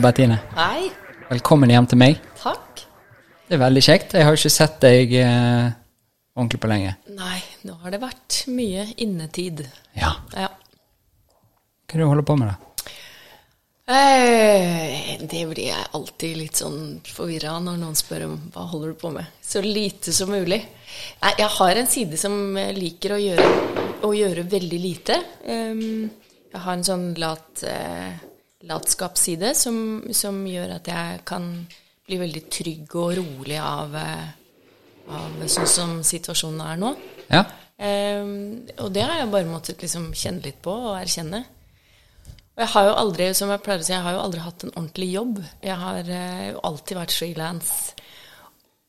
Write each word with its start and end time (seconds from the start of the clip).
Bertine. 0.00 0.38
Hei. 0.56 0.88
Velkommen 1.28 1.70
hjem 1.70 1.86
til 1.90 2.00
meg. 2.00 2.18
Takk. 2.40 2.82
Det 3.48 3.56
er 3.56 3.62
veldig 3.64 3.82
kjekt. 3.84 4.16
Jeg 4.16 4.26
har 4.26 4.38
ikke 4.38 4.52
sett 4.52 4.78
deg 4.82 5.12
eh, 5.20 5.68
ordentlig 6.38 6.60
på 6.62 6.70
lenge. 6.70 6.94
Nei, 7.16 7.38
nå 7.68 7.76
har 7.82 7.94
det 7.94 8.00
vært 8.02 8.40
mye 8.54 8.88
innetid. 9.02 9.62
Ja. 9.98 10.14
Ja. 10.32 10.48
Hva 11.90 11.96
er 11.96 12.00
det 12.00 12.04
du 12.04 12.10
holder 12.12 12.26
på 12.26 12.36
med, 12.40 12.52
da? 12.52 12.66
Eh, 13.90 15.18
det 15.26 15.40
blir 15.50 15.66
jeg 15.66 15.88
alltid 15.98 16.36
litt 16.38 16.58
sånn 16.60 17.00
forvirra 17.10 17.56
når 17.58 17.80
noen 17.80 17.98
spør 17.98 18.28
om 18.28 18.36
hva 18.54 18.68
holder 18.70 18.92
du 18.92 19.00
på 19.00 19.10
med. 19.16 19.32
Så 19.42 19.62
lite 19.64 20.14
som 20.14 20.30
mulig. 20.30 20.60
Nei, 21.24 21.32
jeg 21.42 21.50
har 21.56 21.80
en 21.80 21.90
side 21.90 22.20
som 22.20 22.36
liker 22.76 23.16
å 23.16 23.20
gjøre, 23.20 23.48
å 24.06 24.12
gjøre 24.14 24.46
veldig 24.52 24.80
lite. 24.80 25.18
Um, 25.42 26.06
jeg 26.50 26.62
har 26.64 26.76
en 26.76 26.86
sånn 26.86 27.08
lat, 27.18 27.64
eh, 27.66 28.14
latskapsside 28.68 29.54
som, 29.56 29.76
som 30.12 30.42
gjør 30.46 30.76
at 30.76 30.90
jeg 30.90 31.22
kan 31.28 31.46
bli 32.06 32.18
veldig 32.20 32.42
trygg 32.52 32.96
og 32.98 33.14
rolig 33.20 33.56
av, 33.62 33.94
eh, 33.96 34.28
av 35.16 35.46
sånn 35.46 35.70
som 35.70 35.96
situasjonen 36.06 36.60
er 36.66 36.80
nå. 36.80 36.92
Ja. 37.30 37.44
Um, 37.80 38.66
og 38.82 38.90
det 38.92 39.06
har 39.06 39.22
jeg 39.22 39.30
bare 39.32 39.48
måttet 39.48 39.80
liksom 39.80 40.10
kjenne 40.12 40.44
litt 40.44 40.58
på 40.60 40.74
og 40.74 40.98
erkjenne. 40.98 41.44
Og 42.50 42.64
jeg 42.66 42.72
har 42.74 42.88
jo 42.90 42.96
aldri 43.00 43.28
som 43.38 43.52
jeg 43.54 43.62
pleier 43.64 43.80
å 43.80 43.86
si, 43.86 43.94
jeg 43.94 44.04
har 44.04 44.16
jo 44.18 44.24
aldri 44.26 44.42
hatt 44.44 44.64
en 44.66 44.74
ordentlig 44.74 45.08
jobb. 45.14 45.38
Jeg 45.64 45.76
har 45.80 46.10
eh, 46.12 46.46
jo 46.50 46.64
alltid 46.68 46.98
vært 46.98 47.16
frilans 47.16 47.70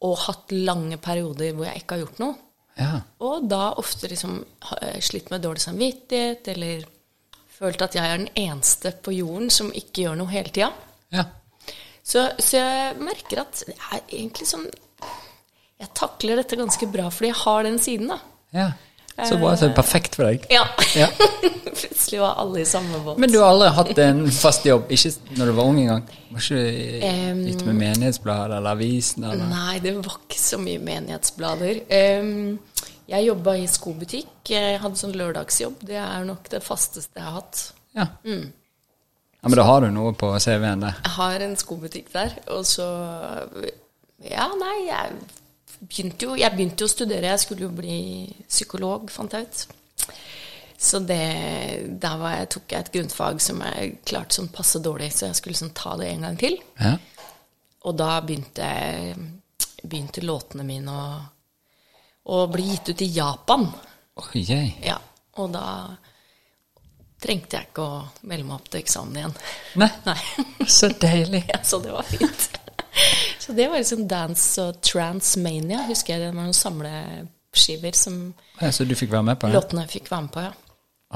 og 0.02 0.18
hatt 0.26 0.52
lange 0.52 0.98
perioder 1.00 1.54
hvor 1.56 1.70
jeg 1.70 1.84
ikke 1.84 1.96
har 1.96 2.04
gjort 2.04 2.24
noe. 2.24 2.36
Ja. 2.82 2.96
Og 3.24 3.46
da 3.52 3.64
ofte 3.80 4.10
liksom 4.12 4.40
jeg 4.82 5.06
slitt 5.06 5.30
med 5.32 5.44
dårlig 5.46 5.64
samvittighet 5.64 6.48
eller 6.56 6.84
følt 7.62 7.82
at 7.86 7.96
jeg 7.96 8.04
er 8.10 8.18
den 8.24 8.32
eneste 8.42 8.92
på 9.06 9.14
jorden 9.16 9.52
som 9.54 9.70
ikke 9.78 10.08
gjør 10.08 10.18
noe 10.24 10.34
hele 10.34 10.50
tida. 10.54 10.72
ja. 11.14 11.28
Så, 12.04 12.24
så 12.42 12.58
jeg 12.58 12.96
merker 12.98 13.44
at 13.44 13.60
det 13.68 13.76
er 13.78 14.00
egentlig 14.10 14.48
sånn 14.50 14.64
Jeg 15.78 15.90
takler 15.94 16.40
dette 16.42 16.58
ganske 16.58 16.88
bra 16.90 17.12
fordi 17.14 17.30
jeg 17.30 17.38
har 17.44 17.68
den 17.68 17.78
siden, 17.80 18.10
da. 18.10 18.18
ja. 18.58 18.72
Så 19.28 19.36
bra. 19.38 19.52
Så 19.60 19.68
er 19.68 19.74
perfekt 19.76 20.16
for 20.18 20.26
deg. 20.26 20.46
Ja. 20.50 20.64
Ja. 20.98 21.08
Plutselig 21.78 22.22
var 22.24 22.40
alle 22.42 22.64
i 22.64 22.66
samme 22.66 23.02
båt. 23.06 23.20
Men 23.22 23.30
du 23.30 23.38
har 23.38 23.52
aldri 23.52 23.68
hatt 23.76 24.00
en 24.02 24.22
fast 24.34 24.66
jobb? 24.66 24.88
Ikke 24.90 25.12
når 25.38 25.52
du 25.52 25.54
var 25.60 25.68
ung 25.70 25.78
engang? 25.84 26.08
Var 26.32 26.46
ikke 26.48 27.12
um, 27.12 27.44
ute 27.52 27.68
med 27.68 27.78
Menighetsbladet 27.84 28.58
eller 28.58 28.72
avisen? 28.80 29.28
Eller? 29.28 29.52
Nei, 29.52 29.76
det 29.84 29.94
var 30.00 30.16
ikke 30.24 30.40
så 30.42 30.58
mye 30.64 30.82
menighetsblader. 30.88 31.84
Em, 32.00 32.32
jeg 33.12 33.28
jobba 33.28 33.58
i 33.60 33.68
skobutikk. 33.70 34.32
Jeg 34.54 34.80
hadde 34.82 35.00
sånn 35.00 35.16
lørdagsjobb. 35.20 35.84
Det 35.88 36.00
er 36.00 36.26
nok 36.28 36.48
det 36.52 36.62
fasteste 36.64 37.20
jeg 37.20 37.28
har 37.28 37.38
hatt. 37.42 37.64
Ja. 37.98 38.08
Mm. 38.24 38.48
ja. 38.48 39.44
Men 39.50 39.60
da 39.60 39.68
har 39.68 39.84
du 39.84 39.92
noe 39.94 40.16
på 40.18 40.32
CV-en 40.40 40.86
der. 40.86 41.02
Jeg 41.04 41.16
har 41.18 41.46
en 41.48 41.58
skobutikk 41.60 42.12
der, 42.16 42.40
og 42.56 42.66
så 42.70 42.88
Ja, 44.22 44.46
nei, 44.54 44.76
jeg 44.86 45.16
begynte 45.82 46.28
jo, 46.28 46.36
jeg 46.38 46.54
begynte 46.54 46.86
jo 46.86 46.90
å 46.90 46.94
studere. 46.94 47.34
Jeg 47.34 47.44
skulle 47.44 47.66
jo 47.66 47.74
bli 47.74 48.00
psykolog, 48.48 49.10
fant 49.12 49.34
jeg 49.34 49.50
ut. 49.50 49.64
Så 50.82 51.02
det, 51.06 51.22
der 52.02 52.18
var 52.18 52.40
jeg, 52.40 52.50
tok 52.56 52.74
jeg 52.74 52.86
et 52.86 52.94
grunnfag 52.96 53.42
som 53.44 53.60
jeg 53.66 54.00
klarte 54.08 54.40
sånn 54.40 54.50
passe 54.54 54.80
dårlig, 54.82 55.12
så 55.14 55.28
jeg 55.28 55.38
skulle 55.38 55.60
sånn 55.60 55.76
ta 55.78 55.94
det 56.00 56.08
en 56.10 56.26
gang 56.26 56.40
til. 56.42 56.58
Ja. 56.80 56.96
Og 57.86 57.98
da 57.98 58.16
begynte, 58.26 58.66
begynte 59.82 60.24
låtene 60.26 60.66
mine 60.66 60.96
å, 60.96 61.04
å 62.26 62.46
bli 62.52 62.68
gitt 62.72 62.90
ut 62.94 63.02
i 63.02 63.10
Japan. 63.16 63.68
Oh, 64.20 64.30
jeg. 64.38 64.76
Ja, 64.86 64.98
og 65.40 65.52
da 65.56 65.66
trengte 67.22 67.60
jeg 67.60 67.70
ikke 67.70 67.84
å 67.86 68.00
melde 68.30 68.48
meg 68.48 68.56
opp 68.58 68.70
til 68.72 68.82
eksamen 68.82 69.20
igjen. 69.22 69.36
Nei, 69.82 69.90
Nei. 70.10 70.18
så 70.70 70.90
deilig. 71.02 71.44
Ja, 71.54 71.62
så 71.66 71.80
det 71.84 71.94
var 71.96 72.08
fint. 72.10 72.50
Så 73.42 73.54
det 73.58 73.70
var 73.72 73.80
liksom 73.80 74.04
dance 74.08 74.62
og 74.62 74.82
transmania, 74.86 75.80
husker 75.88 76.14
jeg. 76.14 76.22
Det 76.22 76.28
var 76.28 76.36
noen 76.44 76.54
samleskiver 76.54 77.96
som 77.98 78.18
Ja, 78.60 78.68
så 78.76 78.84
du 78.86 78.92
fikk 79.00 79.10
være 79.14 79.26
med 79.32 79.40
på 79.42 79.48
det? 79.48 79.56
låtene 79.56 79.86
fikk 79.90 80.12
være 80.12 80.26
med 80.28 80.34
på, 80.36 80.44
ja. 80.46 80.52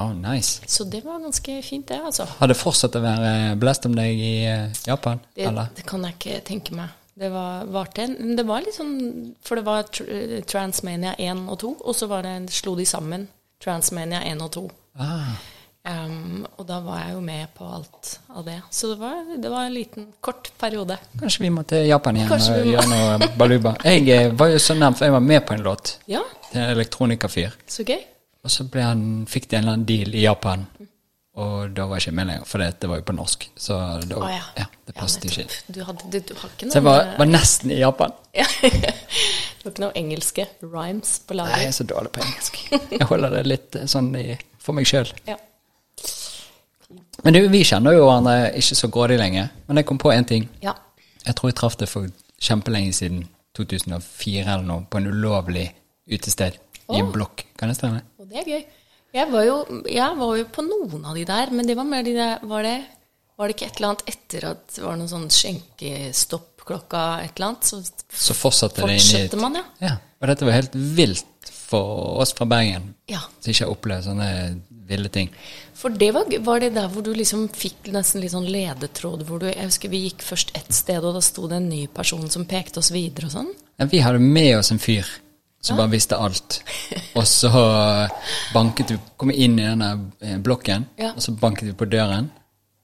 Oh, 0.02 0.10
nice. 0.16 0.64
Så 0.68 0.84
det 0.90 1.02
var 1.04 1.20
ganske 1.22 1.54
fint, 1.62 1.86
det, 1.88 2.00
altså. 2.04 2.26
Har 2.40 2.50
det 2.50 2.56
fortsatt 2.58 2.96
å 2.98 3.04
være 3.04 3.54
blest 3.60 3.86
om 3.88 3.94
deg 3.96 4.18
i 4.18 4.32
eh, 4.48 4.72
Japan? 4.88 5.20
Det, 5.36 5.46
eller? 5.48 5.70
det 5.76 5.84
kan 5.88 6.04
jeg 6.08 6.16
ikke 6.18 6.40
tenke 6.48 6.74
meg. 6.80 6.96
Det 7.16 7.30
var 7.32 7.64
var 7.72 7.88
det 7.96 8.44
var 8.44 8.60
litt 8.60 8.76
sånn 8.76 8.96
For 9.40 9.56
det 9.56 9.64
var 9.64 9.86
tr 9.88 10.42
Transmania 10.44 11.14
1 11.16 11.46
og 11.48 11.58
2, 11.62 11.74
og 11.80 11.96
så 11.96 12.08
var 12.10 12.26
det, 12.26 12.34
slo 12.52 12.76
de 12.76 12.84
sammen 12.86 13.28
Transmania 13.62 14.20
1 14.28 14.42
og 14.44 14.50
2. 14.52 14.64
Ah, 15.00 15.36
Um, 15.86 16.42
og 16.58 16.64
da 16.66 16.80
var 16.82 16.98
jeg 17.04 17.12
jo 17.14 17.20
med 17.22 17.50
på 17.54 17.66
alt 17.70 18.08
av 18.34 18.42
det. 18.48 18.56
Så 18.74 18.88
det 18.90 18.96
var, 18.98 19.20
det 19.38 19.50
var 19.52 19.68
en 19.68 19.74
liten, 19.74 20.08
kort 20.20 20.48
periode. 20.58 20.96
kanskje 21.20 21.44
vi 21.44 21.50
må 21.54 21.62
til 21.62 21.86
Japan 21.86 22.16
igjen 22.18 22.32
Kanskje 22.32 22.56
og 22.58 22.66
gjøre 22.72 22.86
noe 22.90 23.28
baluba. 23.38 23.76
Jeg 23.86 24.08
eh, 24.10 24.32
var 24.34 24.50
jo 24.50 24.58
så 24.58 24.74
nærmt, 24.74 24.98
for 24.98 25.06
jeg 25.06 25.14
var 25.14 25.22
med 25.22 25.44
på 25.46 25.54
en 25.54 25.62
låt 25.62 25.92
Ja, 26.10 26.24
til 26.50 26.58
en 26.64 26.72
elektronikafyr. 26.72 27.54
så 27.70 27.86
gøy. 27.86 28.02
Og 28.42 28.50
så 28.50 28.66
han, 28.82 29.04
fikk 29.30 29.46
de 29.50 29.56
en 29.56 29.62
eller 29.62 29.76
annen 29.76 29.86
deal 29.86 30.14
i 30.14 30.24
Japan, 30.24 30.66
og 31.36 31.72
da 31.76 31.84
var 31.84 32.00
jeg 32.00 32.06
ikke 32.06 32.16
med 32.16 32.28
lenger, 32.30 32.44
for 32.48 32.64
det 32.64 32.88
var 32.88 33.00
jo 33.00 33.04
på 33.10 33.14
norsk. 33.16 33.42
Så 33.60 33.76
da, 34.08 34.16
oh, 34.16 34.28
ja. 34.32 34.44
ja, 34.56 34.64
det 34.88 34.94
passet 34.96 35.26
ja, 35.26 35.44
ikke. 35.44 35.58
Du, 35.68 35.82
hadde, 35.84 36.06
du, 36.12 36.18
du 36.30 36.32
har 36.38 36.54
ikke 36.54 36.68
noe 36.68 36.72
Så 36.72 36.80
jeg 36.80 36.86
var, 36.86 37.10
var 37.18 37.28
nesten 37.28 37.74
i 37.76 37.80
Japan. 37.82 38.16
Ja. 38.36 38.44
Du 39.56 39.70
har 39.70 39.72
ikke 39.72 39.82
noe 39.82 39.96
engelske 39.98 40.44
rhymes 40.62 41.16
på 41.26 41.34
Nei, 41.34 41.46
jeg 41.58 41.72
er 41.72 41.74
så 41.74 41.84
dårlig 41.88 42.12
på 42.14 42.20
engelsk. 42.22 42.58
Jeg 42.92 43.08
holder 43.10 43.32
det 43.34 43.40
litt 43.48 43.78
eh, 43.80 43.88
sånn 43.90 44.12
i, 44.14 44.36
for 44.62 44.76
meg 44.78 44.86
sjøl. 44.86 45.10
Ja. 45.26 45.34
Men 47.24 47.34
du, 47.34 47.40
vi 47.50 47.64
kjenner 47.66 47.96
jo 47.96 48.04
hverandre 48.04 48.52
ikke 48.60 48.78
så 48.78 48.90
grådig 48.94 49.16
lenge. 49.18 49.48
Men 49.66 49.80
jeg 49.80 49.88
kom 49.88 49.98
på 50.00 50.12
én 50.14 50.28
ting. 50.28 50.48
ja. 50.64 50.76
Jeg 51.26 51.34
tror 51.34 51.50
jeg 51.50 51.56
traff 51.58 51.74
deg 51.80 51.90
for 51.90 52.06
kjempelenge 52.38 52.92
siden, 52.94 53.24
2004 53.58 54.44
eller 54.44 54.66
noe, 54.68 54.84
på 54.86 55.00
en 55.00 55.08
ulovlig 55.10 55.64
utested 56.06 56.60
i 56.86 57.00
en 57.00 57.08
blokk. 57.10 57.42
Kan 57.58 57.72
det 57.72 57.78
stemme? 57.80 58.04
Og 58.20 58.28
det 58.30 58.44
er 58.44 58.50
gøy. 58.52 58.62
Jeg 59.16 59.30
var, 59.32 59.46
jo, 59.48 59.56
jeg 59.88 60.18
var 60.18 60.34
jo 60.36 60.46
på 60.52 60.64
noen 60.66 61.06
av 61.08 61.16
de 61.16 61.24
der, 61.28 61.52
men 61.56 61.68
det 61.68 61.76
var 61.78 61.88
mer 61.88 62.04
de 62.04 62.12
der 62.18 62.42
Var 62.44 62.66
det, 62.66 62.74
var 63.38 63.48
det 63.48 63.56
ikke 63.56 63.68
et 63.70 63.78
eller 63.80 63.92
annet 63.94 64.10
etter 64.12 64.48
at 64.50 64.66
det 64.74 64.84
var 64.84 64.98
noen 65.00 65.08
sånn 65.12 65.30
skjenkestopp 65.32 66.66
klokka 66.66 67.04
et 67.24 67.36
eller 67.38 67.52
annet? 67.52 67.64
Så 67.70 67.80
Så 68.10 68.36
fortsatte 68.36 68.82
det 68.82 68.96
inn 68.96 69.00
i 69.00 69.00
fortsetter 69.00 69.40
man, 69.40 69.56
ja. 69.60 69.64
Ja. 69.86 69.94
Og 70.20 70.28
dette 70.32 70.48
var 70.48 70.56
helt 70.58 70.74
vilt 70.96 71.50
for 71.66 72.20
oss 72.22 72.32
fra 72.36 72.46
Bergen, 72.48 72.92
Ja. 73.10 73.20
som 73.40 73.50
ikke 73.52 73.64
har 73.66 73.72
opplevd 73.74 74.06
sånne 74.06 74.28
ville 74.86 75.08
ting. 75.10 75.30
For 75.74 75.90
det 75.90 76.12
var, 76.14 76.28
var 76.46 76.60
det 76.62 76.74
der 76.76 76.88
hvor 76.88 77.02
du 77.02 77.10
liksom 77.14 77.48
fikk 77.50 77.88
nesten 77.94 78.22
litt 78.22 78.32
sånn 78.32 78.46
ledetråd 78.46 79.24
hvor 79.26 79.42
du 79.42 79.46
Jeg 79.48 79.66
husker 79.66 79.90
vi 79.90 80.04
gikk 80.06 80.22
først 80.22 80.52
ett 80.54 80.72
sted, 80.72 81.02
og 81.04 81.16
da 81.18 81.22
sto 81.24 81.48
det 81.50 81.58
en 81.58 81.68
ny 81.68 81.86
person 81.88 82.28
som 82.30 82.46
pekte 82.46 82.78
oss 82.78 82.92
videre 82.94 83.26
og 83.26 83.34
sånn. 83.34 83.50
Ja, 83.80 83.88
vi 83.90 83.98
hadde 84.04 84.20
med 84.22 84.56
oss 84.58 84.70
en 84.70 84.78
fyr 84.82 85.04
som 85.66 85.76
bare 85.80 85.90
visste 85.92 86.16
alt. 86.22 86.60
Og 87.18 87.26
så 87.26 87.50
banket 88.54 88.90
vi 88.94 88.98
Kom 89.16 89.30
inn 89.32 89.58
i 89.58 89.64
denne 89.64 89.92
eh, 90.20 90.36
blokken, 90.38 90.84
Ja. 91.00 91.12
og 91.16 91.22
så 91.24 91.32
banket 91.40 91.70
vi 91.70 91.72
på 91.72 91.88
døren. 91.88 92.30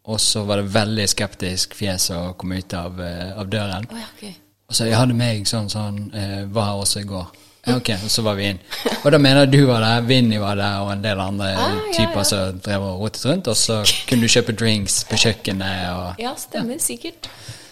Og 0.08 0.18
så 0.20 0.42
var 0.48 0.58
det 0.58 0.70
veldig 0.74 1.04
skeptisk 1.12 1.74
fjes 1.78 2.08
å 2.10 2.32
komme 2.34 2.58
ut 2.58 2.74
av, 2.74 2.96
eh, 3.00 3.32
av 3.38 3.46
døren. 3.52 3.84
Oh, 3.92 3.98
ja, 4.00 4.06
okay. 4.16 4.32
Og 4.68 4.74
så 4.74 4.86
jeg 4.88 4.96
hadde 4.96 5.14
meg 5.14 5.44
sånn 5.46 5.68
sånn 5.70 5.98
eh, 6.16 6.44
Var 6.48 6.64
her 6.70 6.80
også 6.80 7.02
i 7.02 7.08
går. 7.10 7.26
Ja, 7.66 7.76
ok, 7.78 7.90
og 8.02 8.10
så 8.10 8.24
var 8.26 8.34
vi 8.34 8.48
inn. 8.50 8.58
Og 9.04 9.12
da 9.14 9.18
mener 9.22 9.46
du 9.46 9.60
var 9.68 9.84
der, 9.84 10.00
Vinni 10.08 10.40
var 10.42 10.56
der, 10.58 10.80
og 10.82 10.88
en 10.96 11.02
del 11.04 11.20
andre 11.22 11.52
Ah, 11.54 11.76
typer 11.94 12.24
som 12.26 12.56
drev 12.64 12.82
og 12.82 13.04
rotet 13.04 13.26
rundt. 13.28 13.46
Og 13.52 13.54
så 13.60 13.76
kunne 14.08 14.24
du 14.26 14.32
kjøpe 14.32 14.56
drinks 14.58 15.04
på 15.06 15.14
kjøkkenet. 15.26 15.84
Og, 15.94 16.18
Ja, 16.24 16.32
stemmer 16.34 16.80
sikkert. 16.82 17.28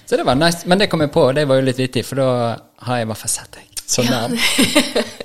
så 0.06 0.16
det 0.20 0.26
var 0.28 0.36
nice. 0.38 0.62
Men 0.68 0.78
det 0.78 0.90
kom 0.92 1.00
jeg 1.02 1.10
på, 1.10 1.24
og 1.30 1.34
det 1.34 1.48
var 1.48 1.56
jo 1.58 1.66
litt 1.66 1.80
vittig, 1.82 2.04
for 2.06 2.20
da 2.22 2.28
har 2.86 3.00
jeg 3.00 3.08
i 3.08 3.10
hvert 3.10 3.18
fall 3.24 3.34
sett 3.34 3.50
deg. 3.58 3.66
Så 3.90 4.04
nær. 4.06 4.30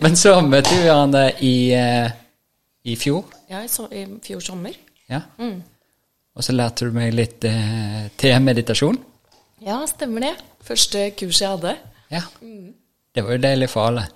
Men 0.04 0.18
så 0.18 0.40
møtte 0.42 0.74
vi 0.74 0.82
hverandre 0.88 1.28
i, 1.46 1.56
eh, 1.78 2.10
i 2.90 2.96
fjor. 2.98 3.24
Ja, 3.52 3.62
i, 3.62 3.70
så, 3.70 3.86
i 3.94 4.06
fjor 4.26 4.42
sommer. 4.42 4.74
Ja. 5.12 5.22
Og 6.36 6.44
så 6.44 6.56
lærte 6.56 6.88
du 6.90 6.96
meg 6.96 7.14
litt 7.16 7.46
eh, 7.48 8.08
til 8.18 8.40
meditasjon. 8.44 8.98
Ja, 9.66 9.84
stemmer 9.90 10.26
det. 10.26 10.34
Første 10.66 11.12
kurset 11.18 11.46
jeg 11.46 11.54
hadde. 11.54 11.76
Ja. 12.12 12.24
Det 13.16 13.24
var 13.24 13.38
jo 13.38 13.44
deilig 13.46 13.70
for 13.72 13.92
alle. 13.92 14.08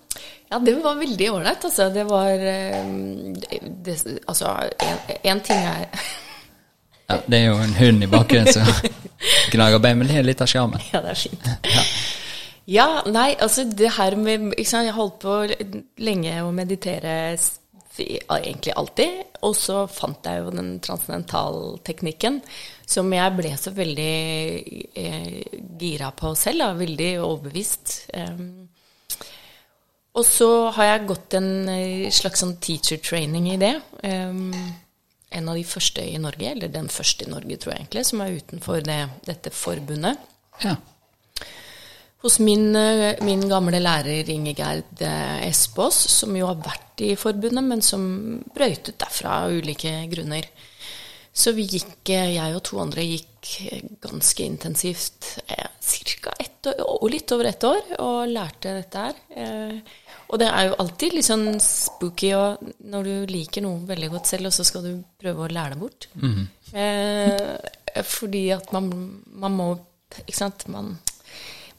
Ja, 0.50 0.58
det 0.66 0.74
var 0.82 0.98
veldig 0.98 1.28
ålreit, 1.32 1.66
altså. 1.70 1.92
Det 1.94 2.08
var 2.10 2.32
eh, 2.34 2.80
det, 3.86 3.98
Altså, 4.26 4.56
én 5.24 5.44
ting 5.46 5.62
er 5.62 5.86
Ja, 7.10 7.18
det 7.26 7.40
er 7.40 7.46
jo 7.48 7.60
en 7.62 7.76
hund 7.78 8.04
i 8.06 8.10
bakgrunnen 8.10 8.54
som 8.54 8.90
gnager 9.54 9.82
bein, 9.82 9.98
men 10.02 10.10
det 10.10 10.20
er 10.20 10.26
litt 10.26 10.42
av 10.42 10.50
sjarmen. 10.50 10.82
Ja, 10.94 11.02
det 11.06 11.14
er 11.14 11.22
fint. 11.22 11.48
Ja. 11.70 11.86
Nei, 13.10 13.32
altså 13.42 13.66
det 13.66 13.96
her 13.96 14.14
med 14.20 14.52
ikke 14.54 14.70
sant, 14.70 14.86
Jeg 14.86 14.98
holdt 14.98 15.20
på 15.24 15.38
lenge 16.06 16.36
å 16.44 16.52
meditere 16.54 17.16
egentlig 18.00 18.74
alltid. 18.78 19.22
Og 19.48 19.56
så 19.58 19.84
fant 19.92 20.26
jeg 20.26 20.44
jo 20.44 20.54
den 20.54 20.74
transcendentalteknikken 20.84 22.42
som 22.90 23.12
jeg 23.14 23.36
ble 23.38 23.54
så 23.60 23.74
veldig 23.76 24.16
eh, 24.98 25.40
gira 25.80 26.12
på 26.16 26.34
selv. 26.38 26.64
Da, 26.64 26.74
veldig 26.78 27.12
overbevist. 27.24 27.96
Um, 28.14 28.68
og 30.18 30.26
så 30.28 30.50
har 30.76 30.94
jeg 30.94 31.08
gått 31.12 31.38
en 31.40 31.52
eh, 31.72 32.08
slags 32.14 32.44
sånn 32.44 32.58
teacher 32.64 33.02
training 33.04 33.52
i 33.54 33.60
det. 33.62 33.76
Um, 34.04 34.54
en 35.30 35.52
av 35.52 35.60
de 35.60 35.66
første 35.68 36.02
i 36.02 36.18
Norge, 36.22 36.56
eller 36.56 36.72
den 36.74 36.90
første 36.90 37.28
i 37.28 37.30
Norge, 37.32 37.60
tror 37.62 37.76
jeg 37.76 37.84
egentlig, 37.84 38.06
som 38.10 38.24
er 38.26 38.40
utenfor 38.40 38.82
det, 38.86 39.02
dette 39.30 39.54
forbundet. 39.54 40.24
Ja. 40.64 40.74
Hos 42.20 42.40
min, 42.40 42.76
eh, 42.76 43.16
min 43.24 43.46
gamle 43.48 43.80
lærer 43.80 44.28
Ingegerd 44.34 45.04
eh, 45.08 45.46
Espås, 45.48 45.96
som 46.12 46.36
jo 46.36 46.50
har 46.50 46.60
vært 46.60 47.04
i 47.08 47.14
forbundet, 47.16 47.64
men 47.64 47.84
som 47.86 48.02
brøytet 48.56 49.00
derfra 49.00 49.46
av 49.46 49.56
ulike 49.56 49.94
grunner. 50.12 50.50
Så 51.32 51.54
vi 51.56 51.64
gikk, 51.64 52.12
eh, 52.12 52.34
jeg 52.36 52.58
og 52.58 52.66
to 52.68 52.82
andre 52.84 53.08
gikk 53.08 53.54
ganske 54.04 54.44
intensivt 54.44 55.38
ca. 55.48 56.34
ett 56.44 56.68
år, 56.68 56.82
og 56.84 57.08
litt 57.10 57.32
over 57.32 57.48
ett 57.48 57.64
år, 57.64 57.82
og 58.04 58.28
lærte 58.28 58.76
dette 58.82 59.06
her. 59.06 59.82
Og 60.28 60.40
det 60.44 60.50
er 60.52 60.68
jo 60.68 60.76
alltid 60.84 61.16
litt 61.16 61.26
sånn 61.26 61.48
spooky 61.64 62.34
når 62.84 63.08
du 63.08 63.32
liker 63.32 63.64
noe 63.64 63.88
veldig 63.88 64.10
godt 64.12 64.28
selv, 64.28 64.52
og 64.52 64.58
så 64.58 64.68
skal 64.68 64.84
du 64.84 64.92
prøve 65.24 65.48
å 65.48 65.54
lære 65.56 65.78
det 65.78 65.80
bort. 65.80 66.10
Mm. 66.20 66.36
-hmm. 66.36 68.04
fordi 68.04 68.50
at 68.52 68.74
man, 68.74 69.24
man 69.26 69.52
må 69.52 69.78
Ikke 70.26 70.38
sant. 70.38 70.68
Man 70.68 70.98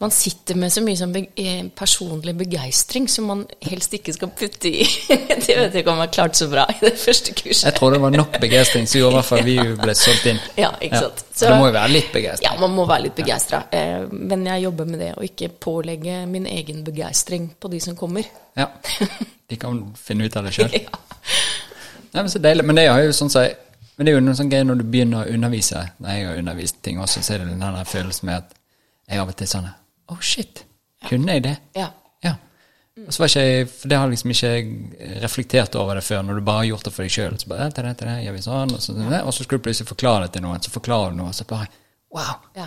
man 0.00 0.11
sitter 0.11 0.56
med 0.56 0.73
så 0.73 0.81
mye 0.81 0.97
sånn 0.97 1.11
be 1.12 1.20
eh, 1.37 1.67
personlig 1.76 2.32
begeistring 2.38 3.05
som 3.12 3.26
man 3.29 3.43
helst 3.67 3.93
ikke 3.93 4.14
skal 4.17 4.31
putte 4.32 4.70
i. 4.70 4.87
det 5.44 5.56
vet 5.58 5.75
jeg 5.76 5.82
ikke 5.82 5.93
om 5.93 6.00
jeg 6.00 6.06
har 6.06 6.14
klart 6.14 6.38
så 6.38 6.47
bra 6.49 6.64
i 6.73 6.79
det 6.81 6.94
første 7.02 7.35
kurset. 7.37 7.67
Jeg 7.67 7.76
tror 7.76 7.93
det 7.93 7.99
var 8.00 8.14
nok 8.14 8.38
begeistring 8.41 8.87
som 8.88 9.02
gjorde 9.02 9.12
i 9.12 9.19
hvert 9.19 9.29
fall 9.29 9.43
vi 9.44 9.56
ble 9.82 9.94
solgt 10.00 10.31
inn. 10.31 10.41
Ja, 10.56 10.70
ikke 10.81 11.02
sant. 11.05 11.20
Ja. 11.20 11.35
Så, 11.35 11.43
det 11.44 11.58
må 11.61 11.67
jo 11.69 11.75
være 11.76 11.93
litt 11.93 12.08
begeistring. 12.14 12.49
Ja, 12.49 12.55
man 12.62 12.73
må 12.79 12.87
være 12.88 13.06
litt 13.08 13.19
begeistra. 13.20 13.61
Ja. 13.75 14.06
men 14.11 14.47
jeg 14.49 14.64
jobber 14.64 14.88
med 14.88 15.02
det, 15.05 15.11
å 15.20 15.26
ikke 15.26 15.50
pålegge 15.69 16.23
min 16.31 16.49
egen 16.49 16.81
begeistring 16.87 17.50
på 17.61 17.70
de 17.73 17.81
som 17.85 17.99
kommer. 17.99 18.29
Ja. 18.56 18.70
De 19.50 19.58
kan 19.58 19.81
finne 19.99 20.29
ut 20.31 20.37
av 20.38 20.46
det 20.46 20.53
sjøl. 20.55 20.70
ja. 20.79 21.00
Nei, 22.14 22.23
men 22.23 22.31
så 22.31 22.38
deilig. 22.38 22.62
Men 22.69 22.79
det 22.79 22.85
er 22.87 23.00
jo 23.03 23.17
sånn 23.19 23.32
så, 23.35 23.43
men 23.99 24.06
det 24.06 24.12
er 24.12 24.17
jo 24.17 24.23
noen 24.23 24.38
sånn 24.38 24.53
greier 24.53 24.69
når 24.69 24.79
du 24.79 24.85
begynner 24.87 25.26
å 25.26 25.35
undervise. 25.35 25.82
Når 25.99 26.14
jeg 26.14 26.29
har 26.29 26.41
undervist 26.44 26.79
ting 26.87 27.03
også, 27.03 27.25
så 27.26 27.35
er 27.35 27.43
det 27.43 27.58
den 27.58 27.91
følelsen 27.91 28.31
med 28.31 28.38
at 28.44 28.56
jeg 29.11 29.19
av 29.19 29.32
og 29.32 29.35
til 29.37 29.50
sånn 29.50 29.67
Oh, 30.10 30.20
shit. 30.20 30.64
Kunne 31.08 31.36
jeg 31.38 31.44
det? 31.46 31.56
Ja. 31.78 31.88
ja. 32.24 32.34
Og 33.06 33.14
så 33.14 33.22
var 33.22 33.30
ikke 33.30 33.44
jeg, 33.46 33.68
For 33.72 33.92
det 33.92 34.00
har 34.00 34.10
liksom 34.10 34.34
ikke 34.34 34.52
reflektert 35.22 35.78
over 35.80 35.96
det 35.96 36.04
før, 36.04 36.24
når 36.26 36.40
du 36.40 36.44
bare 36.44 36.64
har 36.64 36.70
gjort 36.72 36.88
det 36.88 36.94
for 36.96 37.06
deg 37.06 37.14
sjøl. 37.14 37.38
Så 37.40 37.50
bare, 37.52 37.70
det, 37.70 37.86
det, 37.86 37.94
det, 38.02 38.18
gjør 38.26 38.36
vi 38.36 38.44
sånn, 38.44 38.74
og 38.76 38.84
så, 38.84 38.96
og 39.20 39.32
så 39.32 39.46
skulle 39.46 39.62
du 39.62 39.68
plutselig 39.68 39.92
forklare 39.92 40.26
det 40.26 40.36
til 40.36 40.46
noen, 40.46 40.62
så 40.64 40.74
forklarer 40.74 41.14
du 41.14 41.22
noe, 41.22 41.32
og 41.32 41.38
så 41.38 41.48
bare 41.48 41.70
Wow! 42.10 42.36
Ja. 42.58 42.66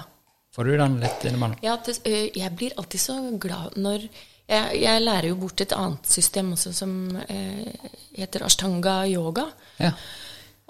Får 0.55 0.69
du 0.69 0.75
den 0.77 0.99
litt 1.01 1.25
innimellom? 1.25 1.57
Ja, 1.65 1.73
det, 1.81 1.97
jeg 2.05 2.51
blir 2.55 2.75
alltid 2.77 3.01
så 3.01 3.15
glad 3.41 3.73
når 3.81 4.05
jeg, 4.05 4.81
jeg, 4.83 5.01
lærer 5.01 5.31
jo 5.31 5.37
bort 5.39 5.63
et 5.63 5.73
annet 5.75 6.09
system 6.09 6.51
også 6.53 6.73
som 6.75 6.93
eh, 7.25 7.87
heter 8.13 8.43
ashtanga 8.45 8.99
yoga. 9.09 9.47
Ja. 9.79 9.93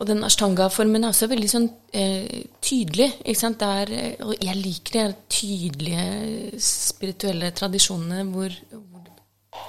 Og 0.04 0.10
den 0.10 0.24
ashtanga-formen 0.28 1.06
er 1.06 1.14
også 1.14 1.30
veldig 1.32 1.48
sånn 1.48 1.70
eh, 1.96 2.44
tydelig. 2.64 3.08
ikke 3.24 3.40
sant? 3.40 3.62
Er, 3.64 3.92
og 4.26 4.34
jeg 4.36 4.60
liker 4.60 4.98
de 5.00 5.28
tydelige 5.32 6.60
spirituelle 6.60 7.54
tradisjonene 7.56 8.26
hvor, 8.34 8.58
hvor, 8.74 9.06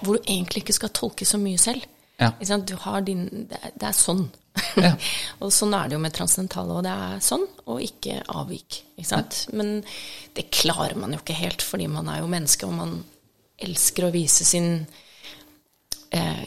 hvor, 0.00 0.16
du 0.16 0.24
egentlig 0.24 0.64
ikke 0.64 0.74
skal 0.74 0.90
tolke 0.96 1.28
så 1.28 1.38
mye 1.38 1.60
selv. 1.62 1.86
Ja. 2.18 2.32
Ikke 2.32 2.50
sant? 2.50 2.66
Du 2.66 2.74
har 2.82 3.06
din, 3.06 3.28
det, 3.46 3.60
er, 3.60 3.76
det 3.78 3.88
er 3.92 3.94
sånn. 3.94 4.26
Ja. 4.82 4.90
og 5.42 5.54
sånn 5.54 5.78
er 5.78 5.86
det 5.86 5.98
jo 6.00 6.02
med 6.02 6.16
transcendentale, 6.18 6.80
og 6.80 6.84
det 6.86 6.98
er 7.06 7.24
sånn, 7.30 7.46
og 7.70 7.86
ikke 7.86 8.18
avvik. 8.34 8.82
ikke 8.98 9.10
sant? 9.14 9.44
Ja. 9.46 9.60
Men 9.62 9.72
det 10.34 10.48
klarer 10.50 10.98
man 10.98 11.14
jo 11.14 11.22
ikke 11.22 11.38
helt, 11.38 11.62
fordi 11.62 11.86
man 11.94 12.10
er 12.10 12.24
jo 12.24 12.34
menneske, 12.34 12.66
og 12.66 12.74
man 12.82 12.98
elsker 13.62 14.08
å 14.08 14.14
vise 14.14 14.42
sin 14.48 14.82
Eh, 14.82 15.13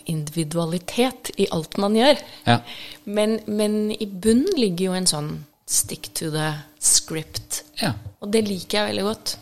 individualitet 0.06 1.32
i 1.38 1.48
alt 1.52 1.78
man 1.82 1.96
gjør. 1.98 2.22
Ja. 2.46 2.62
Men, 3.04 3.40
men, 3.46 3.92
i 3.92 4.08
bunnen 4.08 4.54
ligger 4.58 4.92
jo 4.92 4.96
en 4.98 5.10
sånn 5.10 5.30
stick 5.68 6.14
to 6.16 6.32
the 6.32 6.54
script. 6.80 7.64
Ja. 7.82 7.94
Og 8.24 8.32
det 8.32 8.46
liker 8.48 8.80
jeg 8.80 8.94
veldig 8.94 9.06
godt. 9.08 9.36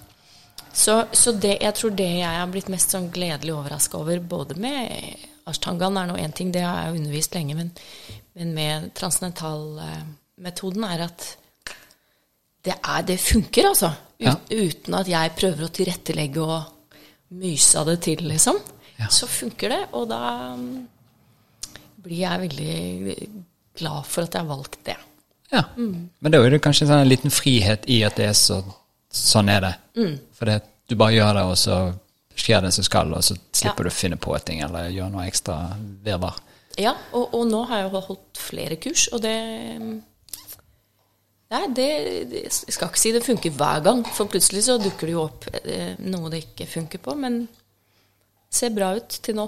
Så, 0.76 0.98
så 1.16 1.32
det, 1.40 1.58
jeg 1.64 1.78
tror 1.78 1.94
det 1.96 2.10
jeg 2.18 2.40
har 2.42 2.50
blitt 2.52 2.72
mest 2.74 2.92
sånn 2.92 3.12
gledelig 3.14 3.54
overraska 3.56 4.02
over, 4.02 4.20
både 4.20 4.58
med 4.60 5.24
Ashtangaen 5.48 6.02
er 6.02 6.10
nå 6.10 6.18
én 6.20 6.34
ting, 6.36 6.52
det 6.52 6.66
har 6.66 6.88
jeg 6.88 6.98
undervist 6.98 7.36
lenge, 7.38 7.56
men, 7.56 7.70
men 8.36 8.54
med 8.58 8.90
transcendentalmetoden 8.98 10.88
er 10.90 11.06
at 11.06 11.28
det, 12.66 12.74
er, 12.74 13.06
det 13.06 13.20
funker, 13.22 13.70
altså. 13.70 13.94
Ut, 14.18 14.26
ja. 14.26 14.34
Uten 14.50 14.98
at 14.98 15.08
jeg 15.12 15.36
prøver 15.38 15.68
å 15.68 15.74
tilrettelegge 15.76 16.44
og 16.44 16.98
myse 17.38 17.78
av 17.78 17.92
det 17.92 18.00
til, 18.08 18.26
liksom 18.26 18.58
ja. 19.00 19.10
så 19.12 19.28
funker 19.30 19.74
det. 19.74 19.82
Og 19.98 20.08
da 20.10 20.22
mm, 20.60 20.72
blir 22.06 22.24
jeg 22.24 22.46
veldig 22.46 23.18
glad 23.76 24.08
for 24.08 24.26
at 24.26 24.36
jeg 24.36 24.46
har 24.46 24.50
valgt 24.50 24.80
det. 24.88 24.98
Ja. 25.52 25.64
Mm. 25.78 26.10
Men 26.20 26.34
da 26.34 26.42
er 26.42 26.56
det 26.56 26.64
kanskje 26.66 26.88
sånn 26.90 27.04
en 27.04 27.12
liten 27.12 27.34
frihet 27.34 27.86
i 27.92 28.02
at 28.08 28.18
det 28.20 28.32
er 28.32 28.40
så 28.40 28.64
Sånn 29.16 29.48
er 29.48 29.62
det. 29.64 29.76
Mm. 29.96 30.16
For 30.36 30.50
det, 30.50 30.58
du 30.92 30.98
bare 31.00 31.16
gjør 31.16 31.38
det, 31.38 31.44
og 31.48 31.54
så 31.56 31.76
skjer 32.36 32.66
det 32.66 32.72
som 32.76 32.84
skal, 32.84 33.14
og 33.16 33.24
så 33.24 33.38
slipper 33.56 33.86
ja. 33.86 33.88
du 33.88 33.94
å 33.94 33.96
finne 33.96 34.18
på 34.20 34.34
ting 34.44 34.60
eller 34.66 34.90
gjøre 34.92 35.14
noe 35.14 35.24
ekstra 35.30 35.56
virvar. 36.04 36.42
Ja, 36.76 36.92
og, 37.16 37.30
og, 37.30 37.46
nå 37.48 37.62
har 37.70 37.86
jeg 37.86 38.04
holdt 38.10 38.42
flere 38.42 38.76
kurs, 38.82 39.08
og 39.16 39.24
det 39.24 39.38
Nei, 41.46 41.62
det, 41.78 41.90
det, 42.28 42.40
Jeg 42.50 42.74
skal 42.74 42.90
ikke 42.90 43.00
si 43.00 43.12
det 43.16 43.24
funker 43.24 43.54
hver 43.56 43.84
gang, 43.86 44.02
for 44.18 44.28
plutselig 44.28 44.66
så 44.66 44.80
dukker 44.82 45.08
det 45.08 45.14
jo 45.14 45.24
opp 45.24 45.46
eh, 45.62 45.94
noe 46.10 46.32
det 46.34 46.42
ikke 46.42 46.66
funker 46.68 47.00
på. 47.06 47.14
Men 47.22 47.46
ser 48.56 48.74
bra 48.76 48.94
ut 48.98 49.20
til 49.26 49.38
nå. 49.38 49.48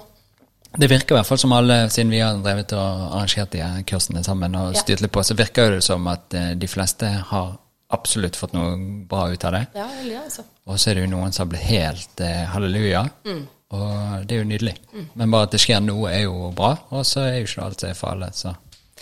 Det 0.78 0.88
virker 0.90 1.14
i 1.14 1.18
hvert 1.18 1.26
fall 1.26 1.40
som 1.40 1.54
alle, 1.56 1.78
siden 1.90 2.12
vi 2.12 2.20
har 2.20 2.36
drevet 2.44 2.74
og 2.76 3.06
arrangert 3.08 3.54
de 3.54 3.64
kursene 3.88 4.20
sammen 4.24 4.56
og 4.58 4.74
ja. 4.76 4.82
styrt 4.82 5.00
litt 5.00 5.14
på, 5.14 5.24
så 5.24 5.36
virker 5.38 5.78
det 5.78 5.84
som 5.86 6.04
at 6.12 6.34
eh, 6.36 6.52
de 6.60 6.68
fleste 6.68 7.08
har 7.30 7.54
absolutt 7.88 8.36
fått 8.36 8.52
noe 8.52 8.74
bra 9.08 9.30
ut 9.32 9.44
av 9.48 9.56
det. 9.56 9.62
Ja, 9.78 9.88
ja, 10.04 10.24
altså. 10.26 10.44
Og 10.68 10.76
så 10.76 10.90
er 10.90 10.98
det 10.98 11.06
jo 11.06 11.12
noen 11.14 11.32
som 11.32 11.48
blitt 11.48 11.64
helt 11.70 12.20
eh, 12.20 12.44
halleluja. 12.52 13.06
Mm. 13.24 13.46
Og 13.78 14.24
det 14.28 14.36
er 14.36 14.42
jo 14.42 14.48
nydelig. 14.48 14.74
Mm. 14.92 15.06
Men 15.20 15.32
bare 15.32 15.48
at 15.48 15.54
det 15.56 15.60
skjer 15.64 15.80
noe, 15.84 16.10
er 16.12 16.26
jo 16.26 16.50
bra. 16.56 16.74
Og 16.96 17.04
så 17.08 17.24
er 17.26 17.38
jo 17.38 17.48
ikke 17.48 17.64
alt 17.64 17.84
som 17.84 17.90
er 17.90 17.96
for 17.96 18.12
alle. 18.12 18.28
Så 18.36 18.52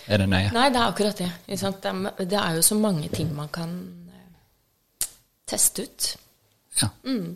er 0.06 0.22
det 0.22 0.28
nøye. 0.30 0.52
Nei, 0.54 0.68
det 0.70 0.80
er 0.80 0.86
akkurat 0.86 1.22
det. 1.22 1.30
Det 1.46 1.58
er, 1.66 2.06
det 2.22 2.38
er 2.42 2.60
jo 2.60 2.62
så 2.66 2.78
mange 2.78 3.10
ting 3.14 3.34
man 3.34 3.50
kan 3.54 3.74
eh, 4.14 5.10
teste 5.50 5.86
ut. 5.86 6.08
Ja. 6.82 6.92
Mm. 7.06 7.34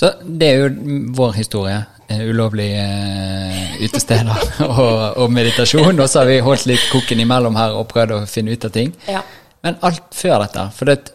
Så 0.00 0.14
det 0.24 0.48
er 0.48 0.62
jo 0.62 0.68
vår 1.16 1.34
historie. 1.36 1.80
Eh, 2.10 2.22
ulovlige 2.26 2.82
uh, 2.82 3.82
utesteder 3.84 4.38
og, 4.66 5.16
og, 5.20 5.26
meditasjon. 5.30 6.00
Og 6.00 6.08
så 6.10 6.22
har 6.22 6.30
vi 6.30 6.40
holdt 6.42 6.66
litt 6.66 6.88
koken 6.90 7.20
imellom 7.22 7.58
her 7.58 7.76
og 7.78 7.86
prøvd 7.92 8.16
å 8.16 8.20
finne 8.26 8.56
ut 8.56 8.66
av 8.66 8.72
ting. 8.74 8.94
Ja. 9.06 9.20
Men 9.60 9.76
alt 9.84 10.14
før 10.16 10.40
dette 10.40 10.62
For 10.72 10.88
det, 10.88 11.12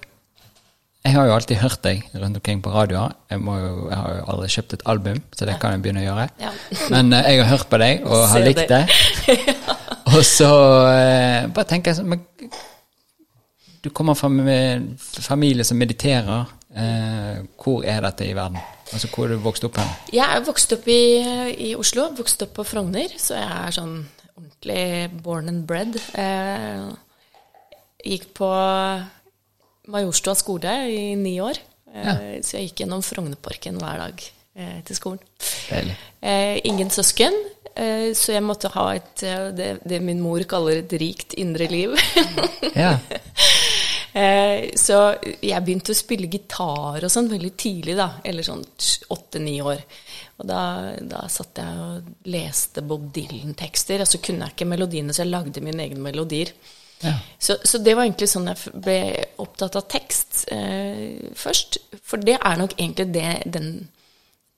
jeg 1.02 1.16
har 1.16 1.26
jo 1.28 1.34
alltid 1.34 1.60
hørt 1.64 1.82
deg 1.84 2.04
rundt 2.14 2.40
omkring 2.40 2.62
på 2.64 2.72
radioer. 2.72 3.16
Jeg, 3.34 3.42
jo, 3.42 3.74
jeg, 3.90 3.98
har 3.98 4.14
jo 4.20 4.24
aldri 4.36 4.52
kjøpt 4.54 4.78
et 4.78 4.86
album, 4.94 5.20
så 5.36 5.50
det 5.50 5.58
kan 5.62 5.76
jeg 5.76 5.84
begynne 5.84 6.04
å 6.04 6.06
gjøre. 6.06 6.28
Ja. 6.46 6.54
Men 6.94 7.12
uh, 7.12 7.20
jeg 7.26 7.42
har 7.42 7.52
hørt 7.52 7.68
på 7.74 7.82
deg 7.82 8.08
og 8.08 8.24
har 8.32 8.46
likt 8.46 8.72
det. 8.72 8.84
og 10.14 10.22
så 10.30 10.52
uh, 10.86 11.42
bare 11.50 11.68
tenker 11.74 11.92
jeg 11.92 12.00
sånn 12.00 12.22
Du 13.84 13.92
kommer 13.92 14.16
fra 14.18 14.30
en 14.30 14.88
familie 15.02 15.68
som 15.68 15.82
mediterer. 15.82 16.54
Hvor 16.76 17.86
er 17.88 18.02
dette 18.04 18.26
i 18.28 18.34
verden? 18.36 18.60
Altså, 18.94 19.08
Hvor 19.08 19.26
er 19.26 19.34
du 19.34 19.42
vokst 19.42 19.66
opp 19.66 19.80
hen? 19.80 19.94
Jeg 20.14 20.26
er 20.28 20.44
vokst 20.46 20.74
opp 20.76 20.88
i, 20.92 21.02
i, 21.70 21.72
Oslo. 21.78 22.10
Vokst 22.18 22.44
opp 22.46 22.54
på 22.60 22.66
Frogner, 22.68 23.16
så 23.18 23.40
jeg 23.40 23.48
er 23.50 23.76
sånn 23.76 23.96
ordentlig 24.36 25.24
born 25.26 25.50
and 25.50 25.66
bred. 25.68 25.98
Eh, 26.20 26.86
gikk 28.06 28.30
på 28.38 28.50
Majorstua 29.92 30.36
skole 30.38 30.76
i 30.92 31.16
ni 31.18 31.38
år. 31.42 31.60
Eh, 31.94 32.06
ja. 32.06 32.16
Så 32.46 32.60
jeg 32.60 32.70
gikk 32.70 32.86
gjennom 32.86 33.04
Frognerparken 33.06 33.82
hver 33.82 34.06
dag 34.06 34.26
eh, 34.60 34.80
til 34.86 35.00
skolen. 35.00 35.24
Deilig. 35.72 35.98
Eh, 36.22 36.62
ingen 36.70 36.94
søsken, 36.94 37.36
eh, 37.74 38.12
så 38.18 38.36
jeg 38.38 38.46
måtte 38.46 38.74
ha 38.76 38.90
et, 39.00 39.26
eh, 39.26 39.48
det, 39.56 39.72
det, 39.86 40.02
min 40.04 40.22
mor 40.22 40.46
kaller 40.50 40.84
et 40.84 40.98
rikt 41.02 41.34
indre 41.42 41.70
liv. 41.72 41.98
ja. 42.76 42.98
Eh, 44.16 44.70
så 44.80 45.00
jeg 45.44 45.64
begynte 45.66 45.92
å 45.92 45.98
spille 45.98 46.30
gitar 46.32 47.04
og 47.04 47.12
sånn 47.12 47.28
veldig 47.34 47.52
tidlig, 47.60 47.98
da. 48.00 48.08
Eller 48.24 48.48
sånn 48.48 48.64
åtte-ni 49.12 49.58
år. 49.64 49.82
Og 50.40 50.48
da, 50.48 50.62
da 51.04 51.26
satt 51.32 51.60
jeg 51.60 51.84
og 51.84 52.30
leste 52.32 52.84
Bob 52.86 53.10
Dylan-tekster, 53.16 54.04
og 54.04 54.10
så 54.10 54.22
kunne 54.24 54.48
jeg 54.48 54.56
ikke 54.56 54.72
melodiene, 54.72 55.16
så 55.16 55.26
jeg 55.26 55.34
lagde 55.34 55.64
mine 55.64 55.84
egne 55.84 56.04
melodier. 56.08 56.54
Ja. 57.04 57.18
Så, 57.38 57.58
så, 57.68 57.82
det 57.84 57.94
var 57.96 58.08
egentlig 58.08 58.30
sånn 58.32 58.48
jeg 58.48 58.72
ble 58.86 59.00
opptatt 59.44 59.76
av 59.76 59.88
tekst 59.92 60.46
eh, 60.54 61.28
først. 61.36 61.82
For 62.08 62.24
det 62.24 62.38
er 62.40 62.62
nok 62.62 62.78
egentlig 62.80 63.10
det 63.12 63.30
den 63.52 63.74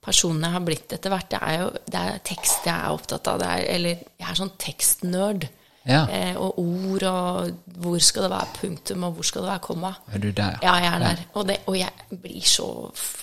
personen 0.05 0.45
jeg 0.45 0.53
har 0.53 0.65
blitt 0.67 0.93
etter 0.93 1.11
hvert. 1.11 1.31
Det 1.33 1.41
er 1.41 1.61
jo 1.63 1.71
det 1.81 2.03
er 2.03 2.25
tekst 2.29 2.69
jeg 2.69 2.75
er 2.75 2.93
opptatt 2.93 3.33
av. 3.33 3.41
Er, 3.41 3.65
eller 3.73 4.03
jeg 4.05 4.29
er 4.29 4.39
sånn 4.39 4.53
tekstnerd. 4.61 5.49
Ja. 5.87 6.01
Eh, 6.11 6.35
og 6.35 6.59
ord, 6.59 7.03
og 7.07 7.77
hvor 7.79 7.99
skal 8.03 8.27
det 8.27 8.31
være 8.33 8.55
punktum, 8.59 9.05
og 9.07 9.17
hvor 9.17 9.27
skal 9.27 9.45
det 9.45 9.51
være 9.53 9.63
komma. 9.63 9.93
Er 10.13 10.23
du 10.23 10.29
der? 10.31 10.57
Ja, 10.63 10.75
jeg 10.83 10.89
er 10.93 11.05
der. 11.05 11.21
Og, 11.33 11.47
det, 11.47 11.61
og, 11.65 11.77
jeg 11.79 12.19
blir 12.23 12.47
så 12.47 12.67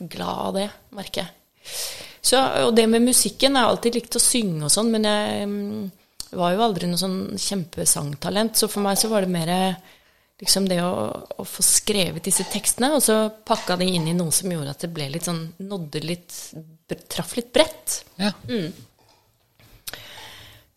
glad 0.01 0.45
av 0.47 0.55
det, 0.57 0.69
merker 0.97 1.25
jeg. 1.25 1.75
Så, 2.25 2.41
og 2.65 2.75
det 2.77 2.85
med 2.89 3.01
musikken 3.05 3.57
Jeg 3.57 3.65
har 3.65 3.71
alltid 3.73 3.97
likt 3.97 4.17
å 4.17 4.21
synge 4.21 4.67
og 4.67 4.73
sånn, 4.73 4.91
men 4.93 5.07
jeg 5.09 5.49
mm, 5.49 5.83
var 6.37 6.55
jo 6.55 6.65
aldri 6.65 6.89
noe 6.89 7.01
sånn 7.01 7.19
kjempesangtalent, 7.41 8.57
så 8.57 8.69
for 8.71 8.85
meg 8.85 8.97
så 9.01 9.11
var 9.13 9.25
det 9.25 9.33
mer 9.33 9.53
liksom 10.41 10.67
det 10.69 10.81
å, 10.83 10.95
å, 11.37 11.45
få 11.47 11.65
skrevet 11.65 12.25
disse 12.25 12.47
tekstene, 12.51 12.91
og 12.97 13.05
så 13.05 13.19
pakka 13.47 13.77
de 13.81 13.89
inn 13.97 14.09
i 14.11 14.17
noe 14.17 14.33
som 14.35 14.51
gjorde 14.51 14.73
at 14.75 14.85
det 14.85 14.93
ble 14.95 15.11
litt 15.13 15.29
sånn 15.29 15.47
Nådde 15.65 16.03
litt 16.05 16.41
Traff 17.09 17.37
litt 17.39 17.53
bredt. 17.55 18.03
Ja. 18.21 18.33
Mm. 18.49 18.73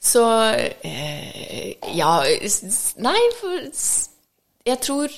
Så 0.04 0.24
eh, 0.86 1.74
Ja 1.98 2.22
Nei, 3.02 3.20
for 3.40 3.70
jeg 4.68 4.82
tror 4.84 5.14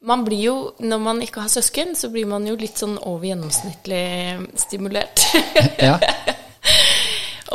man 0.00 0.22
blir 0.24 0.42
jo, 0.42 0.56
Når 0.78 1.00
man 1.02 1.22
ikke 1.24 1.42
har 1.42 1.52
søsken, 1.52 1.96
så 1.98 2.10
blir 2.12 2.28
man 2.30 2.46
jo 2.46 2.54
litt 2.58 2.78
sånn 2.78 2.98
over 3.02 3.26
gjennomsnittlig 3.26 4.04
stimulert. 4.60 5.24
ja. 5.88 5.96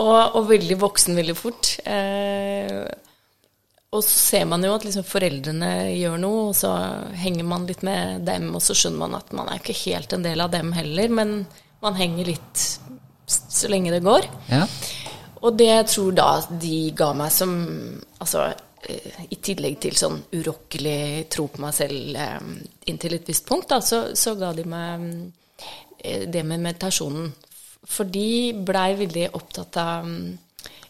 og, 0.02 0.36
og, 0.36 0.42
veldig 0.50 0.78
voksen 0.82 1.16
veldig 1.16 1.36
fort. 1.40 1.72
Eh, 1.88 2.84
og 3.94 4.02
så 4.02 4.18
ser 4.18 4.48
man 4.50 4.66
jo 4.66 4.74
at 4.74 4.84
liksom 4.88 5.06
foreldrene 5.06 5.72
gjør 5.94 6.18
noe, 6.20 6.48
og 6.50 6.58
så 6.58 6.74
henger 7.22 7.48
man 7.48 7.68
litt 7.70 7.86
med 7.86 8.26
dem, 8.28 8.50
og 8.58 8.64
så 8.66 8.76
skjønner 8.76 9.04
man 9.06 9.20
at 9.20 9.32
man 9.38 9.52
er 9.52 9.62
ikke 9.62 9.78
helt 9.86 10.16
en 10.16 10.26
del 10.26 10.42
av 10.44 10.52
dem 10.54 10.74
heller, 10.76 11.14
men 11.14 11.36
man 11.84 12.00
henger 12.00 12.34
litt 12.34 12.64
så 13.30 13.70
lenge 13.72 13.94
det 13.94 14.02
går. 14.04 14.26
Ja. 14.50 14.66
Og 15.44 15.58
det 15.60 15.70
jeg 15.70 15.88
tror 15.92 16.12
da 16.16 16.30
de 16.50 16.92
ga 16.96 17.14
meg 17.18 17.32
som 17.36 17.52
Altså 18.24 18.40
eh, 18.48 19.24
i 19.30 19.36
tillegg 19.44 19.76
til 19.84 19.96
sånn 20.00 20.22
urokkelig 20.38 21.26
tro 21.34 21.44
på 21.52 21.62
meg 21.64 21.74
selv 21.76 22.16
eh, 22.16 22.42
inntil 22.92 23.14
et 23.18 23.28
visst 23.28 23.48
punkt, 23.50 23.70
da, 23.74 23.78
så, 23.84 23.98
så 24.16 24.30
ga 24.40 24.50
de 24.56 24.64
meg 24.70 24.94
eh, 26.00 26.24
det 26.32 26.44
med 26.48 26.60
meditasjonen. 26.64 27.26
For 27.84 28.04
de 28.08 28.54
blei 28.64 28.96
veldig 29.04 29.28
opptatt 29.36 29.78
av 29.82 30.08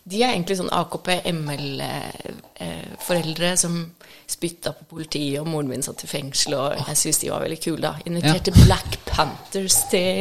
de 0.03 0.19
er 0.19 0.33
egentlig 0.33 0.57
sånn 0.59 0.75
AKP-ML-foreldre 0.75 3.53
som 3.59 3.75
spytta 4.27 4.71
på 4.75 4.83
politiet, 4.95 5.39
og 5.39 5.47
moren 5.47 5.69
min 5.71 5.83
satt 5.85 6.03
i 6.03 6.07
fengsel, 6.11 6.53
og 6.59 6.75
jeg 6.75 6.95
syns 6.99 7.19
de 7.21 7.31
var 7.31 7.43
veldig 7.45 7.61
kule, 7.63 7.81
da. 7.85 7.93
Inviterte 8.09 8.51
ja. 8.51 8.55
Black 8.65 8.91
Panthers 9.07 9.77
til 9.91 10.11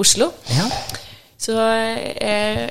Oslo. 0.00 0.26
Ja. 0.50 0.66
Så 1.44 1.54
eh, 1.62 2.68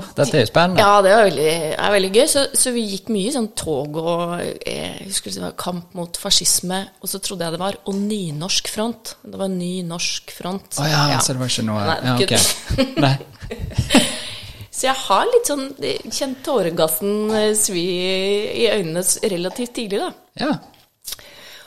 oh, 0.00 0.08
Dette 0.18 0.38
er 0.38 0.44
jo 0.44 0.50
spennende. 0.50 0.82
Ja, 0.82 0.98
det 1.04 1.12
er 1.14 1.22
veldig, 1.28 1.54
er 1.74 1.94
veldig 1.94 2.10
gøy. 2.14 2.24
Så, 2.30 2.44
så, 2.58 2.72
vi 2.74 2.84
gikk 2.90 3.10
mye 3.14 3.34
sånn 3.34 3.50
tog 3.58 3.98
og 4.00 4.34
eh, 4.42 4.98
jeg 5.00 5.08
husker 5.08 5.34
det 5.34 5.44
var 5.44 5.56
kamp 5.60 5.94
mot 5.98 6.20
fascisme, 6.20 6.80
og 7.00 7.10
så 7.10 7.22
trodde 7.24 7.46
jeg 7.46 7.56
det 7.56 7.62
var 7.62 7.78
og 7.84 7.96
nynorsk 8.00 8.70
front. 8.72 9.14
Det 9.22 9.40
var 9.40 9.52
ny 9.52 9.72
norsk 9.88 10.34
front. 10.34 10.68
Å 10.78 10.84
oh, 10.84 10.90
ja, 10.90 11.06
ja, 11.14 11.22
så 11.22 11.36
det 11.36 11.44
var 11.44 11.54
ikke 11.54 11.66
noe 11.70 11.88
Nei, 11.88 11.98
ja, 12.04 12.18
okay. 12.26 12.92
Nei. 13.06 13.16
Så 14.74 14.88
jeg 14.88 14.98
har 15.04 15.28
litt 15.30 15.46
sånn 15.46 15.68
kjent 16.10 16.40
tåregassen 16.42 17.28
eh, 17.30 17.52
svi 17.54 17.84
i 18.58 18.64
øynene 18.72 19.04
relativt 19.30 19.76
tidlig, 19.78 20.00
da. 20.02 20.08
Ja. 20.40 20.56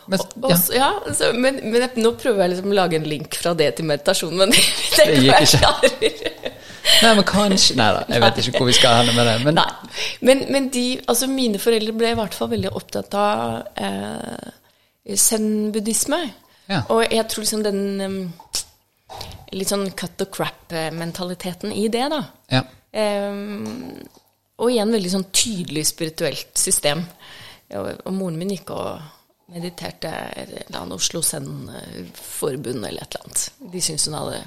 Men, 0.07 0.19
og, 0.19 0.35
og, 0.43 0.53
ja. 0.75 0.89
så, 1.15 1.31
men, 1.35 1.61
men 1.67 1.81
jeg, 1.83 1.99
nå 1.99 2.13
prøver 2.19 2.45
jeg 2.45 2.53
liksom 2.53 2.71
å 2.71 2.77
lage 2.77 2.99
en 2.99 3.07
link 3.07 3.35
fra 3.39 3.53
det 3.59 3.73
til 3.77 3.87
meditasjon, 3.87 4.35
men 4.39 4.51
det, 4.51 4.63
det, 4.97 5.07
det 5.07 5.23
gikk 5.23 5.47
ikke. 5.47 6.53
Nei, 7.03 7.13
men 7.17 7.25
kanskje 7.27 7.75
Nei 7.77 7.87
da, 7.93 8.03
jeg 8.09 8.23
vet 8.23 8.39
ikke 8.41 8.61
hvor 8.61 8.69
vi 8.69 8.75
skal 8.77 9.01
hen 9.01 9.15
med 9.17 9.27
det. 9.29 9.35
Men, 9.45 9.61
men, 10.25 10.43
men 10.53 10.69
de, 10.73 10.85
altså 11.07 11.29
mine 11.31 11.61
foreldre 11.61 11.95
ble 11.97 12.13
i 12.13 12.17
hvert 12.19 12.37
fall 12.37 12.51
veldig 12.53 12.73
opptatt 12.77 13.17
av 13.17 13.81
eh, 13.81 14.51
zen-buddhisme. 15.15 16.21
Ja. 16.67 16.83
Og 16.91 17.03
jeg 17.05 17.23
tror 17.31 17.45
liksom 17.45 17.63
den 17.63 17.81
um, 18.03 18.17
litt 19.55 19.71
sånn 19.71 19.87
cut 19.97 20.17
the 20.19 20.27
crap-mentaliteten 20.31 21.71
i 21.75 21.87
det, 21.91 22.07
da. 22.11 22.23
Ja. 22.51 22.63
Um, 22.97 24.01
og 24.57 24.73
igjen 24.73 24.95
veldig 24.95 25.13
sånn 25.13 25.29
tydelig 25.31 25.85
spirituelt 25.91 26.57
system. 26.57 27.03
Og, 27.77 27.91
og 28.07 28.15
moren 28.15 28.39
min 28.39 28.55
gikk 28.55 28.71
og 28.75 29.53
mediterte 29.53 30.11
eller 30.43 30.95
Oslo 30.95 31.21
Zen-forbund 31.23 32.83
eller 32.83 33.03
et 33.03 33.15
eller 33.15 33.27
annet. 33.27 33.43
De 33.73 33.83
syntes 33.83 34.07
hun 34.09 34.17
hadde 34.17 34.41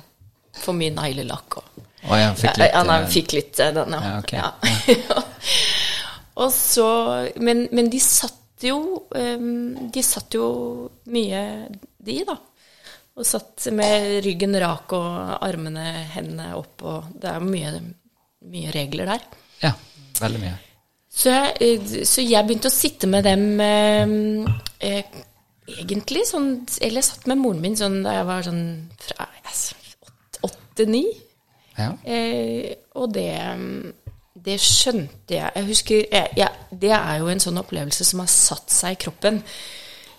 for 0.61 0.76
mye 0.76 0.92
neglelakk. 0.92 1.61
Og, 1.61 1.87
oh, 2.09 2.16
ja, 2.19 2.33
fikk 2.38 2.61
litt, 2.61 2.73
ja, 2.73 2.83
nei, 2.88 2.99
fikk 3.12 3.37
litt 3.37 3.62
eh, 3.62 3.73
den, 3.76 3.97
ja. 3.97 4.12
okay. 4.19 4.97
og 6.42 6.52
så, 6.54 6.90
men, 7.42 7.66
men, 7.73 7.90
de 7.92 8.00
satt 8.02 8.37
jo 8.64 8.78
um, 9.16 9.88
De 9.88 10.02
satt 10.04 10.35
jo 10.37 10.47
mye, 11.12 11.45
de, 11.97 12.19
da. 12.28 12.37
Og 13.16 13.26
satt 13.26 13.71
med 13.76 14.21
ryggen 14.25 14.52
rak 14.61 14.92
og 14.97 15.38
armene, 15.40 15.87
hendene 16.12 16.52
opp, 16.59 16.85
og 16.85 17.09
det 17.21 17.33
er 17.33 17.45
mye 17.45 17.73
mye 18.49 18.73
regler 18.75 19.11
der. 19.11 19.25
Ja, 19.61 19.73
veldig 20.21 20.42
mye. 20.42 20.57
Så 21.11 21.33
jeg, 21.33 21.57
eh, 21.61 22.04
så 22.07 22.23
jeg 22.23 22.47
begynte 22.47 22.71
å 22.71 22.75
sitte 22.75 23.09
med 23.11 23.26
dem 23.26 23.61
eh, 23.61 24.12
eh, 24.87 25.16
egentlig 25.80 26.23
sånn 26.28 26.52
Eller 26.78 27.00
jeg 27.00 27.09
satt 27.09 27.26
med 27.26 27.40
moren 27.40 27.64
min 27.64 27.75
sånn 27.78 27.99
da 28.04 28.21
jeg 28.21 28.28
var 28.28 28.47
sånn 28.47 28.62
fra 29.02 29.26
åtte-ni. 30.47 31.04
Ja. 31.80 31.90
Eh, 32.04 32.76
og 33.00 33.12
det, 33.14 33.32
det 34.34 34.56
skjønte 34.60 35.37
jeg 35.37 35.52
Jeg 35.56 35.68
husker 35.68 36.00
jeg, 36.02 36.32
jeg, 36.37 36.64
Det 36.82 36.92
er 36.96 37.20
jo 37.20 37.28
en 37.32 37.42
sånn 37.42 37.60
opplevelse 37.60 38.06
som 38.06 38.22
har 38.22 38.30
satt 38.32 38.72
seg 38.75 38.96
i 38.96 39.00
kroppen. 39.06 39.40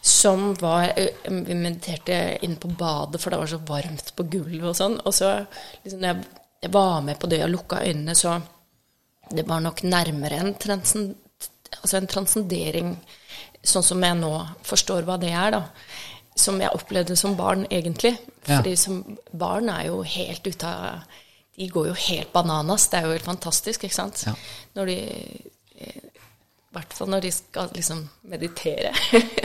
Som 0.01 0.51
var 0.59 0.93
eh, 0.95 1.13
Vi 1.27 1.57
mediterte 1.57 2.19
inne 2.41 2.59
på 2.61 2.71
badet, 2.73 3.21
for 3.21 3.33
det 3.33 3.41
var 3.41 3.51
så 3.51 3.61
varmt 3.67 4.13
på 4.17 4.27
gulvet 4.33 4.71
og 4.73 4.77
sånn. 4.77 4.97
Og 5.05 5.15
så 5.15 5.35
liksom 5.83 6.01
når 6.01 6.23
jeg 6.61 6.73
var 6.73 7.01
med 7.05 7.17
på 7.19 7.29
det 7.29 7.41
og 7.45 7.53
lukka 7.55 7.81
øynene, 7.87 8.15
så 8.17 8.37
det 9.31 9.47
var 9.47 9.61
nok 9.63 9.83
nærmere 9.87 10.41
en, 10.43 10.53
transcend, 10.59 11.15
altså 11.79 11.97
en 11.97 12.09
transcendering, 12.09 12.93
sånn 13.63 13.85
som 13.85 14.03
jeg 14.03 14.17
nå 14.19 14.31
forstår 14.67 15.07
hva 15.07 15.17
det 15.21 15.31
er, 15.31 15.55
da. 15.55 15.63
Som 16.37 16.61
jeg 16.61 16.73
opplevde 16.75 17.15
som 17.19 17.35
barn, 17.37 17.65
egentlig. 17.69 18.13
Ja. 18.45 18.59
Fordi 18.59 18.75
som 18.79 19.01
barn 19.31 19.69
er 19.73 19.87
jo 19.89 20.01
helt 20.07 20.47
ute 20.47 20.69
av 20.69 21.19
De 21.61 21.69
går 21.69 21.91
jo 21.91 21.97
helt 22.07 22.33
bananas. 22.33 22.87
Det 22.89 22.99
er 22.99 23.05
jo 23.05 23.13
helt 23.13 23.27
fantastisk, 23.27 23.85
ikke 23.85 23.99
sant? 23.99 24.25
Ja. 24.25 24.33
Når 24.79 24.89
de 24.89 24.97
I 25.81 26.73
hvert 26.73 26.93
fall 26.95 27.09
når 27.11 27.25
de 27.25 27.31
skal 27.35 27.69
liksom 27.75 28.05
meditere. 28.31 28.93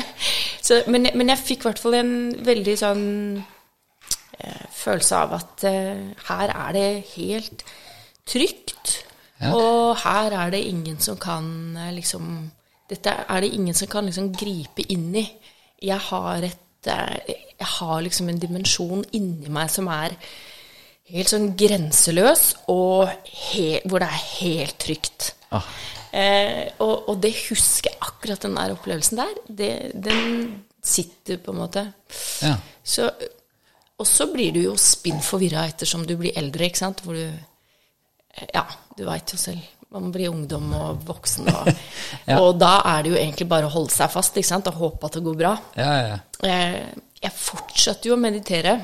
så, 0.66 0.80
men, 0.88 1.10
men 1.12 1.32
jeg 1.34 1.44
fikk 1.44 1.64
i 1.64 1.68
hvert 1.68 1.82
fall 1.82 1.98
en 1.98 2.16
veldig 2.46 2.76
sånn 2.80 3.06
Eh, 4.38 4.66
følelse 4.70 5.16
av 5.16 5.32
at 5.38 5.64
eh, 5.64 6.02
her 6.28 6.50
er 6.52 6.72
det 6.76 6.88
helt 7.14 7.64
trygt. 8.28 8.98
Ja. 9.40 9.52
Og 9.56 9.96
her 10.02 10.34
er 10.36 10.52
det 10.52 10.60
ingen 10.68 11.00
som 11.00 11.16
kan 11.16 11.76
eh, 11.76 11.94
liksom 11.96 12.50
Dette 12.86 13.10
er 13.10 13.40
det 13.42 13.48
ingen 13.50 13.74
som 13.74 13.88
kan 13.90 14.06
liksom 14.06 14.28
gripe 14.30 14.84
inn 14.92 15.08
i. 15.16 15.24
Jeg 15.82 15.98
har 15.98 16.44
et 16.46 16.62
Jeg 16.86 17.66
har 17.66 18.00
liksom 18.00 18.28
en 18.28 18.38
dimensjon 18.38 19.02
inni 19.12 19.48
meg 19.50 19.70
som 19.70 19.88
er 19.90 20.12
helt 21.12 21.30
sånn 21.30 21.52
grenseløs, 21.58 22.44
og 22.72 23.10
hvor 23.86 24.02
det 24.02 24.08
er 24.08 24.24
helt 24.40 24.78
trygt. 24.82 25.32
Ah. 25.54 25.68
Eh, 26.16 26.64
og, 26.80 27.10
og, 27.10 27.16
det 27.22 27.34
husker 27.46 27.92
jeg 27.92 28.00
akkurat 28.00 28.46
den 28.46 28.56
der 28.56 28.74
opplevelsen 28.74 29.20
der. 29.20 29.40
Det, 29.46 29.72
den 29.94 30.46
sitter 30.82 31.40
på 31.42 31.52
en 31.52 31.60
måte. 31.64 31.88
Ja. 32.42 32.56
Så 32.86 33.10
og 33.96 34.04
så 34.08 34.26
blir 34.28 34.52
du 34.52 34.60
jo 34.60 34.74
spinn 34.80 35.22
forvirra 35.24 35.64
ettersom 35.70 36.04
du 36.08 36.16
blir 36.20 36.36
eldre, 36.36 36.68
ikke 36.68 36.82
sant. 36.82 37.02
Hvor 37.04 37.16
du 37.16 37.26
Ja, 38.52 38.66
du 38.96 39.06
veit 39.06 39.32
jo 39.32 39.38
selv. 39.40 39.64
Man 39.94 40.10
blir 40.12 40.28
ungdom 40.28 40.68
og 40.76 41.06
voksen. 41.08 41.48
Og, 41.48 41.70
ja. 42.28 42.36
og, 42.36 42.58
da 42.60 42.82
er 42.84 43.04
det 43.04 43.14
jo 43.14 43.20
egentlig 43.20 43.48
bare 43.48 43.70
å 43.70 43.72
holde 43.72 43.94
seg 43.94 44.12
fast 44.12 44.36
ikke 44.36 44.50
sant? 44.50 44.68
og 44.68 44.82
håpe 44.82 45.08
at 45.08 45.16
det 45.16 45.24
går 45.24 45.38
bra. 45.40 45.54
Ja, 45.78 45.94
ja. 46.10 46.18
Jeg, 46.44 46.82
jeg 47.22 47.32
fortsatte 47.38 48.10
jo 48.10 48.18
å 48.18 48.20
meditere. 48.20 48.76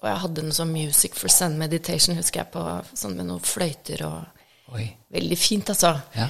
Og 0.00 0.08
jeg 0.08 0.20
hadde 0.22 0.44
en 0.44 0.54
sånn 0.56 0.72
Music 0.72 1.16
for 1.18 1.32
Sun 1.32 1.58
meditation, 1.60 2.16
husker 2.16 2.42
jeg, 2.42 2.50
på, 2.54 2.62
sånn 2.96 3.18
med 3.18 3.28
noen 3.28 3.44
fløyter 3.44 4.06
og 4.08 4.20
Oi. 4.70 4.84
Veldig 5.10 5.36
fint, 5.38 5.70
altså. 5.72 5.96
Ja. 6.14 6.28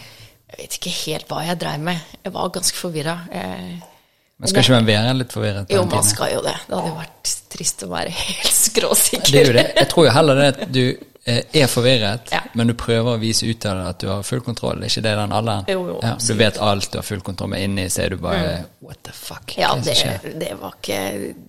Jeg 0.51 0.63
vet 0.63 0.77
ikke 0.79 0.93
helt 0.95 1.27
hva 1.29 1.43
jeg 1.45 1.59
dreiv 1.61 1.83
med. 1.85 1.99
Jeg 2.25 2.33
var 2.33 2.53
ganske 2.55 2.79
forvirra. 2.79 3.19
Men 3.29 4.49
skal 4.49 4.65
ikke 4.65 4.79
man 4.79 4.89
være 4.89 5.13
litt 5.19 5.35
forvirret? 5.35 5.73
Jo, 5.75 5.83
man 5.85 6.07
skal 6.09 6.33
jo 6.33 6.41
det. 6.47 6.55
Det 6.65 6.73
hadde 6.79 6.89
jo 6.89 6.97
vært 6.97 7.33
trist 7.53 7.85
å 7.85 7.91
være 7.91 8.15
helt 8.23 8.57
skråsikker. 8.57 9.29
Det 9.29 9.43
er 9.43 9.51
jo 9.51 9.57
det. 9.59 9.67
Jeg 9.77 9.91
tror 9.93 10.09
jo 10.09 10.15
heller 10.17 10.41
det 10.41 10.49
at 10.55 10.63
du 10.73 10.83
er 11.25 11.67
forvirret, 11.69 12.31
ja. 12.33 12.41
men 12.57 12.71
du 12.71 12.75
prøver 12.79 13.13
å 13.13 13.21
vise 13.21 13.45
ut 13.45 13.65
av 13.69 13.77
det 13.77 13.89
at 13.91 14.01
du 14.01 14.07
har 14.09 14.23
full 14.25 14.41
kontroll. 14.45 14.81
Er 14.81 14.89
ikke 14.89 15.03
det 15.05 15.13
den 15.19 15.35
alderen? 15.37 15.67
Jo, 15.69 15.83
jo, 15.91 15.97
ja, 16.01 16.15
du 16.17 16.33
vet 16.39 16.61
alt, 16.65 16.89
du 16.93 16.97
har 16.97 17.05
full 17.05 17.21
kontroll, 17.25 17.51
men 17.53 17.65
inni 17.67 17.85
så 17.93 18.07
er 18.07 18.15
du 18.15 18.23
bare 18.23 18.55
mm. 18.63 18.71
What 18.87 19.03
the 19.05 19.13
fuck? 19.15 19.53
Ja, 19.61 19.75
det, 19.85 19.95
det, 20.41 20.55
var 20.59 20.79
ikke 20.79 21.01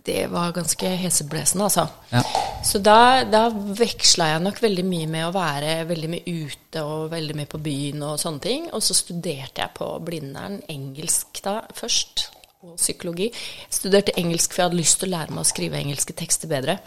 Det 0.04 0.26
var 0.32 0.52
ganske 0.56 0.92
heseblesende, 1.00 1.70
altså. 1.70 1.88
Ja. 2.12 2.24
Så 2.68 2.82
da, 2.84 3.24
da 3.24 3.46
veksla 3.52 4.28
jeg 4.34 4.44
nok 4.44 4.60
veldig 4.62 4.86
mye 4.86 5.08
med 5.10 5.30
å 5.30 5.32
være 5.36 5.78
veldig 5.90 6.12
mye 6.18 6.36
ute 6.44 6.84
og 6.84 7.08
veldig 7.14 7.38
mye 7.40 7.50
på 7.50 7.62
byen 7.64 8.04
og 8.10 8.20
sånne 8.22 8.44
ting. 8.44 8.68
Og 8.76 8.84
så 8.84 8.98
studerte 8.98 9.64
jeg 9.64 9.76
på 9.78 9.88
Blindern 10.04 10.60
engelsk 10.72 11.42
da 11.48 11.62
først 11.78 12.28
og 12.62 12.76
psykologi. 12.76 13.32
Jeg 13.32 13.80
studerte 13.80 14.18
engelsk 14.20 14.52
for 14.52 14.66
jeg 14.66 14.70
hadde 14.70 14.82
lyst 14.84 15.00
til 15.00 15.10
å 15.10 15.16
lære 15.16 15.38
meg 15.38 15.46
å 15.46 15.50
skrive 15.50 15.80
engelske 15.80 16.18
tekster 16.18 16.52
bedre. 16.52 16.78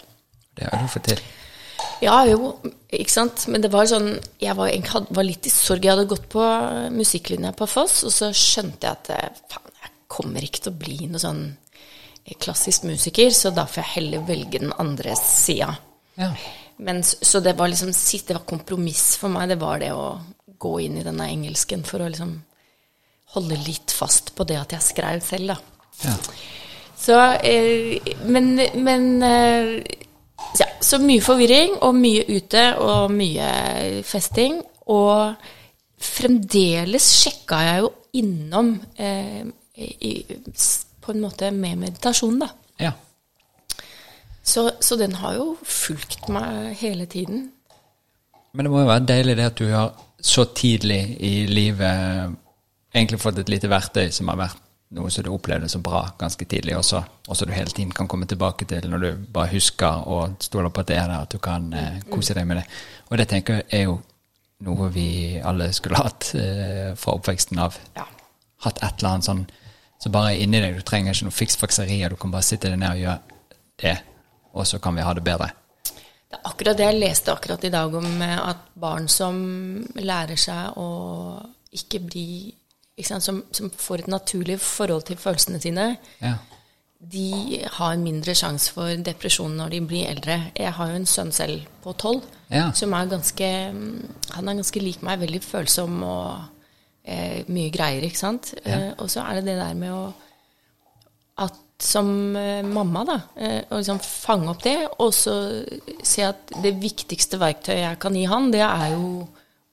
Det 0.54 0.68
har 0.68 0.84
du 0.84 0.92
fått 0.92 1.10
til. 1.14 1.24
Ja, 2.04 2.18
jo, 2.28 2.54
ikke 2.92 3.12
sant. 3.12 3.46
Men 3.52 3.64
det 3.64 3.70
var 3.72 3.88
sånn 3.90 4.10
Jeg 4.42 4.56
var, 4.58 4.70
jeg 4.70 5.04
var 5.14 5.26
litt 5.26 5.46
i 5.48 5.52
sorg. 5.52 5.84
Jeg 5.84 5.94
hadde 5.94 6.10
gått 6.10 6.28
på 6.32 6.44
musikklinja 6.94 7.54
på 7.56 7.68
Foss, 7.70 8.02
og 8.06 8.14
så 8.14 8.30
skjønte 8.34 8.88
jeg 8.88 8.98
at 8.98 9.12
eh, 9.14 9.44
faen, 9.52 9.72
jeg 9.84 9.94
kommer 10.14 10.46
ikke 10.46 10.64
til 10.64 10.74
å 10.74 10.80
bli 10.84 10.98
noe 11.10 11.22
sånn 11.22 11.44
klassisk 12.40 12.86
musiker, 12.88 13.28
så 13.36 13.50
da 13.52 13.66
får 13.68 13.82
jeg 13.82 13.92
heller 13.98 14.22
velge 14.28 14.62
den 14.62 14.72
andre 14.80 15.12
sida. 15.18 15.74
Ja. 16.16 16.30
Så 17.02 17.40
det 17.44 17.52
var 17.58 17.68
liksom 17.68 17.92
det 17.92 18.34
var 18.34 18.46
kompromiss 18.48 19.16
for 19.20 19.28
meg. 19.28 19.50
Det 19.52 19.60
var 19.60 19.82
det 19.82 19.92
å 19.92 20.18
gå 20.58 20.78
inn 20.80 20.98
i 20.98 21.04
denne 21.04 21.28
engelsken 21.28 21.84
for 21.84 22.02
å 22.02 22.08
liksom 22.08 22.34
holde 23.34 23.58
litt 23.66 23.92
fast 23.92 24.32
på 24.34 24.46
det 24.48 24.56
at 24.60 24.72
jeg 24.72 24.88
skrev 24.88 25.22
selv, 25.24 25.54
da. 25.54 25.58
Ja. 26.04 26.14
Så 27.04 27.18
eh, 27.44 28.00
Men, 28.24 28.54
men 28.80 29.22
eh, 29.22 29.84
ja, 30.58 30.68
så 30.80 30.98
mye 31.02 31.22
forvirring, 31.24 31.78
og 31.82 31.94
mye 31.98 32.24
ute, 32.28 32.64
og 32.82 33.12
mye 33.14 33.48
festing. 34.06 34.60
Og 34.92 35.34
fremdeles 36.04 37.06
sjekka 37.22 37.60
jeg 37.64 37.84
jo 37.84 37.90
innom 38.20 38.74
eh, 39.00 39.42
i, 39.74 40.12
på 41.00 41.14
en 41.14 41.24
måte 41.24 41.50
med 41.54 41.80
meditasjon, 41.80 42.38
da. 42.44 42.52
ja. 42.82 42.92
Så, 44.44 44.66
så, 44.80 44.96
den 45.00 45.14
har 45.16 45.38
jo 45.38 45.54
fulgt 45.64 46.26
meg 46.28 46.74
hele 46.76 47.06
tiden. 47.08 47.46
Men 48.52 48.66
det 48.66 48.72
må 48.74 48.82
jo 48.82 48.90
være 48.90 49.06
deilig 49.08 49.38
det 49.38 49.46
at 49.48 49.56
du 49.56 49.70
har 49.70 49.94
så 50.20 50.44
tidlig 50.52 51.16
i 51.24 51.46
livet 51.48 52.34
egentlig 52.94 53.22
fått 53.22 53.40
et 53.40 53.48
lite 53.48 53.70
verktøy 53.72 54.10
som 54.12 54.28
har 54.28 54.42
vært 54.42 54.60
noe 54.94 55.10
som 55.10 55.24
du 55.24 55.30
opplevde 55.32 55.68
så 55.68 55.80
bra 55.82 56.04
ganske 56.18 56.44
tidlig, 56.44 56.76
og 56.76 56.84
så 56.84 57.02
du 57.46 57.52
hele 57.52 57.70
tiden 57.70 57.92
kan 57.92 58.08
komme 58.08 58.26
tilbake 58.26 58.66
til 58.68 58.90
når 58.90 58.98
du 58.98 59.24
bare 59.32 59.52
husker 59.54 60.04
og 60.06 60.36
stoler 60.44 60.70
på 60.70 60.84
at 60.84 60.90
det 60.90 60.98
er 60.98 61.08
der, 61.08 61.24
at 61.24 61.32
du 61.32 61.38
kan 61.38 61.72
eh, 61.72 62.02
kose 62.10 62.34
deg 62.34 62.46
med 62.46 62.60
det. 62.60 62.66
Og 63.10 63.18
det 63.18 63.28
tenker 63.28 63.62
jeg 63.62 63.66
er 63.80 63.88
jo 63.88 63.98
noe 64.64 64.88
vi 64.94 65.40
alle 65.42 65.72
skulle 65.74 65.98
hatt 65.98 66.30
eh, 66.38 66.94
fra 66.96 67.16
oppveksten 67.18 67.58
av. 67.58 67.76
Ja. 67.96 68.06
Hatt 68.64 68.80
et 68.82 69.02
eller 69.02 69.16
annet 69.16 69.28
sånn 69.28 69.44
så 70.04 70.10
bare 70.12 70.34
er 70.34 70.44
inni 70.44 70.60
deg. 70.60 70.78
Du 70.78 70.86
trenger 70.86 71.14
ikke 71.14 71.28
noe 71.30 71.38
fiksfakserier, 71.38 72.12
du 72.12 72.20
kan 72.20 72.32
bare 72.34 72.44
sitte 72.46 72.70
deg 72.70 72.80
ned 72.80 72.92
og 72.92 73.02
gjøre 73.02 73.20
det, 73.82 73.94
og 74.52 74.66
så 74.68 74.80
kan 74.82 74.96
vi 74.96 75.06
ha 75.06 75.14
det 75.16 75.24
bedre. 75.24 75.50
Det 75.84 76.38
er 76.38 76.50
akkurat 76.50 76.78
det 76.78 76.88
jeg 76.88 76.98
leste 77.00 77.32
akkurat 77.32 77.64
i 77.64 77.72
dag 77.72 77.94
om 78.00 78.10
eh, 78.22 78.36
at 78.50 78.68
barn 78.80 79.08
som 79.08 79.40
lærer 79.96 80.38
seg 80.40 80.78
å 80.80 80.88
ikke 81.74 82.02
bli 82.04 82.28
som, 83.02 83.42
som, 83.50 83.70
får 83.70 84.04
et 84.04 84.10
naturlig 84.12 84.60
forhold 84.62 85.06
til 85.08 85.18
følelsene 85.18 85.60
sine, 85.60 85.86
ja. 86.20 86.36
de 86.98 87.60
har 87.78 87.96
mindre 87.98 88.36
sjanse 88.38 88.70
for 88.74 88.94
depresjon 89.06 89.56
når 89.58 89.74
de 89.74 89.80
blir 89.82 90.10
eldre. 90.12 90.38
Jeg 90.54 90.72
har 90.76 90.92
jo 90.92 91.00
en 91.00 91.08
sønn 91.10 91.32
selv 91.34 91.66
på 91.82 91.96
tolv 91.98 92.22
ja. 92.52 92.68
som 92.76 92.94
er 92.94 93.10
ganske 93.10 93.48
Han 94.36 94.48
er 94.48 94.60
ganske 94.60 94.82
lik 94.82 95.02
meg, 95.02 95.20
veldig 95.24 95.42
følsom 95.42 96.02
og 96.06 96.44
eh, 97.02 97.42
mye 97.50 97.72
greier, 97.74 98.06
ikke 98.06 98.22
sant. 98.22 98.54
Ja. 98.62 98.78
Eh, 98.78 98.90
og 98.98 99.10
så 99.10 99.26
er 99.26 99.40
det 99.40 99.50
det 99.50 99.58
der 99.62 99.74
med 99.78 99.94
å 99.94 100.04
At 101.42 101.58
som 101.82 102.36
eh, 102.36 102.62
mamma, 102.62 103.02
da, 103.04 103.16
eh, 103.34 103.64
å 103.68 103.80
liksom 103.80 103.98
fange 103.98 104.52
opp 104.52 104.62
det, 104.62 104.76
og 105.02 105.10
så 105.14 105.34
se 106.06 106.22
at 106.22 106.54
det 106.62 106.76
viktigste 106.78 107.40
verktøyet 107.42 107.82
jeg 107.82 107.98
kan 108.00 108.14
gi 108.14 108.24
han, 108.30 108.50
det 108.54 108.62
er 108.62 108.94
jo 108.94 109.24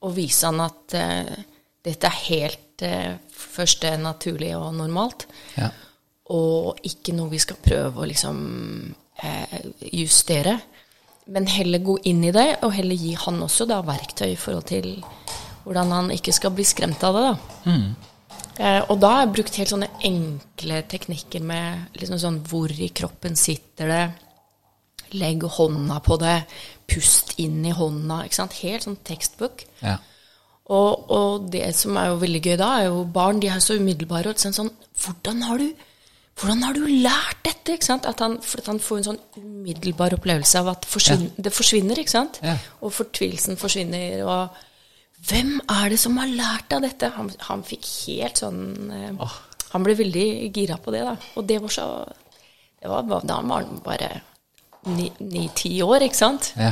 å 0.01 0.11
vise 0.15 0.49
han 0.49 0.63
at 0.65 0.97
eh, 0.97 1.35
dette 1.85 2.09
er 2.09 2.23
helt 2.25 2.70
det 2.81 2.95
første 3.31 3.93
naturlig 4.01 4.51
og 4.57 4.73
normalt. 4.77 5.27
Ja. 5.57 5.71
Og 6.31 6.79
ikke 6.87 7.15
noe 7.15 7.31
vi 7.31 7.41
skal 7.43 7.59
prøve 7.61 8.03
å 8.03 8.09
liksom 8.09 8.37
eh, 9.23 9.57
justere. 9.91 10.59
Men 11.31 11.47
heller 11.47 11.83
gå 11.85 11.97
inn 12.09 12.23
i 12.25 12.33
det, 12.35 12.47
og 12.65 12.73
heller 12.75 12.97
gi 12.97 13.13
han 13.19 13.41
også 13.45 13.67
da 13.69 13.81
verktøy 13.85 14.31
i 14.31 14.39
forhold 14.39 14.67
til 14.71 14.93
hvordan 15.63 15.91
han 15.93 16.09
ikke 16.13 16.33
skal 16.33 16.53
bli 16.55 16.65
skremt 16.65 17.03
av 17.05 17.17
det. 17.17 17.27
da. 17.27 17.35
Mm. 17.69 18.11
Eh, 18.61 18.81
og 18.91 18.99
da 19.01 19.13
har 19.13 19.23
jeg 19.23 19.33
brukt 19.37 19.57
helt 19.61 19.71
sånne 19.71 19.89
enkle 20.07 20.81
teknikker 20.91 21.43
med 21.45 21.97
liksom 22.01 22.19
sånn 22.21 22.39
hvor 22.49 22.73
i 22.73 22.91
kroppen 22.93 23.37
sitter 23.39 23.91
det. 23.91 24.03
Legg 25.17 25.43
hånda 25.57 25.99
på 26.03 26.17
det. 26.21 26.37
Pust 26.89 27.35
inn 27.43 27.61
i 27.67 27.73
hånda. 27.75 28.23
ikke 28.25 28.39
sant? 28.41 28.57
Helt 28.63 28.87
sånn 28.87 28.99
tekstbok. 29.07 29.65
Ja. 29.81 29.97
Og, 30.69 31.11
og, 31.11 31.47
det 31.51 31.71
som 31.75 31.97
er 31.99 32.11
jo 32.11 32.19
veldig 32.21 32.41
gøy 32.45 32.57
da, 32.59 32.69
er 32.79 32.89
jo 32.89 33.05
barn 33.09 33.41
de 33.41 33.49
er 33.51 33.59
så 33.63 33.75
umiddelbare. 33.79 34.31
og 34.31 34.39
sånn, 34.39 34.55
sånn, 34.55 34.71
hvordan 35.03 35.41
har, 35.47 35.59
du, 35.59 35.85
hvordan 36.39 36.63
har 36.63 36.77
du 36.77 36.85
lært 36.87 37.41
dette? 37.43 37.75
ikke 37.75 37.89
sant? 37.89 38.07
At 38.07 38.21
han, 38.23 38.37
at 38.39 38.69
han 38.69 38.79
får 38.79 39.01
en 39.01 39.07
sånn 39.09 39.21
umiddelbar 39.41 40.15
opplevelse 40.15 40.61
av 40.61 40.71
at 40.75 40.87
forsvinner, 40.87 41.33
ja. 41.33 41.47
det 41.47 41.55
forsvinner. 41.55 41.99
ikke 42.01 42.15
sant? 42.15 42.39
Ja. 42.45 42.55
Og 42.81 42.93
fortvilelsen 42.95 43.59
forsvinner. 43.59 44.23
og 44.23 44.61
Hvem 45.27 45.57
er 45.67 45.91
det 45.93 45.99
som 46.01 46.17
har 46.21 46.31
lært 46.31 46.73
av 46.77 46.85
dette? 46.85 47.11
Han, 47.17 47.31
han 47.49 47.65
fikk 47.67 47.87
helt 48.07 48.41
sånn 48.41 48.91
eh, 48.95 49.09
oh. 49.21 49.39
Han 49.71 49.85
ble 49.85 49.93
veldig 49.95 50.25
gira 50.51 50.75
på 50.83 50.91
det. 50.91 51.05
da. 51.07 51.15
Og 51.39 51.45
det 51.47 51.61
var 51.63 51.71
så 51.71 51.85
det 52.81 52.89
var, 52.89 53.05
Da 53.23 53.37
var 53.39 53.61
han 53.63 53.79
bare 53.85 54.09
ni-ti 54.89 55.75
år, 55.85 56.07
ikke 56.07 56.17
sant? 56.17 56.53
Ja. 56.57 56.71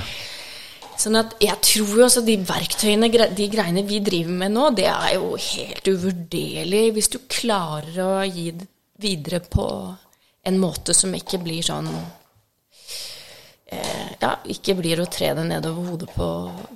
Sånn 0.99 1.15
at 1.15 1.38
jeg 1.39 1.55
tror 1.63 1.93
jo 1.95 2.03
altså 2.09 2.21
de 2.27 2.35
verktøyene, 2.43 3.07
de 3.35 3.45
greiene 3.51 3.85
vi 3.88 4.01
driver 4.03 4.35
med 4.41 4.51
nå, 4.51 4.65
det 4.75 4.89
er 4.91 5.13
jo 5.15 5.31
helt 5.39 5.88
uvurderlig 5.88 6.81
hvis 6.97 7.12
du 7.13 7.21
klarer 7.31 8.01
å 8.03 8.12
gi 8.27 8.49
det 8.57 8.67
videre 8.99 9.39
på 9.39 9.95
en 10.43 10.57
måte 10.59 10.93
som 10.93 11.13
ikke 11.15 11.39
blir 11.43 11.63
sånn 11.63 11.88
eh, 13.71 14.09
Ja, 14.19 14.33
ikke 14.51 14.75
blir 14.79 14.99
å 14.99 15.07
tre 15.12 15.33
det 15.38 15.45
nedover 15.47 15.91
hodet 15.91 16.09
på, 16.15 16.29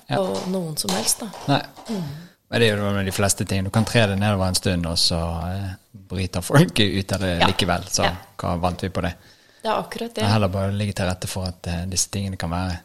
på 0.08 0.22
ja. 0.24 0.46
noen 0.54 0.78
som 0.80 0.94
helst, 0.96 1.26
da. 1.26 1.28
Nei. 1.52 1.62
Mm. 1.90 2.08
Men 2.54 2.62
det 2.62 2.70
er 2.70 2.80
jo 2.80 2.94
med 2.94 3.08
de 3.10 3.16
fleste 3.16 3.48
ting. 3.50 3.66
Du 3.66 3.74
kan 3.74 3.86
tre 3.88 4.06
det 4.08 4.16
nedover 4.22 4.46
en 4.48 4.56
stund, 4.56 4.86
og 4.88 5.00
så 5.02 5.20
eh, 5.50 5.70
bryter 5.92 6.46
folk 6.46 6.80
ut 6.80 7.16
av 7.18 7.24
det 7.26 7.36
ja. 7.42 7.48
likevel. 7.50 7.88
Så 7.90 8.06
ja. 8.06 8.14
hva 8.40 8.56
vant 8.62 8.84
vi 8.86 8.92
på 8.94 9.04
det? 9.04 9.14
Det 9.64 9.72
er 9.72 9.76
akkurat 9.80 10.12
det. 10.12 10.22
Det 10.22 10.28
er 10.28 10.34
heller 10.36 10.52
bare 10.54 10.72
å 10.72 10.76
ligge 10.78 10.96
til 10.96 11.10
rette 11.10 11.28
for 11.32 11.50
at 11.50 11.72
eh, 11.72 11.84
disse 11.92 12.12
tingene 12.14 12.40
kan 12.40 12.54
være 12.54 12.78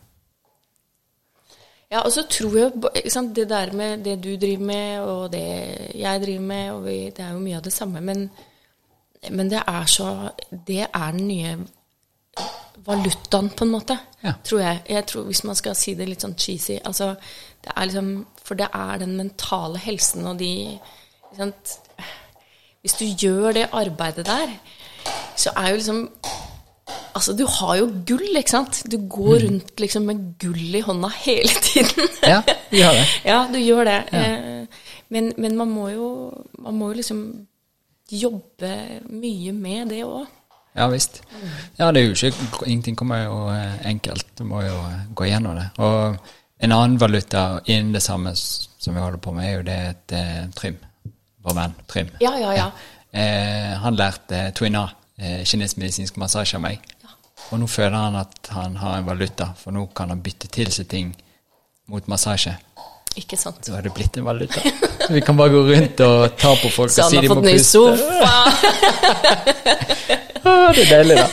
ja, 1.89 2.03
og 2.05 2.13
så 2.13 2.27
tror 2.29 2.57
jeg 2.59 3.11
sant, 3.13 3.35
Det 3.37 3.49
der 3.49 3.73
med 3.73 4.05
det 4.05 4.19
du 4.25 4.37
driver 4.37 4.65
med, 4.65 5.01
og 5.01 5.33
det 5.33 5.93
jeg 5.95 6.21
driver 6.23 6.41
med, 6.41 6.71
og 6.73 6.85
vi, 6.85 7.11
det 7.17 7.25
er 7.25 7.33
jo 7.33 7.41
mye 7.41 7.57
av 7.57 7.65
det 7.65 7.73
samme. 7.73 8.01
Men, 8.01 8.31
men, 9.31 9.51
det 9.51 9.63
er 9.67 9.87
så 9.87 10.31
Det 10.51 10.87
er 10.87 11.11
den 11.13 11.29
nye 11.29 11.57
valutaen, 12.87 13.51
på 13.51 13.65
en 13.65 13.71
måte. 13.71 13.99
Ja. 14.23 14.33
Tror 14.45 14.61
jeg. 14.61 14.83
jeg 14.89 15.07
tror, 15.07 15.23
hvis 15.23 15.45
man 15.45 15.55
skal 15.55 15.75
si 15.77 15.95
det 15.95 16.09
litt 16.09 16.25
sånn 16.25 16.37
cheesy. 16.37 16.79
Altså, 16.85 17.15
det 17.65 17.73
er 17.75 17.85
liksom 17.85 18.27
For 18.45 18.55
det 18.55 18.69
er 18.75 18.99
den 18.99 19.17
mentale 19.17 19.79
helsen 19.79 20.27
og 20.27 20.39
de 20.39 20.79
sant, 21.37 21.79
Hvis 22.81 22.95
du 23.01 23.05
gjør 23.05 23.53
det 23.53 23.69
arbeidet 23.73 24.27
der, 24.27 24.53
så 25.37 25.51
er 25.57 25.69
jo 25.71 25.77
liksom 25.77 26.11
Altså, 27.19 27.35
du 27.35 27.45
har 27.51 27.75
jo 27.81 27.89
gull, 28.07 28.29
ikke 28.39 28.53
sant? 28.53 28.81
Du 28.87 28.95
går 29.11 29.35
mm. 29.35 29.45
rundt 29.45 29.83
liksom 29.83 30.07
med 30.07 30.25
gull 30.39 30.79
i 30.79 30.83
hånda 30.87 31.11
hele 31.25 31.63
tiden. 31.67 32.09
ja, 32.23 32.41
du 32.47 32.77
gjør 32.79 32.95
det. 32.95 33.05
Ja, 33.33 33.39
du 33.51 33.59
gjør 33.59 33.89
det. 33.89 33.99
Ja. 34.13 34.25
Eh, 34.25 34.83
men, 35.09 35.33
men, 35.37 35.57
man 35.59 35.71
må 35.73 35.89
jo 35.91 36.09
man 36.63 36.77
må 36.79 36.93
liksom 36.95 37.23
jobbe 38.09 38.73
mye 39.11 39.55
med 39.57 39.91
det 39.93 40.03
òg. 40.07 40.29
Ja 40.79 40.87
visst. 40.93 41.23
Ja, 41.79 41.89
det 41.91 42.05
er 42.05 42.13
jo 42.13 42.15
ikke 42.15 42.69
Ingenting 42.69 42.97
kommer 42.97 43.25
jo 43.25 43.39
eh, 43.51 43.81
enkelt. 43.89 44.29
Du 44.39 44.45
må 44.47 44.63
jo 44.63 44.77
eh, 44.87 45.09
gå 45.11 45.27
gjennom 45.27 45.59
det. 45.59 45.71
Og 45.83 46.35
en 46.63 46.75
annen 46.75 47.01
valuta 47.01 47.61
innen 47.67 47.97
det 47.97 48.05
samme 48.05 48.35
som 48.37 48.95
vi 48.95 49.03
holder 49.03 49.19
på 49.23 49.35
med, 49.35 49.49
er 49.49 49.57
jo 49.57 49.67
det 49.67 49.81
et 49.89 50.55
trim. 50.55 50.79
Vår 51.43 51.57
venn 51.57 51.75
Trym. 51.91 52.15
Ja, 52.23 52.33
ja, 52.39 52.55
ja. 52.55 52.69
ja. 52.69 52.71
Eh, 53.11 53.75
han 53.81 53.97
lærte 53.97 54.51
Twina, 54.57 54.89
eh, 55.19 55.45
kinesisk 55.45 56.19
massasje 56.21 56.59
av 56.59 56.65
meg. 56.65 56.83
Og 57.49 57.61
nå 57.63 57.67
føler 57.71 57.97
han 57.97 58.17
at 58.21 58.51
han 58.53 58.77
har 58.77 58.99
en 58.99 59.07
valuta, 59.09 59.53
for 59.57 59.73
nå 59.73 59.87
kan 59.97 60.13
han 60.13 60.21
bytte 60.25 60.51
til 60.53 60.69
seg 60.73 60.89
ting 60.91 61.13
mot 61.89 62.05
massasje. 62.11 62.55
Ikke 63.17 63.39
sant. 63.41 63.65
Da 63.67 63.79
er 63.79 63.83
det 63.89 63.95
blitt 63.97 64.17
en 64.21 64.27
valuta. 64.27 64.61
Så 65.01 65.13
vi 65.15 65.23
kan 65.25 65.37
bare 65.39 65.51
gå 65.55 65.63
rundt 65.71 66.01
og 66.05 66.37
ta 66.39 66.53
på 66.61 66.69
folk 66.71 66.93
Så 66.93 67.07
og 67.07 67.11
si 67.11 67.23
de 67.25 67.29
må 67.33 67.41
puste. 67.43 67.65
Så 67.65 67.85
han 67.89 67.99
har 67.99 68.05
fått 68.05 68.69
ny 68.69 68.79
sofa! 70.05 70.55
det 70.77 70.85
er 70.85 70.91
deilig, 70.93 71.17
da. 71.17 71.29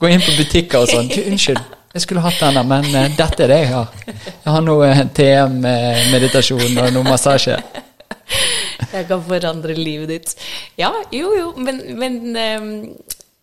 Gå 0.00 0.10
inn 0.12 0.24
på 0.24 0.32
butikker 0.38 0.84
og 0.84 0.88
sånn. 0.90 1.08
Unnskyld, 1.28 1.60
jeg 1.96 2.04
skulle 2.04 2.24
hatt 2.24 2.40
denne, 2.40 2.62
men 2.68 2.88
uh, 2.92 3.04
dette 3.16 3.44
er 3.44 3.52
det 3.52 3.60
jeg 3.62 3.70
har. 3.74 3.88
Jeg 4.08 4.50
har 4.56 4.64
noe 4.64 4.90
TM-meditasjon 5.16 6.72
og 6.72 6.90
noe 6.96 7.04
massasje. 7.06 7.60
Jeg 8.96 9.06
kan 9.08 9.22
forandre 9.28 9.76
livet 9.76 10.08
ditt. 10.10 10.34
Ja, 10.80 10.90
jo, 11.12 11.30
jo, 11.36 11.52
men, 11.60 11.84
men 12.00 12.12
um 12.32 12.68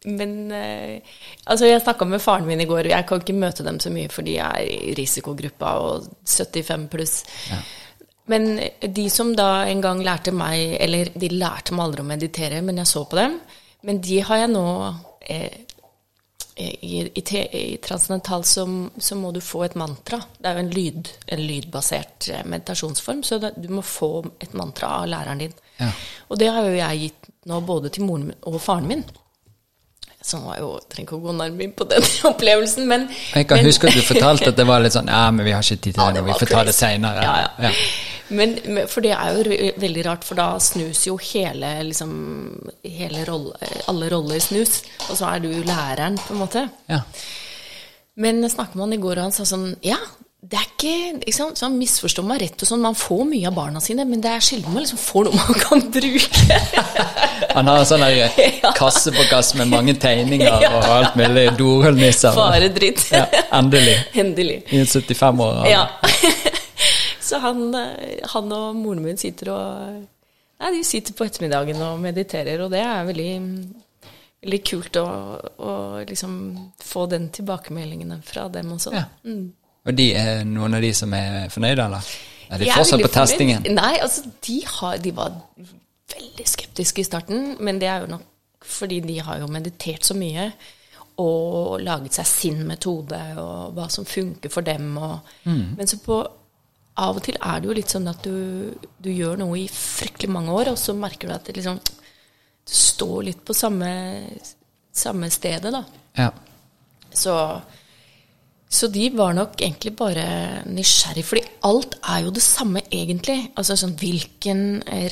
men 0.06 0.52
eh, 0.52 1.16
altså 1.46 1.70
jeg 1.70 1.82
snakka 1.84 2.08
med 2.10 2.22
faren 2.22 2.48
min 2.48 2.62
i 2.62 2.68
går. 2.68 2.92
Jeg 2.92 3.08
kan 3.08 3.24
ikke 3.24 3.38
møte 3.38 3.66
dem 3.66 3.80
så 3.80 3.92
mye, 3.94 4.12
for 4.12 4.26
de 4.28 4.38
er 4.44 4.60
i 4.66 4.96
risikogruppa 4.98 5.78
og 5.80 6.10
75 6.28 6.88
pluss. 6.92 7.22
Ja. 7.52 7.62
Men 8.32 8.60
de 8.82 9.10
som 9.12 9.34
da 9.36 9.66
en 9.68 9.82
gang 9.84 10.00
lærte 10.00 10.32
meg 10.32 10.78
Eller 10.80 11.10
de 11.12 11.28
lærte 11.34 11.76
meg 11.76 11.89
aldri 11.89 12.04
å 12.06 12.08
meditere, 12.08 12.62
men 12.63 12.80
jeg 12.80 12.92
så 12.92 13.04
på 13.10 13.20
dem. 13.20 13.39
Men 13.84 14.00
de 14.04 14.22
har 14.24 14.44
jeg 14.44 14.52
nå 14.54 14.68
eh, 15.28 15.63
i, 16.56 17.02
i, 17.02 17.24
i 17.58 17.78
transcendental 17.84 18.44
så, 18.48 18.63
så, 18.98 19.16
må 19.16 19.32
du 19.32 19.42
få 19.42 19.63
et 19.66 19.76
mantra. 19.80 20.22
Det 20.38 20.48
er 20.48 20.60
jo 20.60 20.63
en, 20.63 20.72
lyd, 20.72 21.10
en 21.36 21.44
lydbasert 21.48 22.30
eh, 22.32 22.46
meditasjonsform, 22.46 23.24
så 23.28 23.39
det, 23.42 23.56
du 23.58 23.72
må 23.74 23.84
få 23.84 24.13
et 24.39 24.54
mantra 24.54 24.94
av 25.02 25.10
læreren 25.12 25.44
din. 25.44 25.58
Ja. 25.80 25.89
Og 26.30 26.39
det 26.39 26.52
har 26.54 26.70
jo 26.70 26.78
jeg 26.78 27.02
gitt 27.02 27.30
nå 27.50 27.60
både 27.68 27.92
til 27.92 28.08
moren 28.08 28.32
og 28.48 28.62
faren 28.63 28.88
min. 28.88 29.04
Som 30.24 30.46
var 30.48 30.62
jo 30.62 30.70
Trenger 30.88 31.10
ikke 31.10 31.18
å 31.20 31.24
gå 31.26 31.36
nærmere 31.36 31.68
inn 31.68 31.76
på 31.76 31.88
den 31.90 32.06
opplevelsen, 32.32 32.88
men 32.88 33.10
Jeg 33.12 33.50
kan 33.50 33.60
men, 33.60 33.68
huske 33.70 33.90
at 33.90 33.98
du 33.98 34.06
fortalte 34.08 34.54
at 34.54 34.60
det 34.60 34.66
var 34.70 34.84
litt 34.84 34.96
sånn 34.96 35.12
Ja, 35.12 35.28
men 35.36 35.46
vi 35.48 35.54
har 35.56 35.66
ikke 35.66 35.84
tid 35.84 36.00
til 36.00 36.02
det, 36.02 36.24
ja, 36.24 36.26
vi 36.30 36.40
får 36.40 36.54
ta 36.54 36.66
det 36.68 36.76
seinere. 36.78 37.28
Ja, 37.28 37.70
ja. 37.70 37.76
Men, 38.34 38.56
for 38.90 39.04
det 39.04 39.12
er 39.14 39.36
jo 39.36 39.72
veldig 39.84 40.04
rart, 40.08 40.24
for 40.26 40.40
da 40.40 40.48
snus 40.64 41.04
jo 41.06 41.18
hele, 41.22 41.76
liksom, 41.90 42.14
hele 42.88 43.26
rolle, 43.28 43.72
Alle 43.92 44.10
roller 44.14 44.42
snus, 44.42 44.80
og 45.10 45.20
så 45.20 45.34
er 45.34 45.44
du 45.44 45.50
læreren, 45.68 46.18
på 46.18 46.34
en 46.34 46.42
måte. 46.42 46.64
Ja. 46.90 47.04
Men 48.24 48.42
snakker 48.50 48.80
man 48.80 48.96
i 48.96 49.02
går, 49.02 49.20
og 49.20 49.28
han 49.28 49.36
sa 49.36 49.46
sånn 49.48 49.74
Ja, 49.86 50.00
det 50.43 50.58
er 50.60 50.65
ikke, 50.67 50.93
ikke 51.23 51.36
sant, 51.38 51.58
Så 51.58 51.67
han 51.69 51.75
misforstår 51.79 52.25
meg 52.27 52.41
rett 52.43 52.63
og 52.65 52.67
sånn, 52.67 52.82
man 52.84 52.97
får 52.99 53.21
mye 53.29 53.47
av 53.47 53.56
barna 53.56 53.79
sine, 53.84 54.03
men 54.08 54.21
det 54.23 54.32
er 54.34 54.43
sjelden 54.43 54.73
man 54.75 54.84
liksom 54.84 54.99
får 54.99 55.29
noe 55.29 55.39
man 55.39 55.60
kan 55.62 55.84
bruke. 55.93 56.58
Han 57.53 57.69
har 57.71 57.79
en 57.79 57.88
sånn 57.88 58.03
kasse 58.75 59.13
på 59.15 59.23
kasse 59.29 59.60
med 59.62 59.71
mange 59.71 59.95
tegninger 60.03 60.67
og 60.75 60.89
alt 60.97 61.15
mulig. 61.19 61.45
Dorullnisser. 61.60 62.36
Bare 62.36 62.67
dritt. 62.75 63.06
Ja, 63.13 63.23
endelig. 63.56 63.95
endelig. 64.25 64.60
I 64.75 64.84
75 64.84 65.45
år. 65.47 65.63
Ja. 65.71 65.86
Så 67.23 67.39
han, 67.39 67.63
eh, 67.79 68.19
han, 68.34 68.51
og 68.51 68.75
moren 68.75 69.06
min 69.06 69.21
sitter 69.21 69.53
og 69.56 70.01
Nei, 70.63 70.69
de 70.77 70.84
sitter 70.88 71.15
på 71.17 71.25
ettermiddagen 71.27 71.79
og 71.84 71.97
mediterer, 71.99 72.62
og 72.63 72.69
det 72.71 72.79
er 72.79 73.01
veldig, 73.03 73.32
veldig 74.45 74.60
kult 74.63 74.99
å, 75.01 75.08
å 75.60 75.73
liksom 76.08 76.38
få 76.79 77.03
den 77.12 77.25
tilbakemeldingen 77.36 78.21
fra 78.23 78.45
dem 78.53 78.69
også. 78.71 78.93
Ja. 78.95 79.01
Mm. 79.27 79.49
Og 79.84 79.98
de 79.98 80.12
er 80.15 80.43
noen 80.48 80.78
av 80.78 80.84
de 80.84 80.93
som 80.96 81.13
er 81.17 81.50
fornøyde, 81.54 81.88
eller? 81.89 82.12
Er 82.54 82.62
de, 82.62 82.69
fortsatt 82.69 83.02
på 83.02 83.12
testingen? 83.12 83.65
Nei, 83.74 83.96
altså 84.04 84.28
de, 84.46 84.60
har, 84.67 85.00
de 85.02 85.12
var 85.15 85.34
veldig 86.13 86.46
skeptiske 86.48 87.02
i 87.02 87.08
starten, 87.08 87.56
men 87.63 87.82
det 87.82 87.89
er 87.89 88.06
jo 88.06 88.13
nok 88.13 88.30
fordi 88.63 89.02
de 89.04 89.17
har 89.19 89.41
jo 89.41 89.50
meditert 89.52 90.06
så 90.08 90.15
mye 90.15 90.46
og 91.19 91.82
laget 91.84 92.15
seg 92.15 92.30
sin 92.30 92.62
metode 92.65 93.17
og 93.41 93.74
hva 93.76 93.89
som 93.91 94.08
funker 94.08 94.50
for 94.54 94.65
dem. 94.65 94.96
Og, 94.98 95.34
mm. 95.43 95.76
Men 95.78 95.89
så 95.89 96.00
på 96.02 96.22
av 97.04 97.17
og 97.17 97.26
til 97.26 97.38
er 97.41 97.60
det 97.60 97.69
jo 97.69 97.76
litt 97.78 97.93
sånn 97.93 98.10
at 98.10 98.26
du, 98.26 98.74
du, 99.02 99.10
gjør 99.12 99.39
noe 99.41 99.58
i 99.63 99.67
fryktelig 99.69 100.30
mange 100.32 100.54
år, 100.54 100.74
og 100.74 100.80
så 100.80 100.96
merker 100.98 101.30
du 101.30 101.36
at 101.36 101.48
det 101.50 101.58
liksom 101.58 101.80
Du 102.63 102.72
står 102.72 103.24
litt 103.28 103.41
på 103.43 103.54
samme, 103.58 103.89
samme 104.96 105.28
stedet, 105.34 105.74
da. 105.74 105.82
Ja. 106.15 106.30
Så, 107.12 107.34
så 108.74 108.88
de 108.90 109.10
var 109.14 109.36
nok 109.38 109.60
egentlig 109.62 109.92
bare 110.00 110.26
nysgjerrig, 110.66 111.24
fordi 111.28 111.44
alt 111.70 112.00
er 112.10 112.24
jo 112.26 112.32
det 112.34 112.42
samme, 112.42 112.82
egentlig. 112.90 113.52
Altså 113.60 113.78
sånn 113.78 113.94
hvilken 114.00 114.64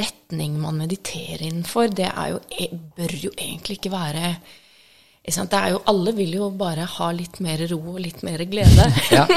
retning 0.02 0.56
man 0.62 0.80
mediterer 0.82 1.43
innenfor, 1.45 1.91
det 1.93 2.10
er 2.10 2.32
jo, 2.34 2.41
e, 2.58 2.71
bør 2.97 3.13
jo 3.28 3.34
egentlig 3.38 3.78
ikke 3.78 3.93
være 3.93 4.34
det 5.21 5.54
er 5.54 5.67
jo, 5.76 5.82
alle 5.86 6.12
vil 6.17 6.34
jo 6.34 6.47
bare 6.58 6.88
ha 6.97 7.12
litt 7.13 7.38
mer 7.45 7.62
ro 7.69 7.78
og 7.93 8.00
litt 8.02 8.24
mer 8.26 8.41
glede. 8.50 8.88
ja, 9.17 9.28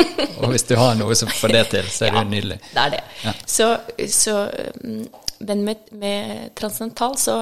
og 0.41 0.55
hvis 0.55 0.65
du 0.65 0.73
har 0.81 0.95
noe 0.97 1.13
som 1.19 1.29
får 1.29 1.53
det 1.53 1.65
til, 1.75 1.91
så 1.93 2.07
er 2.07 2.15
det 2.15 2.23
jo 2.23 2.31
nydelig. 2.37 2.59
det 2.71 2.85
er 2.87 2.95
det. 2.95 3.03
Ja. 3.25 3.35
Så, 3.45 3.69
så, 4.09 4.37
mm, 4.81 5.03
men 5.45 5.67
med, 5.67 5.91
med 5.93 6.55
transcendental 6.57 7.19
så, 7.21 7.37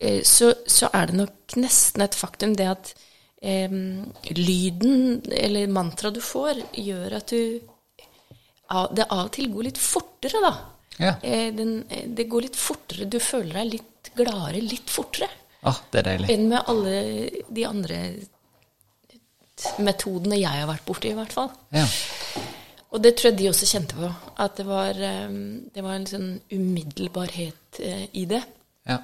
eh, 0.00 0.22
så, 0.24 0.54
så, 0.64 0.88
er 0.94 1.10
det 1.10 1.20
nok 1.20 1.58
nesten 1.60 2.06
et 2.06 2.16
faktum 2.16 2.56
det 2.56 2.70
at 2.72 2.94
eh, 3.42 3.70
lyden, 4.34 5.22
eller 5.32 5.66
mantraet 5.72 6.18
du 6.18 6.22
får, 6.24 6.62
gjør 6.72 7.18
at 7.20 7.34
du 7.34 7.60
Det 8.92 9.04
av 9.08 9.22
og 9.24 9.30
til 9.32 9.46
går 9.48 9.64
litt 9.64 9.78
fortere, 9.80 10.40
da. 10.44 10.50
Ja. 10.98 11.14
Eh, 11.22 11.54
den, 11.54 11.86
eh, 11.88 12.04
det 12.06 12.26
går 12.28 12.42
litt 12.42 12.56
fortere. 12.56 13.06
Du 13.08 13.18
føler 13.18 13.62
deg 13.62 13.70
litt 13.78 14.10
gladere 14.14 14.60
litt 14.60 14.90
fortere. 14.90 15.30
Ah, 15.62 15.78
det 15.90 16.02
er 16.02 16.08
deilig. 16.10 16.30
Enn 16.34 16.48
med 16.50 16.68
alle 16.68 16.98
de 17.48 17.64
andre 17.64 18.00
metodene 19.82 20.38
jeg 20.38 20.60
har 20.60 20.68
vært 20.68 20.84
borti, 20.86 21.10
i 21.10 21.16
hvert 21.16 21.32
fall. 21.34 21.48
Ja. 21.74 21.86
Og 22.92 23.02
det 23.04 23.16
tror 23.16 23.30
jeg 23.30 23.38
de 23.40 23.48
også 23.50 23.68
kjente 23.68 23.96
på. 23.98 24.10
At 24.36 24.56
det 24.60 24.66
var, 24.68 24.94
det 24.94 25.84
var 25.84 25.96
en 25.96 26.06
sånn 26.08 26.28
umiddelbarhet 26.52 27.80
eh, 27.84 28.04
i 28.12 28.24
det. 28.30 28.42
Ja. 28.88 29.00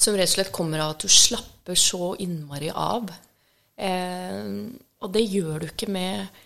Som 0.00 0.16
rett 0.16 0.30
og 0.30 0.36
slett 0.38 0.52
kommer 0.54 0.80
av 0.80 0.94
at 0.94 1.04
du 1.04 1.12
slapper 1.12 1.76
så 1.76 2.14
innmari 2.24 2.70
av. 2.72 3.10
Eh, 3.76 4.46
og 5.00 5.12
det 5.12 5.24
gjør 5.28 5.60
du 5.60 5.66
ikke 5.68 5.90
med 5.92 6.40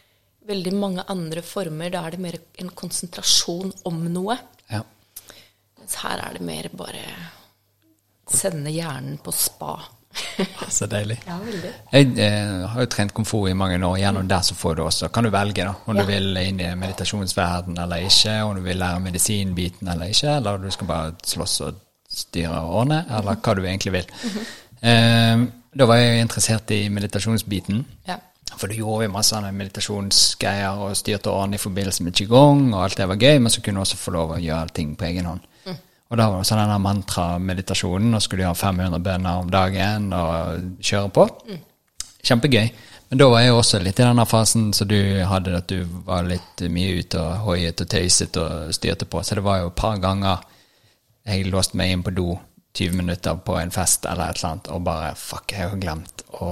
veldig 0.48 0.74
mange 0.74 1.04
andre 1.10 1.42
former. 1.46 1.92
Da 1.94 2.04
er 2.04 2.16
det 2.16 2.22
mer 2.22 2.38
en 2.62 2.72
konsentrasjon 2.74 3.72
om 3.88 4.04
noe. 4.14 4.36
Ja. 4.70 4.82
Mens 5.78 5.96
her 6.02 6.22
er 6.26 6.38
det 6.38 6.44
mer 6.46 6.70
bare 6.74 7.06
Sende 8.24 8.70
hjernen 8.72 9.18
på 9.20 9.34
spa. 9.36 9.74
så 10.72 10.86
deilig. 10.88 11.18
Ja. 11.26 11.36
Jeg 11.92 12.14
eh, 12.24 12.62
har 12.72 12.80
jo 12.80 12.88
trent 12.88 13.12
komfort 13.12 13.50
i 13.50 13.56
mange 13.58 13.76
år. 13.76 13.98
Gjennom 14.00 14.28
det 14.30 14.38
så 14.48 14.56
får 14.56 14.78
du 14.78 14.82
også 14.86 15.10
Kan 15.12 15.28
du 15.28 15.30
velge 15.34 15.66
da, 15.66 15.74
om 15.84 15.92
ja. 15.92 16.02
du 16.02 16.08
vil 16.08 16.38
inn 16.40 16.62
i 16.64 16.70
meditasjonsverden 16.78 17.76
eller 17.84 18.06
ikke, 18.08 18.38
om 18.46 18.56
du 18.56 18.62
vil 18.64 18.80
lære 18.80 19.02
medisinbiten 19.04 19.90
eller 19.92 20.14
ikke, 20.14 20.38
eller 20.38 20.62
du 20.62 20.70
skal 20.72 20.88
bare 20.88 21.12
slåss 21.34 21.58
og 21.66 21.84
styre 22.16 22.61
ordne, 22.64 23.05
eller 23.11 23.40
hva 23.40 23.55
du 23.55 23.64
egentlig 23.64 23.92
vil. 23.92 24.07
Mm 24.22 24.31
-hmm. 24.31 24.46
eh, 24.88 25.46
da 25.79 25.87
var 25.87 25.96
jeg 25.96 26.20
interessert 26.20 26.70
i 26.70 26.88
meditasjonsbiten. 26.88 27.85
Ja. 28.09 28.16
For 28.57 28.66
du 28.66 28.74
gjorde 28.74 29.05
jo 29.05 29.12
masse 29.12 29.40
meditasjonsgreier 29.53 30.79
og 30.79 30.96
styrte 30.96 31.31
årene 31.31 31.55
i 31.55 31.59
forbindelse 31.59 32.03
med 32.03 32.12
qigong, 32.12 32.74
og 32.74 32.85
alt 32.85 32.96
det 32.96 33.09
var 33.09 33.16
gøy, 33.16 33.38
men 33.38 33.50
så 33.50 33.61
kunne 33.61 33.77
du 33.77 33.81
også 33.81 33.96
få 33.96 34.11
lov 34.11 34.31
å 34.31 34.38
gjøre 34.38 34.68
ting 34.74 34.96
på 34.96 35.05
egen 35.05 35.24
hånd. 35.24 35.40
Og 36.14 36.18
da 36.20 36.29
var 36.31 36.42
det 36.42 36.46
sånn 36.46 36.61
denne 36.61 36.79
mantrameditasjonen, 36.79 38.14
og 38.14 38.22
skulle 38.22 38.44
gjøre 38.44 38.55
500 38.55 39.03
bønner 39.03 39.40
om 39.40 39.50
dagen 39.50 40.12
og 40.14 40.83
kjøre 40.85 41.11
på. 41.16 41.29
Mm. 41.48 41.62
Kjempegøy. 42.24 42.68
Men 43.09 43.20
da 43.20 43.29
var 43.33 43.42
jeg 43.42 43.55
også 43.55 43.81
litt 43.83 44.00
i 44.00 44.05
denne 44.05 44.27
fasen 44.29 44.68
som 44.77 44.88
du 44.88 44.98
hadde, 45.27 45.57
at 45.59 45.68
du 45.70 45.83
var 46.07 46.29
litt 46.29 46.62
mye 46.72 47.00
ute 47.00 47.20
og 47.20 47.48
hoiet 47.48 47.83
og 47.83 47.90
tøyset 47.90 48.38
og 48.40 48.70
styrte 48.77 49.09
på. 49.11 49.22
Så 49.24 49.38
det 49.38 49.44
var 49.46 49.62
jo 49.62 49.72
et 49.72 49.81
par 49.81 49.98
ganger 50.03 50.44
jeg 51.24 51.48
låste 51.52 51.78
meg 51.80 51.94
inn 51.94 52.04
på 52.04 52.12
do 52.14 52.34
20 52.74 52.96
minutter 52.98 53.37
på 53.46 53.56
en 53.58 53.70
fest 53.70 54.06
eller 54.10 54.30
et 54.30 54.38
eller 54.40 54.50
annet, 54.50 54.70
og 54.74 54.82
bare 54.84 55.14
Fuck, 55.16 55.52
jeg 55.54 55.70
har 55.70 55.78
glemt 55.80 56.24
å 56.42 56.50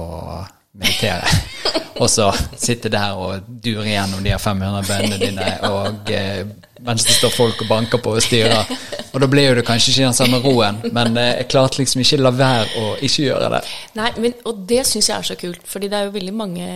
meditere. 0.79 1.27
og 2.01 2.09
så 2.09 2.29
sitte 2.57 2.89
der 2.89 3.17
og 3.19 3.49
dure 3.63 3.85
gjennom 3.85 4.23
de 4.23 4.31
her 4.33 4.41
500 4.41 4.87
bønnene 4.87 5.19
dine, 5.19 5.49
og 5.67 6.09
eh, 6.15 6.45
mens 6.83 7.05
det 7.07 7.17
står 7.17 7.35
folk 7.35 7.61
og 7.65 7.69
banker 7.69 8.01
på 8.03 8.15
og 8.15 8.23
styrer. 8.23 8.71
Og 9.13 9.21
da 9.21 9.29
blir 9.29 9.51
jo 9.51 9.57
det 9.59 9.65
kanskje 9.67 9.91
ikke 9.91 10.07
den 10.07 10.17
samme 10.17 10.39
roen, 10.41 10.79
men 10.95 11.19
eh, 11.19 11.33
jeg 11.41 11.51
klarte 11.51 11.83
liksom 11.83 12.01
ikke 12.01 12.21
la 12.23 12.33
være 12.33 12.67
å 12.79 12.93
ikke 13.03 13.27
gjøre 13.27 13.51
det. 13.57 13.63
Nei, 13.99 14.11
men, 14.23 14.37
og 14.49 14.63
det 14.71 14.85
syns 14.89 15.11
jeg 15.11 15.17
er 15.17 15.31
så 15.33 15.39
kult, 15.39 15.67
fordi 15.69 15.91
det 15.91 15.99
er 15.99 16.07
jo 16.07 16.15
veldig 16.15 16.37
mange 16.39 16.69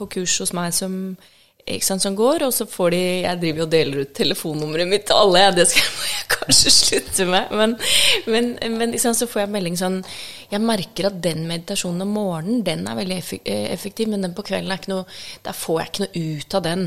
på 0.00 0.08
kurs 0.16 0.40
hos 0.42 0.56
meg 0.56 0.72
som 0.74 0.96
sant, 1.84 2.02
som 2.02 2.16
går, 2.16 2.44
og 2.46 2.54
så 2.54 2.66
får 2.68 2.94
de 2.94 3.00
Jeg 3.22 3.40
driver 3.42 3.64
og 3.64 3.72
deler 3.72 4.02
ut 4.04 4.14
telefonnummeret 4.16 4.88
mitt 4.90 5.06
til 5.08 5.18
alle, 5.18 5.44
det 5.56 5.68
skal 5.70 5.84
jeg 6.14 6.26
kanskje 6.34 6.72
slutte 6.74 7.26
med. 7.28 7.54
Men, 7.60 7.76
men, 8.26 8.50
men 8.78 8.96
sant, 9.00 9.18
så 9.18 9.28
får 9.30 9.44
jeg 9.44 9.52
melding 9.56 9.78
sånn 9.80 10.00
Jeg 10.52 10.62
merker 10.64 11.10
at 11.10 11.20
den 11.24 11.44
meditasjonen 11.50 12.06
om 12.06 12.16
morgenen, 12.16 12.64
den 12.66 12.86
er 12.88 12.98
veldig 12.98 13.20
effektiv, 13.68 14.10
men 14.12 14.26
den 14.26 14.36
på 14.36 14.46
kvelden 14.48 14.72
er 14.72 14.82
ikke 14.82 14.94
noe 14.94 15.06
Der 15.46 15.56
får 15.56 15.80
jeg 15.82 15.92
ikke 15.92 16.04
noe 16.06 16.26
ut 16.38 16.58
av 16.58 16.66
den. 16.66 16.84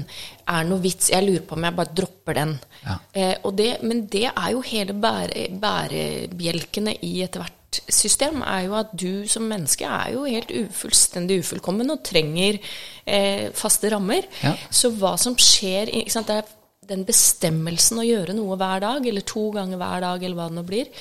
Er 0.48 0.60
det 0.62 0.72
noe 0.74 0.84
vits? 0.84 1.14
Jeg 1.14 1.28
lurer 1.28 1.48
på 1.48 1.58
om 1.58 1.70
jeg 1.70 1.80
bare 1.80 1.98
dropper 2.02 2.40
den. 2.42 2.54
Ja. 2.84 3.00
Eh, 3.14 3.50
det, 3.62 3.72
men 3.86 4.06
det 4.12 4.28
er 4.32 4.52
jo 4.56 4.66
hele 4.66 4.98
bære, 4.98 5.50
bærebjelkene 5.62 6.98
i 7.06 7.18
etter 7.26 7.44
hvert 7.44 7.61
system 7.92 8.42
er 8.44 8.66
jo 8.66 8.78
at 8.80 8.92
du 8.98 9.28
som 9.32 9.46
menneske 9.48 9.88
er 9.88 10.16
jo 10.16 10.26
helt 10.28 10.52
fullstendig 10.76 11.42
ufullkommen 11.44 11.94
og 11.94 12.04
trenger 12.08 12.60
eh, 13.06 13.48
faste 13.58 13.92
rammer. 13.94 14.28
Ja. 14.44 14.56
Så 14.70 14.92
hva 14.98 15.16
som 15.22 15.38
skjer 15.40 15.92
Det 15.92 16.36
er 16.36 16.50
den 16.92 17.06
bestemmelsen 17.08 18.02
å 18.02 18.08
gjøre 18.08 18.36
noe 18.36 18.58
hver 18.60 18.84
dag, 18.84 19.08
eller 19.08 19.24
to 19.28 19.48
ganger 19.56 19.80
hver 19.80 20.04
dag, 20.04 20.24
eller 20.24 20.40
hva 20.40 20.50
det 20.50 20.58
nå 20.58 20.66
blir, 20.68 20.92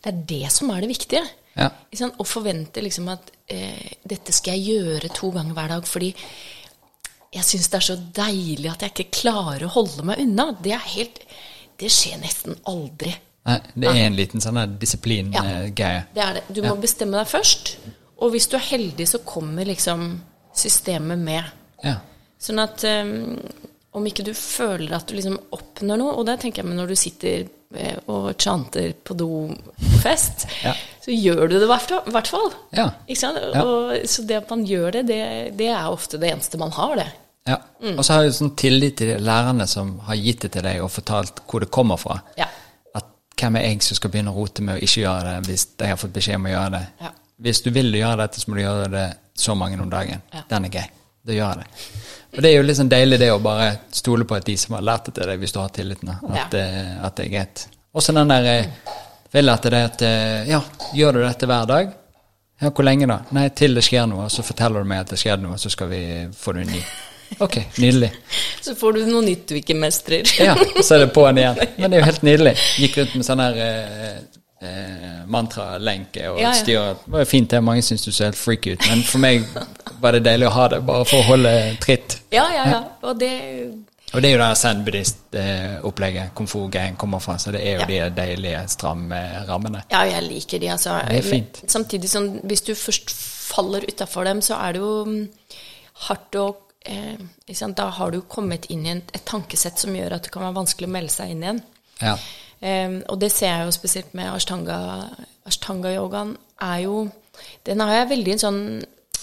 det 0.00 0.12
er 0.12 0.24
det 0.32 0.54
som 0.54 0.70
er 0.70 0.84
det 0.84 0.92
viktige. 0.92 1.24
Ja. 1.58 1.70
Å 1.70 2.24
forvente 2.28 2.82
liksom 2.84 3.10
at 3.10 3.32
eh, 3.50 3.98
dette 4.06 4.34
skal 4.34 4.56
jeg 4.56 4.78
gjøre 4.78 5.10
to 5.16 5.32
ganger 5.34 5.56
hver 5.56 5.72
dag 5.74 5.88
fordi 5.88 6.12
jeg 7.30 7.46
syns 7.46 7.68
det 7.70 7.78
er 7.78 7.86
så 7.86 7.96
deilig 8.16 8.70
at 8.70 8.84
jeg 8.84 8.94
ikke 8.94 9.18
klarer 9.20 9.66
å 9.66 9.74
holde 9.74 10.06
meg 10.06 10.22
unna. 10.22 10.48
Det, 10.58 10.72
er 10.74 10.86
helt, 10.96 11.20
det 11.78 11.90
skjer 11.94 12.18
nesten 12.22 12.56
aldri. 12.70 13.12
Nei, 13.48 13.56
det 13.72 13.88
er 13.88 14.02
en 14.04 14.18
liten 14.18 14.42
sånn 14.44 14.60
disiplin-greie. 14.80 16.02
Ja, 16.02 16.04
det 16.14 16.24
er 16.26 16.38
det. 16.38 16.44
Du 16.52 16.60
må 16.66 16.74
bestemme 16.80 17.16
deg 17.16 17.30
først, 17.30 17.78
og 18.20 18.34
hvis 18.34 18.50
du 18.52 18.58
er 18.58 18.66
heldig, 18.66 19.06
så 19.08 19.22
kommer 19.24 19.68
liksom 19.68 20.12
systemet 20.56 21.22
med. 21.24 21.48
Ja. 21.84 21.96
Sånn 22.40 22.60
at 22.60 22.84
um, 22.84 23.38
om 23.96 24.06
ikke 24.06 24.26
du 24.26 24.34
føler 24.36 24.92
at 24.96 25.08
du 25.08 25.16
liksom 25.16 25.38
oppnår 25.56 25.98
noe, 26.00 26.18
og 26.18 26.28
det 26.28 26.38
tenker 26.42 26.62
jeg 26.62 26.70
med 26.70 26.78
når 26.78 26.92
du 26.92 26.98
sitter 26.98 27.48
eh, 27.74 27.96
og 28.12 28.30
chanter 28.38 28.92
på 28.94 29.16
do-fest, 29.18 30.46
ja. 30.66 30.74
så 31.02 31.14
gjør 31.14 31.46
du 31.50 31.56
det 31.56 31.66
i 31.66 31.70
hvert 31.70 32.30
fall. 32.30 32.52
Ja. 32.76 32.90
Og, 33.64 33.96
så 34.06 34.26
det 34.28 34.42
at 34.42 34.52
man 34.52 34.62
gjør 34.68 35.00
det, 35.00 35.08
det, 35.10 35.24
det, 35.58 35.72
er 35.74 35.90
ofte 35.90 36.20
det 36.22 36.30
eneste 36.34 36.60
man 36.60 36.74
har, 36.76 36.94
det. 37.00 37.08
Ja. 37.48 37.58
Mm. 37.82 37.96
Og 37.96 38.04
så 38.04 38.14
har 38.14 38.28
du 38.28 38.34
sånn 38.36 38.54
tillit 38.58 39.00
til 39.00 39.16
lærerne 39.24 39.66
som 39.66 39.96
har 40.06 40.18
gitt 40.20 40.44
det 40.44 40.52
til 40.54 40.66
deg 40.66 40.84
og 40.84 40.92
fortalt 40.92 41.42
hvor 41.48 41.64
det 41.64 41.72
kommer 41.74 41.98
fra. 41.98 42.20
Ja. 42.38 42.46
Hvem 43.40 43.56
er 43.56 43.66
jeg 43.66 43.82
som 43.86 43.96
skal 43.96 44.12
begynne 44.12 44.32
å 44.34 44.36
rote 44.36 44.64
med 44.66 44.76
å 44.76 44.84
ikke 44.84 45.04
gjøre 45.06 45.26
det 45.30 45.48
hvis 45.48 45.66
jeg 45.72 45.92
har 45.94 45.98
fått 46.00 46.14
beskjed 46.14 46.40
om 46.40 46.48
å 46.48 46.54
gjøre 46.54 46.72
det? 46.76 46.84
Ja. 47.00 47.12
Hvis 47.40 47.62
du 47.64 47.70
vil 47.72 47.94
gjøre 47.96 48.20
dette, 48.20 48.40
så 48.40 48.50
må 48.50 48.58
du 48.58 48.62
gjøre 48.62 48.88
det 48.92 49.06
så 49.40 49.54
mange 49.56 49.80
om 49.80 49.90
dagen. 49.90 50.20
Den 50.50 50.66
er 50.68 50.74
gøy. 50.76 50.88
Da 51.24 51.36
gjør 51.36 51.62
jeg 51.62 51.62
det. 51.62 51.86
Og 52.30 52.42
det 52.44 52.50
er 52.50 52.56
jo 52.60 52.74
sånn 52.76 52.90
deilig 52.92 53.18
det 53.20 53.30
å 53.32 53.40
bare 53.42 53.70
stole 53.96 54.26
på 54.28 54.36
at 54.36 54.46
de 54.46 54.56
som 54.60 54.76
har 54.76 54.84
lært 54.86 55.08
det 55.08 55.16
til 55.18 55.30
deg, 55.32 55.40
hvis 55.40 55.54
du 55.56 55.60
har 55.60 55.72
tilliten, 55.74 56.12
at, 56.12 56.54
ja. 56.54 56.74
at 57.08 57.16
det 57.16 57.26
er 57.26 57.32
greit. 57.32 57.64
Også 57.96 58.14
den 58.14 58.30
der 58.30 58.46
eh, 58.46 58.92
vil 59.32 59.50
at 59.50 59.66
det 59.72 59.82
at 59.88 60.04
eh, 60.06 60.50
Ja, 60.50 60.60
gjør 60.94 61.18
du 61.18 61.24
dette 61.24 61.48
hver 61.50 61.66
dag? 61.70 61.96
Ja, 62.60 62.70
hvor 62.70 62.84
lenge 62.84 63.08
da? 63.08 63.22
Nei, 63.34 63.48
til 63.56 63.74
det 63.74 63.82
skjer 63.86 64.04
noe, 64.10 64.28
så 64.30 64.44
forteller 64.44 64.84
du 64.84 64.90
meg 64.90 65.06
at 65.06 65.14
det 65.14 65.18
skjer 65.20 65.40
noe, 65.40 65.56
så 65.58 65.72
skal 65.72 65.88
vi 65.90 66.02
få 66.36 66.54
det 66.58 66.66
ny. 66.68 66.82
Ok, 67.38 67.56
nydelig. 67.78 68.10
Så 68.60 68.74
får 68.74 68.92
du 68.92 69.06
noe 69.08 69.22
nytt 69.24 69.46
du 69.48 69.56
ikke 69.60 69.76
mestrer. 69.78 70.28
ja, 70.48 70.56
så 70.82 70.96
er 70.96 71.06
det 71.06 71.12
på'n 71.14 71.40
igjen. 71.40 71.60
Men 71.80 71.90
det 71.90 71.98
er 71.98 72.02
jo 72.02 72.10
helt 72.10 72.26
nydelig. 72.26 72.54
Gikk 72.82 73.00
rundt 73.00 73.16
med 73.20 73.28
sånn 73.28 73.42
her 73.44 73.60
eh, 73.64 74.16
eh, 74.66 75.20
mantralenke 75.30 76.26
og 76.32 76.40
ja, 76.42 76.50
ja. 76.50 76.56
styr. 76.58 76.80
Det 77.04 77.14
var 77.14 77.24
jo 77.24 77.30
fint, 77.30 77.50
det. 77.52 77.62
Mange 77.64 77.84
syns 77.86 78.06
du 78.06 78.10
ser 78.10 78.30
helt 78.30 78.40
freak 78.40 78.66
ut. 78.72 78.88
Men 78.90 79.04
for 79.06 79.22
meg 79.22 79.46
var 80.00 80.16
det 80.16 80.24
deilig 80.26 80.50
å 80.50 80.56
ha 80.56 80.66
det, 80.74 80.82
bare 80.88 81.06
for 81.08 81.22
å 81.22 81.28
holde 81.34 81.54
tritt. 81.84 82.18
Ja, 82.34 82.48
ja, 82.54 82.66
ja. 82.74 82.82
Og 83.06 83.20
det 83.20 83.32
og 84.10 84.22
det 84.22 84.30
er 84.30 84.34
jo 84.34 84.38
det 84.40 84.54
zen-buddhist-opplegget 84.58 86.32
Komfort 86.34 86.72
gang 86.74 86.96
kommer 86.98 87.20
fra, 87.22 87.36
så 87.38 87.52
det 87.54 87.60
er 87.62 87.76
jo 87.76 87.84
ja. 87.84 88.08
de 88.08 88.16
deilige, 88.16 88.62
stramme 88.72 89.20
rammene. 89.46 89.84
Ja, 89.92 90.00
jeg 90.08 90.24
liker 90.26 90.58
de, 90.58 90.70
altså. 90.74 90.96
Det 91.06 91.20
er 91.20 91.28
fint. 91.28 91.60
Samtidig 91.70 92.10
som 92.10 92.26
hvis 92.42 92.64
du 92.66 92.72
først 92.74 93.14
faller 93.14 93.86
utafor 93.86 94.26
dem, 94.26 94.42
så 94.42 94.58
er 94.58 94.74
det 94.74 94.82
jo 94.82 95.04
mm, 95.06 95.22
hardt 96.08 96.40
å 96.40 96.48
eh, 96.84 97.66
Da 97.76 97.88
har 97.90 98.10
du 98.10 98.20
kommet 98.22 98.70
inn 98.70 98.86
i 98.86 98.94
et, 98.94 99.10
et, 99.14 99.24
tankesett 99.24 99.78
som 99.78 99.94
gjør 99.94 100.16
at 100.16 100.24
det 100.24 100.32
kan 100.32 100.42
være 100.42 100.58
vanskelig 100.60 100.88
å 100.88 100.94
melde 100.94 101.12
seg 101.14 101.34
inn 101.34 101.42
igjen. 101.42 101.62
Ja. 102.00 102.14
Eh, 102.60 103.00
og 103.08 103.20
det 103.20 103.32
ser 103.32 103.52
jeg 103.54 103.66
jo 103.68 103.76
spesielt 103.76 104.14
med 104.14 104.32
ashtanga-yogaen. 104.32 105.28
Ashtanga 105.48 105.94
er 106.70 106.80
jo 106.84 107.08
Den 107.64 107.80
har 107.80 107.94
jeg 107.94 108.10
veldig 108.10 108.32
en 108.32 108.42
sånn 108.42 108.64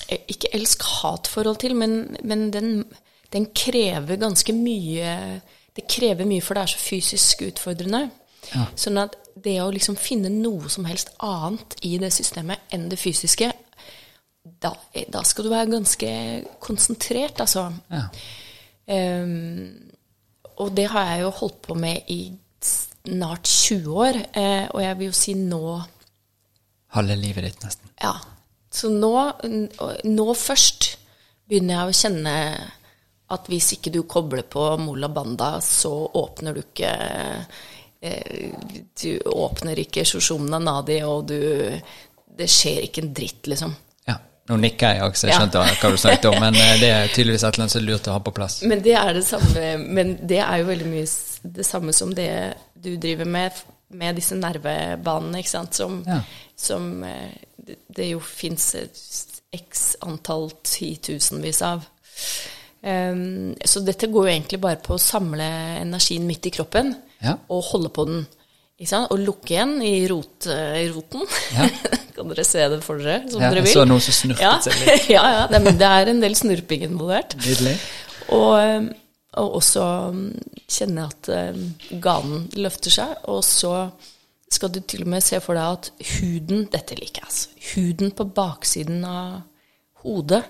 Eh, 0.07 0.23
ikke 0.31 0.53
elsk-hat-forhold 0.55 1.59
til, 1.59 1.75
men, 1.75 2.17
men 2.23 2.53
den, 2.53 2.85
den, 3.33 3.49
krever 3.55 4.15
ganske 4.15 4.53
mye 4.53 5.41
Det 5.75 5.83
krever 5.89 6.25
mye, 6.25 6.41
for 6.41 6.55
det 6.55 6.63
er 6.63 6.71
så 6.71 6.79
fysisk 6.81 7.43
utfordrende. 7.45 8.07
Ja. 8.49 8.63
Sånn 8.79 8.97
at 8.97 9.13
det 9.37 9.59
å 9.61 9.69
liksom 9.69 9.97
finne 9.99 10.31
noe 10.33 10.71
som 10.73 10.87
helst 10.89 11.11
annet 11.21 11.75
i 11.85 11.99
det 12.01 12.09
systemet 12.15 12.71
enn 12.73 12.87
det 12.89 12.97
fysiske, 12.97 13.51
da, 14.63 14.73
da 15.13 15.23
skal 15.27 15.47
du 15.47 15.51
være 15.53 15.71
ganske 15.71 16.09
konsentrert, 16.63 17.41
altså. 17.43 17.69
Ja. 17.91 18.07
Um, 18.87 19.91
og 20.57 20.71
det 20.77 20.87
har 20.89 21.11
jeg 21.11 21.25
jo 21.25 21.33
holdt 21.41 21.59
på 21.67 21.75
med 21.77 22.07
i 22.13 22.21
snart 22.63 23.47
20 23.47 23.99
år, 24.03 24.19
eh, 24.33 24.65
og 24.71 24.81
jeg 24.83 24.97
vil 24.99 25.11
jo 25.11 25.15
si 25.15 25.35
nå 25.37 25.61
Halve 26.95 27.17
livet 27.19 27.43
ditt, 27.43 27.63
nesten. 27.65 27.89
Ja. 27.99 28.13
Så 28.71 28.89
nå, 28.89 29.11
nå 30.07 30.25
først 30.39 30.93
begynner 31.47 31.75
jeg 31.75 31.89
å 31.89 31.97
kjenne 31.99 32.35
at 33.35 33.49
hvis 33.51 33.73
ikke 33.75 33.91
du 33.91 34.01
kobler 34.07 34.45
på 34.47 34.63
Mola 34.79 35.09
Banda, 35.11 35.57
så 35.63 35.91
åpner 36.15 36.55
du 36.55 36.61
ikke 36.63 36.91
eh, 37.99 38.55
Du 38.95 39.19
åpner 39.33 39.83
ikke 39.83 40.05
Shoshomna 40.07 40.61
Nadi, 40.63 41.01
og 41.03 41.27
du 41.27 41.41
Det 42.37 42.47
skjer 42.47 42.87
ikke 42.87 43.03
en 43.03 43.13
dritt, 43.19 43.51
liksom. 43.51 43.75
Nå 44.47 44.57
nikker 44.63 44.95
jeg 44.95 45.03
også, 45.09 45.27
jeg 45.27 45.39
skjønte 45.41 45.63
ja. 45.63 45.77
hva 45.81 45.89
du 45.91 45.97
snakket 45.99 46.27
om, 46.29 46.37
men 46.45 46.59
eh, 46.59 46.75
det 46.81 46.91
er 46.91 47.09
tydeligvis 47.13 47.43
et 47.43 47.49
eller 47.55 47.65
annet 47.65 47.75
som 47.75 47.81
er 47.81 47.87
lurt 47.87 48.07
å 48.07 48.17
ha 48.17 48.21
på 48.23 48.35
plass. 48.35 48.59
Men 48.67 48.83
det 48.85 48.93
er 48.99 49.17
det 49.17 49.25
samme 49.27 49.71
Men 49.83 50.13
det 50.27 50.39
er 50.43 50.61
jo 50.61 50.69
veldig 50.69 50.91
mye 50.91 51.07
det 51.57 51.65
samme 51.67 51.95
som 51.95 52.13
det 52.15 52.31
du 52.77 52.93
driver 53.01 53.27
med 53.27 53.65
med 53.95 54.17
disse 54.19 54.35
nervebanene, 54.35 55.41
ikke 55.41 55.53
sant, 55.53 55.77
som, 55.77 56.01
ja. 56.07 56.19
som 56.59 57.03
eh, 57.07 57.37
det 57.87 58.09
jo 58.09 58.19
fins 58.19 58.73
x 59.55 59.89
antall 60.03 60.49
titusenvis 60.65 61.61
av. 61.65 61.85
Um, 62.81 63.55
så 63.65 63.81
dette 63.83 64.09
går 64.11 64.27
jo 64.27 64.33
egentlig 64.33 64.59
bare 64.63 64.79
på 64.83 64.95
å 64.95 65.01
samle 65.01 65.47
energien 65.81 66.27
midt 66.27 66.45
i 66.47 66.53
kroppen 66.53 66.93
ja. 67.23 67.37
og 67.49 67.65
holde 67.71 67.91
på 67.95 68.05
den. 68.09 68.25
Og 68.77 69.17
lukke 69.17 69.55
igjen 69.55 69.79
i, 69.81 69.93
rot, 70.09 70.45
i 70.49 70.85
roten. 70.93 71.23
Ja. 71.55 71.69
kan 72.17 72.31
dere 72.31 72.45
se 72.47 72.63
det 72.71 72.79
for 72.85 73.01
dere, 73.01 73.23
som 73.29 73.41
ja, 73.41 73.51
dere 73.51 73.63
vil? 73.63 73.71
Jeg 73.71 73.79
så 73.79 73.85
noen 73.87 74.03
som 74.03 74.15
snurpet 74.17 74.43
ja. 74.45 74.53
seg 74.63 74.77
litt. 74.81 75.09
ja, 75.13 75.23
ja. 75.35 75.43
Det, 75.51 75.73
det, 75.79 75.89
er 76.01 76.11
en 76.13 76.21
del 76.23 76.37
snurping 76.37 76.85
involvert. 76.89 77.37
Nydelig. 77.41 77.75
Og, 78.35 78.51
ehm, 78.59 78.91
og 79.37 79.57
også 79.59 79.87
um, 80.11 80.21
kjenne 80.71 81.07
at 81.07 81.31
um, 81.31 81.65
ganen 82.03 82.47
løfter 82.57 82.93
seg, 82.93 83.13
og 83.29 83.43
så 83.45 83.73
skal 84.51 84.71
du 84.73 84.79
til 84.81 85.03
og 85.03 85.11
med 85.11 85.25
se 85.25 85.39
for 85.43 85.59
deg 85.59 85.77
at 85.77 85.89
huden 86.17 86.67
Dette 86.71 86.95
liker 86.95 87.21
jeg, 87.21 87.27
altså. 87.27 87.49
Huden 87.73 88.13
på 88.15 88.27
baksiden 88.37 89.03
av 89.03 89.41
hodet 90.05 90.45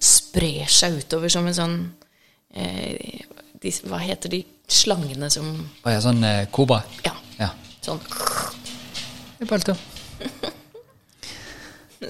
sprer 0.00 0.68
seg 0.68 0.98
utover 1.00 1.32
som 1.32 1.48
en 1.48 1.56
sånn 1.56 1.78
eh, 2.52 3.24
de, 3.60 3.72
Hva 3.88 4.00
heter 4.04 4.32
de 4.32 4.42
slangene 4.68 5.30
som 5.32 5.48
Å 5.56 5.94
ja, 5.94 6.02
sånn 6.04 6.20
eh, 6.24 6.42
kobra? 6.52 6.82
Ja. 7.06 7.14
Ja. 7.80 7.84
Sånn 7.84 8.00
I 9.40 9.48
bare 9.48 9.76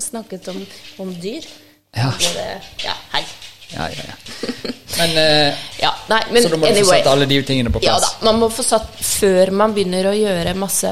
Snakket 0.01 0.49
om, 0.49 0.67
om 1.03 1.11
dyr. 1.21 1.47
Ja. 1.95 2.13
Både, 2.15 2.45
ja. 2.85 2.95
Hei. 3.13 3.25
Ja, 3.71 3.89
ja, 3.91 4.03
ja. 4.07 4.15
Men, 4.99 5.11
eh, 5.17 5.55
ja, 5.81 5.91
nei, 6.11 6.19
men 6.33 6.43
så 6.43 6.49
da 6.51 6.57
må 6.59 6.67
anyway, 6.67 6.83
du 6.83 6.89
få 6.89 6.97
satt 6.99 7.07
alle 7.09 7.27
de 7.31 7.37
tingene 7.47 7.71
på 7.73 7.81
plass? 7.81 7.87
Ja 7.87 7.95
da. 8.03 8.09
Man 8.27 8.41
må 8.43 8.49
få 8.53 8.65
satt 8.67 8.99
før 9.07 9.53
man 9.57 9.73
begynner 9.73 10.11
å 10.11 10.13
gjøre 10.13 10.53
masse 10.59 10.91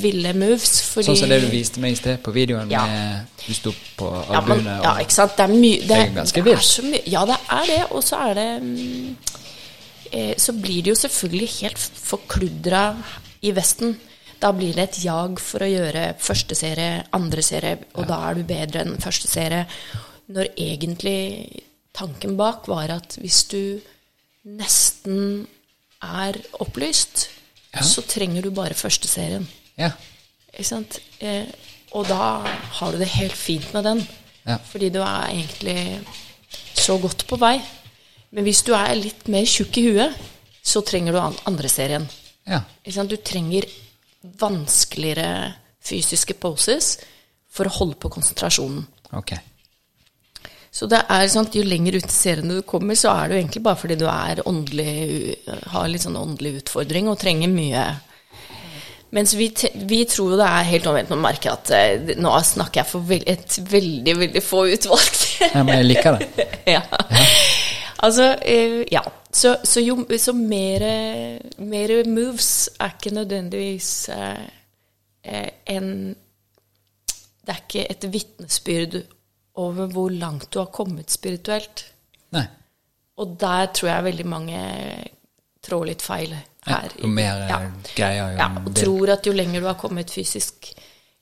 ville 0.00 0.32
moves. 0.38 0.78
Fordi, 0.86 1.08
sånn 1.10 1.18
som 1.24 1.32
det 1.34 1.40
du 1.42 1.48
viste 1.52 1.82
meg 1.82 1.96
i 1.96 1.98
sted 1.98 2.22
på 2.24 2.32
videoen 2.32 2.70
ja. 2.72 2.84
med 2.88 3.42
du 3.42 3.50
sto 3.58 3.74
på 3.98 4.08
albuene? 4.22 4.78
Ja, 4.78 4.84
ja, 4.86 4.94
ikke 5.02 5.16
sant. 5.18 5.34
Det 5.36 5.44
er 5.44 5.52
mye 5.52 5.82
Det 5.90 5.98
er, 5.98 6.14
ganske 6.14 6.44
vilt. 6.46 7.02
Ja, 7.10 7.26
det 7.28 7.38
er 7.58 7.68
det. 7.72 7.80
Og 7.90 8.06
så 8.06 8.22
er 8.30 8.38
det 8.38 8.48
mm, 8.62 9.10
eh, 10.12 10.32
Så 10.46 10.56
blir 10.62 10.86
det 10.86 10.94
jo 10.94 11.00
selvfølgelig 11.02 11.50
helt 11.58 11.84
forkludra 12.06 12.86
i 13.42 13.52
Vesten. 13.54 13.96
Da 14.42 14.50
blir 14.54 14.74
det 14.74 14.88
et 14.88 15.00
jag 15.04 15.38
for 15.42 15.62
å 15.62 15.70
gjøre 15.70 16.12
første 16.22 16.56
serie, 16.58 17.02
andre 17.14 17.44
serie, 17.46 17.78
og 17.94 18.04
ja. 18.04 18.08
da 18.10 18.20
er 18.28 18.38
du 18.38 18.46
bedre 18.46 18.82
enn 18.82 19.02
første 19.02 19.30
serie. 19.30 19.66
Når 20.32 20.54
egentlig 20.56 21.62
tanken 21.94 22.36
bak 22.38 22.66
var 22.70 22.90
at 22.94 23.18
hvis 23.20 23.44
du 23.52 23.62
nesten 24.48 25.44
er 26.02 26.38
opplyst, 26.62 27.28
ja. 27.70 27.84
så 27.86 28.02
trenger 28.02 28.42
du 28.42 28.50
bare 28.54 28.78
første 28.78 29.10
serien. 29.10 29.46
Ja. 29.78 29.92
Ikke 30.50 30.66
sant? 30.66 30.98
Eh, 31.22 31.46
og 31.92 32.08
da 32.08 32.42
har 32.80 32.92
du 32.92 32.98
det 33.00 33.12
helt 33.14 33.36
fint 33.36 33.68
med 33.76 33.86
den. 33.86 34.02
Ja. 34.46 34.58
Fordi 34.66 34.90
du 34.90 34.98
er 35.04 35.30
egentlig 35.30 36.00
så 36.74 36.98
godt 36.98 37.26
på 37.28 37.38
vei. 37.40 37.60
Men 38.32 38.46
hvis 38.48 38.64
du 38.66 38.72
er 38.74 38.94
litt 38.98 39.28
mer 39.30 39.46
tjukk 39.48 39.78
i 39.78 39.86
huet, 39.90 40.18
så 40.62 40.82
trenger 40.86 41.14
du 41.14 41.20
andre 41.22 41.70
serien. 41.70 42.06
Ja. 42.48 42.62
Du 43.06 43.16
trenger 43.16 43.66
vanskeligere 44.40 45.54
fysiske 45.82 46.34
poses 46.38 46.96
for 47.52 47.68
å 47.68 47.74
holde 47.80 47.98
på 48.00 48.10
konsentrasjonen. 48.12 48.84
Okay. 49.12 49.40
Så 50.72 50.88
det 50.88 51.02
er 51.12 51.26
sånn 51.28 51.50
at 51.50 51.56
jo 51.56 51.64
lenger 51.66 51.98
ut 51.98 52.06
i 52.08 52.14
seriene 52.14 52.60
du 52.60 52.62
kommer, 52.64 52.96
så 52.96 53.12
er 53.12 53.28
det 53.28 53.36
jo 53.36 53.42
egentlig 53.42 53.64
bare 53.66 53.80
fordi 53.82 53.98
du 54.00 54.06
er 54.08 54.40
åndelig, 54.48 55.34
har 55.74 55.90
litt 55.90 56.06
sånn 56.06 56.16
åndelig 56.16 56.62
utfordring 56.62 57.10
og 57.12 57.20
trenger 57.20 57.52
mye 57.52 57.84
Mens 59.12 59.34
vi, 59.36 59.50
vi 59.84 59.98
tror 60.08 60.30
jo 60.32 60.36
det 60.40 60.46
er 60.48 60.70
helt 60.70 60.86
omvendt. 60.88 61.10
Nå 61.12 61.18
merker 61.20 61.50
jeg 61.50 61.58
at 61.58 61.72
eh, 61.76 62.14
nå 62.16 62.30
snakker 62.48 62.80
jeg 62.80 62.88
for 62.88 63.04
veld, 63.04 63.26
et 63.28 63.58
veldig, 63.68 64.14
veldig 64.22 64.40
få 64.40 64.62
utvalg. 64.72 65.18
ja, 65.42 65.60
men 65.60 65.82
jeg 65.82 65.88
liker 65.90 66.16
det. 66.16 66.46
ja. 66.78 66.80
ja. 66.80 67.26
Altså, 68.02 68.34
eh, 68.42 68.82
ja. 68.92 69.02
Så, 69.32 69.56
så 69.64 69.80
jo 69.80 70.04
så 70.18 70.34
mer, 70.36 70.82
mere, 71.62 72.02
moves 72.04 72.68
er 72.80 72.96
ikke 72.96 73.14
nødvendigvis 73.14 74.08
eh, 74.12 74.48
eh 75.24 75.50
en 75.66 76.14
Det 77.42 77.50
er 77.50 77.62
ikke 77.62 77.86
et 77.90 78.12
vitnesbyrd 78.12 78.96
over 79.54 79.86
hvor 79.86 80.10
langt 80.10 80.52
du 80.54 80.58
har 80.58 80.70
kommet 80.70 81.10
spirituelt. 81.10 81.84
Nei. 82.30 82.44
Og 83.18 83.36
der 83.40 83.66
tror 83.74 83.88
jeg 83.88 84.04
veldig 84.04 84.26
mange 84.26 84.60
trår 85.62 85.86
litt 85.86 86.02
feil 86.02 86.34
her. 86.34 86.92
Ja, 86.98 87.06
mer 87.06 87.42
ja. 87.48 87.58
greier, 87.96 88.30
jo 88.30 88.38
Ja, 88.38 88.46
og 88.62 88.76
tror 88.76 89.10
at 89.16 89.26
jo 89.26 89.32
lenger 89.32 89.60
du 89.60 89.66
har 89.66 89.80
kommet 89.80 90.10
fysisk, 90.10 90.70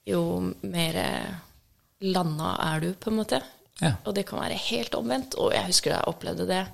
jo 0.07 0.53
mer 0.63 1.01
landa 2.01 2.53
er 2.69 2.81
du, 2.81 2.93
på 3.01 3.11
en 3.11 3.17
måte. 3.17 3.41
Ja. 3.81 3.95
Og 4.05 4.15
det 4.17 4.27
kan 4.29 4.41
være 4.43 4.61
helt 4.71 4.95
omvendt. 4.95 5.35
Og 5.41 5.55
jeg 5.55 5.67
husker 5.71 5.93
da 5.93 6.01
jeg 6.01 6.13
opplevde 6.15 6.49
det 6.49 6.65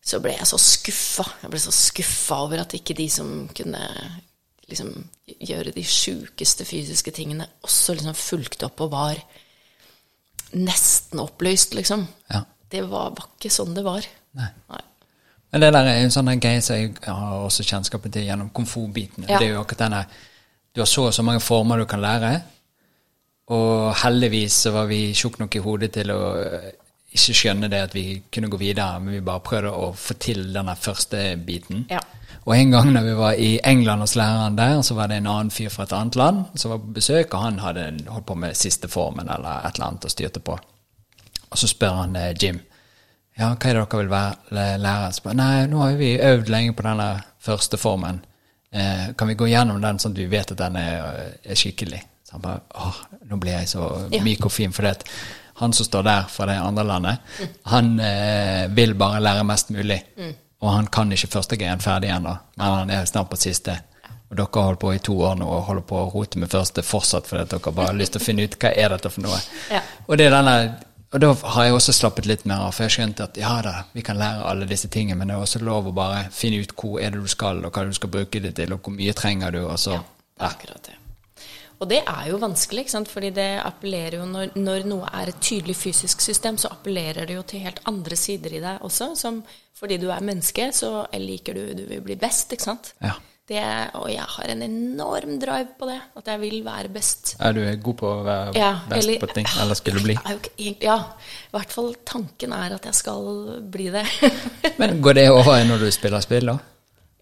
så 0.00 0.20
ble 0.22 0.32
jeg 0.32 0.48
så 0.48 0.58
skuffa. 0.60 1.26
Jeg 1.42 1.52
ble 1.52 1.60
så 1.60 1.72
skuffa 1.74 2.40
over 2.46 2.62
at 2.62 2.74
ikke 2.76 2.96
de 2.96 3.06
som 3.12 3.30
kunne 3.56 3.82
liksom 4.70 4.92
gjøre 5.26 5.74
de 5.74 5.84
sjukeste 5.84 6.64
fysiske 6.64 7.12
tingene, 7.14 7.46
også 7.66 7.96
liksom 7.98 8.16
fulgte 8.16 8.68
opp 8.68 8.80
og 8.86 8.92
var 8.94 9.18
nesten 10.56 11.20
opplyst, 11.22 11.74
liksom. 11.78 12.06
Ja. 12.30 12.44
Det 12.70 12.84
var, 12.86 13.12
var 13.16 13.28
ikke 13.34 13.52
sånn 13.52 13.74
det 13.76 13.84
var. 13.86 14.06
Nei. 14.38 14.48
Nei. 14.70 14.80
Men 15.50 15.64
det 15.64 15.72
der 15.74 15.88
er 15.90 16.00
en 16.04 16.14
sånn 16.14 16.30
greie 16.38 16.62
som 16.62 16.78
jeg 16.78 16.94
har 17.02 17.42
også 17.42 17.66
kjennskap 17.66 18.06
til 18.06 18.28
gjennom 18.28 18.52
komfortbitene, 18.54 19.26
Ja. 19.26 19.38
Det 19.38 19.48
er 19.48 19.56
jo 19.56 19.64
akkurat 19.64 19.86
denne 19.86 20.04
Du 20.70 20.80
har 20.80 20.86
så 20.86 21.08
og 21.08 21.14
så 21.14 21.24
mange 21.26 21.42
former 21.42 21.80
du 21.82 21.84
kan 21.90 22.00
lære, 22.00 22.42
og 23.50 23.90
heldigvis 24.04 24.62
så 24.66 24.74
var 24.74 24.86
vi 24.90 25.10
tjukke 25.16 25.42
nok 25.42 25.56
i 25.58 25.64
hodet 25.64 25.90
til 25.96 26.12
å 26.14 26.20
øh, 26.38 26.70
ikke 27.10 27.34
skjønne 27.34 27.70
det 27.72 27.82
at 27.88 27.94
vi 27.96 28.04
kunne 28.30 28.50
gå 28.50 28.60
videre, 28.60 29.00
men 29.02 29.16
vi 29.16 29.26
bare 29.26 29.42
prøvde 29.42 29.72
å 29.74 29.90
få 29.98 30.14
til 30.22 30.44
denne 30.54 30.76
første 30.78 31.34
biten. 31.46 31.84
Ja. 31.90 32.00
Og 32.46 32.54
en 32.56 32.70
gang 32.72 32.94
da 32.94 33.02
vi 33.04 33.14
var 33.18 33.36
i 33.38 33.50
England 33.66 34.06
hos 34.06 34.16
læreren 34.16 34.56
der, 34.56 34.80
så 34.86 34.94
var 34.96 35.10
det 35.10 35.18
en 35.20 35.28
annen 35.28 35.50
fyr 35.52 35.68
fra 35.74 35.84
et 35.84 35.92
annet 35.92 36.16
land 36.16 36.44
som 36.54 36.72
var 36.72 36.80
på 36.84 36.94
besøk, 36.96 37.34
og 37.34 37.44
han 37.44 37.60
hadde 37.60 37.88
holdt 38.08 38.28
på 38.30 38.38
med 38.38 38.56
siste 38.58 38.88
formen 38.88 39.28
eller 39.28 39.66
et 39.66 39.76
eller 39.76 39.90
annet 39.90 40.06
og 40.06 40.14
styrte 40.14 40.42
på. 40.46 40.56
Og 41.50 41.58
så 41.58 41.68
spør 41.68 42.04
han 42.04 42.16
eh, 42.16 42.34
Jim 42.38 42.62
ja, 43.40 43.54
hva 43.54 43.70
er 43.70 43.76
det 43.78 43.82
dere 43.88 43.98
vil 44.02 44.10
være, 44.10 44.78
lære? 44.82 45.12
Så 45.16 45.32
Nei, 45.32 45.66
nå 45.70 45.80
har 45.80 45.94
vi 45.96 46.10
øvd 46.20 46.50
lenge 46.52 46.74
på 46.76 46.84
denne 46.84 47.08
første 47.40 47.78
formen. 47.80 48.20
Eh, 48.70 49.12
kan 49.16 49.30
vi 49.30 49.36
gå 49.38 49.48
gjennom 49.48 49.80
den 49.80 50.00
sånn 50.02 50.12
at 50.12 50.20
vi 50.20 50.26
vet 50.28 50.52
at 50.52 50.60
den 50.60 50.76
er, 50.76 51.36
er 51.40 51.58
skikkelig? 51.58 52.02
Så 52.30 52.38
han 52.38 52.44
bare 52.44 52.60
åh, 52.78 52.98
nå 53.26 53.36
blir 53.42 53.56
jeg 53.58 53.68
så 53.72 53.90
myk 54.22 54.44
og 54.46 54.52
fin, 54.54 54.70
for 54.72 54.86
det 54.86 55.00
at 55.00 55.08
han 55.60 55.74
som 55.74 55.84
står 55.84 56.04
der 56.06 56.28
fra 56.30 56.46
det 56.46 56.60
andre 56.62 56.84
landet, 56.86 57.32
han 57.68 57.88
eh, 58.00 58.68
vil 58.72 58.94
bare 58.94 59.18
lære 59.20 59.42
mest 59.44 59.72
mulig. 59.74 59.98
Og 60.60 60.70
han 60.72 60.86
kan 60.92 61.10
ikke 61.12 61.32
første 61.34 61.56
G-en 61.58 61.82
ferdig 61.82 62.12
ennå, 62.14 62.36
men 62.56 62.66
han 62.66 62.92
er 62.94 63.08
snart 63.08 63.32
på 63.32 63.36
siste. 63.40 63.74
Og 64.30 64.36
dere 64.38 64.46
har 64.54 64.68
holdt 64.68 64.80
på 64.80 64.92
i 64.94 65.02
to 65.02 65.16
år 65.26 65.34
nå 65.40 65.48
og 65.48 65.64
holder 65.66 65.84
på 65.88 65.96
å 65.98 66.10
rote 66.12 66.38
med 66.38 66.52
første 66.52 66.84
fortsatt 66.86 67.26
fordi 67.26 67.48
dere 67.50 67.72
bare 67.74 67.90
har 67.90 67.98
lyst 67.98 68.14
til 68.14 68.22
å 68.22 68.26
finne 68.28 68.46
ut 68.46 68.54
hva 68.62 68.70
er 68.70 68.94
dette 68.94 69.10
for 69.10 69.24
noe. 69.24 69.40
Ja. 69.72 69.80
Og, 70.06 70.14
det 70.20 70.28
er 70.28 70.36
denne, 70.36 70.54
og 71.10 71.24
da 71.24 71.32
har 71.56 71.66
jeg 71.66 71.74
også 71.80 71.96
slappet 71.96 72.28
litt 72.30 72.46
mer 72.46 72.68
av, 72.68 72.76
for 72.76 72.86
jeg 72.86 72.94
skjønte 72.94 73.26
at 73.26 73.40
ja 73.40 73.56
da, 73.66 73.74
vi 73.96 74.04
kan 74.06 74.20
lære 74.20 74.46
alle 74.52 74.70
disse 74.70 74.88
tingene, 74.92 75.18
men 75.18 75.32
det 75.32 75.34
er 75.34 75.48
også 75.48 75.64
lov 75.66 75.90
å 75.90 75.96
bare 75.96 76.28
finne 76.36 76.62
ut 76.62 76.76
hvor 76.78 77.02
er 77.02 77.10
det 77.10 77.24
du 77.24 77.28
skal, 77.32 77.64
og 77.66 77.74
hva 77.74 77.84
du 77.88 77.92
skal 77.98 78.14
bruke 78.14 78.44
det 78.44 78.54
til, 78.60 78.76
og 78.76 78.86
hvor 78.86 78.94
mye 78.94 79.16
trenger 79.18 79.58
du, 79.58 79.64
og 79.66 79.76
så 79.82 79.98
ja. 79.98 80.06
Akkurat 80.40 80.86
det. 80.86 80.94
Og 81.80 81.88
det 81.88 82.02
er 82.04 82.26
jo 82.28 82.36
vanskelig, 82.42 82.82
ikke 82.84 82.92
sant? 82.92 83.08
fordi 83.08 83.30
det 83.32 83.48
appellerer 83.64 84.18
jo 84.18 84.26
når, 84.28 84.50
når 84.60 84.84
noe 84.90 85.08
er 85.16 85.30
et 85.32 85.38
tydelig 85.40 85.76
fysisk 85.80 86.20
system, 86.20 86.58
så 86.60 86.68
appellerer 86.74 87.24
det 87.26 87.38
jo 87.38 87.42
til 87.48 87.62
helt 87.64 87.80
andre 87.88 88.18
sider 88.20 88.52
i 88.58 88.60
deg 88.60 88.82
også. 88.84 89.14
Som 89.16 89.38
fordi 89.80 89.96
du 90.02 90.10
er 90.12 90.20
menneske, 90.20 90.66
så 90.76 91.06
liker 91.16 91.56
du 91.56 91.62
Du 91.78 91.86
vil 91.88 92.02
bli 92.04 92.16
best, 92.20 92.52
ikke 92.52 92.66
sant? 92.68 92.92
Ja. 93.00 93.14
Det, 93.50 93.62
og 93.98 94.04
jeg 94.12 94.22
har 94.22 94.50
en 94.52 94.60
enorm 94.62 95.38
drive 95.42 95.72
på 95.78 95.88
det. 95.88 95.96
At 96.20 96.28
jeg 96.30 96.40
vil 96.44 96.58
være 96.64 96.90
best. 96.94 97.32
Er 97.40 97.56
du 97.56 97.62
god 97.82 97.96
på 97.98 98.10
å 98.12 98.24
være 98.28 98.52
Ja, 98.60 98.68
best 98.90 99.08
eller- 99.08 99.18
på 99.24 99.30
ting, 99.34 99.46
eller 99.62 99.74
skulle 99.74 99.98
du 99.98 100.04
bli? 100.04 100.18
Ikke 100.58 100.84
Ja. 100.84 100.98
I 101.48 101.56
hvert 101.56 101.72
fall 101.72 101.94
tanken 102.04 102.52
er 102.52 102.74
at 102.76 102.84
jeg 102.84 102.94
skal 102.94 103.60
bli 103.72 103.88
det. 103.90 104.04
Men 104.78 105.00
går 105.02 105.14
det 105.14 105.30
over 105.30 105.64
når 105.64 105.78
du 105.86 105.90
spiller 105.90 106.20
spill, 106.20 106.46
da? 106.52 106.58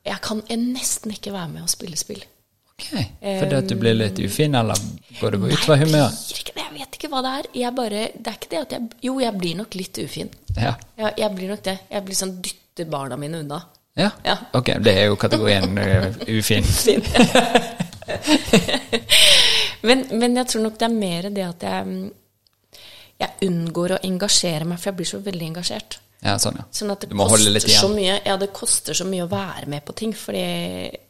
jeg 0.05 0.21
kan 0.25 0.43
nesten 0.49 1.13
ikke 1.13 1.33
være 1.33 1.49
med 1.49 1.63
og 1.63 1.69
spille 1.69 1.97
spill. 1.97 2.25
Ok, 2.79 2.91
Fordi 3.41 3.57
at 3.59 3.67
du 3.69 3.75
blir 3.81 3.95
litt 3.99 4.19
ufin, 4.23 4.55
eller 4.55 4.79
går 5.21 5.35
det 5.35 5.39
ut 5.53 5.65
fra 5.65 5.77
humøret? 5.81 6.15
Nei, 6.55 6.63
jeg 6.63 6.75
vet 6.79 6.99
ikke 6.99 7.09
hva 7.11 7.23
det 7.27 7.33
er. 7.41 7.49
Jeg 7.63 7.75
bare, 7.75 8.05
det 8.15 8.31
er 8.31 8.37
ikke 8.39 8.51
det 8.53 8.61
at 8.63 8.75
jeg 8.77 8.83
Jo, 9.09 9.17
jeg 9.21 9.35
blir 9.41 9.57
nok 9.59 9.75
litt 9.75 9.99
ufin. 10.05 10.31
Ja. 10.57 10.77
Ja, 11.01 11.11
jeg 11.19 11.35
blir 11.35 11.51
nok 11.51 11.65
det. 11.67 11.75
Jeg 11.91 12.05
blir 12.07 12.19
sånn 12.19 12.37
dytter 12.45 12.87
barna 12.93 13.17
mine 13.19 13.41
unna. 13.43 13.59
ja. 13.99 14.11
Ja. 14.25 14.37
Ok, 14.55 14.71
det 14.85 14.95
er 14.95 15.07
jo 15.11 15.17
kategorien 15.19 15.75
ufin. 16.39 16.63
ufin. 16.65 17.03
Men, 19.83 20.01
men 20.19 20.35
jeg 20.37 20.49
tror 20.51 20.63
nok 20.65 20.79
det 20.81 20.87
er 20.89 20.95
mer 20.95 21.29
det 21.31 21.45
at 21.47 21.63
jeg, 21.69 22.09
jeg 23.23 23.47
unngår 23.47 23.93
å 23.95 23.99
engasjere 24.09 24.67
meg, 24.67 24.81
for 24.83 24.91
jeg 24.91 24.97
blir 24.99 25.07
så 25.13 25.21
veldig 25.23 25.47
engasjert. 25.53 25.99
Ja, 26.19 26.35
sånn, 26.43 26.57
ja. 26.59 26.65
Sånn 26.75 26.91
at 26.91 27.05
det 27.07 27.15
koster 27.15 27.71
så 27.71 27.89
mye 27.93 28.17
Ja, 28.27 28.35
det 28.41 28.49
koster 28.57 28.97
så 28.97 29.05
mye 29.07 29.23
å 29.23 29.31
være 29.31 29.69
med 29.71 29.85
på 29.87 29.95
ting, 29.99 30.15
fordi 30.19 30.41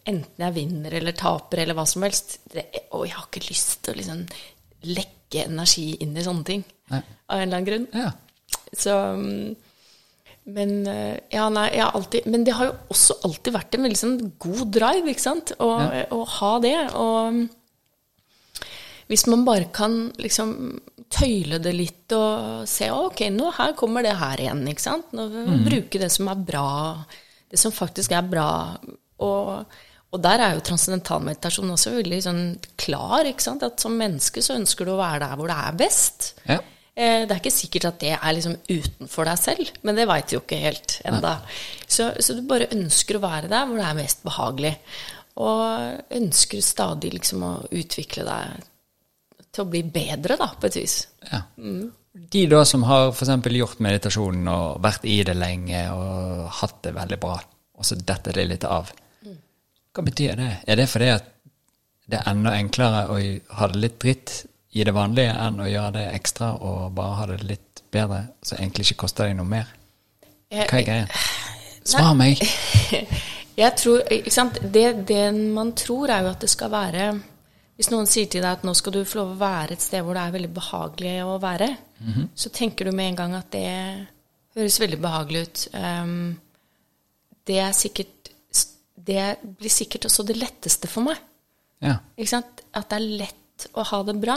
enten 0.08 0.44
jeg 0.44 0.56
vinner 0.58 0.98
eller 0.98 1.16
taper 1.16 1.62
eller 1.62 1.78
hva 1.78 1.86
som 1.88 2.04
helst 2.04 2.38
det, 2.52 2.66
Og 2.92 3.06
jeg 3.06 3.16
har 3.16 3.24
ikke 3.24 3.46
lyst 3.46 3.78
til 3.86 3.94
å 3.94 4.00
liksom 4.02 4.26
legge 4.88 5.46
energi 5.46 5.88
inn 6.04 6.12
i 6.16 6.24
sånne 6.24 6.44
ting. 6.48 6.60
Nei. 6.92 7.00
Av 7.28 7.40
en 7.40 7.48
eller 7.48 7.56
annen 7.58 7.68
grunn. 7.68 7.88
Ja. 7.96 8.12
Så 8.76 8.94
mm, 9.16 9.56
Men 10.56 10.74
eh, 10.88 11.16
ja, 11.32 11.48
nei, 11.52 11.66
alltid 11.84 12.28
Men 12.28 12.44
det 12.46 12.54
har 12.56 12.70
jo 12.70 12.76
også 12.92 13.18
alltid 13.28 13.56
vært 13.56 13.76
en 13.76 13.88
veldig 13.88 14.00
sånn 14.00 14.18
god 14.40 14.66
drive, 14.76 15.12
ikke 15.12 15.24
sant? 15.24 15.54
Å, 15.56 15.70
å 16.12 16.20
ha 16.36 16.52
det. 16.64 16.76
Og 17.00 17.40
hvis 19.08 19.26
man 19.30 19.44
bare 19.46 19.70
kan 19.74 19.98
liksom 20.20 20.54
tøyle 21.08 21.56
det 21.64 21.72
litt 21.72 22.12
og 22.12 22.66
se 22.68 22.90
ok, 22.92 23.22
nå 23.32 23.50
her 23.56 23.72
kommer 23.78 24.04
det 24.04 24.16
her 24.20 24.42
igjen, 24.44 24.64
ikke 24.68 24.84
sant. 24.84 25.12
Nå 25.16 25.28
Bruke 25.64 26.00
det 26.02 26.10
som 26.12 26.28
er 26.28 26.42
bra, 26.50 26.66
det 27.48 27.60
som 27.60 27.72
faktisk 27.72 28.12
er 28.12 28.26
bra. 28.28 28.48
Og, 29.24 29.78
og 30.12 30.20
der 30.22 30.44
er 30.44 30.54
jo 30.58 30.64
transcendental 30.68 31.24
meditasjon 31.24 31.72
også 31.72 31.94
veldig 31.96 32.20
sånn 32.26 32.42
klar, 32.76 33.24
ikke 33.30 33.46
sant. 33.46 33.64
At 33.64 33.80
som 33.80 33.96
menneske 33.96 34.44
så 34.44 34.58
ønsker 34.60 34.84
du 34.84 34.92
å 34.94 35.00
være 35.00 35.24
der 35.24 35.36
hvor 35.40 35.48
det 35.48 35.56
er 35.64 35.80
best. 35.80 36.34
Ja. 36.44 36.60
Eh, 36.94 37.24
Det 37.24 37.32
er 37.32 37.40
ikke 37.40 37.56
sikkert 37.56 37.88
at 37.94 38.00
det 38.04 38.12
er 38.18 38.36
liksom 38.36 38.56
utenfor 38.68 39.24
deg 39.32 39.38
selv, 39.40 39.72
men 39.82 39.96
det 39.96 40.08
veit 40.12 40.28
du 40.28 40.36
jo 40.36 40.44
ikke 40.44 40.60
helt 40.68 40.98
enda. 41.08 41.38
Så, 41.86 42.12
så 42.20 42.36
du 42.36 42.42
bare 42.44 42.68
ønsker 42.76 43.16
å 43.16 43.24
være 43.24 43.48
der 43.48 43.64
hvor 43.64 43.80
det 43.80 43.88
er 43.88 44.02
mest 44.04 44.20
behagelig. 44.28 44.74
Og 45.38 46.02
ønsker 46.18 46.60
stadig 46.66 47.12
liksom 47.14 47.44
å 47.46 47.52
utvikle 47.70 48.24
deg 48.28 48.66
til 49.58 49.66
å 49.66 49.70
bli 49.72 49.82
bedre, 49.82 50.38
da, 50.40 50.52
på 50.54 50.70
et 50.70 50.78
vis. 50.80 51.00
ja. 51.32 51.42
De 52.18 52.40
da 52.50 52.64
som 52.66 52.82
har 52.88 53.12
f.eks. 53.12 53.30
gjort 53.54 53.82
meditasjonen 53.84 54.48
og 54.50 54.80
vært 54.82 55.04
i 55.06 55.20
det 55.26 55.36
lenge 55.38 55.84
og 55.94 56.48
hatt 56.60 56.80
det 56.82 56.94
veldig 56.96 57.18
bra, 57.22 57.36
og 57.78 57.86
så 57.86 57.98
detter 57.98 58.40
det 58.40 58.46
litt 58.48 58.66
av. 58.66 58.90
Hva 59.94 60.04
betyr 60.06 60.34
det? 60.38 60.48
Er 60.66 60.80
det 60.80 60.88
fordi 60.90 61.12
at 61.12 61.28
det 62.08 62.18
er 62.18 62.30
enda 62.32 62.54
enklere 62.56 63.04
å 63.12 63.18
ha 63.58 63.68
det 63.70 63.82
litt 63.82 63.98
dritt 64.02 64.34
i 64.78 64.84
det 64.84 64.94
vanlige 64.96 65.34
enn 65.44 65.60
å 65.62 65.68
gjøre 65.68 65.94
det 65.98 66.04
ekstra 66.16 66.52
og 66.64 66.92
bare 66.96 67.18
ha 67.20 67.26
det 67.30 67.38
litt 67.46 67.82
bedre, 67.92 68.22
så 68.42 68.58
egentlig 68.58 68.88
ikke 68.88 69.02
koster 69.04 69.28
deg 69.28 69.38
noe 69.38 69.48
mer? 69.48 69.70
Hva 70.52 70.80
er 70.80 70.86
greia? 70.86 71.24
Svar 71.88 72.14
meg! 72.18 72.40
Jeg 73.58 73.74
tror, 73.74 74.04
ikke 74.14 74.30
sant? 74.30 74.60
Det, 74.62 74.86
det 75.08 75.24
man 75.34 75.72
tror, 75.74 76.12
er 76.14 76.22
jo 76.22 76.30
at 76.30 76.44
det 76.44 76.50
skal 76.52 76.70
være 76.70 77.08
Hvis 77.78 77.92
noen 77.92 78.08
sier 78.10 78.26
til 78.26 78.42
deg 78.42 78.58
at 78.58 78.64
nå 78.66 78.72
skal 78.74 78.96
du 78.96 79.04
få 79.06 79.20
lov 79.20 79.36
å 79.36 79.40
være 79.40 79.76
et 79.76 79.84
sted 79.84 80.02
hvor 80.02 80.18
det 80.18 80.24
er 80.26 80.34
veldig 80.34 80.50
behagelig 80.56 81.14
å 81.22 81.36
være, 81.38 81.68
så 82.34 82.50
tenker 82.50 82.88
du 82.88 82.92
med 82.94 83.12
en 83.12 83.18
gang 83.20 83.36
at 83.38 83.52
det 83.54 83.68
høres 84.58 84.80
veldig 84.82 84.98
behagelig 85.02 85.42
ut. 85.46 85.64
Um, 85.78 86.38
det 87.46 87.60
er 87.62 87.76
sikkert 87.76 88.14
Det 89.08 89.38
blir 89.40 89.72
sikkert 89.72 90.04
også 90.04 90.24
det 90.26 90.36
letteste 90.36 90.90
for 90.90 91.06
meg. 91.06 91.20
Ja. 91.80 91.94
Ikke 92.18 92.32
sant? 92.34 92.64
At 92.76 92.90
det 92.90 92.98
er 92.98 93.06
lett 93.22 93.68
å 93.78 93.84
ha 93.86 94.00
det 94.04 94.16
bra. 94.20 94.36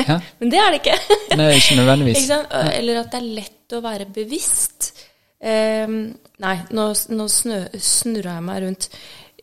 Ja. 0.00 0.16
Men 0.40 0.50
det 0.50 0.58
er 0.58 0.72
det 0.72 0.80
ikke. 0.80 0.96
Nei, 1.38 1.50
ikke 1.60 1.76
nødvendigvis. 1.78 2.24
Ikke 2.24 2.32
sant? 2.32 2.56
Eller 2.72 3.02
at 3.02 3.12
det 3.12 3.20
er 3.20 3.28
lett 3.36 3.76
å 3.76 3.82
være 3.84 4.08
bevisst. 4.16 4.90
Um, 5.38 6.00
nei, 6.42 6.56
nå, 6.74 6.88
nå 7.12 7.28
snø, 7.30 7.60
snurra 7.78 8.40
jeg 8.40 8.46
meg 8.48 8.64
rundt. 8.64 8.88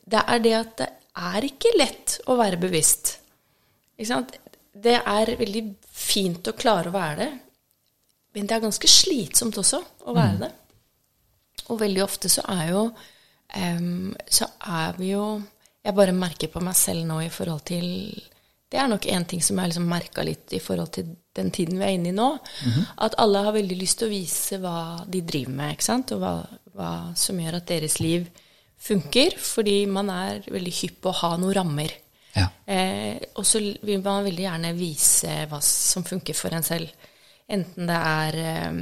Det 0.03 0.25
er 0.27 0.43
det 0.43 0.53
at 0.57 0.75
det 0.81 0.89
er 1.13 1.45
ikke 1.45 1.73
lett 1.77 2.17
å 2.29 2.37
være 2.39 2.59
bevisst. 2.61 3.17
Det 4.73 4.95
er 4.97 5.35
veldig 5.37 5.63
fint 5.93 6.47
å 6.49 6.55
klare 6.57 6.89
å 6.89 6.95
være 6.95 7.17
det, 7.21 7.31
men 8.33 8.49
det 8.49 8.55
er 8.55 8.63
ganske 8.65 8.89
slitsomt 8.89 9.59
også 9.61 9.79
å 10.09 10.15
være 10.17 10.39
det. 10.41 10.51
Og 11.71 11.79
veldig 11.79 12.01
ofte 12.03 12.31
så 12.31 12.43
er 12.51 12.71
jo 12.73 12.79
um, 12.89 14.09
Så 14.27 14.47
er 14.67 14.97
vi 14.97 15.13
jo 15.13 15.23
Jeg 15.85 15.95
bare 15.95 16.11
merker 16.11 16.49
på 16.51 16.59
meg 16.59 16.75
selv 16.75 17.05
nå 17.07 17.21
i 17.23 17.29
forhold 17.31 17.61
til 17.69 17.85
Det 18.67 18.81
er 18.81 18.89
nok 18.91 19.05
en 19.13 19.27
ting 19.29 19.39
som 19.45 19.61
jeg 19.61 19.71
liksom 19.71 19.85
merka 19.87 20.25
litt 20.27 20.51
i 20.57 20.59
forhold 20.59 20.91
til 20.97 21.13
den 21.37 21.53
tiden 21.55 21.79
vi 21.79 21.85
er 21.85 21.95
inne 21.95 22.11
i 22.11 22.17
nå. 22.17 22.27
At 23.05 23.15
alle 23.21 23.45
har 23.45 23.55
veldig 23.55 23.77
lyst 23.77 24.01
til 24.01 24.09
å 24.09 24.11
vise 24.11 24.59
hva 24.61 25.05
de 25.09 25.21
driver 25.25 25.55
med, 25.55 25.71
ikke 25.73 25.85
sant? 25.85 26.11
og 26.13 26.19
hva, 26.21 26.33
hva 26.77 26.91
som 27.17 27.39
gjør 27.41 27.57
at 27.57 27.69
deres 27.69 27.99
liv 28.01 28.27
funker. 28.83 29.37
Fordi 29.39 29.77
man 29.91 30.11
er 30.13 30.43
veldig 30.51 30.75
hypp 30.81 31.01
på 31.03 31.13
å 31.13 31.19
ha 31.23 31.33
noen 31.37 31.57
rammer. 31.59 31.95
Ja. 32.33 32.47
Eh, 32.65 33.17
og 33.37 33.45
så 33.45 33.61
vil 33.61 34.01
man 34.01 34.25
veldig 34.25 34.45
gjerne 34.47 34.75
vise 34.77 35.43
hva 35.49 35.61
som 35.63 36.05
funker 36.07 36.37
for 36.37 36.55
en 36.55 36.65
selv. 36.65 37.09
Enten 37.53 37.89
det 37.89 37.97
er 37.99 38.37
eh, 38.41 38.77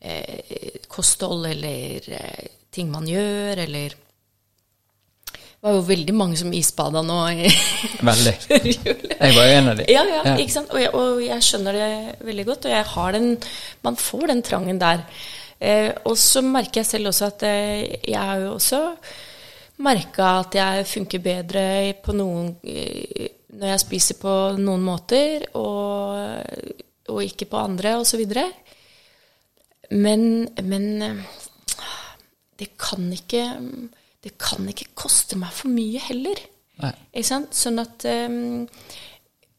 eh, 0.00 0.76
kosthold 0.88 1.48
eller 1.50 2.12
eh, 2.16 2.52
ting 2.72 2.92
man 2.92 3.08
gjør, 3.08 3.64
eller 3.64 3.96
Det 5.28 5.66
var 5.66 5.74
jo 5.74 5.86
veldig 5.88 6.14
mange 6.14 6.36
som 6.38 6.52
isbada 6.54 7.02
nå 7.02 7.16
Veldig. 8.10 8.34
Jeg 8.46 9.34
var 9.34 9.42
jo 9.42 9.56
en 9.56 9.70
av 9.72 9.80
de. 9.80 9.88
Ja, 9.90 10.04
ja, 10.06 10.36
ikke 10.36 10.54
sant? 10.54 10.70
Og 10.70 10.80
jeg, 10.80 10.92
og 10.94 11.18
jeg 11.24 11.44
skjønner 11.44 11.74
det 11.74 11.88
veldig 12.28 12.44
godt. 12.46 12.68
Og 12.68 12.76
jeg 12.76 12.86
har 12.92 13.16
den 13.16 13.28
Man 13.82 13.98
får 13.98 14.28
den 14.30 14.44
trangen 14.46 14.78
der. 14.78 15.02
Eh, 15.60 15.90
og 16.06 16.14
så 16.18 16.42
merker 16.46 16.82
jeg 16.82 16.90
selv 16.92 17.10
også 17.10 17.30
at 17.32 17.42
eh, 17.48 17.96
jeg 18.06 18.18
har 18.18 18.44
jo 18.44 18.52
også 18.54 18.82
merka 19.82 20.28
at 20.40 20.54
jeg 20.58 20.86
funker 20.86 21.22
bedre 21.22 21.64
på 22.02 22.14
noen 22.14 22.52
eh, 22.62 23.34
når 23.58 23.72
jeg 23.72 23.82
spiser 23.82 24.18
på 24.20 24.34
noen 24.60 24.82
måter, 24.84 25.48
og, 25.56 26.42
og 27.08 27.20
ikke 27.24 27.48
på 27.48 27.62
andre, 27.64 27.94
osv. 27.96 28.20
Men, 29.96 30.22
men 30.68 30.84
det 32.60 32.68
kan 32.76 33.08
ikke 33.16 33.46
det 34.24 34.34
kan 34.40 34.66
ikke 34.68 34.92
koste 34.98 35.38
meg 35.40 35.54
for 35.54 35.72
mye 35.72 36.00
heller. 36.08 36.40
Nei. 36.82 36.92
Ikke 37.14 37.28
sant? 37.30 37.56
Sånn 37.56 37.80
at 37.82 38.04
um, 38.28 38.66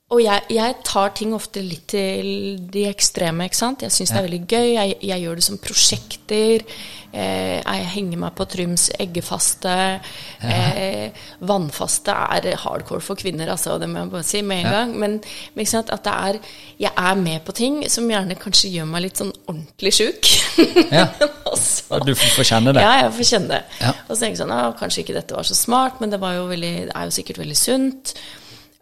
Og 0.09 0.23
jeg, 0.23 0.41
jeg, 0.49 0.73
tar 0.81 1.11
ting 1.13 1.35
ofte 1.37 1.61
litt 1.61 1.91
til 1.93 2.57
de 2.73 2.87
ekstreme, 2.89 3.45
ikke 3.45 3.59
sant. 3.59 3.83
Jeg 3.85 3.93
syns 3.93 4.09
ja. 4.09 4.15
det 4.15 4.21
er 4.21 4.25
veldig 4.25 4.45
gøy. 4.47 4.69
Jeg, 4.73 4.95
jeg, 5.05 5.21
gjør 5.21 5.37
det 5.37 5.45
som 5.45 5.59
prosjekter. 5.61 6.65
Eh, 7.09 7.59
jeg 7.59 7.85
henger 7.93 8.21
meg 8.23 8.33
på 8.37 8.47
Tryms 8.49 8.87
eggefaste. 9.05 9.75
Ja. 10.41 10.49
Eh, 10.49 11.27
vannfaste 11.45 12.15
er 12.39 12.49
hardcore 12.63 13.05
for 13.05 13.21
kvinner, 13.21 13.51
altså, 13.53 13.77
det 13.81 13.91
må 13.91 14.01
jeg 14.01 14.11
bare 14.15 14.27
si 14.31 14.41
med 14.41 14.63
en 14.63 14.65
ja. 14.65 14.73
gang. 14.79 14.97
Men, 14.97 15.19
men 15.53 15.63
ikke 15.65 15.75
sant, 15.75 15.93
at 15.93 16.03
det 16.09 16.15
er 16.15 16.41
Jeg 16.87 16.93
er 16.95 17.21
med 17.21 17.45
på 17.45 17.53
ting 17.61 17.79
som 17.91 18.09
gjerne 18.09 18.37
kanskje 18.39 18.73
gjør 18.73 18.89
meg 18.89 19.05
litt 19.05 19.21
sånn 19.21 19.33
ordentlig 19.45 19.93
sjuk. 19.99 20.33
Ja. 20.89 21.05
og 21.93 22.05
du 22.07 22.11
får 22.17 22.43
kjenne 22.47 22.73
det? 22.73 22.81
Ja, 22.81 23.03
jeg 23.03 23.11
får 23.15 23.27
kjenne 23.29 23.59
det. 23.59 23.89
Og 24.07 24.11
så 24.11 24.19
tenker 24.23 24.33
jeg 24.33 24.41
sånn 24.41 24.77
Kanskje 24.79 25.03
ikke 25.03 25.15
dette 25.15 25.37
var 25.37 25.45
så 25.47 25.55
smart, 25.57 26.01
men 26.01 26.11
det, 26.11 26.17
var 26.21 26.33
jo 26.35 26.47
veldig, 26.49 26.75
det 26.89 26.95
er 26.97 27.07
jo 27.07 27.13
sikkert 27.13 27.43
veldig 27.43 27.57
sunt. 27.57 28.17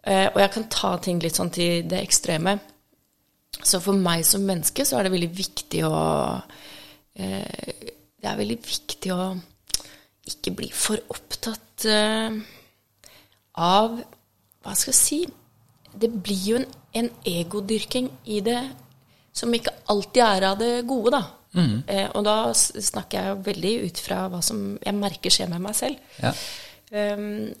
Eh, 0.08 0.26
og 0.32 0.40
jeg 0.40 0.52
kan 0.54 0.66
ta 0.72 0.94
ting 1.04 1.20
litt 1.22 1.36
sånn 1.36 1.52
til 1.52 1.84
det 1.88 2.00
ekstreme. 2.00 2.56
Så 3.58 3.80
for 3.82 3.96
meg 3.98 4.24
som 4.28 4.44
menneske 4.46 4.86
så 4.86 4.98
er 4.98 5.06
det 5.06 5.14
veldig 5.14 5.30
viktig 5.34 5.80
å 5.88 5.94
eh, 7.18 7.86
Det 8.18 8.28
er 8.28 8.38
veldig 8.38 8.58
viktig 8.62 9.10
å 9.14 9.32
ikke 10.28 10.52
bli 10.60 10.68
for 10.74 11.00
opptatt 11.10 11.86
eh, 11.88 12.36
av 13.58 13.96
Hva 13.96 14.76
skal 14.76 14.92
jeg 14.92 14.98
si 15.00 15.20
Det 15.90 16.10
blir 16.12 16.44
jo 16.52 16.60
en, 16.60 16.68
en 17.00 17.10
egodyrking 17.26 18.12
i 18.30 18.42
det 18.44 18.60
som 19.38 19.52
ikke 19.54 19.74
alltid 19.92 20.22
er 20.24 20.44
av 20.48 20.56
det 20.58 20.72
gode, 20.88 21.12
da. 21.14 21.20
Mm. 21.54 21.74
Eh, 21.86 22.08
og 22.18 22.24
da 22.26 22.50
snakker 22.56 23.20
jeg 23.20 23.30
jo 23.30 23.44
veldig 23.46 23.74
ut 23.86 24.00
fra 24.02 24.16
hva 24.32 24.40
som 24.42 24.72
jeg 24.82 24.96
merker 24.98 25.30
skjer 25.30 25.50
med 25.52 25.62
meg 25.62 25.76
selv. 25.78 26.00
Ja. 26.18 26.32
Um, 26.90 27.52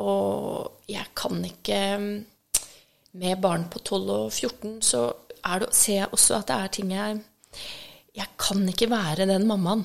og 0.00 0.86
jeg 0.88 1.04
kan 1.16 1.44
ikke 1.44 1.80
Med 3.12 3.40
barn 3.44 3.66
på 3.68 3.78
12 3.78 4.10
og 4.10 4.32
14 4.32 4.80
så 4.82 5.02
det, 5.60 5.68
ser 5.74 5.96
jeg 5.96 6.08
også 6.12 6.38
at 6.38 6.48
det 6.48 6.56
er 6.56 6.72
ting 6.72 6.92
jeg 6.92 7.20
Jeg 8.16 8.26
kan 8.38 8.68
ikke 8.68 8.90
være 8.90 9.26
den 9.26 9.46
mammaen. 9.46 9.84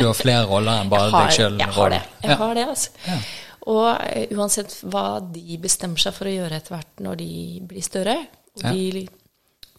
du 0.00 0.06
har 0.06 0.16
flere 0.16 0.46
roller 0.46 0.80
enn 0.80 0.90
bare 0.92 1.10
deg 1.14 1.32
sjøl? 1.32 1.56
Jeg 1.58 1.72
har 1.72 1.88
det. 1.88 2.00
Jeg 2.22 2.30
ja. 2.30 2.36
har 2.36 2.54
det, 2.54 2.64
altså. 2.68 2.90
Ja. 3.06 3.16
Og 3.60 3.86
uh, 3.96 4.34
uansett 4.36 4.74
hva 4.84 5.04
de 5.24 5.56
bestemmer 5.60 6.00
seg 6.00 6.16
for 6.16 6.28
å 6.28 6.34
gjøre 6.34 6.58
etter 6.60 6.74
hvert 6.76 7.00
når 7.00 7.16
de 7.22 7.30
blir 7.70 7.84
større, 7.84 8.18
og 8.60 8.66
ja. 8.66 8.74
de 8.76 9.06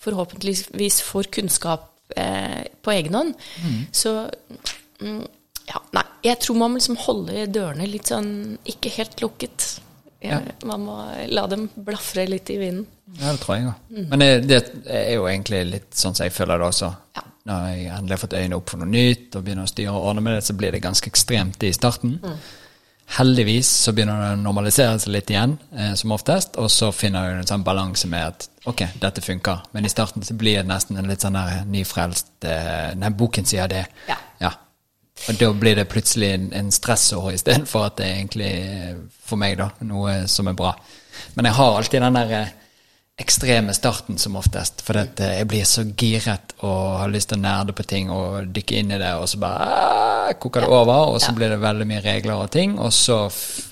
forhåpentligvis 0.02 1.02
får 1.06 1.30
kunnskap 1.38 1.92
eh, 2.18 2.66
på 2.82 2.94
egen 2.96 3.14
hånd, 3.14 3.34
mm. 3.62 3.82
så 3.94 4.16
mm, 5.02 5.22
ja, 5.70 5.82
nei, 5.96 6.04
jeg 6.26 6.40
tror 6.44 6.60
man 6.60 6.74
må 6.74 6.82
liksom 6.82 7.00
holde 7.06 7.46
dørene 7.54 7.88
litt 7.90 8.12
sånn 8.12 8.32
ikke 8.70 8.94
helt 8.98 9.24
lukket. 9.24 9.68
Ja, 10.22 10.38
man 10.70 10.84
må 10.86 10.96
la 11.34 11.48
dem 11.50 11.66
blafre 11.74 12.28
litt 12.30 12.50
i 12.54 12.60
vinden. 12.62 12.86
Ja, 13.18 13.32
det 13.34 13.42
tror 13.42 13.56
jeg 13.58 13.68
òg. 13.72 13.86
Mm. 13.90 14.08
Men 14.12 14.22
det, 14.22 14.32
det, 14.46 14.60
er 14.86 15.16
jo 15.16 15.26
egentlig 15.28 15.62
litt 15.68 15.98
sånn 15.98 16.14
som 16.14 16.28
jeg 16.28 16.36
føler 16.36 16.62
det 16.62 16.68
også. 16.68 16.92
Ja. 17.18 17.24
Når 17.50 17.64
jeg 17.72 17.88
endelig 17.90 18.16
har 18.16 18.22
fått 18.22 18.36
øynene 18.38 18.60
opp 18.60 18.70
for 18.70 18.84
noe 18.84 18.92
nytt 18.92 19.38
og 19.38 19.46
begynner 19.48 19.66
å 19.66 19.72
styre 19.72 19.96
og 19.96 20.10
ordne 20.12 20.24
med 20.28 20.38
det, 20.38 20.44
så 20.46 20.56
blir 20.58 20.76
det 20.76 20.84
ganske 20.84 21.10
ekstremt 21.10 21.66
i 21.66 21.74
starten. 21.74 22.20
Mm. 22.22 22.38
Heldigvis 23.12 23.68
så 23.88 23.92
begynner 23.96 24.22
det 24.22 24.30
å 24.38 24.42
normalisere 24.44 25.00
seg 25.02 25.12
litt 25.18 25.34
igjen, 25.34 25.58
eh, 25.76 25.96
som 26.00 26.14
oftest, 26.16 26.56
og 26.62 26.70
så 26.72 26.94
finner 26.96 27.28
du 27.28 27.42
en 27.42 27.50
sånn 27.50 27.66
balanse 27.66 28.08
med 28.08 28.28
at 28.30 28.46
ok, 28.70 28.86
dette 29.02 29.24
funker. 29.26 29.66
Men 29.74 29.90
i 29.90 29.92
starten 29.92 30.24
så 30.24 30.38
blir 30.38 30.62
det 30.62 30.70
nesten 30.70 31.02
en 31.02 31.10
litt 31.10 31.26
sånn 31.26 31.36
der 31.36 31.66
nyfrelst 31.68 32.48
eh, 32.48 32.94
Nei, 33.02 33.12
boken 33.18 33.50
sier 33.50 33.68
det. 33.72 33.84
Ja. 34.08 34.22
ja. 34.40 34.54
Og 35.30 35.38
da 35.38 35.52
blir 35.54 35.78
det 35.78 35.90
plutselig 35.92 36.32
en, 36.34 36.48
en 36.58 36.72
stressår 36.74 37.34
istedenfor 37.36 37.86
at 37.90 38.00
det 38.00 38.08
er 38.08 38.18
egentlig 38.18 38.54
for 39.28 39.42
meg 39.42 39.60
da, 39.60 39.70
noe 39.86 40.24
som 40.32 40.50
er 40.50 40.58
bra. 40.58 40.74
Men 41.36 41.48
jeg 41.50 41.58
har 41.60 41.78
alltid 41.78 42.02
den 42.02 42.18
der 42.18 42.34
eh, 42.40 42.54
ekstreme 43.22 43.74
starten 43.74 44.18
som 44.18 44.36
oftest. 44.36 44.82
For 44.86 44.98
at 45.02 45.20
eh, 45.22 45.38
jeg 45.40 45.50
blir 45.52 45.68
så 45.68 45.86
giret 45.86 46.56
og 46.66 47.02
har 47.04 47.12
lyst 47.14 47.32
til 47.32 47.40
å 47.40 47.44
nerde 47.44 47.76
på 47.78 47.86
ting 47.88 48.12
og 48.14 48.52
dykke 48.56 48.82
inn 48.82 48.94
i 48.96 49.00
det, 49.02 49.14
og 49.20 49.30
så 49.30 49.42
bare 49.42 49.68
aah, 49.68 50.32
koker 50.42 50.66
det 50.66 50.72
over, 50.72 51.14
og 51.14 51.20
så 51.22 51.34
blir 51.38 51.52
det 51.54 51.60
veldig 51.62 51.88
mye 51.90 52.04
regler 52.06 52.38
og 52.38 52.52
ting. 52.54 52.78
Og 52.82 52.94
så 52.96 53.24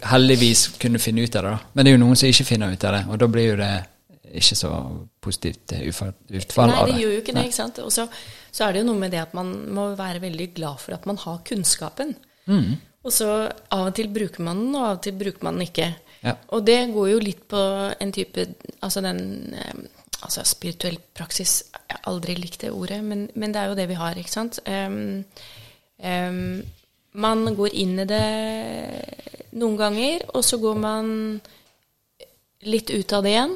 heldigvis 0.09 0.67
kunne 0.81 1.01
finne 1.01 1.25
ut 1.25 1.39
av 1.39 1.47
det, 1.47 1.55
da. 1.55 1.71
Men 1.73 1.85
det 1.85 1.93
er 1.93 1.97
jo 1.97 2.03
noen 2.03 2.19
som 2.19 2.31
ikke 2.31 2.49
finner 2.51 2.75
ut 2.75 2.85
av 2.85 2.97
det, 2.97 3.05
og 3.09 3.21
da 3.21 3.31
blir 3.31 3.49
jo 3.53 3.61
det 3.61 3.73
ikke 4.39 4.55
så 4.59 4.73
positivt 5.21 5.73
utfall, 5.79 6.13
av 6.13 6.35
det. 6.45 6.67
Nei, 6.69 6.83
det 6.91 6.99
gjør 7.01 7.15
jo 7.15 7.21
ikke 7.23 7.33
det, 7.33 7.45
ikke 7.49 7.57
sant. 7.57 7.79
Og 7.81 7.93
så, 7.93 8.05
så, 8.51 8.65
er 8.65 8.73
det 8.73 8.83
jo 8.83 8.89
noe 8.89 9.01
med 9.01 9.13
det 9.13 9.21
at 9.23 9.33
man 9.37 9.51
må 9.73 9.89
være 9.99 10.21
veldig 10.23 10.51
glad 10.57 10.81
for 10.83 10.97
at 10.97 11.07
man 11.09 11.19
har 11.21 11.41
kunnskapen. 11.47 12.15
Mm. 12.49 12.77
Og 13.05 13.13
så 13.15 13.29
av 13.47 13.89
og 13.89 13.95
til 13.95 14.09
bruker 14.11 14.43
man 14.45 14.65
den, 14.65 14.75
og 14.75 14.85
av 14.85 14.97
og 14.97 15.03
til 15.05 15.17
bruker 15.19 15.45
man 15.47 15.59
den 15.59 15.69
ikke. 15.69 15.91
Ja. 16.23 16.35
Og 16.55 16.65
det 16.67 16.79
går 16.93 17.11
jo 17.13 17.19
litt 17.23 17.45
på 17.47 17.59
en 17.95 18.09
type 18.11 18.43
Altså 18.83 18.99
den 18.99 19.19
Altså 20.19 20.43
spirituell 20.43 20.97
praksis 21.15 21.61
Jeg 21.71 21.93
har 21.93 22.09
aldri 22.11 22.35
likt 22.35 22.65
det 22.65 22.73
ordet, 22.75 22.99
men, 23.05 23.29
men, 23.39 23.53
det 23.55 23.61
er 23.61 23.71
jo 23.71 23.77
det 23.77 23.85
vi 23.87 23.95
har, 23.95 24.17
ikke 24.19 24.33
sant. 24.33 24.59
Um, 24.67 25.23
um, 26.03 26.59
man 27.23 27.55
går 27.55 27.77
inn 27.79 28.01
i 28.03 28.05
det 28.09 28.25
noen 29.57 29.77
ganger, 29.79 30.27
og 30.35 30.43
så 30.45 30.59
går 30.61 30.75
man 30.77 31.07
litt 32.67 32.91
ut 32.91 33.15
av 33.15 33.23
det 33.25 33.31
igjen. 33.33 33.55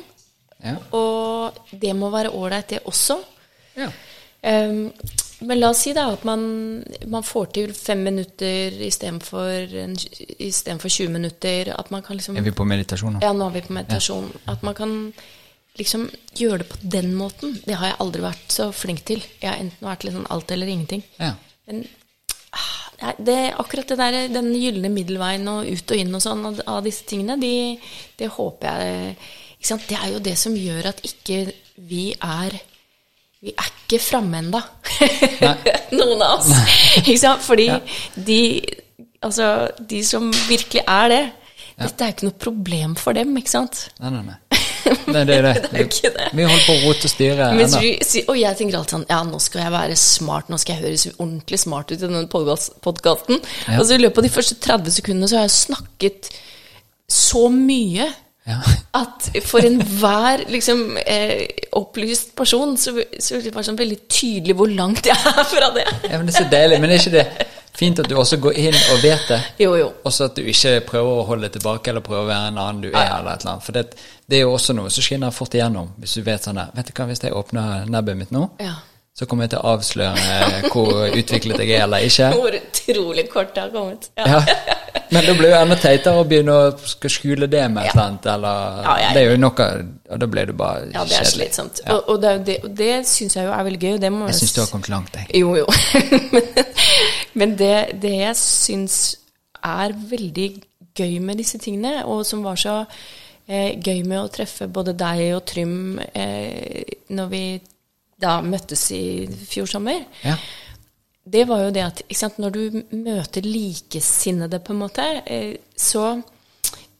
Ja. 0.63 0.77
Og 0.95 1.59
det 1.83 1.93
må 1.99 2.09
være 2.13 2.31
ålreit, 2.31 2.71
det 2.71 2.81
også. 2.89 3.19
Ja. 3.77 3.91
Um, 4.43 4.91
men 5.43 5.59
la 5.59 5.69
oss 5.71 5.81
si 5.83 5.93
da 5.95 6.05
at 6.13 6.23
man, 6.27 6.43
man 7.11 7.23
får 7.23 7.45
til 7.55 7.73
fem 7.75 8.03
minutter 8.07 8.75
istedenfor 8.87 9.67
20 10.89 11.09
minutter. 11.11 11.73
At 11.75 11.91
man 11.91 12.03
kan 12.03 12.17
liksom 12.19 12.37
Er 12.39 12.45
vi 12.45 12.55
på 12.55 12.67
meditasjon 12.67 13.17
nå? 13.17 13.23
Ja, 13.23 13.33
nå 13.35 13.49
er 13.49 13.57
vi 13.57 13.63
på 13.67 13.75
meditasjon. 13.75 14.29
Ja. 14.33 14.53
At 14.55 14.63
man 14.63 14.75
kan 14.77 14.93
liksom 15.79 16.07
gjøre 16.37 16.61
det 16.63 16.69
på 16.71 16.77
den 16.95 17.13
måten. 17.19 17.57
Det 17.65 17.75
har 17.79 17.91
jeg 17.91 17.99
aldri 18.05 18.23
vært 18.23 18.55
så 18.55 18.69
flink 18.75 19.03
til. 19.09 19.23
Jeg 19.41 19.49
har 19.49 19.59
enten 19.59 19.87
vært 19.87 20.07
liksom 20.07 20.25
alt 20.31 20.51
eller 20.55 20.71
ingenting. 20.71 21.03
Ja. 21.19 21.33
Men 21.67 21.85
ah, 22.55 23.13
det, 23.17 23.39
akkurat 23.59 23.91
det 23.91 23.99
der, 23.99 24.19
den 24.31 24.51
gylne 24.55 24.91
middelveien 24.93 25.47
og 25.51 25.67
ut 25.67 25.95
og 25.95 26.03
inn 26.03 26.13
og 26.15 26.23
sånn 26.23 26.45
av, 26.51 26.61
av 26.77 26.83
disse 26.85 27.07
tingene, 27.09 27.39
de, 27.41 27.55
det 28.19 28.31
håper 28.37 28.69
jeg 28.69 29.15
det 29.63 29.95
er 29.95 30.09
jo 30.11 30.19
det 30.19 30.35
som 30.35 30.55
gjør 30.59 30.89
at 30.89 30.97
ikke 31.07 31.45
vi 31.87 32.09
er 32.19 32.57
Vi 33.43 33.51
er 33.51 33.65
ikke 33.67 33.99
framme 33.99 34.39
ennå, 34.39 34.59
noen 35.99 36.21
av 36.23 36.37
oss. 36.37 36.51
Ikke 37.01 37.17
sant? 37.19 37.43
Fordi 37.43 37.65
ja. 37.67 37.79
de, 38.15 38.39
altså, 39.19 39.47
de 39.89 39.99
som 40.07 40.29
virkelig 40.47 40.85
er 40.87 41.11
det, 41.11 41.23
ja. 41.73 41.81
dette 41.81 42.05
er 42.05 42.13
ikke 42.13 42.29
noe 42.29 42.37
problem 42.39 42.93
for 42.99 43.17
dem, 43.17 43.35
ikke 43.41 43.51
sant? 43.51 43.81
Nei, 43.99 44.13
nei, 44.15 44.23
nei. 44.29 44.39
Nei, 45.13 45.21
det 45.27 45.35
er 45.35 45.45
det. 45.45 45.51
det, 45.63 45.69
er 45.73 45.85
ikke 45.87 46.09
det. 46.11 46.25
Vi 46.35 46.45
holder 46.47 46.63
på 46.65 46.73
å 46.73 46.79
rote 46.83 47.09
styret 47.11 47.43
ennå. 47.53 47.81
Og 48.23 48.39
jeg 48.39 48.57
tenker 48.59 48.75
alltid 48.79 48.95
sånn 48.97 49.05
Ja, 49.07 49.19
nå 49.27 49.39
skal 49.39 49.61
jeg 49.63 49.73
være 49.75 49.95
smart, 49.99 50.49
nå 50.51 50.59
skal 50.59 50.75
jeg 50.75 50.83
høres 50.83 51.05
ordentlig 51.13 51.59
smart 51.61 51.91
ut 51.91 51.95
i 51.97 52.01
denne 52.03 52.23
podkasten. 52.31 53.39
Ja. 53.67 53.77
Og 53.77 53.87
så 53.87 53.95
i 53.95 54.01
løpet 54.03 54.19
av 54.19 54.27
de 54.27 54.33
første 54.33 54.57
30 54.63 54.97
sekundene 54.97 55.31
så 55.31 55.39
har 55.39 55.47
jeg 55.47 55.55
snakket 55.55 56.31
så 57.11 57.45
mye 57.53 58.09
ja. 58.45 58.59
At 58.99 59.29
for 59.47 59.63
enhver 59.63 60.43
liksom, 60.51 60.97
eh, 61.05 61.47
opplyst 61.79 62.35
person 62.35 62.75
så, 62.77 62.91
så 63.19 63.37
er 63.37 63.45
det 63.45 63.53
bare 63.55 63.67
sånn 63.69 63.79
veldig 63.79 63.99
tydelig 64.11 64.55
hvor 64.59 64.71
langt 64.71 65.07
jeg 65.07 65.15
er 65.15 65.45
fra 65.47 65.69
det. 65.75 65.87
ja, 66.09 66.17
men 66.17 66.27
Det 66.27 66.35
er 66.35 66.39
så 66.41 66.49
deilig. 66.51 66.79
Men 66.83 66.91
er 66.91 66.99
ikke 66.99 67.15
det 67.15 67.27
fint 67.73 68.03
at 68.03 68.09
du 68.09 68.17
også 68.19 68.37
går 68.43 68.59
inn 68.65 68.75
og 68.75 68.99
vet 69.01 69.29
det? 69.31 69.39
Jo, 69.63 69.73
jo. 69.79 69.89
Også 70.05 70.27
at 70.27 70.37
du 70.37 70.43
ikke 70.45 70.75
prøver 70.91 71.21
å 71.21 71.27
holde 71.31 71.49
tilbake 71.55 71.93
eller 71.93 72.05
prøver 72.05 72.25
å 72.25 72.29
være 72.29 72.51
en 72.51 72.59
annen 72.65 72.83
du 72.83 72.89
er. 72.91 72.99
Ja. 72.99 73.19
eller 73.19 73.33
et 73.33 73.45
eller 73.45 73.55
annet. 73.55 73.65
For 73.65 73.79
det, 73.79 73.85
det, 74.27 74.37
er 74.37 74.43
jo 74.43 74.55
også 74.57 74.75
noe 74.77 74.91
som 74.93 75.07
skinner 75.07 75.35
fort 75.35 75.55
igjennom. 75.55 75.93
Hvis 76.03 76.19
du 76.19 76.25
vet 76.27 76.45
sånn 76.45 76.59
der 76.59 76.75
Vet 76.75 76.91
du 76.91 76.97
hva, 76.97 77.07
hvis 77.09 77.23
jeg 77.23 77.37
åpner 77.37 77.87
nebbet 77.89 78.19
mitt 78.19 78.35
nå, 78.35 78.49
ja 78.63 78.75
så 79.14 79.28
kommer 79.30 79.45
jeg 79.45 79.53
til 79.53 79.61
å 79.61 79.74
avsløre 79.76 80.70
hvor 80.74 81.03
utviklet 81.14 81.59
jeg 81.61 81.76
er 81.76 81.84
eller 81.86 82.05
ikke. 82.07 82.32
Hvor 82.34 82.55
utrolig 82.57 83.28
kort 83.30 83.51
det 83.53 83.61
har 83.61 83.70
kommet. 83.74 84.07
Ja. 84.18 84.39
ja. 84.41 84.78
Men 85.14 85.28
det 85.28 85.36
blir 85.38 85.51
jo 85.51 85.57
enda 85.59 85.76
teitere 85.78 86.22
å 86.22 86.26
begynne 86.26 86.53
å 86.57 86.70
skal 86.89 87.14
skjule 87.14 87.49
det 87.51 87.61
med 87.70 87.86
et 87.86 87.93
eller 87.93 88.07
annet. 88.07 88.30
Eller, 88.34 88.80
ja, 88.82 89.11
Det 89.14 89.22
er 89.22 89.28
jo 89.30 89.39
noe 89.43 89.68
Og 90.16 90.22
da 90.24 90.30
blir 90.34 90.49
det 90.49 90.55
bare 90.57 90.88
Ja, 90.95 91.03
det 91.05 91.20
er 91.20 91.30
slitsomt. 91.30 91.82
Og, 91.93 91.99
og, 92.09 92.22
det, 92.24 92.32
det, 92.47 92.55
det 92.80 92.91
syns 93.09 93.38
jeg 93.38 93.45
jo 93.45 93.53
er 93.53 93.68
veldig 93.68 93.82
gøy. 93.84 93.99
Det 94.01 94.09
jeg 94.09 94.38
syns 94.39 94.55
du 94.55 94.61
har 94.64 94.72
kommet 94.72 94.89
langt, 94.93 95.20
jeg. 95.20 95.43
Jo, 95.43 95.53
jo. 95.61 95.68
men, 96.34 96.72
men 97.41 97.57
det, 97.59 97.76
det 98.01 98.16
jeg 98.18 98.39
syns 98.41 99.01
er 99.64 99.93
veldig 100.09 100.47
gøy 100.97 101.20
med 101.22 101.38
disse 101.41 101.61
tingene, 101.61 101.99
og 102.09 102.26
som 102.26 102.41
var 102.45 102.57
så 102.59 102.80
eh, 103.47 103.78
gøy 103.78 104.01
med 104.09 104.20
å 104.20 104.32
treffe 104.34 104.68
både 104.74 104.95
deg 104.97 105.24
og 105.38 105.45
Trym 105.49 106.01
eh, 106.01 106.97
når 107.14 107.32
vi 107.32 107.43
da 108.24 108.38
møttes 108.45 108.88
i 108.95 109.03
fjor 109.28 109.69
sommer, 109.69 110.05
ja. 110.24 110.38
det 111.24 111.47
var 111.49 111.65
jo 111.65 111.74
det 111.76 111.84
at 111.86 112.03
sant, 112.15 112.39
når 112.41 112.55
du 112.55 112.80
møter 113.03 113.45
likesinnede, 113.45 114.61
på 114.63 114.76
en 114.76 114.84
måte, 114.86 115.09
eh, 115.26 115.57
så 115.76 116.15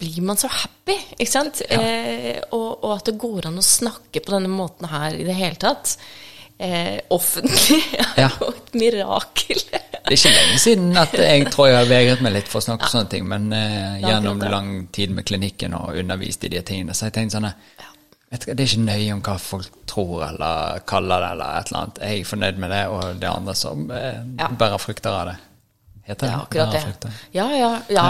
blir 0.04 0.22
man 0.22 0.38
så 0.38 0.50
happy, 0.52 0.98
ikke 1.18 1.32
sant? 1.32 1.64
Ja. 1.70 1.80
Eh, 1.80 2.42
og, 2.52 2.84
og, 2.84 2.92
at 2.98 3.10
det 3.10 3.18
går 3.22 3.48
an 3.50 3.62
å 3.62 3.66
snakke 3.66 4.24
på 4.24 4.36
denne 4.36 4.52
måten 4.52 4.90
her 4.92 5.16
i 5.16 5.26
det 5.28 5.36
hele 5.38 5.60
tatt. 5.62 5.96
Eh, 6.58 7.00
offentlig 7.10 7.80
er 8.20 8.36
jo 8.40 8.52
et 8.52 8.76
mirakel. 8.78 9.64
det 9.72 10.04
er 10.04 10.16
ikke 10.18 10.34
lenge 10.36 10.60
siden 10.62 11.00
at 11.00 11.16
jeg 11.18 11.48
tror 11.52 11.72
jeg 11.72 11.80
har 11.80 11.90
vegret 11.90 12.22
meg 12.24 12.36
litt 12.36 12.52
for 12.52 12.62
å 12.62 12.68
snakke 12.68 12.88
ja. 12.88 12.92
sånne 12.94 13.12
ting, 13.16 13.26
men 13.30 13.50
eh, 13.58 14.04
gjennom 14.04 14.44
lang 14.44 14.70
tid 14.94 15.16
med 15.16 15.28
klinikken 15.28 15.76
og 15.80 15.98
undervist 16.04 16.46
i 16.46 16.54
de 16.54 16.62
tingene, 16.66 16.96
så 16.96 17.08
har 17.08 17.14
jeg 17.14 17.20
tenkt 17.22 17.38
sånn 17.38 17.50
Det 18.34 18.50
er 18.50 18.66
ikke 18.66 18.82
nøye 18.82 19.14
om 19.14 19.20
hva 19.22 19.36
folk 19.38 19.74
tror 19.90 20.24
eller 20.32 20.80
kaller 20.90 21.22
det, 21.22 21.32
eller 21.36 21.58
et 21.60 21.68
eller 21.70 21.80
annet. 21.84 22.00
Jeg 22.02 22.22
er 22.24 22.30
fornøyd 22.32 22.62
med 22.64 22.72
det, 22.74 22.84
og 22.90 23.20
det 23.22 23.30
andre 23.30 23.54
som 23.58 23.84
eh, 23.94 24.24
ja. 24.40 24.48
bærer 24.58 24.82
frukter 24.82 25.14
av 25.14 25.28
det. 25.30 25.36
Heter 26.08 26.26
det? 26.28 26.32
Ja, 26.34 26.40
akkurat 26.42 27.04
det. 27.06 27.12
Ja, 27.36 27.46
ja, 27.54 27.70
ja. 27.94 28.08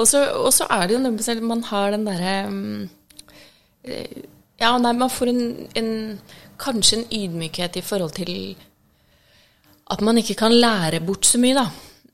Og 0.00 0.08
så 0.08 0.66
er 0.70 0.86
det 0.88 0.96
jo 0.96 1.02
noe 1.02 1.12
med 1.12 1.44
man 1.44 1.62
har 1.68 1.92
den 1.92 2.08
derre 2.08 2.34
um, 2.48 2.88
Ja, 4.60 4.72
nei, 4.80 4.94
man 4.96 5.12
får 5.12 5.30
en, 5.32 5.44
en, 5.76 5.92
kanskje 6.60 6.98
en 6.98 7.06
ydmykhet 7.16 7.78
i 7.80 7.84
forhold 7.84 8.16
til 8.16 8.34
at 9.90 10.02
man 10.04 10.20
ikke 10.20 10.36
kan 10.40 10.52
lære 10.52 11.00
bort 11.04 11.26
så 11.26 11.40
mye, 11.40 11.56
da. 11.56 11.68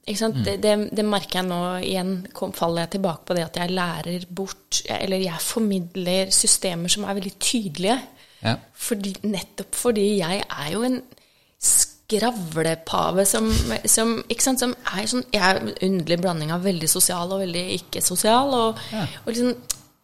Mm. 0.07 0.43
Det, 0.45 0.53
det, 0.63 0.73
det, 0.95 1.05
merker 1.05 1.41
jeg 1.41 1.49
nå 1.49 1.61
igjen. 1.83 2.11
Kom, 2.35 2.53
faller 2.55 2.85
jeg 2.85 2.95
tilbake 2.95 3.27
på 3.27 3.35
det 3.35 3.47
at 3.49 3.57
jeg 3.59 3.75
lærer 3.75 4.27
bort 4.31 4.83
Eller 4.87 5.25
jeg 5.25 5.43
formidler 5.43 6.31
systemer 6.31 6.93
som 6.93 7.05
er 7.05 7.17
veldig 7.19 7.35
tydelige. 7.43 7.97
Ja. 8.45 8.55
Fordi, 8.73 9.17
nettopp 9.27 9.75
fordi 9.75 10.07
jeg 10.21 10.45
er 10.45 10.69
jo 10.71 10.85
en 10.87 11.01
skravlepave 11.67 13.25
som, 13.27 13.49
som, 13.89 14.13
sant, 14.39 14.63
som 14.63 14.75
er 14.93 15.09
sånn 15.11 15.25
Jeg 15.35 15.43
er 15.43 15.59
en 15.63 15.73
underlig 15.89 16.21
blanding 16.23 16.53
av 16.55 16.63
veldig 16.67 16.91
sosial 16.91 17.33
og 17.35 17.43
veldig 17.43 17.65
ikke-sosial. 17.81 18.55
Og, 18.55 18.85
ja. 18.95 19.09
og 19.25 19.33
liksom 19.33 19.51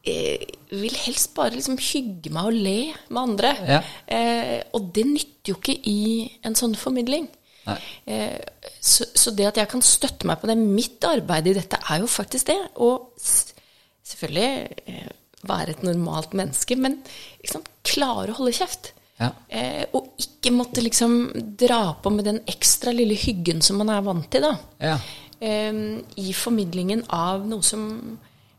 eh, 0.08 0.48
vil 0.72 0.98
helst 1.04 1.30
bare 1.36 1.54
liksom 1.54 1.78
hygge 1.78 2.32
meg 2.34 2.50
og 2.50 2.58
le 2.58 2.78
med 3.06 3.22
andre. 3.22 3.54
Ja. 3.68 3.78
Eh, 4.18 4.58
og 4.74 4.90
det 4.96 5.06
nytter 5.12 5.54
jo 5.54 5.60
ikke 5.60 5.78
i 5.78 6.26
en 6.42 6.58
sånn 6.58 6.74
formidling. 6.78 7.30
Eh, 7.66 8.38
så, 8.80 9.06
så, 9.14 9.32
det 9.36 9.48
at 9.52 9.60
jeg 9.60 9.70
kan 9.70 9.84
støtte 9.84 10.26
meg 10.28 10.40
på 10.40 10.50
det 10.50 10.58
Mitt 10.58 11.04
arbeid 11.06 11.50
i 11.50 11.56
dette 11.56 11.78
er 11.78 12.02
jo 12.02 12.10
faktisk 12.10 12.50
det. 12.50 12.58
Og 12.82 13.12
selvfølgelig 13.18 14.82
eh, 14.90 15.12
være 15.48 15.76
et 15.76 15.86
normalt 15.86 16.34
menneske, 16.38 16.78
men 16.78 17.00
liksom, 17.42 17.64
klare 17.86 18.32
å 18.32 18.40
holde 18.40 18.56
kjeft. 18.56 18.92
Ja. 19.20 19.30
Eh, 19.48 19.84
og 19.94 20.14
ikke 20.22 20.54
måtte 20.54 20.82
liksom 20.82 21.30
dra 21.58 21.84
på 22.02 22.10
med 22.14 22.26
den 22.30 22.42
ekstra 22.50 22.94
lille 22.94 23.18
hyggen 23.18 23.62
som 23.62 23.78
man 23.82 23.92
er 23.94 24.04
vant 24.06 24.30
til, 24.32 24.48
da. 24.48 24.56
Ja. 24.82 24.98
I 25.42 26.32
formidlingen 26.38 27.00
av 27.10 27.42
noe 27.50 27.66
som, 27.66 27.82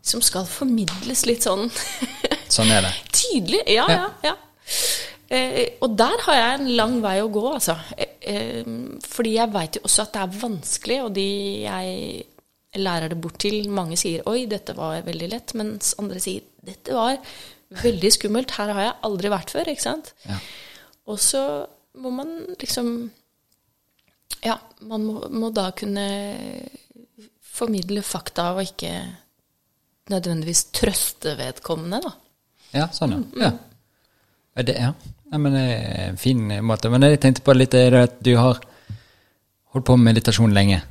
som 0.03 0.19
skal 0.19 0.43
formidles 0.43 1.21
litt 1.29 1.45
sånn 1.45 1.69
Sånn 2.51 2.73
er 2.75 2.83
det. 2.83 2.91
Tydelig. 3.21 3.61
Ja, 3.71 3.85
ja. 3.87 4.09
ja. 4.27 4.33
Eh, 5.33 5.79
og 5.81 5.95
der 5.97 6.19
har 6.27 6.37
jeg 6.37 6.57
en 6.59 6.67
lang 6.77 6.99
vei 7.01 7.15
å 7.23 7.31
gå, 7.33 7.43
altså. 7.55 7.75
Eh, 7.97 8.11
eh, 8.29 8.73
fordi 9.07 9.37
jeg 9.37 9.53
veit 9.53 9.79
jo 9.79 9.85
også 9.87 10.05
at 10.05 10.13
det 10.13 10.21
er 10.21 10.37
vanskelig, 10.43 10.99
og 11.07 11.15
de 11.15 11.29
jeg 11.63 12.83
lærer 12.83 13.13
det 13.13 13.19
bort 13.21 13.39
til, 13.41 13.69
mange 13.69 13.97
sier 13.97 14.23
'oi, 14.25 14.45
dette 14.49 14.75
var 14.77 15.01
veldig 15.05 15.29
lett', 15.29 15.53
mens 15.57 15.93
andre 16.01 16.19
sier 16.21 16.41
'dette 16.61 16.93
var 16.93 17.17
veldig 17.83 18.11
skummelt', 18.13 18.55
her 18.57 18.73
har 18.73 18.81
jeg 18.81 18.99
aldri 19.09 19.29
vært 19.29 19.53
før', 19.53 19.69
ikke 19.73 19.87
sant? 19.87 20.13
Ja. 20.29 20.37
Og 21.05 21.19
så 21.19 21.65
må 21.95 22.09
man 22.09 22.55
liksom 22.59 23.11
Ja, 24.43 24.57
man 24.81 25.05
må, 25.05 25.29
må 25.31 25.49
da 25.55 25.69
kunne 25.71 26.67
formidle 27.39 28.01
fakta 28.03 28.49
og 28.51 28.63
ikke 28.65 28.91
nødvendigvis 30.11 30.65
trøste 30.75 31.37
vedkommende, 31.39 32.01
da. 32.03 32.11
Ja, 32.73 32.87
sånn, 32.91 33.13
ja. 33.13 33.17
Mm, 33.17 33.29
mm. 33.31 33.41
ja. 33.41 34.63
Det, 34.63 34.75
ja. 34.75 34.91
Ja, 35.33 35.39
men 35.41 35.55
det 35.55 35.61
er 35.65 36.09
en 36.11 36.17
fin 36.21 36.41
måte. 36.61 36.91
Men 36.93 37.01
jeg 37.07 37.17
tenkte 37.23 37.41
på 37.41 37.55
litt 37.57 37.73
er 37.73 37.89
det 37.89 38.01
at 38.05 38.19
du 38.21 38.35
har 38.37 38.59
holdt 39.73 39.87
på 39.87 39.95
med 39.97 40.11
meditasjon 40.11 40.53
lenge. 40.53 40.83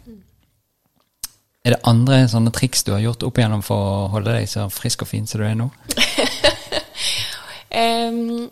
Er 1.62 1.76
det 1.76 1.84
andre 1.86 2.24
sånne 2.26 2.50
triks 2.50 2.82
du 2.82 2.90
har 2.90 3.04
gjort 3.04 3.22
opp 3.28 3.38
igjennom 3.38 3.62
for 3.62 3.78
å 3.78 4.08
holde 4.16 4.34
deg 4.34 4.48
så 4.50 4.64
frisk 4.72 5.04
og 5.04 5.12
fin 5.12 5.28
som 5.30 5.38
du 5.38 5.46
er 5.46 5.54
nå? 5.60 5.68
um, 7.84 8.48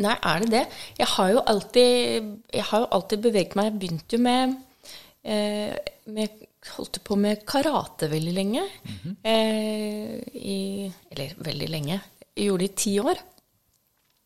nei, 0.00 0.14
er 0.16 0.46
det 0.46 0.48
det? 0.54 0.62
Jeg 1.02 1.10
har 1.12 1.34
jo 1.34 1.44
alltid, 1.52 2.32
jeg 2.56 2.66
har 2.70 2.86
jo 2.86 2.88
alltid 2.96 3.28
beveget 3.28 3.58
meg. 3.60 3.68
Jeg 3.68 3.78
begynte 3.82 4.16
jo 4.16 4.22
med, 4.24 4.56
eh, 5.28 5.76
med 6.08 6.40
Holdt 6.64 6.96
på 7.04 7.12
med 7.20 7.42
karate 7.44 8.06
veldig 8.08 8.32
lenge. 8.32 8.62
Mm 8.62 8.94
-hmm. 9.02 9.14
eh, 9.28 10.16
i, 10.32 10.92
eller 11.10 11.34
veldig 11.36 11.68
lenge. 11.68 12.00
Jeg 12.36 12.46
gjorde 12.46 12.64
det 12.64 12.70
i 12.70 12.76
ti 12.76 12.98
år. 13.00 13.20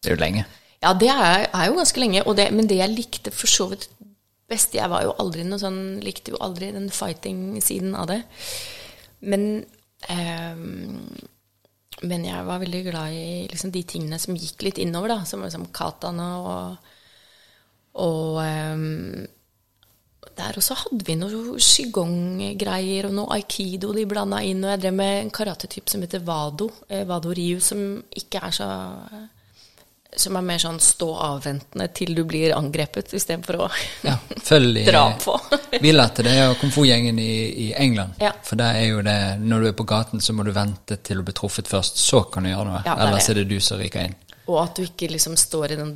Det 0.03 0.13
er 0.13 0.15
jo 0.15 0.21
lenge. 0.21 0.45
Ja, 0.85 0.93
det 0.95 1.09
er, 1.11 1.49
er 1.51 1.65
jo 1.67 1.79
ganske 1.79 2.01
lenge. 2.01 2.23
Det, 2.39 2.51
men 2.55 2.69
det 2.71 2.79
jeg 2.79 2.95
likte 2.95 3.33
for 3.35 3.51
så 3.51 3.67
vidt 3.73 3.89
best 4.49 4.73
Jeg 4.79 4.89
var 4.89 5.03
jo 5.05 5.11
aldri 5.21 5.43
noe 5.45 5.61
sånn 5.61 5.99
Likte 6.01 6.33
jo 6.33 6.39
aldri 6.41 6.71
den 6.73 6.87
fighting-siden 6.95 7.97
av 7.99 8.07
det. 8.13 8.23
Men 9.21 9.65
eh, 10.09 10.63
Men 12.09 12.25
jeg 12.25 12.47
var 12.47 12.63
veldig 12.63 12.85
glad 12.87 13.13
i 13.13 13.49
liksom, 13.51 13.73
de 13.75 13.83
tingene 13.83 14.21
som 14.23 14.37
gikk 14.39 14.63
litt 14.63 14.79
innover, 14.79 15.17
da. 15.17 15.25
Som 15.27 15.43
liksom 15.43 15.67
kataene 15.75 16.29
og 16.45 16.95
Og 17.99 18.39
eh, 18.45 19.27
der 20.39 20.55
også 20.61 20.77
hadde 20.85 21.03
vi 21.03 21.17
noe 21.19 21.59
qigong-greier 21.59 23.09
og 23.09 23.15
noe 23.17 23.35
aikido 23.35 23.91
de 23.97 24.05
blanda 24.07 24.39
inn. 24.47 24.63
Og 24.63 24.71
jeg 24.71 24.83
drev 24.85 24.95
med 24.95 25.15
en 25.25 25.33
karatetype 25.35 25.91
som 25.91 26.05
heter 26.05 26.23
wado. 26.23 26.71
Eh, 26.89 27.03
wado 27.09 27.33
ryu, 27.35 27.59
som 27.59 27.81
ikke 28.15 28.45
er 28.47 28.55
så 28.55 28.69
som 30.17 30.37
er 30.39 30.45
mer 30.45 30.61
sånn 30.63 30.79
stå 30.83 31.09
avventende 31.29 31.89
til 31.95 32.15
du 32.17 32.23
blir 32.29 32.55
angrepet, 32.57 33.13
istedenfor 33.15 33.61
å 33.61 33.69
ja, 34.07 34.17
følg 34.45 34.81
dra 34.89 35.05
på. 35.21 35.37
vi 35.85 35.93
lærte 35.93 36.25
det 36.27 36.37
av 36.47 36.57
komfortgjengen 36.61 37.19
i, 37.23 37.33
i 37.69 37.73
England. 37.77 38.19
Ja. 38.23 38.33
For 38.45 38.61
der 38.61 38.81
er 38.81 38.89
jo 38.89 39.03
det 39.07 39.19
når 39.45 39.65
du 39.67 39.71
er 39.73 39.79
på 39.79 39.89
gaten, 39.89 40.25
så 40.25 40.35
må 40.37 40.47
du 40.47 40.53
vente 40.57 40.99
til 41.05 41.21
du 41.21 41.27
blir 41.29 41.37
truffet 41.37 41.69
først. 41.71 42.01
Så 42.01 42.25
kan 42.33 42.47
du 42.47 42.53
gjøre 42.53 42.71
noe. 42.71 42.85
Ja, 42.89 42.97
Ellers 43.07 43.29
er 43.31 43.43
det 43.43 43.49
du 43.53 43.59
som 43.65 43.81
ryker 43.81 44.09
inn. 44.09 44.17
Og 44.49 44.63
at 44.63 44.79
du 44.79 44.87
ikke 44.87 45.11
liksom 45.13 45.37
står 45.37 45.75
i 45.75 45.83
den 45.83 45.93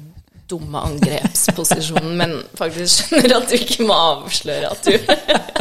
dumme 0.53 0.83
angrepsposisjonen, 0.85 2.13
men 2.19 2.35
faktisk 2.59 3.09
skjønner 3.09 3.37
at 3.39 3.49
du 3.49 3.55
ikke 3.57 3.87
må 3.89 3.97
avsløre 3.97 4.73
at 4.75 4.85
du 4.85 4.93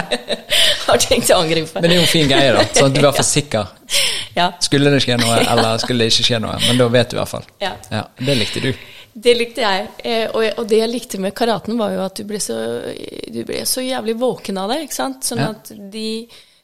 har 0.92 1.04
tenkt 1.04 1.34
å 1.34 1.42
angripe. 1.42 1.82
Men 1.82 1.90
det 1.90 1.96
er 1.96 2.00
jo 2.00 2.06
en 2.06 2.14
fin 2.14 2.30
greie, 2.30 2.54
da. 2.56 2.66
Sånn 2.70 2.90
at 2.90 2.96
du 2.96 3.00
er 3.00 3.04
i 3.04 3.08
hvert 3.08 3.20
fall 3.22 3.30
sikker. 3.38 3.76
Ja. 4.38 4.48
Skulle 4.64 4.94
det 4.94 5.02
skje 5.04 5.18
noe, 5.20 5.42
eller 5.42 5.82
skulle 5.84 6.06
det 6.06 6.14
ikke 6.14 6.28
skje 6.30 6.42
noe. 6.44 6.58
Men 6.68 6.80
da 6.80 6.88
vet 6.94 7.12
du 7.12 7.18
i 7.18 7.22
hvert 7.22 7.32
fall. 7.32 7.48
Ja. 7.64 7.76
ja 7.92 8.06
det 8.22 8.38
likte 8.40 8.64
du. 8.64 8.72
Det 9.12 9.34
likte 9.36 9.66
jeg. 9.66 9.88
Eh, 10.08 10.30
og 10.32 10.64
det 10.70 10.80
jeg 10.80 10.92
likte 10.92 11.20
med 11.20 11.36
karaten, 11.36 11.76
var 11.80 11.92
jo 11.96 12.06
at 12.06 12.22
du 12.22 12.24
ble 12.28 12.40
så, 12.44 12.56
du 13.28 13.42
ble 13.48 13.66
så 13.68 13.84
jævlig 13.84 14.16
våken 14.22 14.62
av 14.62 14.72
det. 14.72 14.86
ikke 14.86 15.00
sant? 15.02 15.28
Sånn 15.28 15.44
ja. 15.44 15.52
at 15.52 15.74
de 15.92 16.08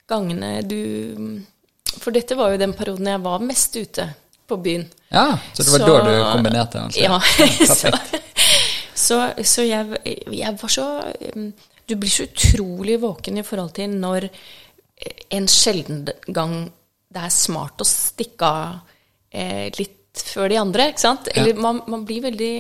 gangene 0.07 0.61
du 0.63 0.79
For 1.97 2.15
dette 2.15 2.37
var 2.39 2.53
jo 2.53 2.61
den 2.61 2.75
perioden 2.77 3.09
jeg 3.09 3.23
var 3.23 3.43
mest 3.43 3.75
ute 3.75 4.07
på 4.47 4.57
byen. 4.63 4.85
Ja, 5.11 5.39
Så 5.53 5.63
det 5.63 5.71
var 5.71 5.79
så, 5.79 5.87
da 5.87 6.03
du 6.05 6.31
kombinerte? 6.31 6.79
Altså. 6.79 6.99
Ja. 6.99 7.19
så, 7.75 7.91
så, 8.93 9.17
så 9.43 9.65
jeg, 9.67 9.97
jeg, 10.31 10.53
var 10.61 10.71
så 10.71 10.85
um, 11.35 11.49
Du 11.87 11.95
blir 11.95 12.11
så 12.11 12.27
utrolig 12.27 12.97
våken 13.01 13.39
i 13.39 13.45
forhold 13.47 13.73
til 13.77 13.93
når 13.95 14.27
en 15.31 15.47
sjelden 15.51 16.07
gang 16.27 16.57
det 17.13 17.23
er 17.23 17.33
smart 17.33 17.81
å 17.81 17.87
stikke 17.87 18.47
av 18.47 18.93
eh, 19.31 19.67
litt 19.77 20.23
før 20.27 20.49
de 20.51 20.59
andre, 20.59 20.89
ikke 20.91 21.03
sant? 21.03 21.29
Eller 21.33 21.53
ja. 21.53 21.61
man, 21.61 21.83
man, 21.89 22.03
blir 22.07 22.23
veldig 22.25 22.53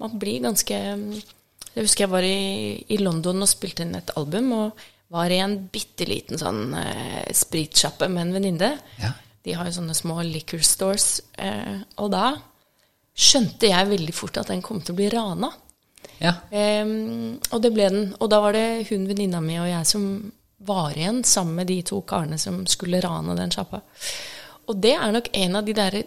Man 0.00 0.16
blir 0.20 0.42
ganske 0.44 0.76
Jeg 0.76 1.84
husker 1.84 2.06
jeg 2.06 2.12
var 2.12 2.24
i, 2.24 2.76
i 2.88 2.98
London 3.02 3.44
og 3.44 3.50
spilte 3.50 3.84
inn 3.84 3.96
et 3.98 4.12
album, 4.16 4.52
og 4.56 4.84
var 5.12 5.30
i 5.30 5.38
en 5.44 5.58
bitte 5.72 6.06
liten 6.08 6.40
sånn 6.40 6.72
eh, 6.80 7.28
spritsjappe 7.36 8.08
med 8.10 8.26
en 8.26 8.36
venninne. 8.38 8.70
Ja. 8.98 9.12
De 9.46 9.54
har 9.54 9.68
jo 9.68 9.76
sånne 9.76 9.94
små 9.94 10.18
liquor 10.26 10.64
stores. 10.66 11.20
Eh, 11.38 11.76
og 12.02 12.10
da 12.16 12.32
skjønte 13.16 13.70
jeg 13.70 13.92
veldig 13.92 14.16
fort 14.16 14.40
at 14.40 14.50
den 14.50 14.64
kom 14.64 14.80
til 14.82 14.96
å 14.96 14.98
bli 14.98 15.10
rana. 15.12 15.52
Ja. 16.22 16.34
Um, 16.50 17.36
og 17.50 17.62
det 17.62 17.72
ble 17.74 17.90
den. 17.92 18.08
Og 18.20 18.30
da 18.32 18.40
var 18.44 18.56
det 18.56 18.86
hun 18.90 19.06
venninna 19.08 19.42
mi 19.44 19.58
og 19.60 19.68
jeg 19.70 19.88
som 19.88 20.08
var 20.66 20.96
igjen 20.96 21.22
sammen 21.24 21.60
med 21.60 21.68
de 21.70 21.80
to 21.86 22.00
karene 22.08 22.38
som 22.40 22.64
skulle 22.70 23.02
rane 23.04 23.36
den 23.38 23.52
sjappa. 23.52 23.82
Og 24.66 24.78
det 24.82 24.96
er 24.96 25.12
nok 25.14 25.28
en 25.36 25.58
av 25.60 25.66
de 25.66 25.74
der 25.76 26.00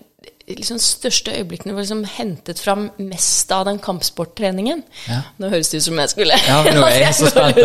liksom, 0.49 0.79
største 0.81 1.31
øyeblikkene 1.37 1.73
hvor 1.73 1.85
liksom 1.85 2.03
hentet 2.17 2.59
fram 2.59 2.89
mest 2.97 3.51
av 3.55 3.65
den 3.69 3.79
kampsporttreningen. 3.79 4.83
Ja. 5.07 5.21
Nå 5.39 5.51
høres 5.53 5.71
det 5.71 5.79
ut 5.79 5.87
som 5.87 6.01
jeg 6.01 6.13
skulle 6.13 6.39
Ja, 6.47 6.59
nå 6.75 6.83
er 6.87 6.97
jeg 7.05 7.15
så 7.15 7.31
spent. 7.31 7.61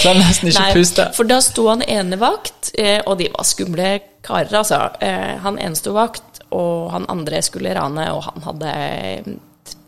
Klarer 0.00 0.20
nesten 0.20 0.50
ikke 0.50 0.64
Nei, 0.64 0.74
puste. 0.74 1.08
For 1.16 1.30
da 1.30 1.40
sto 1.44 1.68
han 1.70 1.84
ene 1.86 2.18
vakt, 2.20 2.72
eh, 2.78 3.00
og 3.04 3.18
de 3.20 3.30
var 3.34 3.46
skumle 3.46 3.90
karer, 4.24 4.52
altså. 4.62 4.80
Eh, 5.04 5.34
han 5.44 5.60
ene 5.60 5.78
sto 5.78 5.94
vakt, 5.94 6.42
og 6.54 6.90
han 6.94 7.06
andre 7.12 7.42
skulle 7.44 7.74
rane, 7.76 8.08
og 8.14 8.24
han 8.30 8.48
hadde 8.48 8.74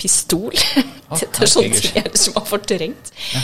pistol. 0.01 0.53
Dette 1.21 1.43
er 1.45 1.51
sånne 1.51 1.81
ting 1.81 2.19
som 2.19 2.37
har 2.39 2.47
fortrengt. 2.49 3.13
Ja. 3.35 3.43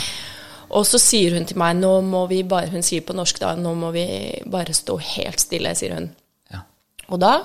Og 0.73 0.87
så 0.89 0.97
sier 1.01 1.35
hun 1.37 1.45
til 1.45 1.59
meg 1.61 1.77
nå 1.77 1.91
må 2.01 2.23
vi 2.31 2.39
bare 2.49 2.71
Hun 2.73 2.81
sier 2.81 3.03
på 3.05 3.13
norsk 3.13 3.37
da 3.43 3.51
nå 3.59 3.75
må 3.77 3.91
vi 3.93 4.05
bare 4.49 4.73
stå 4.73 4.95
helt 4.97 5.43
stille, 5.43 5.75
sier 5.77 5.93
hun. 5.99 6.07
Ja. 6.53 6.63
Og 7.09 7.19
da 7.21 7.35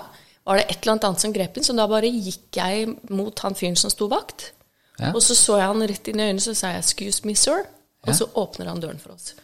var 0.49 0.57
det 0.57 0.65
et 0.71 0.79
eller 0.81 0.95
annet 0.95 1.05
annet 1.05 1.21
som 1.21 1.33
grep 1.35 1.59
inn, 1.61 1.67
så 1.67 1.75
da 1.77 1.85
bare 1.91 2.09
gikk 2.09 2.57
jeg 2.57 2.87
mot 3.13 3.43
han 3.45 3.57
fyren 3.59 3.77
som 3.77 3.93
sto 3.93 4.09
vakt. 4.09 4.53
Ja. 4.99 5.13
Og 5.13 5.21
så 5.23 5.37
så 5.37 5.59
jeg 5.61 5.69
han 5.69 5.85
rett 5.91 6.09
inn 6.09 6.23
i 6.23 6.25
øynene, 6.31 6.41
så 6.41 6.55
sa 6.57 6.71
jeg 6.73 6.83
'excuse 6.83 7.27
me, 7.29 7.35
sir', 7.37 7.67
og 8.07 8.15
så 8.15 8.25
åpner 8.35 8.67
han 8.73 8.81
døren 8.81 8.99
for 8.99 9.13
oss. 9.13 9.35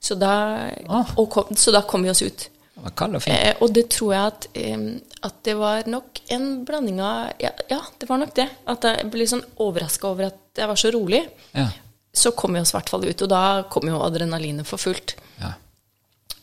Så 0.00 0.14
da, 0.14 0.70
Ah. 0.88 1.04
kom, 1.30 1.56
så 1.56 1.72
da 1.72 1.80
kom 1.82 2.02
vi 2.04 2.10
oss 2.10 2.22
ut. 2.22 2.48
Var 2.84 2.92
kald 3.00 3.16
og 3.16 3.22
fin. 3.24 3.32
Eh, 3.32 3.56
og 3.64 3.72
det 3.72 3.86
tror 3.94 4.12
jeg 4.12 4.30
at, 4.32 4.46
eh, 4.60 4.82
at 5.24 5.38
det 5.48 5.54
var 5.56 5.86
nok 5.88 6.20
en 6.36 6.48
blanding 6.68 7.00
av 7.00 7.30
ja, 7.40 7.50
ja, 7.70 7.80
det 8.00 8.08
var 8.10 8.20
nok 8.20 8.34
det. 8.36 8.48
At 8.68 8.84
jeg 8.84 9.08
ble 9.12 9.26
sånn 9.30 9.44
overraska 9.64 10.10
over 10.10 10.28
at 10.28 10.60
jeg 10.60 10.68
var 10.68 10.80
så 10.80 10.92
rolig. 10.92 11.22
Ja. 11.56 11.70
Så 12.14 12.34
kom 12.36 12.54
vi 12.54 12.60
oss 12.60 12.74
i 12.74 12.76
hvert 12.76 12.92
fall 12.92 13.06
ut, 13.08 13.22
og 13.24 13.30
da 13.32 13.44
kom 13.72 13.88
jo 13.90 14.02
adrenalinet 14.04 14.68
for 14.68 14.78
fullt. 14.78 15.16
Ja. 15.40 15.54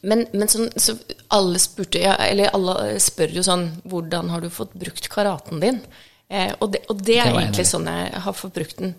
Men, 0.01 0.25
men 0.33 0.49
sånn, 0.49 0.71
så 0.81 0.95
alle 1.29 1.59
spurte 1.61 1.99
ja, 2.01 2.15
Eller 2.25 2.49
alle 2.57 2.95
spør 2.97 3.35
jo 3.37 3.43
sånn 3.45 3.67
Hvordan 3.85 4.31
har 4.33 4.41
du 4.41 4.47
fått 4.49 4.71
brukt 4.73 5.05
karaten 5.13 5.61
din? 5.61 5.77
Eh, 6.25 6.55
og, 6.57 6.71
det, 6.73 6.81
og 6.89 7.03
det 7.05 7.19
er 7.21 7.29
Det 7.29 7.43
egentlig 7.43 7.67
sånn 7.69 7.85
jeg 7.85 8.23
har 8.25 8.33
fått 8.33 8.55
brukt 8.55 8.81
den. 8.81 8.95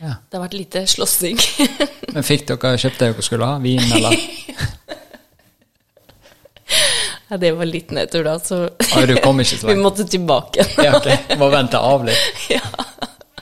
ja. 0.00 0.14
Det 0.16 0.38
har 0.38 0.46
vært 0.46 0.56
lite 0.56 0.86
slåssing. 0.88 1.36
Men 2.14 2.24
fikk 2.24 2.46
dere 2.48 2.72
kjøpt 2.80 3.02
det 3.02 3.10
dere 3.12 3.26
skulle 3.28 3.50
ha? 3.52 3.60
Vin, 3.60 3.84
eller? 3.98 4.16
ja, 7.28 7.38
det 7.42 7.52
var 7.58 7.66
litt 7.66 7.90
nedtur, 7.94 8.24
da, 8.26 8.36
så 8.38 8.64
ah, 8.68 9.06
du 9.06 9.16
kom 9.22 9.40
ikke 9.42 9.58
så 9.58 9.68
vi 9.72 9.78
måtte 9.80 10.06
tilbake. 10.08 10.66
Ja, 10.86 10.98
ok. 10.98 11.38
Må 11.40 11.50
vente 11.54 11.80
av 11.80 12.06
litt. 12.06 12.28
ja. 12.54 12.62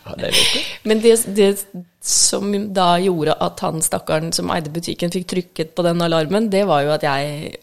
Ja, 0.05 0.15
det. 0.21 0.31
Men 0.85 1.01
det, 1.01 1.17
det 1.37 1.51
som 2.05 2.51
da 2.77 2.95
gjorde 3.01 3.37
at 3.41 3.61
han 3.65 3.81
stakkaren 3.85 4.33
som 4.37 4.51
eide 4.53 4.73
butikken, 4.73 5.13
fikk 5.13 5.29
trykket 5.33 5.77
på 5.77 5.85
den 5.87 6.03
alarmen, 6.05 6.51
det 6.53 6.67
var 6.69 6.85
jo 6.85 6.93
at 6.97 7.07
jeg 7.07 7.55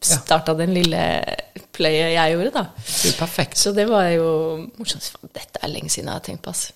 starta 0.00 0.54
den 0.56 0.72
lille 0.72 1.00
playet 1.74 2.14
jeg 2.14 2.34
gjorde, 2.34 2.52
da. 2.54 2.62
Det 2.86 3.10
er 3.10 3.18
perfekt. 3.18 3.58
Så 3.60 3.74
det 3.76 3.86
var 3.90 4.08
jo 4.14 4.30
morsomt. 4.78 5.10
Dette 5.34 5.60
er 5.60 5.72
lenge 5.72 5.92
siden 5.92 6.08
jeg 6.08 6.16
har 6.16 6.24
tenkt 6.24 6.44
på, 6.46 6.54
altså. 6.54 6.72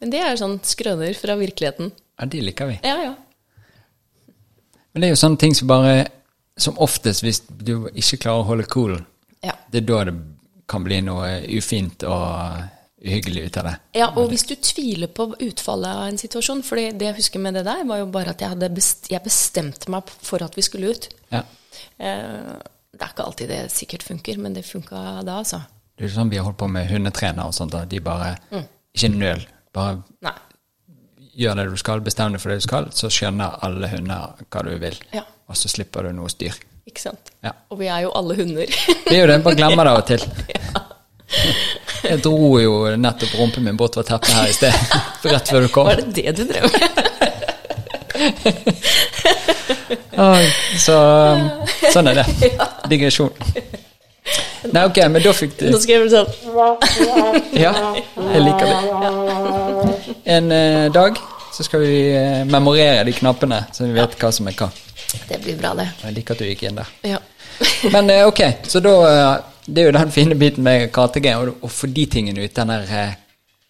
Men 0.00 0.12
det 0.12 0.22
er 0.24 0.40
sånn 0.40 0.56
skrøner 0.64 1.12
fra 1.16 1.36
virkeligheten. 1.38 1.92
Ja, 2.16 2.28
de 2.32 2.42
liker 2.42 2.70
vi. 2.72 2.78
Ja, 2.84 2.96
ja. 3.04 3.14
Men 4.92 5.04
det 5.04 5.10
er 5.10 5.12
jo 5.12 5.20
sånne 5.20 5.40
ting 5.40 5.52
som 5.54 5.68
bare 5.68 6.06
Som 6.58 6.78
oftest, 6.80 7.22
hvis 7.22 7.42
du 7.48 7.88
ikke 7.92 8.18
klarer 8.24 8.40
å 8.44 8.48
holde 8.48 8.64
cool, 8.72 8.96
Ja. 9.44 9.52
det 9.70 9.82
er 9.82 9.86
da 9.86 10.04
det 10.08 10.14
kan 10.66 10.82
bli 10.84 11.00
noe 11.04 11.42
ufint 11.52 12.02
og 12.08 12.62
uhyggelig 13.04 13.44
ut 13.46 13.56
av 13.60 13.64
det. 13.68 13.74
Ja, 14.00 14.06
og 14.16 14.30
hvis 14.32 14.46
du 14.48 14.54
tviler 14.56 15.06
på 15.12 15.28
utfallet 15.44 15.86
av 15.92 16.06
en 16.08 16.16
situasjon 16.18 16.62
For 16.64 16.76
det 16.80 17.00
jeg 17.04 17.14
husker 17.18 17.38
med 17.38 17.54
det 17.54 17.64
der, 17.68 17.84
var 17.84 17.98
jo 18.00 18.06
bare 18.10 18.30
at 18.32 18.40
jeg, 18.40 18.48
hadde 18.48 18.70
best, 18.74 19.10
jeg 19.12 19.22
bestemte 19.22 19.90
meg 19.92 20.08
for 20.08 20.42
at 20.42 20.56
vi 20.56 20.62
skulle 20.62 20.90
ut. 20.96 21.08
Ja. 21.30 21.42
Eh, 22.00 22.56
det 22.96 23.04
er 23.04 23.12
ikke 23.12 23.26
alltid 23.28 23.48
det 23.52 23.60
sikkert 23.70 24.02
funker, 24.02 24.38
men 24.40 24.54
det 24.56 24.64
funka 24.64 25.22
da, 25.28 25.36
altså. 25.42 25.60
Det 25.96 26.08
er 26.08 26.16
sånn 26.16 26.30
vi 26.32 26.36
har 26.40 26.44
holdt 26.48 26.58
på 26.58 26.68
med 26.72 26.88
hundetrenere 26.90 27.46
og 27.46 27.54
sånt, 27.54 27.72
da. 27.72 27.84
de 27.84 28.00
bare 28.00 28.38
Ikke 28.96 29.12
nøl. 29.12 29.44
Bare 29.76 30.02
Nei. 30.24 30.32
gjør 31.36 31.56
det 31.60 31.70
du 31.70 31.76
skal, 31.76 32.00
bestem 32.00 32.32
deg 32.32 32.40
for 32.40 32.48
det 32.48 32.62
du 32.62 32.66
skal, 32.66 32.90
så 32.96 33.08
skjønner 33.12 33.58
alle 33.62 33.88
hunder 33.92 34.34
hva 34.50 34.62
du 34.64 34.72
vil. 34.80 34.96
Ja. 35.12 35.22
Og 35.46 35.58
så 35.58 35.70
slipper 35.70 36.08
du 36.08 36.16
noe 36.16 36.30
styr. 36.32 36.54
Ikke 36.86 37.02
sant? 37.02 37.32
Ja. 37.44 37.52
Og 37.70 37.80
vi 37.80 37.88
er 37.90 38.04
jo 38.06 38.12
alle 38.18 38.36
hunder. 38.38 38.66
Det 39.06 39.14
er 39.14 39.22
jo 39.24 39.30
det, 39.30 39.40
bare 39.44 39.58
glemmer 39.58 39.86
det 39.86 39.92
av 39.94 40.02
og 40.02 40.06
til. 40.12 40.22
Ja. 40.56 40.82
Jeg 42.06 42.20
dro 42.22 42.52
jo 42.62 42.74
nettopp 43.02 43.32
rumpen 43.34 43.64
min 43.66 43.74
bort 43.76 43.96
fra 43.98 44.04
teppet 44.06 44.30
her 44.30 44.46
i 44.46 44.52
sted, 44.54 44.74
rett 45.32 45.48
før 45.50 45.64
du 45.64 45.68
kom. 45.74 45.88
Var 45.88 45.98
det 45.98 46.12
det 46.14 46.36
du 46.38 46.44
drev 46.46 46.70
med? 46.70 46.82
Så 50.86 50.94
um, 50.96 51.42
sånn 51.92 52.12
er 52.12 52.22
det. 52.22 52.26
Digresjon. 52.92 53.34
Nei, 54.70 54.82
ok, 54.86 55.02
men 55.10 55.22
da 55.22 55.32
fikk 55.36 55.52
du 55.60 55.66
Nå 55.70 55.78
skal 55.78 55.92
jeg 55.94 56.00
bli 56.02 56.10
sånn 56.10 56.30
Ja, 57.54 57.70
jeg 58.32 58.40
liker 58.42 58.66
det. 58.66 58.78
En 60.34 60.50
eh, 60.54 60.86
dag 60.94 61.20
så 61.54 61.64
skal 61.64 61.84
vi 61.84 61.92
eh, 62.10 62.42
memorere 62.48 63.04
de 63.06 63.14
knappene, 63.14 63.62
så 63.72 63.86
vi 63.86 63.94
vet 63.96 64.16
hva 64.20 64.32
som 64.34 64.48
er 64.50 64.56
hva. 64.58 64.68
Det 65.28 65.38
blir 65.42 65.56
bra, 65.60 65.74
det. 65.78 65.88
Jeg 66.02 66.16
liker 66.16 66.34
at 66.36 66.42
du 66.42 66.48
gikk 66.48 66.62
inn 66.68 66.78
der. 66.80 66.90
Ja. 67.06 67.20
Men 67.94 68.10
eh, 68.10 68.26
ok, 68.28 68.40
så 68.68 68.80
da 68.84 68.94
eh, 69.10 69.52
Det 69.66 69.82
er 69.82 69.88
jo 69.88 69.94
den 69.96 70.10
fine 70.14 70.34
biten 70.38 70.62
med 70.62 70.90
KTG, 70.94 71.32
å 71.62 71.68
få 71.68 71.88
de 71.90 72.04
tingene 72.06 72.44
ut. 72.44 72.54
Den 72.54 72.70
der 72.70 72.92
eh, 72.92 73.14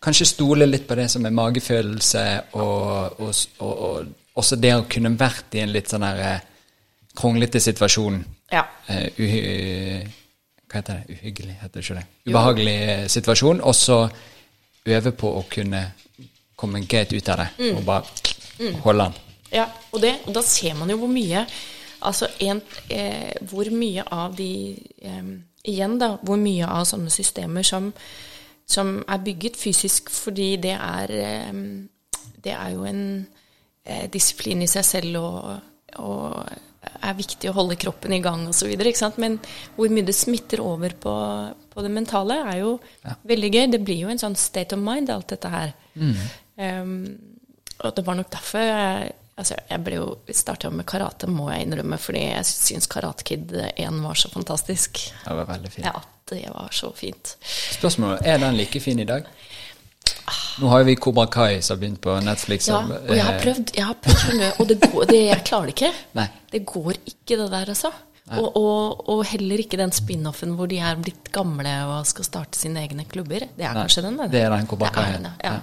Kanskje 0.06 0.26
stole 0.28 0.66
litt 0.68 0.84
på 0.86 0.94
det 0.94 1.06
som 1.10 1.24
er 1.26 1.32
magefølelse, 1.34 2.24
og, 2.60 3.16
og, 3.24 3.30
og, 3.64 3.72
og 3.88 4.36
også 4.38 4.58
det 4.60 4.74
å 4.76 4.84
kunne 4.92 5.14
vært 5.18 5.56
i 5.56 5.62
en 5.64 5.72
litt 5.72 5.88
sånn 5.90 6.04
der 6.04 6.42
kronglete 7.16 7.58
situasjon. 7.64 8.20
Ja. 8.52 8.62
Uh, 8.86 10.04
hva 10.68 10.78
heter 10.78 11.00
det? 11.00 11.16
Uhyggelig, 11.16 11.56
heter 11.62 11.80
det 11.80 11.84
ikke 11.86 11.96
det? 11.98 12.04
Ubehagelig 12.28 12.76
jo. 12.76 13.08
situasjon, 13.16 13.62
og 13.64 13.74
så 13.74 13.98
øve 14.86 15.12
på 15.16 15.32
å 15.40 15.42
kunne 15.50 15.82
komme 16.60 16.84
greit 16.86 17.16
ut 17.16 17.28
av 17.32 17.42
det, 17.42 17.48
Mm. 17.58 17.76
og 17.76 17.84
bare 17.88 18.74
holde 18.84 19.04
den. 19.08 19.25
Ja, 19.52 19.66
og, 19.92 20.00
det, 20.02 20.12
og 20.26 20.34
da 20.34 20.42
ser 20.42 20.74
man 20.78 20.90
jo 20.90 21.00
hvor 21.02 21.12
mye 21.12 21.46
Altså 22.06 22.26
en, 22.44 22.60
eh, 22.92 23.32
hvor 23.48 23.70
mye 23.72 24.02
av 24.12 24.34
de 24.36 24.76
eh, 25.00 25.28
Igjen, 25.66 25.96
da. 25.98 26.12
Hvor 26.22 26.38
mye 26.38 26.66
av 26.68 26.84
sånne 26.86 27.10
systemer 27.10 27.64
som, 27.66 27.88
som 28.68 29.00
er 29.02 29.22
bygget 29.24 29.56
fysisk 29.58 30.12
fordi 30.14 30.52
det 30.62 30.74
er 30.76 31.14
eh, 31.16 31.62
Det 32.44 32.52
er 32.52 32.74
jo 32.74 32.84
en 32.86 33.02
eh, 33.84 34.06
disiplin 34.12 34.62
i 34.62 34.70
seg 34.70 34.86
selv 34.86 35.18
og, 35.22 35.48
og 36.04 36.36
er 36.86 37.18
viktig 37.18 37.50
å 37.50 37.56
holde 37.56 37.78
kroppen 37.80 38.14
i 38.14 38.22
gang 38.22 38.46
osv. 38.48 38.70
Men 39.18 39.38
hvor 39.76 39.90
mye 39.92 40.06
det 40.06 40.14
smitter 40.14 40.62
over 40.62 40.94
på, 41.00 41.14
på 41.72 41.84
det 41.84 41.90
mentale, 41.92 42.38
er 42.52 42.60
jo 42.62 42.76
veldig 43.26 43.50
gøy. 43.50 43.66
Det 43.72 43.82
blir 43.84 44.04
jo 44.04 44.12
en 44.12 44.22
sånn 44.22 44.36
state 44.38 44.76
of 44.76 44.82
mind, 44.82 45.10
alt 45.10 45.32
dette 45.34 45.50
her. 45.50 45.74
Um, 46.56 46.92
og 47.82 47.96
det 47.96 48.04
var 48.06 48.16
nok 48.16 48.30
derfor 48.32 48.62
jeg 48.64 49.10
Altså, 49.36 49.58
jeg 49.68 49.84
ble 49.84 49.98
jo 49.98 50.04
starta 50.32 50.70
med 50.72 50.86
karate, 50.88 51.28
må 51.28 51.50
jeg 51.52 51.66
innrømme, 51.66 51.98
fordi 52.00 52.22
jeg 52.22 52.46
syns 52.48 52.88
Karate 52.88 53.26
Kid 53.26 53.52
1 53.52 53.98
var 54.00 54.16
så 54.16 54.30
fantastisk. 54.32 55.02
Det 55.26 55.34
var 55.36 55.50
veldig 55.50 55.72
fint. 55.74 55.84
Ja, 55.90 56.00
det 56.32 56.46
var 56.54 56.72
så 56.72 56.88
fint. 56.96 57.34
Spørsmålet 57.76 58.24
er 58.24 58.40
den 58.40 58.56
like 58.56 58.80
fin 58.80 59.02
i 59.02 59.08
dag? 59.08 59.28
Nå 60.56 60.70
har 60.72 60.80
jo 60.80 60.88
vi 60.88 60.96
Kobra 60.96 61.26
Kai 61.28 61.60
som 61.60 61.76
har 61.76 61.82
begynt 61.82 62.00
på 62.00 62.16
Netflix. 62.24 62.70
Ja, 62.72 62.80
og 62.80 63.12
jeg 63.12 63.28
har 63.28 63.38
prøvd, 63.42 63.76
jeg 63.76 63.84
har 63.90 63.98
prøvd 64.00 64.44
og 64.48 64.66
det 64.70 64.78
går, 64.86 65.06
det, 65.12 65.22
jeg 65.28 65.44
klarer 65.52 65.68
det 65.68 65.76
ikke. 65.76 65.92
Nei. 66.16 66.28
Det 66.56 66.64
går 66.72 66.92
ikke, 66.96 67.36
det 67.36 67.50
der, 67.52 67.72
altså. 67.76 67.92
Og, 68.34 68.56
og, 68.58 69.02
og 69.12 69.20
heller 69.28 69.60
ikke 69.62 69.78
den 69.78 69.92
spin-offen 69.94 70.56
hvor 70.58 70.66
de 70.70 70.80
er 70.82 70.96
blitt 70.98 71.28
gamle 71.34 71.76
og 71.92 72.08
skal 72.08 72.26
starte 72.26 72.58
sine 72.58 72.82
egne 72.82 73.04
klubber. 73.06 73.44
Det 73.52 73.68
er 73.68 73.76
Nei, 73.76 73.84
kanskje 73.84 74.02
den? 74.08 74.16
det 74.32 74.40
er 74.42 74.50
den 74.56 74.66
Kobra 74.70 74.88
Det 74.90 74.96
Kai, 74.96 75.12
ja. 75.12 75.34
ja. 75.44 75.58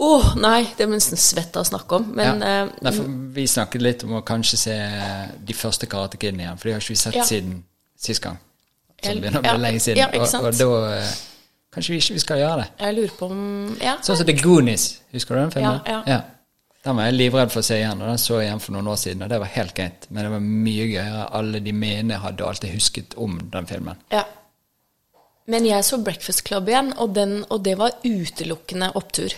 Ja. 0.00 0.06
Åh, 0.06 0.28
nei, 0.40 0.62
det 0.78 0.86
er 0.86 0.88
nesten 0.94 1.18
svett 1.20 1.56
av 1.60 1.66
å 1.66 1.68
snakke 1.68 1.98
om. 1.98 2.06
Men 2.16 2.40
ja. 2.40 2.52
eh, 2.64 2.70
Nei, 2.86 2.92
vi 3.36 3.44
snakket 3.46 3.82
litt 3.84 4.04
om 4.06 4.14
å 4.16 4.22
kanskje 4.24 4.56
se 4.56 4.76
de 5.44 5.54
første 5.54 5.86
Karate 5.92 6.16
Kidene 6.16 6.46
igjen, 6.46 6.56
for 6.58 6.68
de 6.70 6.72
har 6.72 6.80
ikke 6.80 6.94
vi 6.94 7.00
sett 7.02 7.18
Ja. 7.18 7.24
siden 7.28 7.58
sist 8.00 8.22
gang. 8.24 8.38
Som 9.02 9.20
begynner 9.20 9.38
å 9.40 9.44
bli 9.44 9.50
ja, 9.52 9.60
lenge 9.60 9.80
siden. 9.80 10.00
ja, 10.00 10.08
og, 10.16 10.44
og 10.44 10.56
da 10.56 10.70
eh, 10.96 11.12
Kanskje 11.70 11.92
vi 11.94 11.98
ikke 12.02 12.14
vi 12.16 12.20
skal 12.24 12.38
gjøre 12.40 12.56
det. 12.64 12.68
jeg 12.80 12.94
lurer 12.96 13.12
på 13.20 13.26
om 13.30 13.76
Ja. 13.80 13.92
Sånn 14.02 14.16
som 14.18 14.26
The 14.26 14.34
Goonies, 14.40 14.86
husker 15.12 15.34
du 15.36 15.40
den 15.44 15.50
filmen? 15.54 15.80
Ja, 15.86 16.00
ja. 16.06 16.20
Den 16.82 16.96
var 16.96 17.04
jeg 17.10 17.14
livredd 17.20 17.52
for 17.52 17.60
å 17.60 17.64
se 17.68 17.76
igjen, 17.76 18.00
og 18.00 18.08
den 18.08 18.18
så 18.18 18.38
jeg 18.40 18.48
igjen 18.48 18.60
for 18.64 18.72
noen 18.72 18.88
år 18.88 18.96
siden, 18.96 19.22
og 19.22 19.28
det 19.28 19.38
var 19.42 19.50
helt 19.52 19.74
greit. 19.76 20.06
Men 20.08 20.24
det 20.24 20.30
var 20.32 20.40
mye 20.40 20.86
gøyere. 20.88 21.26
Alle 21.36 21.60
de 21.60 21.72
mine 21.76 22.16
hadde, 22.22 22.46
alltid 22.48 22.72
husket 22.72 23.14
om 23.20 23.36
den 23.52 23.66
filmen. 23.68 24.00
Ja. 24.10 24.22
Men 25.46 25.66
jeg 25.68 25.84
så 25.84 25.98
Breakfast 26.02 26.42
Club 26.48 26.68
igjen, 26.72 26.92
og, 26.96 27.12
den, 27.14 27.44
og 27.50 27.62
det 27.66 27.76
var 27.78 27.92
utelukkende 28.02 28.88
opptur. 28.96 29.34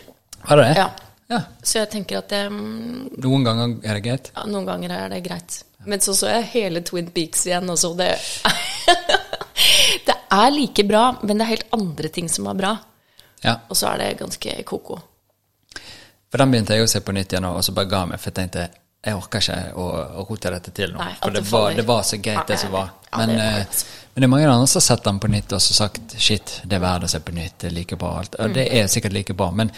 Var 0.49 0.57
det 0.61 0.65
det? 0.69 0.77
Ja. 0.79 0.89
ja. 1.35 1.41
Så 1.63 1.79
jeg 1.79 1.91
tenker 1.93 2.19
at 2.23 2.29
det, 2.33 2.43
mm, 2.51 3.13
Noen 3.23 3.45
ganger 3.47 3.77
er 3.87 3.95
det 3.99 4.05
greit. 4.07 4.33
ja, 4.35 4.45
noen 4.47 4.67
ganger 4.67 4.91
er 4.97 5.09
det 5.15 5.21
greit. 5.27 5.61
Men 5.87 6.01
så 6.01 6.15
så 6.15 6.29
jeg 6.31 6.45
hele 6.53 6.81
Twin 6.87 7.09
Peaks 7.11 7.47
igjen, 7.47 7.71
og 7.71 7.79
så 7.79 7.93
det 7.99 8.13
Det 10.07 10.15
er 10.33 10.51
like 10.51 10.85
bra, 10.89 11.05
men 11.23 11.39
det 11.39 11.45
er 11.45 11.51
helt 11.57 11.73
andre 11.77 12.09
ting 12.09 12.29
som 12.33 12.47
er 12.51 12.55
bra. 12.59 12.77
Ja. 13.45 13.57
Og 13.69 13.77
så 13.77 13.91
er 13.93 13.99
det 14.01 14.13
ganske 14.21 14.55
ko-ko. 14.67 14.99
For 16.33 16.41
den 16.41 16.53
begynte 16.55 16.77
jeg 16.79 16.87
å 16.87 16.89
se 16.91 17.03
på 17.05 17.13
nytt 17.13 17.35
igjen, 17.35 17.45
og 17.51 17.61
så 17.67 17.75
bare 17.77 17.91
ga 17.91 18.05
meg, 18.09 18.21
for 18.23 18.31
jeg 18.33 18.39
tenkte 18.41 18.69
jeg 19.03 19.19
orker 19.19 19.43
ikke 19.43 19.57
å, 19.83 19.85
å 20.23 20.25
rote 20.29 20.51
dette 20.55 20.71
til 20.77 20.93
nå. 20.95 21.01
Nei, 21.03 21.17
for 21.19 21.35
det 21.35 21.43
var, 21.51 21.73
det 21.75 21.85
var 21.89 22.05
så 22.07 22.17
greit, 22.23 22.45
det 22.49 22.57
som 22.63 22.71
var. 22.73 22.93
ja, 23.11 23.19
Men, 23.19 23.33
det 23.35 23.39
var 23.43 23.59
eh, 23.65 23.81
men 24.15 24.23
det 24.23 24.29
er 24.29 24.31
mange 24.31 24.47
andre 24.53 24.69
som 24.71 24.79
har 24.79 24.85
sett 24.87 25.03
den 25.09 25.19
på 25.25 25.31
nytt 25.33 25.53
og 25.57 25.63
så 25.65 25.75
sagt 25.75 26.15
shit, 26.23 26.53
det 26.65 26.79
er 26.79 26.85
verdt 26.85 27.09
å 27.09 27.11
se 27.11 27.21
på 27.27 27.35
nytt, 27.35 27.57
det 27.65 27.69
er 27.73 27.75
like 27.81 27.99
bra. 27.99 28.13
Alt. 28.23 28.39
Og 28.39 28.53
Mm. 28.53 28.55
det 28.61 28.67
er 28.79 28.87
sikkert 28.93 29.13
like 29.19 29.35
bra, 29.35 29.51
men 29.51 29.73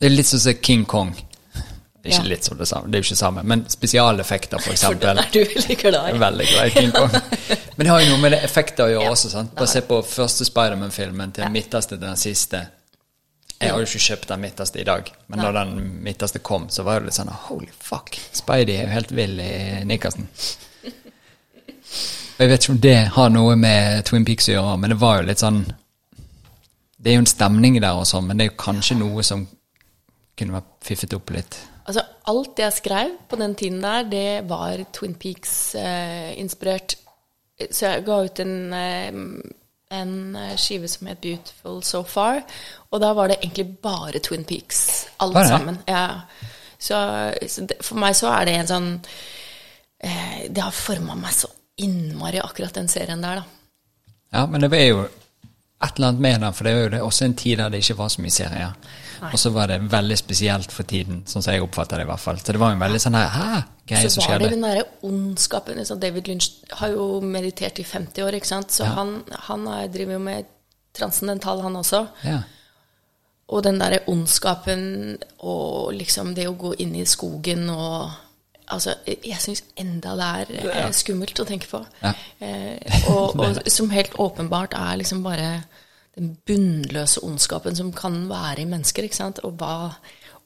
det 0.00 0.06
er 0.06 0.14
litt 0.16 0.26
som 0.26 0.38
å 0.38 0.42
se 0.42 0.54
King 0.62 0.84
Kong. 0.84 1.14
Det 1.14 2.12
er 2.12 2.18
ikke 2.20 2.22
Ja. 2.22 2.28
litt 2.30 2.44
som 2.44 2.56
det 2.58 2.68
samme, 2.68 2.86
det 2.90 2.98
er 2.98 3.02
jo 3.02 3.06
ikke 3.08 3.16
samme, 3.18 3.42
men 3.42 3.64
spesialeffekter, 3.68 4.58
for 4.62 4.70
For 4.76 4.94
eksempel. 4.94 5.18
er 5.18 5.30
du 5.32 5.40
veldig 5.44 5.76
glad 5.80 6.14
i. 6.14 6.18
veldig 6.18 6.46
glad 6.52 6.66
i 6.66 6.70
King 6.70 6.92
Kong. 6.92 7.10
Men 7.76 7.84
det 7.84 7.88
har 7.92 8.00
jo 8.00 8.08
noe 8.14 8.20
med 8.22 8.32
det 8.32 8.38
effekter 8.44 8.84
å 8.86 8.88
gjøre 8.92 9.02
Ja, 9.04 9.10
også. 9.10 9.28
sant? 9.30 9.54
Bare 9.54 9.66
se 9.68 9.80
på 9.82 9.98
første 10.06 10.44
Spiderman-filmen 10.46 11.32
til 11.32 11.42
Ja. 11.42 11.48
den 11.48 11.52
midterste 11.52 11.88
til 11.98 12.00
den 12.06 12.16
siste. 12.16 12.68
Jeg 13.60 13.70
har 13.72 13.78
jo 13.80 13.84
ikke 13.84 14.04
kjøpt 14.06 14.28
den 14.28 14.40
midterste 14.40 14.80
i 14.80 14.84
dag, 14.84 15.10
men 15.28 15.38
da 15.40 15.50
den 15.52 16.02
midterste 16.04 16.38
kom, 16.42 16.68
så 16.68 16.84
var 16.84 17.00
det 17.00 17.06
litt 17.06 17.14
sånn 17.18 17.28
holy 17.48 17.68
fuck, 17.80 18.16
Spidey 18.32 18.76
er 18.76 18.82
jo 18.86 18.92
helt 18.92 19.10
vill 19.16 19.40
i 19.40 19.82
Nikkersen. 19.84 20.28
Jeg 22.38 22.48
vet 22.50 22.62
ikke 22.66 22.72
om 22.74 22.80
det 22.84 22.96
har 23.16 23.30
noe 23.32 23.56
med 23.56 24.04
Twin 24.08 24.24
Peaks 24.28 24.48
å 24.50 24.56
gjøre, 24.58 24.78
men 24.80 24.90
det 24.92 24.98
var 25.00 25.20
jo 25.22 25.26
litt 25.30 25.40
sånn 25.40 25.62
Det 26.98 27.12
er 27.12 27.14
jo 27.18 27.22
en 27.24 27.26
stemning 27.30 27.78
der 27.80 27.92
og 27.96 28.06
sånn, 28.08 28.26
men 28.26 28.36
det 28.38 28.46
er 28.46 28.50
jo 28.50 28.56
kanskje 28.60 28.96
noe 28.98 29.22
som 29.22 29.46
kunne 30.36 30.56
vært 30.58 30.72
fiffet 30.84 31.16
opp 31.16 31.32
litt. 31.34 31.58
Altså, 31.86 32.02
alt 32.32 32.58
jeg 32.58 32.74
skrev 32.74 33.12
på 33.30 33.38
den 33.40 33.54
tiden 33.58 33.82
der, 33.84 34.08
det 34.10 34.48
var 34.50 34.82
Twin 34.92 35.14
Peaks-inspirert. 35.14 36.96
Eh, 37.58 37.70
så 37.70 37.92
jeg 37.92 38.04
ga 38.06 38.18
ut 38.26 38.42
en 38.42 38.56
eh, 38.76 39.22
en 39.90 40.36
eh, 40.36 40.56
skive 40.56 40.88
som 40.88 41.06
het 41.06 41.20
'Beautiful 41.20 41.82
So 41.82 42.02
Far'. 42.02 42.42
Og 42.90 43.00
da 43.00 43.12
var 43.12 43.28
det 43.28 43.36
egentlig 43.42 43.78
bare 43.78 44.18
Twin 44.18 44.44
Peaks, 44.44 45.06
alt 45.20 45.48
sammen. 45.48 45.78
Ja. 45.88 46.20
Så, 46.78 47.32
så 47.48 47.66
det, 47.66 47.76
for 47.80 47.96
meg 47.96 48.16
så 48.16 48.26
er 48.26 48.44
det 48.44 48.54
en 48.54 48.68
sånn 48.68 48.88
eh, 50.00 50.48
Det 50.52 50.62
har 50.62 50.72
forma 50.72 51.14
meg 51.14 51.32
så 51.32 51.48
innmari, 51.76 52.38
akkurat 52.38 52.74
den 52.74 52.88
serien 52.88 53.22
der, 53.22 53.40
da. 53.40 53.44
Ja, 54.32 54.46
men 54.46 54.60
det 54.60 54.72
er 54.72 54.86
jo 54.86 55.08
et 55.84 55.98
eller 55.98 56.08
annet 56.08 56.20
med 56.24 56.40
den, 56.40 56.54
for 56.56 56.64
det 56.64 56.72
var 56.74 56.98
jo 56.98 57.06
også 57.06 57.26
en 57.26 57.34
tid 57.36 57.58
der 57.60 57.72
det 57.72 57.82
ikke 57.82 57.98
var 57.98 58.08
så 58.08 58.22
mye 58.24 58.32
serier. 58.32 58.92
Og 59.26 59.38
så 59.40 59.50
var 59.52 59.68
det 59.68 59.78
veldig 59.92 60.16
spesielt 60.18 60.72
for 60.72 60.88
tiden, 60.88 61.22
sånn 61.28 61.44
som 61.44 61.52
jeg 61.54 61.64
oppfatter 61.64 62.00
det 62.00 62.06
i 62.06 62.08
hvert 62.10 62.22
fall. 62.22 62.40
Så 62.40 62.52
det 62.52 62.60
var 62.60 62.72
en 62.72 62.80
veldig 62.80 63.00
sånn 63.00 63.16
her 63.16 63.30
hæ, 63.32 63.62
greie 63.88 64.10
som 64.12 64.24
skjedde. 64.24 64.24
Så 64.24 64.32
var 64.32 64.44
det 64.44 64.50
den 64.54 64.66
derre 64.66 64.84
ondskapen 65.08 65.80
liksom 65.80 66.00
David 66.00 66.28
Lynch 66.30 66.50
har 66.80 66.92
jo 66.92 67.06
meditert 67.24 67.80
i 67.80 67.86
50 67.86 68.26
år, 68.26 68.36
ikke 68.38 68.50
sant. 68.50 68.76
Så 68.76 68.84
ja. 68.84 68.92
han, 68.96 69.18
han 69.48 69.66
driver 69.92 70.16
jo 70.16 70.22
med 70.26 70.52
transcendental, 70.96 71.60
han 71.64 71.80
også. 71.80 72.06
Ja. 72.24 72.42
Og 73.52 73.62
den 73.62 73.80
derre 73.80 74.02
ondskapen 74.10 74.86
og 75.38 75.92
liksom 75.94 76.32
det 76.36 76.48
å 76.48 76.56
gå 76.58 76.74
inn 76.82 76.96
i 76.98 77.06
skogen 77.08 77.68
og 77.70 78.16
Altså, 78.74 78.96
jeg 79.06 79.38
syns 79.38 79.62
enda 79.78 80.16
det 80.18 80.28
er 80.42 80.70
eh, 80.72 80.92
skummelt 80.96 81.38
å 81.38 81.46
tenke 81.46 81.68
på. 81.70 81.82
Ja. 82.02 82.12
Eh, 82.42 83.02
og, 83.12 83.36
og, 83.44 83.60
som 83.70 83.92
helt 83.94 84.16
åpenbart 84.18 84.74
er 84.78 84.98
liksom 85.02 85.22
bare 85.26 85.50
den 86.16 86.32
bunnløse 86.48 87.20
ondskapen 87.24 87.76
som 87.76 87.92
kan 87.92 88.24
være 88.30 88.64
i 88.64 88.70
mennesker. 88.70 89.06
ikke 89.06 89.18
sant? 89.18 89.42
Og, 89.44 89.54
hva, 89.60 89.92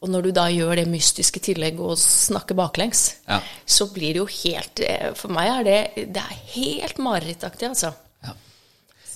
og 0.01 0.11
når 0.11 0.27
du 0.27 0.31
da 0.35 0.49
gjør 0.51 0.81
det 0.81 0.87
mystiske 0.91 1.43
tillegg 1.45 1.81
og 1.81 1.99
snakker 2.01 2.59
baklengs, 2.59 3.05
ja. 3.29 3.41
så 3.65 3.87
blir 3.95 4.17
det 4.17 4.23
jo 4.23 4.29
helt 4.43 4.85
eh, 4.85 5.11
For 5.19 5.33
meg 5.33 5.51
er 5.55 5.67
det 5.69 6.07
det 6.17 6.23
er 6.25 6.39
helt 6.57 7.03
marerittaktig, 7.03 7.69
altså. 7.71 7.93
Ja. 8.25 8.35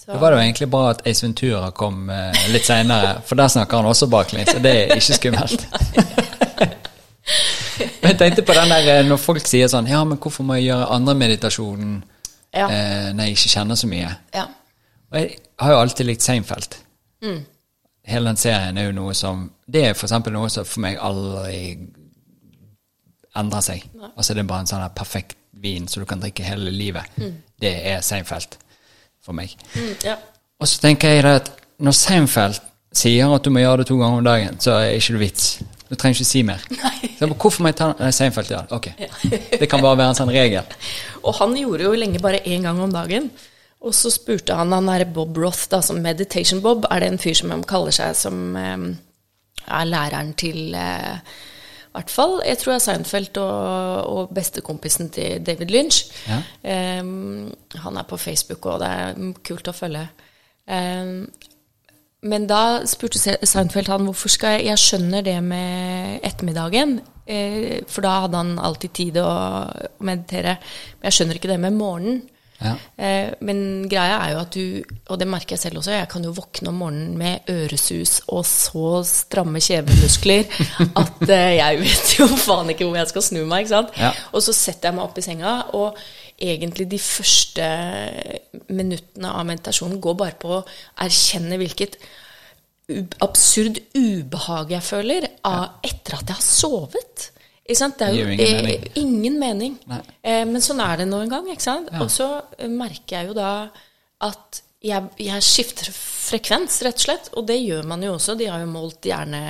Det 0.07 0.20
var 0.20 0.36
jo 0.36 0.42
egentlig 0.42 0.68
bra 0.70 0.90
at 0.92 1.00
Ace 1.09 1.24
Ventura 1.24 1.70
kom 1.76 2.11
eh, 2.12 2.44
litt 2.52 2.68
seinere, 2.68 3.16
for 3.24 3.40
der 3.40 3.52
snakker 3.52 3.80
han 3.80 3.88
også 3.90 4.11
baklengs, 4.12 4.55
og 4.55 4.62
det 4.64 4.74
er 4.84 4.96
ikke 5.00 5.18
skummelt. 5.18 5.66
men 5.96 6.43
jeg 8.11 8.18
tenkte 8.20 8.44
på 8.46 8.57
den 8.57 8.72
der 8.72 8.90
eh, 8.92 9.07
når 9.09 9.20
folk 9.22 9.46
sier 9.48 9.70
sånn 9.70 9.88
Ja, 9.90 10.02
men 10.09 10.18
hvorfor 10.20 10.46
må 10.46 10.59
jeg 10.59 10.70
gjøre 10.70 10.90
andre 10.94 11.14
meditasjonen 11.18 11.96
ja. 12.55 12.66
eh, 12.68 13.11
når 13.14 13.28
jeg 13.28 13.38
ikke 13.38 13.52
kjenner 13.57 13.80
så 13.80 13.90
mye? 13.90 14.12
Ja. 14.34 14.46
Og 15.11 15.18
jeg 15.20 15.36
har 15.62 15.74
jo 15.74 15.80
alltid 15.84 16.09
likt 16.09 16.24
Seinfeld. 16.26 16.78
Mm. 17.24 17.40
Hele 18.05 18.32
den 18.32 18.40
serien 18.40 18.78
er 18.78 18.90
jo 18.90 18.96
noe 18.96 19.14
som 19.16 19.46
Det 19.64 19.86
er 19.88 19.94
for 19.96 20.09
eksempel 20.09 20.34
noe 20.34 20.50
som 20.52 20.66
for 20.68 20.84
meg 20.84 20.98
aldri 21.00 21.78
endrer 23.34 23.64
seg. 23.64 23.86
Nei. 23.96 24.12
Altså 24.12 24.34
Det 24.34 24.44
er 24.44 24.50
bare 24.50 24.66
en 24.66 24.70
sånn 24.70 24.84
perfekt 24.96 25.38
vin 25.64 25.88
som 25.88 26.02
du 26.02 26.09
kan 26.09 26.20
drikke 26.20 26.44
hele 26.44 26.70
livet. 26.74 27.09
Mm. 27.16 27.38
Det 27.61 27.74
er 27.94 28.05
Seinfeld 28.05 28.59
for 29.24 29.36
meg. 29.36 29.55
Mm, 29.74 29.94
ja. 30.05 30.18
Og 30.61 30.68
så 30.68 30.82
tenker 30.82 31.14
jeg 31.14 31.24
at 31.28 31.50
når 31.82 31.96
Seinfeld 31.96 32.61
sier 32.94 33.32
at 33.34 33.44
du 33.44 33.50
må 33.50 33.62
gjøre 33.62 33.82
det 33.82 33.88
to 33.90 33.96
ganger 33.98 34.20
om 34.20 34.26
dagen, 34.26 34.61
så 34.62 34.76
er 34.78 34.92
det 34.92 35.00
ikke 35.00 35.22
vits. 35.22 35.48
Du 35.91 35.95
trenger 35.95 36.20
ikke 36.20 36.28
si 36.28 36.43
mer. 36.47 36.62
Så, 37.18 37.28
hvorfor 37.28 37.64
må 37.64 37.70
jeg 37.70 37.78
ta 37.80 38.11
Seinfeld? 38.14 38.53
Ja, 38.53 38.64
ok. 38.72 38.91
Det 39.61 39.68
kan 39.70 39.85
bare 39.85 40.01
være 40.01 40.14
en 40.14 40.20
sånn 40.20 40.32
regel. 40.35 40.76
Og 41.26 41.37
han 41.41 41.57
gjorde 41.59 41.89
jo 41.89 41.97
lenge 41.99 42.22
bare 42.24 42.43
én 42.45 42.66
gang 42.66 42.80
om 42.82 42.93
dagen. 42.93 43.30
Og 43.85 43.93
så 43.97 44.12
spurte 44.12 44.57
han 44.57 44.72
han 44.72 44.89
derre 44.89 45.09
Bob 45.12 45.37
Roth, 45.37 45.66
da, 45.72 45.82
som 45.85 46.01
Meditation 46.01 46.62
Bob, 46.64 46.87
er 46.89 47.05
det 47.05 47.11
en 47.12 47.20
fyr 47.20 47.37
som 47.37 47.53
han 47.53 47.66
kaller 47.68 47.93
seg, 47.93 48.14
som 48.16 48.57
eh, 48.57 48.87
er 49.64 49.91
læreren 49.91 50.32
til 50.41 50.72
eh, 50.72 51.35
i 51.95 52.01
hvert 52.01 52.11
fall, 52.11 52.32
jeg 52.43 52.59
tror 52.59 52.72
jeg 52.72 52.82
Seinfeld 52.82 53.39
og, 53.39 54.07
og 54.11 54.30
bestekompisen 54.35 55.12
til 55.14 55.45
David 55.47 55.70
Lynch. 55.70 56.09
Ja. 56.26 56.41
Um, 56.99 57.53
han 57.85 58.01
er 58.01 58.03
på 58.03 58.16
Facebook, 58.18 58.66
og 58.66 58.80
det 58.82 58.89
er 58.89 59.20
kult 59.47 59.70
å 59.70 59.74
følge. 59.76 60.03
Um, 60.66 61.28
men 62.25 62.47
da 62.49 62.61
spurte 62.89 63.20
Seinfeld 63.20 63.91
han 63.93 64.07
hvorfor 64.09 64.33
skal 64.33 64.57
jeg 64.57 64.70
Jeg 64.72 64.81
skjønner 64.81 65.25
det 65.25 65.37
med 65.45 66.25
ettermiddagen, 66.25 66.99
eh, 67.27 67.83
for 67.89 68.07
da 68.07 68.20
hadde 68.25 68.41
han 68.41 68.55
alltid 68.59 68.95
tid 68.97 69.18
å 69.20 69.31
meditere. 70.01 70.57
Men 70.99 71.11
jeg 71.11 71.18
skjønner 71.18 71.41
ikke 71.41 71.53
det 71.53 71.61
med 71.61 71.77
morgenen. 71.77 72.22
Ja. 72.64 72.75
Eh, 72.97 73.35
men 73.45 73.89
greia 73.91 74.20
er 74.22 74.33
jo 74.33 74.41
at 74.41 74.57
du, 74.57 74.97
og 75.11 75.18
det 75.20 75.29
merker 75.29 75.57
jeg 75.57 75.64
selv 75.66 75.81
også, 75.83 75.97
jeg 75.99 76.09
kan 76.09 76.25
jo 76.25 76.33
våkne 76.37 76.70
om 76.70 76.79
morgenen 76.81 77.16
med 77.18 77.51
øresus 77.51 78.20
og 78.33 78.45
så 78.49 79.03
stramme 79.09 79.61
kjevemuskler 79.61 80.47
at 81.03 81.25
eh, 81.29 81.57
jeg 81.59 81.81
vet 81.83 82.14
jo 82.20 82.29
faen 82.31 82.70
ikke 82.72 82.87
hvor 82.87 83.01
jeg 83.01 83.11
skal 83.11 83.27
snu 83.27 83.43
meg. 83.43 83.64
ikke 83.64 83.75
sant? 83.75 83.97
Ja. 84.01 84.14
Og 84.33 84.47
så 84.47 84.55
setter 84.57 84.91
jeg 84.91 84.99
meg 84.99 85.09
opp 85.09 85.18
i 85.18 85.27
senga, 85.27 85.57
og 85.77 85.99
egentlig 86.41 86.89
de 86.91 86.99
første 87.01 87.66
minuttene 88.68 89.30
av 89.30 89.47
meditasjonen 89.49 90.01
går 90.03 90.18
bare 90.20 90.39
på 90.41 90.53
å 90.59 90.64
erkjenne 91.05 91.59
hvilket 91.61 91.99
absurd 93.24 93.80
ubehag 93.97 94.74
jeg 94.74 94.85
føler 94.85 95.28
av, 95.49 95.78
etter 95.87 96.18
at 96.18 96.28
jeg 96.28 96.37
har 96.37 96.45
sovet. 96.45 97.30
Det 97.64 97.78
er 98.05 98.12
jo 98.12 98.26
ingen 98.28 98.37
mening. 98.37 98.82
Eh, 98.85 98.99
ingen 99.01 99.39
mening. 99.41 99.76
Eh, 100.20 100.43
men 100.45 100.61
sånn 100.61 100.82
er 100.85 101.01
det 101.01 101.09
nå 101.09 101.22
en 101.24 101.32
gang. 101.32 101.49
Ja. 101.49 102.03
Og 102.05 102.11
så 102.12 102.28
merker 102.68 103.22
jeg 103.22 103.30
jo 103.30 103.37
da 103.39 103.53
at 104.24 104.61
jeg, 104.85 105.09
jeg, 105.16 105.45
skifter 105.45 105.89
frekvens, 105.97 106.82
rett 106.85 107.01
og 107.01 107.07
slett. 107.07 107.30
Og 107.39 107.47
det 107.49 107.57
gjør 107.62 107.89
man 107.89 108.05
jo 108.05 108.18
også. 108.18 108.37
De 108.37 108.51
har 108.53 108.61
jo 108.61 108.68
målt 108.68 109.09
hjerne 109.09 109.41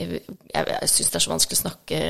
Jeg, 0.00 0.22
jeg 0.54 0.90
syns 0.90 1.12
det 1.12 1.18
er 1.18 1.24
så 1.24 1.32
vanskelig 1.32 1.58
å 1.58 1.60
snakke, 1.60 2.00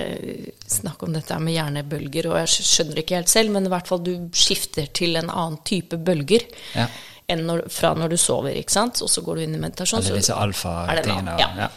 snakke, 0.71 1.07
om 1.07 1.15
dette 1.17 1.39
med 1.43 1.57
hjernebølger, 1.57 2.31
og 2.31 2.39
jeg 2.41 2.67
skjønner 2.69 2.99
det 2.99 3.05
ikke 3.05 3.19
helt 3.19 3.33
selv, 3.33 3.55
men 3.57 3.67
i 3.67 3.73
hvert 3.73 3.91
fall 3.91 4.03
du 4.07 4.13
skifter 4.37 4.91
til 4.97 5.19
en 5.21 5.31
annen 5.33 5.61
type 5.67 5.99
bølger. 6.07 6.47
Ja. 6.77 6.87
Enn 7.31 7.45
når, 7.47 7.67
fra 7.71 7.93
når 7.99 8.15
du 8.15 8.19
sover, 8.19 8.57
ikke 8.59 8.75
sant? 8.75 9.03
og 9.05 9.11
så 9.11 9.23
går 9.27 9.39
du 9.39 9.45
inn 9.45 9.59
i 9.59 9.63
meditasjon. 9.63 10.03
Eller 10.03 10.23
disse 10.23 10.39
alfa-tingene. 10.39 11.37
Ja. 11.39 11.51
ja. 11.67 11.69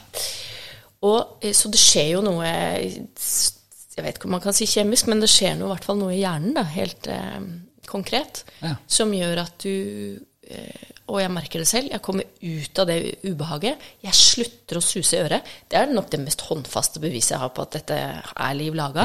Og, 1.04 1.38
eh, 1.44 1.54
så 1.56 1.72
det 1.74 1.82
skjer 1.82 2.14
jo 2.16 2.24
noe 2.24 2.48
Jeg 2.48 4.06
vet 4.06 4.16
ikke 4.16 4.30
om 4.30 4.38
man 4.38 4.44
kan 4.44 4.56
si 4.56 4.68
kjemisk, 4.70 5.10
men 5.12 5.22
det 5.22 5.30
skjer 5.32 5.58
noe, 5.60 5.70
i 5.70 5.74
hvert 5.76 5.88
fall 5.90 6.00
noe 6.00 6.16
i 6.16 6.22
hjernen, 6.24 6.56
da, 6.58 6.66
helt 6.74 7.10
eh, 7.12 7.42
konkret, 7.90 8.46
ja. 8.64 8.76
som 8.90 9.14
gjør 9.14 9.44
at 9.44 9.66
du 9.66 10.18
eh, 10.50 10.93
og 11.12 11.20
jeg 11.20 11.32
merker 11.34 11.60
det 11.60 11.68
selv. 11.68 11.90
Jeg 11.92 12.02
kommer 12.04 12.24
ut 12.24 12.80
av 12.80 12.88
det 12.88 12.98
ubehaget. 13.26 13.82
Jeg 14.06 14.16
slutter 14.16 14.80
å 14.80 14.84
suse 14.84 15.18
i 15.18 15.24
øret. 15.26 15.50
Det 15.68 15.80
er 15.80 15.92
nok 15.92 16.08
det 16.14 16.22
mest 16.24 16.46
håndfaste 16.48 17.02
beviset 17.04 17.36
jeg 17.36 17.42
har 17.42 17.52
på 17.56 17.66
at 17.66 17.76
dette 17.76 17.98
er 17.98 18.56
liv 18.56 18.78
laga. 18.78 19.04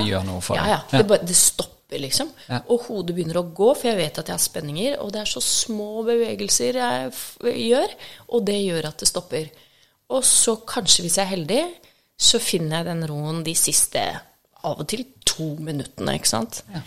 Ja, 0.61 0.69
ja. 0.77 0.79
Det, 0.93 1.19
det, 1.27 1.37
stopper, 1.39 1.99
liksom. 2.05 2.31
Ja. 2.47 2.61
Og 2.71 2.87
hodet 2.87 3.17
begynner 3.17 3.41
å 3.41 3.49
gå, 3.51 3.73
for 3.75 3.91
jeg 3.91 3.99
vet 3.99 4.23
at 4.23 4.31
jeg 4.31 4.39
har 4.39 4.45
spenninger. 4.45 4.99
Og 5.03 5.11
det 5.15 5.25
er 5.25 5.33
så 5.33 5.43
små 5.43 6.05
bevegelser 6.07 6.79
jeg 6.79 7.59
gjør, 7.67 7.99
og 8.31 8.47
det 8.47 8.61
gjør 8.63 8.91
at 8.93 9.03
det 9.03 9.11
stopper. 9.11 9.51
Og 10.15 10.25
så 10.25 10.55
kanskje, 10.71 11.05
hvis 11.05 11.19
jeg 11.19 11.27
er 11.27 11.35
heldig, 11.35 11.63
så 12.19 12.39
finner 12.43 12.81
jeg 12.81 12.91
den 12.93 13.09
roen 13.11 13.43
de 13.47 13.59
siste 13.59 14.07
av 14.67 14.79
og 14.79 14.87
til 14.91 15.03
to 15.27 15.53
minuttene, 15.63 16.15
ikke 16.19 16.31
sant. 16.31 16.63
Ja. 16.71 16.87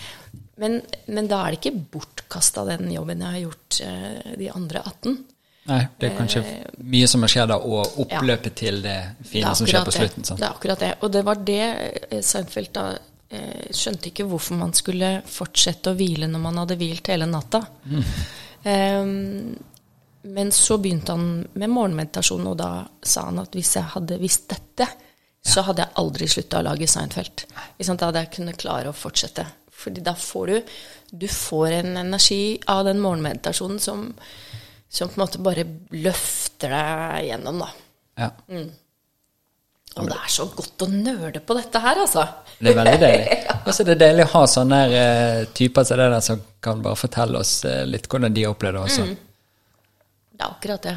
Men, 0.62 0.80
men, 1.10 1.28
da 1.30 1.42
er 1.42 1.56
det 1.56 1.62
ikke 1.62 1.86
bortkasta 1.96 2.64
den 2.68 2.92
jobben 2.94 3.24
jeg 3.24 3.34
har 3.36 3.44
gjort 3.48 3.80
eh, 3.86 4.34
de 4.38 4.50
andre 4.54 4.84
18. 4.86 5.16
Nei, 5.70 5.82
det 5.98 6.10
er 6.10 6.18
kanskje 6.18 6.42
eh, 6.42 6.76
mye 6.90 7.08
som 7.10 7.22
har 7.26 7.32
skjedd 7.34 7.54
og 7.56 7.98
oppløpet 8.02 8.50
ja. 8.50 8.58
til 8.64 8.80
det 8.82 8.98
fine 9.30 9.46
det 9.46 9.58
som 9.60 9.70
skjer 9.70 9.86
på 9.86 9.94
slutten. 9.94 10.26
Sånn. 10.26 10.40
Det 10.42 10.48
er 10.48 10.56
akkurat 10.56 10.84
det. 10.84 10.92
Og 11.02 11.14
det 11.14 11.24
var 11.28 11.42
det 11.48 11.64
eh, 11.66 12.22
Seinfeld 12.26 12.72
da 12.78 12.86
eh, 12.94 13.68
skjønte 13.70 14.10
ikke 14.10 14.26
hvorfor 14.30 14.58
man 14.62 14.74
skulle 14.78 15.12
fortsette 15.30 15.94
å 15.94 15.98
hvile 15.98 16.30
når 16.32 16.44
man 16.48 16.64
hadde 16.64 16.80
hvilt 16.82 17.14
hele 17.14 17.30
natta. 17.30 17.62
Mm. 17.86 18.02
Um, 18.62 19.54
men 20.34 20.52
så 20.54 20.78
begynte 20.78 21.16
han 21.16 21.40
med 21.58 21.72
morgenmeditasjon, 21.74 22.46
og 22.52 22.60
da 22.60 22.74
sa 23.02 23.24
han 23.30 23.42
at 23.42 23.56
hvis 23.58 23.72
jeg 23.80 23.94
hadde 23.96 24.20
visst 24.22 24.46
dette, 24.52 24.86
så 25.42 25.64
hadde 25.66 25.82
jeg 25.82 25.98
aldri 25.98 26.28
slutta 26.30 26.60
å 26.60 26.66
lage 26.68 26.90
Seinfeld. 26.90 27.48
Da 27.82 27.96
hadde 28.06 28.22
jeg 28.22 28.34
kunnet 28.36 28.62
klare 28.62 28.92
å 28.92 28.98
fortsette. 28.98 29.48
Fordi 29.82 30.04
da 30.06 30.14
får 30.18 30.52
du 30.52 30.76
Du 31.12 31.28
får 31.28 31.72
en 31.82 31.98
energi 31.98 32.60
av 32.72 32.86
den 32.88 33.02
morgenmeditasjonen 33.04 33.80
som, 33.84 34.06
som 34.88 35.10
på 35.10 35.20
en 35.20 35.26
måte 35.26 35.42
bare 35.44 35.66
løfter 35.92 36.72
deg 36.72 37.26
gjennom, 37.28 37.66
da. 37.66 37.68
Ja. 38.22 38.30
Mm. 38.48 38.70
Og 40.00 40.08
det 40.08 40.16
er 40.16 40.32
så 40.32 40.46
godt 40.56 40.86
å 40.86 40.88
nøle 40.88 41.42
på 41.44 41.56
dette 41.58 41.82
her, 41.84 42.00
altså. 42.00 42.24
Det 42.62 42.72
er 42.72 42.78
veldig 42.78 43.00
deilig. 43.02 43.40
Og 43.66 43.74
så 43.74 43.84
er 43.84 43.90
det 43.92 43.98
deilig 44.00 44.24
å 44.30 44.32
ha 44.38 44.44
sånne 44.48 44.80
uh, 44.94 45.40
typer 45.58 45.88
som 45.88 46.00
det 46.00 46.08
der 46.14 46.24
som 46.24 46.44
kan 46.64 46.84
bare 46.86 47.00
fortelle 47.00 47.42
oss 47.42 47.58
uh, 47.68 47.82
litt 47.90 48.08
hvordan 48.08 48.38
de 48.38 48.48
opplevde 48.48 48.80
det 48.80 48.86
også. 48.88 49.08
Mm. 49.10 50.06
Det 50.32 50.46
er 50.46 50.48
akkurat 50.48 50.88
det. 50.88 50.96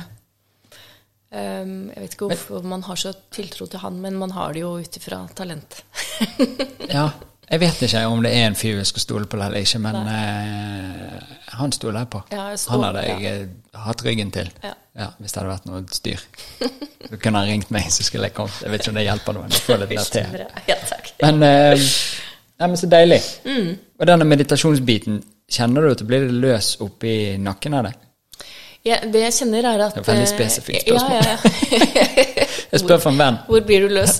Um, 1.34 1.74
jeg 1.90 2.04
vet 2.04 2.14
ikke 2.14 2.28
hvorfor 2.30 2.62
men, 2.62 2.70
man 2.76 2.86
har 2.86 3.00
så 3.00 3.10
tiltro 3.34 3.66
til 3.66 3.82
han, 3.82 3.98
men 3.98 4.14
man 4.20 4.36
har 4.36 4.54
det 4.54 4.62
jo 4.62 4.76
ut 4.78 4.98
ifra 5.00 5.24
talent. 5.34 5.80
ja, 6.86 7.08
jeg 7.50 7.60
vet 7.60 7.82
ikke 7.84 8.04
om 8.08 8.22
det 8.24 8.32
er 8.32 8.46
en 8.48 8.56
fyr 8.56 8.78
jeg 8.78 8.88
skal 8.88 9.04
stole 9.04 9.28
på 9.28 9.36
eller 9.36 9.60
ikke, 9.60 9.80
men 9.84 9.96
eh, 10.08 11.34
han 11.58 11.72
stoler 11.72 12.04
jeg 12.04 12.10
på. 12.14 12.22
Ja, 12.32 12.46
jeg 12.54 12.62
han 12.68 12.84
hadde 12.86 13.04
jeg 13.04 13.22
ja. 13.24 13.34
Eh, 13.34 13.80
hatt 13.84 14.04
ryggen 14.06 14.30
til 14.34 14.48
ja. 14.62 15.08
hvis 15.18 15.34
det 15.34 15.40
hadde 15.40 15.50
vært 15.50 15.66
noe 15.68 15.82
styr. 15.92 16.24
Du 17.10 17.18
kunne 17.18 17.42
han 17.42 17.50
ringt 17.50 17.72
meg, 17.74 17.90
så 17.92 18.06
skulle 18.06 18.30
jeg 18.30 18.36
kommet. 18.38 18.62
Jeg 18.64 18.72
vet 18.72 18.84
ikke 18.84 18.94
om 18.94 19.00
det 19.00 19.06
hjelper 19.08 19.36
noe. 19.36 19.50
Jeg 19.52 19.66
får 19.66 19.82
litt 19.82 19.94
mer 19.98 20.10
til. 20.14 20.38
Ja, 20.70 20.78
takk. 20.88 21.12
Men, 21.20 21.42
eh, 21.48 21.90
ja, 22.60 22.70
men 22.70 22.80
så 22.80 22.88
deilig. 22.90 23.20
Mm. 23.44 23.70
Og 24.00 24.08
denne 24.08 24.28
meditasjonsbiten, 24.30 25.20
kjenner 25.52 25.84
du 25.84 25.92
at 25.92 26.00
det 26.00 26.08
blir 26.08 26.26
løs 26.32 26.74
oppi 26.82 27.14
nakken 27.42 27.76
av 27.76 27.90
det? 27.90 27.94
Ja, 28.84 28.98
det 29.08 29.20
jeg 29.22 29.32
kjenner, 29.32 29.64
er 29.64 29.82
at 29.86 29.94
Det 29.96 30.02
er 30.02 30.10
veldig 30.10 30.24
eh, 30.24 30.32
spesifikt 30.32 30.88
spørsmål. 30.88 31.20
Ja, 31.24 31.36
ja, 31.96 32.46
jeg 32.72 32.80
spør 32.82 32.98
for 33.00 33.14
en 33.14 33.20
venn. 33.20 33.38
Hvor 33.48 33.62
blir 33.64 33.86
du 33.86 33.94
løs? 33.96 34.18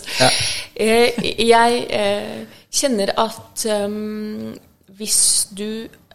Eh, 0.77 1.19
jeg 1.45 1.83
eh, 1.91 2.54
kjenner 2.75 3.13
at 3.21 3.67
um, 3.71 4.55
hvis 4.99 5.21
du 5.55 5.69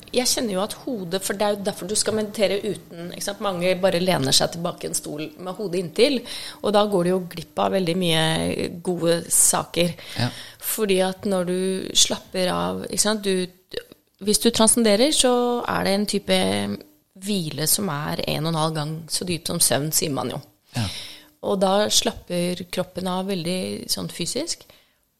jeg 0.09 0.25
kjenner 0.25 0.55
jo 0.55 0.61
at 0.63 0.75
hodet 0.85 1.21
For 1.21 1.37
det 1.37 1.45
er 1.45 1.53
jo 1.53 1.65
derfor 1.67 1.89
du 1.89 1.95
skal 1.97 2.15
meditere 2.17 2.59
uten 2.63 3.11
Mange 3.45 3.75
bare 3.81 4.01
lener 4.01 4.33
seg 4.35 4.55
tilbake 4.55 4.87
i 4.87 4.89
en 4.89 4.97
stol 4.97 5.27
med 5.37 5.53
hodet 5.57 5.83
inntil. 5.83 6.19
Og 6.63 6.73
da 6.73 6.81
går 6.89 7.05
du 7.05 7.11
jo 7.11 7.19
glipp 7.29 7.61
av 7.61 7.75
veldig 7.77 7.95
mye 7.99 8.23
gode 8.85 9.19
saker. 9.33 9.93
Ja. 10.17 10.29
Fordi 10.71 10.99
at 11.05 11.29
når 11.29 11.49
du 11.49 11.59
slapper 11.93 12.51
av 12.53 12.83
du, 13.23 13.47
Hvis 14.19 14.39
du 14.39 14.49
transcenderer, 14.49 15.11
så 15.11 15.63
er 15.67 15.83
det 15.85 15.93
en 15.93 16.09
type 16.09 16.39
hvile 17.19 17.67
som 17.67 17.89
er 17.91 18.23
en 18.27 18.45
og 18.45 18.53
en 18.53 18.61
halv 18.63 18.75
gang 18.75 18.91
så 19.11 19.25
dyp 19.27 19.47
som 19.47 19.59
søvn, 19.59 19.91
sier 19.91 20.11
man 20.11 20.31
jo. 20.31 20.41
Ja. 20.75 20.87
Og 21.49 21.59
da 21.61 21.89
slapper 21.89 22.65
kroppen 22.71 23.07
av 23.07 23.29
veldig 23.29 23.89
sånn 23.91 24.09
fysisk. 24.11 24.65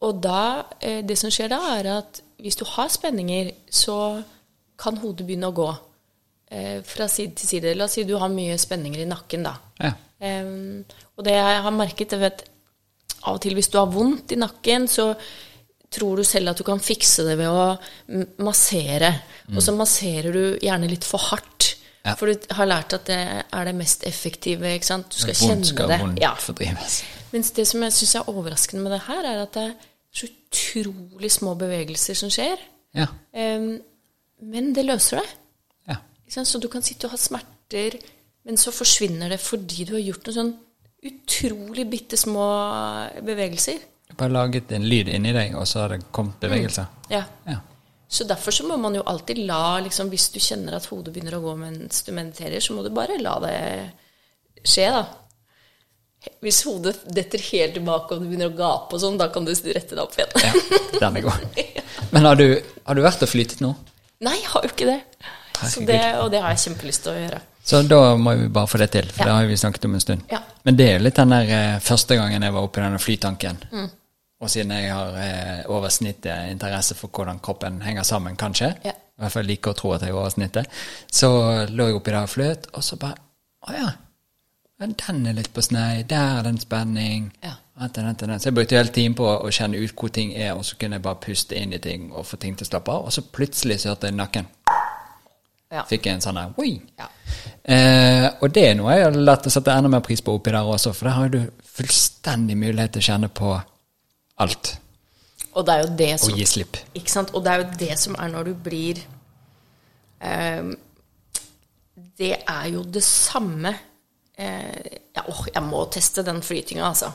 Og 0.08 0.22
da, 0.24 0.66
eh, 0.80 1.02
det 1.06 1.18
som 1.20 1.32
skjer 1.34 1.52
da, 1.52 1.60
er 1.78 1.92
at 1.98 2.22
hvis 2.40 2.56
du 2.60 2.66
har 2.66 2.92
spenninger, 2.92 3.52
så 3.70 4.22
kan 4.80 5.00
hodet 5.02 5.26
begynne 5.28 5.50
å 5.50 5.56
gå 5.56 5.68
eh, 6.52 6.80
fra 6.88 7.10
side 7.12 7.36
til 7.36 7.52
side. 7.52 7.76
La 7.76 7.90
oss 7.90 7.98
si 7.98 8.06
du 8.08 8.16
har 8.20 8.32
mye 8.32 8.56
spenninger 8.60 9.04
i 9.04 9.10
nakken, 9.10 9.44
da. 9.44 9.58
Ja. 9.84 9.92
Um, 10.20 10.84
og 11.16 11.24
det 11.24 11.36
jeg 11.36 11.60
har 11.64 11.76
merket, 11.76 12.16
er 12.16 12.26
at 12.28 12.42
av 13.28 13.38
og 13.38 13.44
til 13.44 13.56
hvis 13.56 13.70
du 13.72 13.78
har 13.80 13.92
vondt 13.92 14.34
i 14.36 14.40
nakken, 14.40 14.88
så 14.92 15.12
tror 15.92 16.20
du 16.20 16.28
selv 16.28 16.52
at 16.52 16.60
du 16.60 16.66
kan 16.68 16.82
fikse 16.84 17.26
det 17.28 17.36
ved 17.40 17.50
å 17.52 18.24
massere. 18.46 19.12
Mm. 19.48 19.58
Og 19.58 19.64
så 19.66 19.76
masserer 19.76 20.36
du 20.36 20.44
gjerne 20.64 20.90
litt 20.92 21.08
for 21.08 21.24
hardt. 21.32 21.69
Ja. 22.10 22.16
For 22.20 22.32
du 22.32 22.50
har 22.58 22.70
lært 22.70 22.96
at 22.98 23.08
det 23.10 23.20
er 23.42 23.70
det 23.70 23.76
mest 23.78 24.06
effektive. 24.08 24.74
ikke 24.74 24.90
sant? 24.90 25.10
Du 25.14 25.22
skal 25.22 25.38
kjenne 25.38 25.68
skal 25.68 25.92
det. 25.92 26.00
Ja. 26.22 26.34
Fordrives. 26.42 27.02
Mens 27.34 27.52
det 27.56 27.68
som 27.70 27.86
jeg 27.86 27.96
syns 27.96 28.16
er 28.18 28.32
overraskende 28.32 28.84
med 28.84 28.96
det 28.96 29.04
her, 29.06 29.26
er 29.26 29.44
at 29.44 29.54
det 29.58 29.68
er 29.70 29.76
så 30.20 30.30
utrolig 30.30 31.32
små 31.32 31.54
bevegelser 31.60 32.18
som 32.18 32.32
skjer. 32.34 32.62
Ja. 32.98 33.06
Um, 33.34 33.76
men 34.50 34.74
det 34.74 34.88
løser 34.88 35.22
det. 35.22 35.28
Ja. 35.92 36.00
Så 36.44 36.62
du 36.62 36.70
kan 36.72 36.86
sitte 36.86 37.08
og 37.08 37.14
ha 37.14 37.22
smerter, 37.22 38.00
men 38.46 38.58
så 38.58 38.74
forsvinner 38.74 39.30
det 39.30 39.40
fordi 39.44 39.86
du 39.86 39.96
har 39.98 40.04
gjort 40.06 40.30
noen 40.30 40.40
sånn 40.40 40.54
utrolig 41.10 41.86
bitte 41.90 42.18
små 42.20 42.46
bevegelser. 43.24 43.80
Bare 44.18 44.34
laget 44.34 44.72
en 44.76 44.88
lyd 44.90 45.12
inni 45.14 45.32
deg, 45.36 45.54
og 45.56 45.68
så 45.70 45.84
har 45.84 45.94
det 45.94 46.08
kommet 46.16 46.40
bevegelser? 46.42 46.88
Mm. 46.90 47.12
Ja. 47.14 47.24
ja. 47.46 47.60
Så 48.10 48.26
derfor 48.26 48.52
så 48.52 48.66
må 48.66 48.78
man 48.82 48.96
jo 48.98 49.04
alltid 49.06 49.38
la 49.46 49.80
liksom, 49.86 50.10
Hvis 50.10 50.32
du 50.34 50.40
kjenner 50.42 50.80
at 50.80 50.88
hodet 50.90 51.14
begynner 51.14 51.36
å 51.38 51.44
gå 51.44 51.52
mens 51.60 52.02
du 52.08 52.10
mediterer, 52.18 52.60
så 52.60 52.74
må 52.74 52.82
du 52.82 52.90
bare 52.94 53.20
la 53.22 53.36
det 53.44 53.58
skje, 54.66 54.88
da. 54.96 55.04
Hvis 56.44 56.64
hodet 56.68 56.98
detter 57.06 57.44
helt 57.52 57.78
tilbake 57.78 58.16
og 58.16 58.24
du 58.24 58.32
begynner 58.32 58.50
å 58.50 58.58
gape 58.58 58.98
og 58.98 59.04
sånn, 59.04 59.20
da 59.20 59.30
kan 59.32 59.46
du 59.46 59.54
rette 59.54 59.94
deg 59.94 60.02
opp 60.02 60.18
igjen. 60.18 60.34
ja, 60.42 60.80
den 60.98 61.20
er 61.22 61.28
god. 61.28 61.62
Men 62.16 62.28
har 62.28 62.40
du, 62.40 62.48
har 62.90 62.98
du 62.98 63.04
vært 63.06 63.24
og 63.24 63.32
flyttet 63.32 63.62
nå? 63.64 63.72
Nei, 64.26 64.36
jeg 64.42 64.50
har 64.52 64.66
jo 64.66 64.74
ikke 64.74 64.90
det. 64.90 64.98
det. 65.88 66.02
Og 66.20 66.34
det 66.34 66.42
har 66.44 66.58
jeg 66.58 66.66
kjempelyst 66.66 67.06
til 67.06 67.14
å 67.14 67.22
gjøre. 67.22 67.40
Så 67.70 67.84
da 67.86 68.02
må 68.18 68.34
vi 68.40 68.50
bare 68.52 68.68
få 68.68 68.82
det 68.82 68.90
til, 68.96 69.08
for 69.14 69.22
ja. 69.22 69.30
det 69.30 69.38
har 69.38 69.48
vi 69.52 69.62
snakket 69.62 69.86
om 69.86 69.96
en 69.96 70.04
stund. 70.04 70.26
Ja. 70.34 70.42
Men 70.66 70.80
det 70.80 70.90
er 70.96 71.04
litt 71.04 71.20
den 71.20 71.36
der 71.36 71.52
eh, 71.56 71.80
første 71.86 72.18
gangen 72.18 72.44
jeg 72.44 72.56
var 72.56 72.66
oppe 72.66 72.82
i 72.82 72.84
denne 72.84 73.02
flytanken. 73.04 73.60
Mm. 73.70 73.90
Og 74.40 74.52
siden 74.52 74.72
jeg 74.72 74.92
har 74.94 75.16
eh, 75.20 75.64
oversnittet 75.68 76.52
interesse 76.54 76.96
for 76.96 77.12
hvordan 77.12 77.42
kroppen 77.44 77.82
henger 77.84 78.04
sammen, 78.08 78.38
kanskje, 78.40 78.72
ja. 78.86 78.94
i 78.96 79.24
hvert 79.24 79.36
fall 79.36 79.50
liker 79.50 79.74
å 79.74 79.80
tro 79.80 79.92
at 79.96 80.06
jeg 80.06 80.14
har 80.14 80.22
oversnittet, 80.22 80.70
så 81.12 81.32
lå 81.68 81.90
jeg 81.90 81.98
oppi 81.98 82.14
der 82.14 82.24
og 82.24 82.32
fløt, 82.32 82.70
og 82.74 82.86
så 82.86 83.00
bare 83.02 83.20
Å 83.68 83.74
ja. 83.76 83.90
Den 84.80 85.26
er 85.28 85.34
litt 85.36 85.50
på 85.52 85.60
snei. 85.60 86.06
Der 86.08 86.38
er 86.38 86.46
det 86.46 86.54
en 86.54 86.62
spenning. 86.62 87.26
Ja. 87.44 87.58
Så 87.80 88.48
jeg 88.48 88.56
brukte 88.56 88.76
hele 88.76 88.92
tiden 88.96 89.14
på 89.16 89.24
å 89.28 89.52
kjenne 89.52 89.80
ut 89.80 89.92
hvor 89.96 90.12
ting 90.12 90.34
er, 90.36 90.54
og 90.56 90.66
så 90.68 90.76
kunne 90.80 90.98
jeg 90.98 91.04
bare 91.04 91.20
puste 91.24 91.56
inn 91.56 91.76
i 91.76 91.80
ting 91.80 92.10
og 92.12 92.26
få 92.28 92.40
ting 92.40 92.56
til 92.56 92.68
å 92.68 92.70
slappe 92.70 92.92
av. 92.92 93.06
Og 93.08 93.14
så 93.16 93.24
plutselig 93.24 93.82
så 93.82 93.94
hørte 93.94 94.08
jeg 94.08 94.16
nakken. 94.16 94.48
Ja. 95.72 95.84
Fikk 95.88 96.08
jeg 96.10 96.18
en 96.18 96.24
sånn 96.24 96.40
her! 96.40 96.56
Ja. 97.00 97.08
Eh, 97.64 98.26
og 98.42 98.52
det 98.56 98.66
er 98.70 98.76
noe 98.80 98.96
jeg 98.96 99.06
har 99.06 99.20
lært 99.20 99.48
å 99.48 99.54
sette 99.54 99.76
enda 99.76 99.92
mer 99.92 100.04
pris 100.04 100.24
på 100.26 100.34
oppi 100.36 100.52
der 100.52 100.68
også, 100.68 100.92
for 100.98 101.08
der 101.08 101.16
har 101.16 101.32
du 101.32 101.40
fullstendig 101.76 102.58
mulighet 102.60 102.96
til 102.96 103.04
å 103.04 103.08
kjenne 103.12 103.30
på 103.32 103.54
alt. 104.40 104.74
Og 105.58 105.66
det 105.66 105.74
er 105.74 105.84
jo 105.84 105.96
det 105.98 106.12
som, 106.22 106.34
og 106.34 106.40
gi 106.40 106.46
slipp. 106.48 106.78
Ikke 106.98 107.12
sant? 107.12 107.34
Og 107.34 107.44
det 107.46 107.54
er 107.54 107.64
jo 107.64 107.70
det 107.80 107.96
som 108.00 108.18
er 108.20 108.32
når 108.32 108.52
du 108.52 108.54
blir 108.68 109.00
um, 110.22 110.76
Det 112.20 112.36
er 112.38 112.68
jo 112.74 112.84
det 112.84 113.04
samme 113.04 113.72
uh, 113.74 114.90
ja, 115.16 115.24
åh, 115.26 115.42
Jeg 115.56 115.64
må 115.66 115.86
teste 115.92 116.26
den 116.26 116.44
flytinga, 116.46 116.86
altså. 116.92 117.12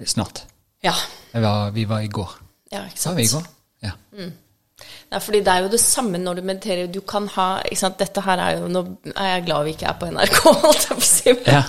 Snart. 0.00 0.46
Ja. 0.82 0.94
Var, 1.32 1.74
vi 1.76 1.84
var 1.88 2.00
i 2.00 2.08
går. 2.08 2.38
Ja, 2.72 2.86
ikke 2.86 3.00
sant. 3.00 3.12
Var 3.12 3.18
vi 3.20 3.26
i 3.26 3.34
går? 3.34 3.50
Ja. 3.82 3.90
Mm. 4.16 4.30
Nei, 5.10 5.18
fordi 5.20 5.40
det 5.44 5.52
er 5.52 5.64
jo 5.64 5.70
det 5.72 5.80
samme 5.82 6.18
når 6.22 6.38
du 6.38 6.46
mediterer. 6.46 6.88
Du 6.92 7.00
kan 7.04 7.26
ha 7.34 7.48
ikke 7.66 7.80
sant, 7.82 7.98
Dette 8.00 8.22
her 8.24 8.40
er 8.40 8.58
jo 8.60 8.70
Nå 8.70 8.84
er 9.10 9.34
jeg 9.34 9.44
glad 9.48 9.66
vi 9.66 9.74
ikke 9.76 9.90
er 9.90 9.98
på 10.00 10.08
NRK, 10.14 10.38
holdt 10.64 10.86
jeg 10.86 10.96
på 10.96 11.04
å 11.04 11.08
si. 11.10 11.34
Ja. 11.50 11.62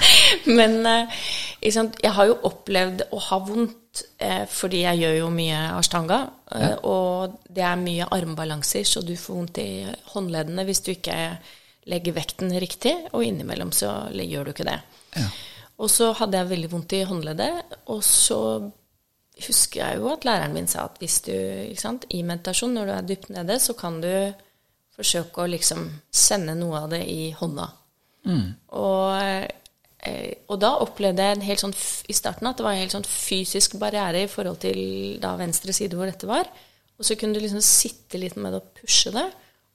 Men 0.47 0.77
eh, 0.87 1.21
ikke 1.59 1.75
sant, 1.75 1.99
jeg 2.03 2.13
har 2.15 2.29
jo 2.29 2.37
opplevd 2.47 3.07
å 3.11 3.23
ha 3.27 3.41
vondt 3.49 3.80
eh, 4.17 4.43
fordi 4.49 4.83
jeg 4.85 5.01
gjør 5.01 5.17
jo 5.19 5.29
mye 5.33 5.61
ashtanga. 5.77 6.19
Eh. 6.55 6.75
Og 6.87 7.39
det 7.49 7.65
er 7.67 7.79
mye 7.81 8.09
armbalanser, 8.11 8.85
så 8.87 9.03
du 9.05 9.15
får 9.19 9.39
vondt 9.39 9.61
i 9.63 9.71
håndleddene 10.13 10.65
hvis 10.67 10.83
du 10.85 10.93
ikke 10.95 11.17
legger 11.91 12.17
vekten 12.17 12.53
riktig. 12.61 12.95
Og 13.11 13.25
innimellom 13.27 13.73
så 13.75 13.93
gjør 14.13 14.49
du 14.49 14.53
ikke 14.53 14.69
det. 14.69 14.79
Ja. 15.17 15.29
Og 15.81 15.89
så 15.89 16.11
hadde 16.17 16.37
jeg 16.37 16.51
veldig 16.51 16.69
vondt 16.71 16.93
i 16.93 17.03
håndleddet, 17.09 17.75
og 17.89 18.03
så 18.05 18.39
husker 19.41 19.79
jeg 19.81 19.97
jo 19.97 20.11
at 20.11 20.25
læreren 20.27 20.53
min 20.53 20.67
sa 20.69 20.85
at 20.85 20.99
hvis 21.01 21.21
du 21.25 21.33
sant, 21.79 22.05
i 22.13 22.21
meditasjon, 22.21 22.75
når 22.75 22.85
du 22.85 22.93
er 22.93 23.07
dypt 23.09 23.31
nede, 23.33 23.57
så 23.59 23.73
kan 23.77 23.97
du 24.03 24.11
forsøke 24.93 25.41
å 25.41 25.49
liksom 25.49 25.87
sende 26.13 26.53
noe 26.59 26.83
av 26.83 26.91
det 26.93 27.01
i 27.09 27.31
hånda. 27.33 27.67
Mm. 28.29 28.47
Og, 28.77 29.05
eh, 29.17 29.47
og, 30.01 30.55
da 30.61 30.71
opplevde 30.81 31.25
jeg 31.25 31.37
en 31.37 31.45
helt 31.45 31.61
sånn, 31.61 31.75
i 32.09 32.15
starten 32.17 32.49
at 32.49 32.57
det 32.57 32.65
var 32.65 32.73
en 32.73 32.81
helt 32.81 32.95
sånn 32.95 33.05
fysisk 33.05 33.75
barriere 33.81 34.23
i 34.25 34.29
forhold 34.31 34.57
til 34.63 34.81
da 35.21 35.35
venstre 35.37 35.75
side 35.77 35.97
hvor 35.97 36.09
dette 36.09 36.29
var. 36.29 36.49
Og 36.97 37.05
så 37.05 37.17
kunne 37.17 37.37
du 37.37 37.41
liksom 37.43 37.61
sitte 37.65 38.21
litt 38.21 38.37
med 38.37 38.53
det 38.53 38.61
og 38.61 38.81
pushe 38.81 39.13
det, 39.13 39.27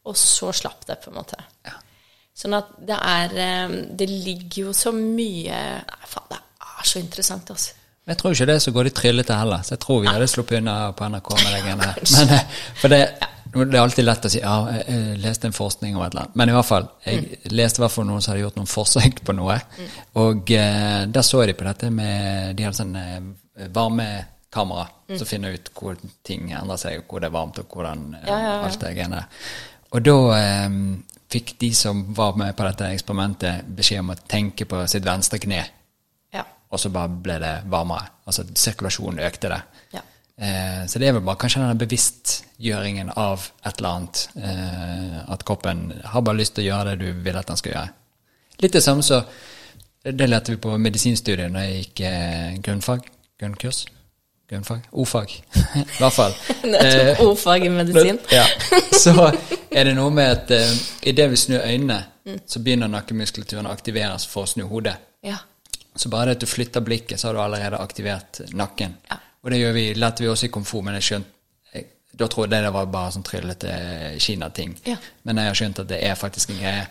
og 0.07 0.19
så 0.19 0.53
slapp 0.55 0.87
det, 0.87 0.99
på 1.03 1.11
en 1.11 1.19
måte. 1.19 1.39
Ja. 1.67 1.75
Sånn 2.37 2.55
at 2.55 2.75
det 2.85 2.97
er 3.01 3.33
eh, 3.41 3.75
Det 3.97 4.07
ligger 4.11 4.67
jo 4.67 4.73
så 4.77 4.91
mye 4.93 5.57
Nei, 5.57 6.09
faen, 6.11 6.27
det 6.35 6.41
er 6.69 6.89
så 6.91 7.01
interessant, 7.01 7.51
altså. 7.55 7.73
Jeg 8.07 8.21
tror 8.21 8.35
ikke 8.35 8.47
det 8.47 8.55
er 8.55 8.63
så 8.63 8.71
godt 8.71 8.91
i 8.91 8.95
tryllete 8.95 9.35
heller, 9.35 9.63
så 9.67 9.73
jeg 9.75 9.81
tror 9.83 10.03
vi 10.05 10.11
hadde 10.13 10.29
sluppet 10.31 10.61
unna 10.61 10.75
på 10.95 11.09
NRK 11.11 11.31
med 11.41 11.57
deg. 11.57 11.65
Men, 12.15 12.35
eh, 12.37 12.61
for 12.79 12.93
det, 12.93 13.01
det, 13.65 13.77
er 13.77 13.83
alltid 13.83 14.05
lett 14.05 14.27
å 14.29 14.31
si 14.33 14.41
ja, 14.43 14.55
jeg 14.77 15.17
leste 15.23 15.49
en 15.49 15.57
forskning 15.57 15.97
om 15.97 16.05
et 16.05 16.13
eller 16.13 16.27
annet. 16.27 16.37
Men 16.39 16.53
i 16.53 16.55
hvert 16.57 16.69
fall, 16.69 16.89
jeg 17.05 17.23
mm. 17.23 17.49
leste 17.55 17.81
i 17.81 17.85
hvert 17.85 17.95
fall 17.95 18.09
noen 18.09 18.25
som 18.25 18.33
hadde 18.33 18.45
gjort 18.45 18.61
noen 18.61 18.71
forsøk 18.71 19.23
på 19.27 19.37
noe. 19.37 19.57
Mm. 19.79 19.97
Og 20.23 20.53
eh, 20.57 21.01
der 21.13 21.27
så 21.27 21.43
de 21.49 21.57
på 21.57 21.67
dette 21.67 21.91
med 21.95 22.57
De 22.59 22.67
hadde 22.67 22.81
sånn 22.81 22.97
eh, 23.01 23.17
varmekamera 23.75 24.87
mm. 25.09 25.17
som 25.17 25.31
finner 25.31 25.57
ut 25.57 25.73
hvor 25.77 25.99
ting 26.27 26.51
endrer 26.53 26.83
seg, 26.83 27.01
og 27.03 27.11
hvor 27.11 27.25
det 27.25 27.31
er 27.31 27.37
varmt, 27.39 27.63
og 27.63 27.77
hvordan 27.77 28.07
eh, 28.21 28.29
ja, 28.29 28.37
ja, 28.37 28.53
ja. 28.57 28.61
alt 28.69 28.83
det 28.83 28.95
greiene 28.99 29.25
Og 29.97 30.05
da 30.07 30.19
eh, 30.41 30.77
fikk 31.37 31.57
de 31.63 31.73
som 31.75 32.05
var 32.15 32.37
med 32.39 32.55
på 32.57 32.69
dette 32.69 32.93
eksperimentet, 32.95 33.73
beskjed 33.79 34.05
om 34.05 34.15
å 34.15 34.21
tenke 34.29 34.69
på 34.69 34.85
sitt 34.91 35.07
venstre 35.07 35.43
kne 35.43 35.65
og 36.67 36.81
så 36.81 36.91
bare 36.93 37.13
ble 37.23 37.39
det 37.43 37.55
varmere. 37.71 38.11
Altså 38.27 38.45
sirkulasjonen 38.55 39.23
økte 39.27 39.51
det. 39.53 39.61
Eh, 40.37 40.87
så 40.87 41.01
det 41.01 41.09
er 41.09 41.17
vel 41.17 41.25
bare 41.25 41.41
kanskje 41.41 41.63
denne 41.63 41.81
bevisstgjøringen 41.81 43.13
av 43.17 43.49
et 43.65 43.79
eller 43.79 43.91
annet. 43.91 44.23
Eh, 44.37 45.19
at 45.33 45.45
kroppen 45.49 45.89
har 46.05 46.25
bare 46.27 46.43
lyst 46.43 46.57
til 46.57 46.67
å 46.67 46.71
gjøre 46.71 46.95
det 46.95 47.07
du 47.07 47.23
vil 47.25 47.39
at 47.41 47.49
den 47.49 47.61
skal 47.61 47.73
gjøre. 47.73 47.93
Litt 48.65 48.79
det 48.79 48.85
samme 48.85 49.05
så 49.05 49.25
Det 50.07 50.29
lærte 50.29 50.53
vi 50.53 50.61
på 50.63 50.71
medisinstudiet 50.79 51.51
når 51.51 51.65
jeg 51.65 51.79
gikk 51.81 52.01
eh, 52.07 52.59
grunnfag. 52.63 53.09
Grunnkurs. 53.41 53.87
Grunnfag? 54.47 54.85
O-fag, 54.93 55.33
i 55.75 55.99
hvert 55.99 56.15
fall. 56.15 56.35
Nettopp 56.71 57.19
eh, 57.19 57.23
O-fag 57.27 57.65
i 57.67 57.71
medisin. 57.75 58.21
ja. 58.31 58.45
Så 58.95 59.17
er 59.71 59.89
det 59.89 59.97
noe 59.99 60.13
med 60.15 60.31
at 60.31 60.53
eh, 60.55 60.77
idet 61.11 61.27
vi 61.33 61.41
snur 61.41 61.65
øynene, 61.65 61.99
mm. 62.29 62.39
så 62.47 62.63
begynner 62.63 62.93
nakkemuskulaturen 62.93 63.67
å 63.67 63.75
aktiveres 63.75 64.29
for 64.31 64.47
å 64.47 64.53
snu 64.53 64.63
hodet. 64.71 64.95
Ja. 65.27 65.41
Så 65.97 66.13
bare 66.13 66.31
det 66.31 66.39
at 66.39 66.47
du 66.47 66.51
flytter 66.53 66.85
blikket, 66.87 67.19
så 67.19 67.33
har 67.33 67.35
du 67.35 67.43
allerede 67.43 67.83
aktivert 67.83 68.45
nakken. 68.55 68.95
Ja. 69.11 69.19
Og 69.47 69.53
det 69.55 69.61
gjør 69.61 69.77
vi, 69.77 69.87
lærte 69.95 70.25
vi 70.25 70.29
også 70.29 70.49
i 70.49 70.55
komfort, 70.55 70.85
men 70.85 70.99
jeg 70.99 71.07
skjønte 71.07 71.33
Da 72.19 72.27
trodde 72.33 72.57
jeg 72.57 72.65
det 72.65 72.73
var 72.73 72.87
bare 72.89 73.13
sånn 73.13 73.25
tryllete 73.27 73.73
Kina-ting. 74.25 74.73
Ja. 74.89 74.97
Men 75.29 75.39
jeg 75.39 75.51
har 75.51 75.59
skjønt 75.59 75.83
at 75.83 75.91
det 75.91 75.99
er 76.03 76.15
faktisk 76.17 76.51
en 76.51 76.63
greie. 76.63 76.87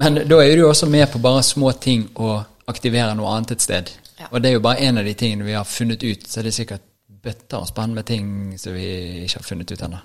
Men 0.00 0.22
da 0.24 0.38
er 0.40 0.54
du 0.56 0.62
jo 0.62 0.70
også 0.70 0.88
med 0.88 1.04
på 1.12 1.20
bare 1.22 1.42
små 1.44 1.74
ting 1.76 2.06
å 2.16 2.38
aktivere 2.72 3.12
noe 3.14 3.34
annet 3.34 3.52
et 3.54 3.66
sted. 3.66 3.92
Ja. 4.18 4.30
Og 4.30 4.40
det 4.40 4.50
er 4.50 4.56
jo 4.56 4.62
bare 4.64 4.80
en 4.86 5.02
av 5.02 5.04
de 5.04 5.12
tingene 5.20 5.44
vi 5.44 5.52
har 5.52 5.68
funnet 5.68 6.02
ut, 6.02 6.24
så 6.26 6.40
det 6.40 6.50
er 6.50 6.56
sikkert 6.56 6.86
bøtter 7.24 7.60
og 7.60 7.68
spann 7.68 7.92
med 7.96 8.08
ting 8.08 8.26
som 8.60 8.72
vi 8.72 8.88
ikke 9.26 9.42
har 9.42 9.46
funnet 9.50 9.74
ut 9.74 9.84
ennå. 9.84 10.00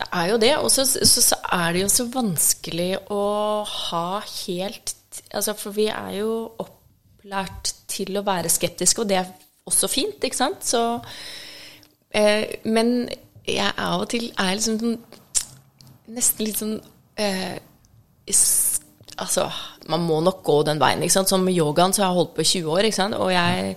Det 0.00 0.08
er 0.08 0.32
jo 0.32 0.40
det. 0.40 0.54
Og 0.64 0.72
så, 0.72 0.86
så, 0.88 1.22
så 1.28 1.38
er 1.60 1.76
det 1.76 1.84
jo 1.84 1.92
så 1.92 2.08
vanskelig 2.14 2.90
å 3.12 3.22
ha 3.66 4.06
helt 4.24 4.96
altså 5.34 5.56
For 5.58 5.74
vi 5.74 5.88
er 5.90 6.12
jo 6.20 6.32
opplært 6.62 7.72
til 7.90 8.16
å 8.16 8.24
være 8.26 8.50
skeptiske, 8.52 9.02
og 9.02 9.10
det 9.10 9.18
er 9.18 9.32
også 9.70 9.90
fint, 9.90 10.20
ikke 10.26 10.38
sant? 10.38 10.66
Så, 10.66 10.82
eh, 12.10 12.60
men 12.68 13.08
jeg 13.48 13.72
av 13.72 14.04
og 14.04 14.10
til 14.12 14.30
er 14.36 14.54
liksom 14.54 14.78
sånn 14.82 15.00
Nesten 16.10 16.42
litt 16.42 16.58
sånn 16.58 16.72
eh, 17.22 17.58
Altså, 19.20 19.44
man 19.92 20.02
må 20.02 20.16
nok 20.24 20.40
gå 20.42 20.56
den 20.66 20.80
veien, 20.80 21.02
ikke 21.04 21.12
sant. 21.12 21.30
Som 21.30 21.46
yogaen 21.52 21.92
så 21.94 22.02
har 22.02 22.10
jeg 22.10 22.18
holdt 22.18 22.32
på 22.34 22.42
i 22.42 22.48
20 22.48 22.72
år, 22.72 22.88
ikke 22.88 22.98
sant. 22.98 23.18
Og 23.20 23.30
jeg 23.30 23.76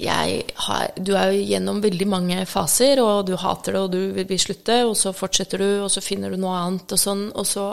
jeg 0.00 0.44
har, 0.64 0.92
du 0.96 1.12
er 1.18 1.32
jo 1.34 1.42
gjennom 1.44 1.80
veldig 1.84 2.06
mange 2.08 2.44
faser, 2.48 3.02
og 3.04 3.26
du 3.28 3.34
hater 3.40 3.76
det, 3.76 3.82
og 3.82 3.92
du 3.92 3.98
vil, 4.16 4.26
vil 4.28 4.40
slutte, 4.40 4.78
og 4.88 4.94
så 4.96 5.12
fortsetter 5.16 5.60
du, 5.60 5.68
og 5.84 5.90
så 5.92 6.02
finner 6.04 6.32
du 6.32 6.40
noe 6.40 6.56
annet, 6.56 6.94
og 6.96 7.00
sånn, 7.00 7.26
og 7.36 7.48
så 7.48 7.66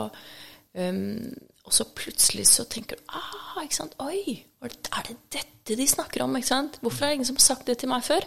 um, 0.75 1.30
Og 1.67 1.73
så 1.75 1.84
plutselig 1.95 2.45
så 2.47 2.63
tenker 2.71 2.95
du 2.95 3.09
ah, 3.11 3.59
ikke 3.63 3.75
sant, 3.75 3.95
Oi, 3.99 4.38
er 4.66 5.03
det 5.08 5.18
dette 5.34 5.76
de 5.78 5.88
snakker 5.88 6.24
om? 6.24 6.36
ikke 6.38 6.49
sant? 6.49 6.80
Hvorfor 6.82 7.05
er 7.05 7.12
det 7.12 7.20
ingen 7.20 7.30
som 7.30 7.38
har 7.38 7.45
sagt 7.45 7.68
det 7.70 7.78
til 7.82 7.91
meg 7.91 8.05
før? 8.05 8.26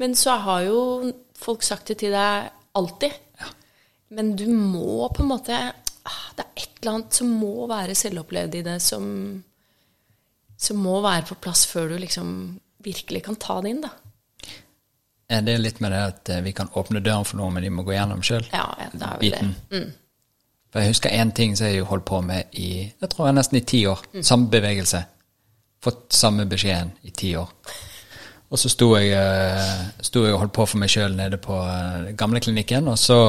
Men 0.00 0.14
så 0.16 0.38
har 0.46 0.64
jo 0.68 1.12
folk 1.36 1.66
sagt 1.66 1.92
det 1.92 1.98
til 2.00 2.14
deg 2.16 2.48
alltid. 2.76 3.12
Men 4.16 4.36
du 4.38 4.46
må 4.48 5.08
på 5.10 5.24
en 5.24 5.32
måte 5.32 5.56
ah, 5.56 6.26
Det 6.36 6.44
er 6.44 6.62
et 6.62 6.80
eller 6.80 6.92
annet 6.92 7.16
som 7.18 7.32
må 7.40 7.66
være 7.66 7.96
selvopplevd 7.98 8.54
i 8.54 8.62
det, 8.62 8.76
som, 8.82 9.04
som 10.56 10.78
må 10.78 11.00
være 11.02 11.26
på 11.26 11.38
plass 11.42 11.66
før 11.66 11.90
du 11.90 11.98
liksom 11.98 12.28
virkelig 12.86 13.24
kan 13.26 13.38
ta 13.42 13.58
det 13.64 13.72
inn, 13.74 13.82
da. 13.82 13.90
Er 15.26 15.42
det 15.42 15.56
litt 15.58 15.80
med 15.82 15.90
det 15.90 16.02
at 16.06 16.30
eh, 16.30 16.42
vi 16.44 16.52
kan 16.54 16.68
åpne 16.78 17.02
døren 17.02 17.26
for 17.26 17.40
noe, 17.40 17.50
men 17.50 17.64
de 17.66 17.70
må 17.74 17.82
gå 17.82 17.96
gjennom 17.96 18.22
sjøl? 18.22 18.44
Ja, 18.52 18.68
ja, 18.78 18.90
det 18.92 19.02
er 19.02 19.16
vel 19.18 19.32
det. 19.34 19.40
Biten. 19.66 19.88
For 20.70 20.84
jeg 20.84 20.92
husker 20.92 21.10
én 21.16 21.32
ting 21.34 21.56
som 21.58 21.66
jeg 21.66 21.86
holdt 21.88 22.04
på 22.06 22.20
med 22.22 22.54
i 22.60 22.68
jeg 22.86 23.10
tror 23.10 23.26
jeg 23.26 23.38
nesten 23.40 23.58
i 23.58 23.64
ti 23.66 23.80
år. 23.90 24.04
Samme 24.22 24.46
bevegelse. 24.52 25.02
Fått 25.86 26.16
samme 26.18 26.46
beskjeden 26.50 26.92
i 27.06 27.12
ti 27.14 27.32
år. 27.38 27.50
Og 28.50 28.60
så 28.60 28.70
sto 28.70 28.92
jeg, 28.94 29.10
eh, 29.14 30.02
sto 30.06 30.22
jeg 30.24 30.34
og 30.34 30.44
holdt 30.44 30.54
på 30.54 30.66
for 30.70 30.82
meg 30.82 30.90
sjøl 30.92 31.16
nede 31.18 31.38
på 31.42 31.56
eh, 31.62 32.12
gamleklinikken, 32.18 32.88
og 32.92 32.98
så 32.98 33.20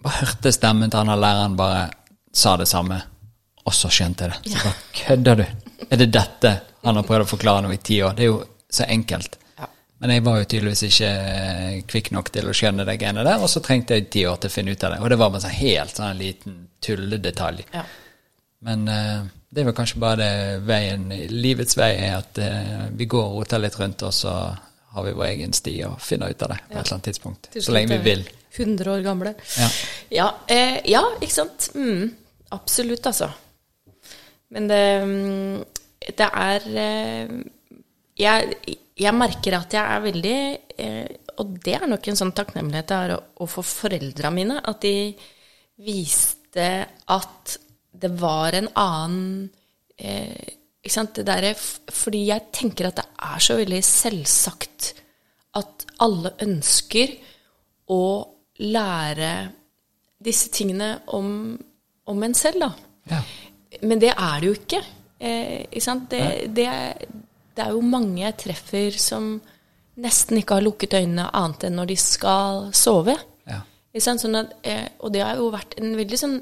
bare 0.00 0.24
hørte 0.24 0.52
stemmen 0.54 0.90
til 0.90 1.02
han 1.02 1.12
her 1.12 1.20
læreren 1.20 1.58
bare 1.58 1.84
sa 2.32 2.56
det 2.58 2.68
samme. 2.70 2.98
Og 3.66 3.74
så 3.76 3.90
skjønte 3.92 4.26
jeg 4.26 4.32
det. 4.32 4.54
Så 4.54 4.64
bare 4.64 4.88
kødder 5.02 5.42
du? 5.42 5.44
Er 5.90 6.00
det 6.00 6.10
dette 6.14 6.54
han 6.86 6.96
har 6.96 7.06
prøvd 7.06 7.26
å 7.26 7.30
forklare 7.34 7.66
nå 7.66 7.74
i 7.74 7.82
ti 7.84 8.00
år? 8.02 8.16
Det 8.16 8.24
er 8.24 8.32
jo 8.32 8.40
så 8.70 8.86
enkelt. 8.88 9.36
Men 10.00 10.14
jeg 10.14 10.24
var 10.24 10.38
jo 10.40 10.46
tydeligvis 10.48 10.82
ikke 10.86 11.08
eh, 11.12 11.80
kvikk 11.88 12.06
nok 12.16 12.30
til 12.32 12.46
å 12.48 12.54
skjønne 12.56 12.86
det 12.88 12.96
greiene 13.02 13.24
der, 13.26 13.42
og 13.42 13.50
så 13.52 13.60
trengte 13.60 13.98
jeg 13.98 14.08
ti 14.08 14.22
år 14.24 14.38
til 14.40 14.48
å 14.48 14.54
finne 14.54 14.72
ut 14.72 14.86
av 14.86 14.94
det. 14.94 15.00
Og 15.04 15.12
det 15.12 15.18
var 15.20 15.32
bare 15.34 15.42
sånn 15.44 15.58
helt 15.58 15.98
sånn 15.98 16.06
en 16.06 16.22
liten 16.22 16.54
tulledetalj. 16.80 17.66
Ja. 17.74 17.82
Men 18.64 18.88
eh, 18.88 19.28
det 19.50 19.62
er 19.62 19.66
vel 19.66 19.74
kanskje 19.74 20.00
bare 20.02 20.26
veien, 20.62 21.08
livets 21.34 21.74
vei 21.78 21.90
er 21.98 22.18
at 22.20 22.38
eh, 22.38 22.84
vi 22.94 23.08
går 23.10 23.24
og 23.32 23.40
roter 23.40 23.62
litt 23.62 23.78
rundt, 23.80 24.04
og 24.06 24.14
så 24.14 24.34
har 24.94 25.06
vi 25.06 25.14
vår 25.14 25.26
egen 25.26 25.54
sti 25.54 25.74
og 25.86 26.00
finner 26.02 26.30
ut 26.30 26.44
av 26.46 26.52
det 26.52 26.58
på 26.68 26.74
et 26.74 26.82
eller 26.84 26.96
annet 26.96 27.08
tidspunkt. 27.10 27.48
Til 27.54 27.64
Så 27.66 27.74
lenge 27.74 27.98
vi 27.98 28.04
vil. 28.04 28.24
100 28.50 28.90
år 28.90 29.02
gamle. 29.06 29.34
Ja. 29.58 29.68
Ja, 30.10 30.28
eh, 30.50 30.78
ja 30.90 31.02
ikke 31.20 31.34
sant? 31.34 31.70
Mm, 31.74 32.10
absolutt, 32.54 33.06
altså. 33.06 33.30
Men 34.50 34.66
det, 34.70 34.84
mm, 35.06 35.58
det 36.18 36.28
er 36.28 36.68
eh, 36.84 37.34
jeg, 38.18 38.76
jeg 38.98 39.16
merker 39.16 39.58
at 39.60 39.74
jeg 39.74 39.96
er 39.96 40.02
veldig 40.04 40.38
eh, 40.82 41.06
Og 41.40 41.54
det 41.64 41.76
er 41.78 41.86
nok 41.88 42.08
en 42.10 42.18
sånn 42.18 42.34
takknemlighet 42.36 42.90
jeg 42.90 43.06
har 43.06 43.14
overfor 43.40 43.66
foreldra 43.66 44.32
mine, 44.34 44.58
at 44.58 44.82
de 44.82 45.14
viste 45.86 46.66
at 47.14 47.54
det 48.00 48.10
var 48.20 48.56
en 48.56 48.70
annen 48.80 49.50
eh, 49.98 50.56
ikke 50.80 50.94
sant, 50.94 51.18
det 51.18 51.26
der, 51.28 51.52
Fordi 51.92 52.24
jeg 52.30 52.48
tenker 52.56 52.88
at 52.88 53.00
det 53.02 53.06
er 53.20 53.42
så 53.44 53.58
veldig 53.58 53.82
selvsagt 53.84 54.94
at 55.60 55.84
alle 56.00 56.32
ønsker 56.40 57.12
å 57.90 58.04
lære 58.64 59.32
disse 60.22 60.50
tingene 60.54 61.00
om, 61.16 61.58
om 62.06 62.22
en 62.22 62.36
selv, 62.36 62.62
da. 62.62 62.70
Ja. 63.10 63.20
Men 63.82 64.00
det 64.02 64.12
er 64.14 64.40
det 64.40 64.48
jo 64.48 64.56
ikke. 64.56 64.80
Eh, 65.18 65.66
ikke 65.66 65.84
sant? 65.84 66.06
Det, 66.12 66.52
det, 66.54 66.68
det 67.56 67.64
er 67.64 67.74
jo 67.74 67.82
mange 67.84 68.22
jeg 68.22 68.38
treffer 68.40 68.96
som 69.00 69.34
nesten 70.00 70.40
ikke 70.40 70.60
har 70.60 70.64
lukket 70.64 70.96
øynene 70.96 71.28
annet 71.36 71.66
enn 71.68 71.76
når 71.80 71.90
de 71.90 71.98
skal 72.00 72.70
sove. 72.76 73.16
Ja. 73.50 73.60
Sånn 74.00 74.38
at, 74.38 74.54
eh, 74.62 74.86
og 75.02 75.12
det 75.12 75.24
har 75.26 75.40
jo 75.40 75.50
vært 75.52 75.76
en 75.80 75.92
veldig 75.98 76.20
sånn 76.20 76.38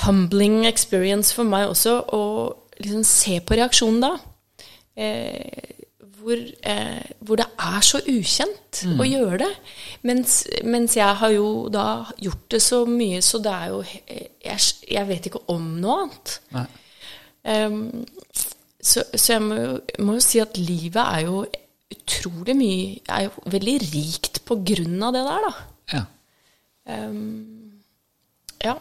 humbling 0.00 0.64
experience 0.66 1.34
for 1.36 1.48
meg 1.48 1.68
også 1.68 1.98
å 2.16 2.24
liksom 2.80 3.04
se 3.06 3.38
på 3.44 3.58
reaksjonen 3.58 4.00
da. 4.02 4.12
Eh, 4.96 5.72
hvor, 6.22 6.38
eh, 6.62 7.10
hvor 7.26 7.36
det 7.40 7.46
er 7.58 7.80
så 7.82 7.98
ukjent 8.06 8.82
å 9.02 9.06
gjøre 9.06 9.38
det. 9.42 9.50
Mens, 10.06 10.44
mens 10.64 10.96
jeg 10.96 11.18
har 11.18 11.32
jo 11.34 11.68
da 11.72 12.04
gjort 12.22 12.44
det 12.54 12.62
så 12.62 12.84
mye, 12.86 13.20
så 13.22 13.40
det 13.42 13.52
er 13.52 13.72
jo 13.72 13.82
Jeg, 14.42 14.58
jeg 14.90 15.08
vet 15.08 15.26
ikke 15.26 15.42
om 15.50 15.66
noe 15.82 15.96
annet. 16.04 16.36
Ehm, 17.44 18.06
så, 18.82 19.02
så 19.14 19.32
jeg 19.32 19.42
må, 19.42 19.56
må 19.98 20.14
jo 20.18 20.22
si 20.22 20.38
at 20.42 20.58
livet 20.58 21.02
er 21.02 21.24
jo 21.26 21.44
utrolig 21.92 22.54
mye 22.56 23.00
Er 23.10 23.24
jo 23.26 23.42
veldig 23.50 23.74
rikt 23.82 24.40
på 24.46 24.56
grunn 24.62 25.02
av 25.02 25.12
det 25.16 25.24
der, 25.26 25.46
da. 25.48 25.52
Ja. 25.92 26.04
Ja. 28.62 28.76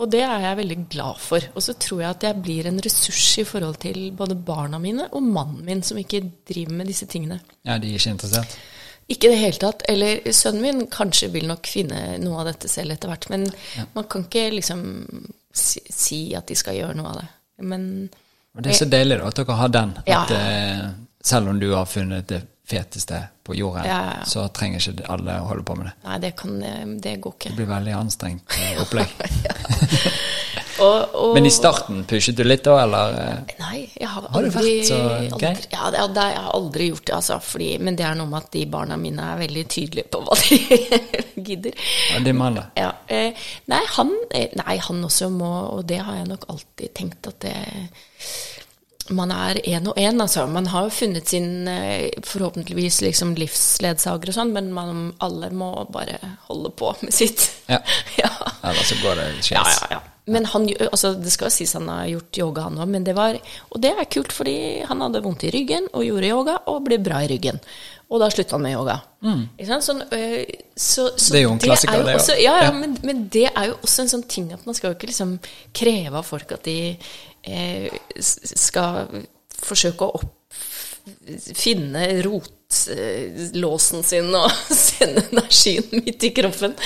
Og 0.00 0.08
det 0.08 0.22
er 0.24 0.44
jeg 0.46 0.56
veldig 0.62 0.76
glad 0.92 1.18
for. 1.20 1.44
Og 1.54 1.64
så 1.64 1.74
tror 1.76 2.00
jeg 2.00 2.10
at 2.14 2.24
jeg 2.24 2.42
blir 2.44 2.68
en 2.70 2.80
ressurs 2.80 3.26
i 3.42 3.44
forhold 3.44 3.76
til 3.82 3.98
både 4.16 4.36
barna 4.48 4.80
mine 4.80 5.10
og 5.12 5.24
mannen 5.26 5.64
min, 5.66 5.82
som 5.84 5.98
ikke 6.00 6.22
driver 6.48 6.78
med 6.78 6.88
disse 6.88 7.08
tingene. 7.10 7.40
ja, 7.66 7.76
de 7.78 7.90
er 7.90 7.98
ikke 7.98 8.14
interessert? 8.16 8.56
Ikke 9.10 9.26
i 9.26 9.34
det 9.34 9.40
hele 9.40 9.58
tatt. 9.58 9.82
Eller 9.90 10.32
sønnen 10.32 10.62
min 10.62 10.86
kanskje 10.86 11.28
vil 11.34 11.48
nok 11.50 11.66
finne 11.66 12.16
noe 12.22 12.40
av 12.40 12.52
dette 12.52 12.70
selv 12.70 12.94
etter 12.94 13.10
hvert. 13.10 13.28
Men 13.32 13.46
man 13.96 14.06
kan 14.08 14.24
ikke 14.24 14.46
liksom 14.54 14.82
si, 15.52 15.82
si 15.90 16.20
at 16.38 16.46
de 16.48 16.56
skal 16.56 16.78
gjøre 16.78 16.96
noe 16.96 17.10
av 17.10 17.20
det. 17.20 17.28
Men 17.66 17.84
Og 18.54 18.62
det 18.62 18.72
er 18.72 18.78
så 18.78 18.88
deilig 18.88 19.18
da, 19.18 19.26
at 19.28 19.40
dere 19.42 19.58
har 19.58 19.74
den. 19.74 19.96
Ja. 20.06 20.22
At 20.22 20.36
eh, 20.36 20.86
selv 21.32 21.50
om 21.50 21.60
du 21.60 21.72
har 21.74 21.90
funnet 21.90 22.30
det 22.30 22.44
feteste 22.70 23.20
på 23.46 23.56
jorden, 23.58 23.84
Ja, 23.88 23.98
ja, 24.06 24.16
ja. 24.20 24.26
så 24.30 24.46
trenger 24.54 24.78
ikke 24.82 25.08
alle 25.10 25.40
å 25.42 25.48
holde 25.50 25.64
på 25.66 25.74
med 25.78 25.90
det. 25.90 25.94
nei, 26.06 26.18
det, 26.22 26.32
kan, 26.38 26.58
det 27.02 27.16
går 27.24 27.34
ikke. 27.36 27.50
Det 27.50 27.58
blir 27.60 27.70
veldig 27.74 27.94
anstrengt 27.98 28.56
eh, 28.60 28.78
opplegg. 28.84 29.16
Og, 30.80 31.14
og, 31.14 31.34
Men 31.36 31.44
i 31.44 31.50
starten 31.52 32.04
pushet 32.08 32.38
du 32.38 32.44
litt 32.46 32.62
da, 32.64 32.78
eller? 32.86 33.16
eh? 33.20 33.50
Nei, 33.60 33.80
jeg 34.00 34.08
har 34.08 34.24
Har 34.32 34.38
aldri 34.38 34.52
vært 34.54 34.86
så 34.88 34.96
gøy? 34.96 35.50
ja, 35.74 35.90
det, 35.92 36.04
det, 36.16 36.24
Jeg 36.30 36.38
har 36.40 36.54
aldri 36.56 36.86
gjort 36.88 37.04
det, 37.10 37.14
altså. 37.18 37.36
Fordi, 37.44 37.68
men 37.84 37.98
det 37.98 38.06
er 38.08 38.16
noe 38.16 38.30
med 38.30 38.38
at 38.46 38.48
de 38.54 38.62
barna 38.72 38.96
mine 39.00 39.26
er 39.34 39.42
veldig 39.42 39.64
tydelige 39.74 40.08
på 40.14 40.22
hva 40.24 40.38
de 40.40 40.58
gidder. 41.50 41.76
Ja, 42.14 42.22
de 42.24 42.34
maler. 42.38 42.70
Ja, 42.80 42.94
eh, 43.12 43.44
nei, 43.72 43.82
han, 43.98 44.14
eh, 44.32 44.48
nei, 44.62 44.78
han 44.86 45.04
også 45.10 45.28
må 45.34 45.50
Og 45.74 45.84
det 45.90 46.00
har 46.06 46.16
jeg 46.22 46.30
nok 46.32 46.48
alltid 46.54 46.94
tenkt 46.96 47.28
at 47.28 47.42
det 47.44 47.54
Man 49.08 49.30
er 49.34 49.54
én 49.66 49.88
og 49.88 49.96
én, 49.98 50.20
altså. 50.22 50.44
Man 50.46 50.66
har 50.70 50.84
jo 50.86 50.90
funnet 50.94 51.26
sin 51.28 51.66
eh, 51.68 52.10
forhåpentligvis 52.22 53.00
liksom 53.02 53.34
livsledsager 53.34 54.28
og 54.30 54.34
sånn, 54.36 54.52
men 54.54 54.68
man, 54.72 55.12
alle 55.24 55.48
må 55.50 55.72
bare 55.90 56.18
holde 56.46 56.70
på 56.70 56.92
med 57.02 57.12
sitt. 57.16 57.48
Ja. 57.66 57.80
ja. 58.22 58.30
Eller 58.62 58.84
så 58.86 58.94
går 59.02 59.16
det 59.18 59.26
Ja, 59.32 59.42
skjes. 59.64 59.80
ja, 59.82 59.86
ja. 59.96 60.00
Men 60.30 60.44
han, 60.46 60.68
altså, 60.92 61.14
det 61.18 61.32
skal 61.32 61.48
jo 61.48 61.54
sies 61.56 61.72
han 61.74 61.88
har 61.90 62.04
gjort 62.06 62.38
yoga, 62.38 62.62
han 62.68 62.76
òg, 62.78 62.86
men 62.92 63.02
det 63.02 63.16
var 63.16 63.34
Og 63.72 63.80
det 63.82 63.90
er 63.98 64.04
kult, 64.06 64.30
fordi 64.36 64.84
han 64.86 65.00
hadde 65.02 65.22
vondt 65.24 65.42
i 65.48 65.50
ryggen 65.50 65.88
og 65.90 66.04
gjorde 66.06 66.28
yoga 66.30 66.58
og 66.70 66.84
ble 66.86 66.98
bra 67.02 67.22
i 67.24 67.30
ryggen. 67.32 67.58
Og 68.10 68.20
da 68.22 68.28
slutta 68.30 68.54
han 68.58 68.62
med 68.62 68.76
yoga. 68.76 68.98
Sant? 69.22 69.84
Sånn, 69.86 70.02
øh, 70.06 70.44
så, 70.76 71.08
så 71.16 71.32
Mm. 71.32 71.34
Det 71.34 71.38
er 71.40 71.42
jo 71.42 71.50
en 71.56 71.58
klassiker, 71.64 72.04
det 72.04 72.12
jo. 72.14 72.18
også- 72.20 72.38
Ja, 72.42 72.54
ja, 72.60 72.62
Ja. 72.68 72.70
Men, 72.78 72.96
men 73.02 73.28
det 73.28 73.48
er 73.56 73.66
jo 73.72 73.74
også 73.82 74.02
en 74.02 74.08
sånn 74.12 74.28
ting 74.28 74.52
at 74.52 74.64
man 74.66 74.74
skal 74.74 74.90
jo 74.92 74.98
ikke 74.98 75.10
liksom 75.10 75.38
kreve 75.74 76.14
av 76.18 76.24
folk 76.26 76.52
at 76.52 76.62
de 76.64 76.96
skal 78.20 79.08
forsøke 79.60 80.06
å 80.06 80.20
opp, 80.20 80.36
finne 81.56 82.04
rotlåsen 82.24 84.04
sin 84.06 84.34
og 84.36 84.50
sende 84.76 85.24
energien 85.30 85.88
midt 85.96 86.26
i 86.28 86.32
kroppen. 86.36 86.76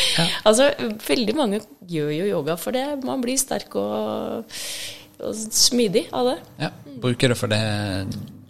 Altså, 0.46 0.70
veldig 1.08 1.34
mange 1.36 1.60
gjør 1.90 2.12
jo 2.14 2.30
yoga 2.30 2.56
for 2.60 2.76
det. 2.76 2.86
Man 3.04 3.24
blir 3.24 3.40
sterk 3.40 3.74
og, 3.80 4.54
og 5.20 5.34
smidig 5.34 6.06
av 6.14 6.32
det. 6.32 6.38
Ja, 6.62 6.72
Bruker 7.04 7.34
det 7.34 7.38
for 7.40 7.50
det, 7.50 7.60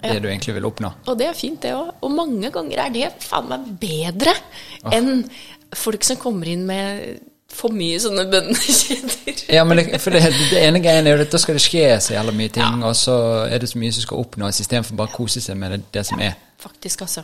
det 0.05 0.19
du 0.21 0.29
egentlig 0.29 0.59
vil 0.59 0.69
oppnå. 0.69 0.93
Og 1.09 1.19
det 1.19 1.31
er 1.31 1.39
fint, 1.39 1.63
det 1.65 1.75
òg. 1.75 1.95
Og 2.05 2.13
mange 2.15 2.53
ganger 2.55 2.85
er 2.87 2.95
det 2.95 3.13
faen 3.25 3.51
meg 3.51 3.71
bedre 3.81 4.37
enn 4.93 5.25
folk 5.75 6.05
som 6.07 6.21
kommer 6.21 6.51
inn 6.53 6.67
med 6.69 7.23
for 7.55 7.71
mye 7.75 7.99
sånne 8.03 8.25
bønnekjeder. 8.33 9.45
Ja, 9.55 9.63
men 9.65 9.79
det, 9.79 10.01
for 10.03 10.11
det, 10.15 10.23
det 10.51 10.61
ene 10.67 10.81
greien 10.83 11.07
er 11.07 11.17
jo 11.17 11.25
at 11.27 11.33
da 11.35 11.39
skal 11.39 11.55
det 11.59 11.63
skje 11.65 11.85
så 12.03 12.17
jævla 12.17 12.33
mye 12.35 12.51
ting, 12.55 12.83
og 12.85 12.97
så 12.99 13.15
er 13.47 13.63
det 13.63 13.69
så 13.71 13.79
mye 13.79 13.93
som 13.95 14.03
skal 14.07 14.23
oppnås, 14.25 14.59
istedenfor 14.65 14.99
bare 14.99 15.13
å 15.13 15.17
kose 15.17 15.41
seg 15.45 15.57
med 15.61 15.77
det, 15.77 15.81
det 15.95 16.03
som 16.09 16.21
er. 16.25 16.35
Faktisk, 16.65 17.05
altså. 17.07 17.23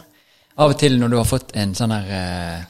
Av 0.60 0.70
og 0.74 0.78
til 0.78 0.98
når 1.00 1.12
du 1.12 1.16
har 1.18 1.26
fått 1.28 1.54
en 1.58 1.74
sånn 1.78 1.94
her 1.94 2.08
eh, 2.14 2.62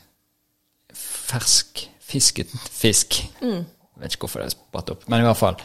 fersk 0.97 1.85
fisket 2.11 2.51
fisk 2.75 3.21
Jeg 3.23 3.65
vet 4.01 4.15
ikke 4.17 4.25
hvorfor 4.27 4.43
det 4.43 4.49
er 4.51 4.55
spratt 4.57 4.91
opp, 4.95 5.05
men 5.13 5.23
i 5.23 5.27
hvert 5.29 5.39
fall. 5.39 5.59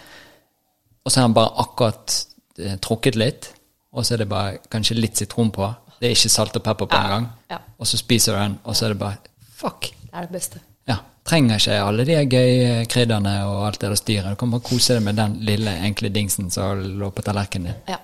Og 1.05 1.11
så 1.13 1.21
er 1.21 1.27
han 1.29 1.35
bare 1.37 1.53
akkurat 1.63 2.15
eh, 2.59 2.75
trukket 2.83 3.15
litt, 3.19 3.49
og 3.95 4.03
så 4.05 4.15
er 4.17 4.23
det 4.25 4.29
bare 4.31 4.57
kanskje 4.73 4.97
litt 4.99 5.17
sitron 5.21 5.51
på. 5.55 5.69
Det 6.01 6.09
er 6.09 6.15
ikke 6.17 6.31
salt 6.33 6.57
og 6.59 6.63
pepper 6.65 6.89
på 6.91 6.97
en 6.99 7.05
Ja, 7.07 7.13
gang. 7.15 7.27
ja. 7.53 7.59
Og 7.79 7.87
så 7.87 7.97
spiser 8.01 8.35
du 8.35 8.41
den, 8.41 8.57
og 8.67 8.75
så 8.75 8.85
er 8.89 8.95
det 8.95 8.99
bare 8.99 9.21
Fuck! 9.55 9.87
Det 10.01 10.11
er 10.11 10.25
det 10.27 10.33
beste. 10.35 10.59
Ja, 10.89 10.99
trenger 11.27 11.61
ikke 11.61 11.77
alle 11.81 12.05
de 12.07 12.17
gøye 12.29 12.73
krydderne 12.91 13.37
og 13.49 13.63
alt 13.67 13.79
det 13.81 13.91
der 13.91 13.99
styret. 13.99 14.33
Du 14.35 14.41
kan 14.41 14.53
bare 14.53 14.65
kose 14.65 14.97
deg 14.97 15.05
med 15.05 15.17
den 15.19 15.39
lille, 15.47 15.77
enkle 15.87 16.11
dingsen 16.13 16.51
som 16.53 16.83
lå 16.99 17.11
på 17.11 17.25
tallerkenen 17.25 17.71
din. 17.71 17.95
Ja. 17.95 18.01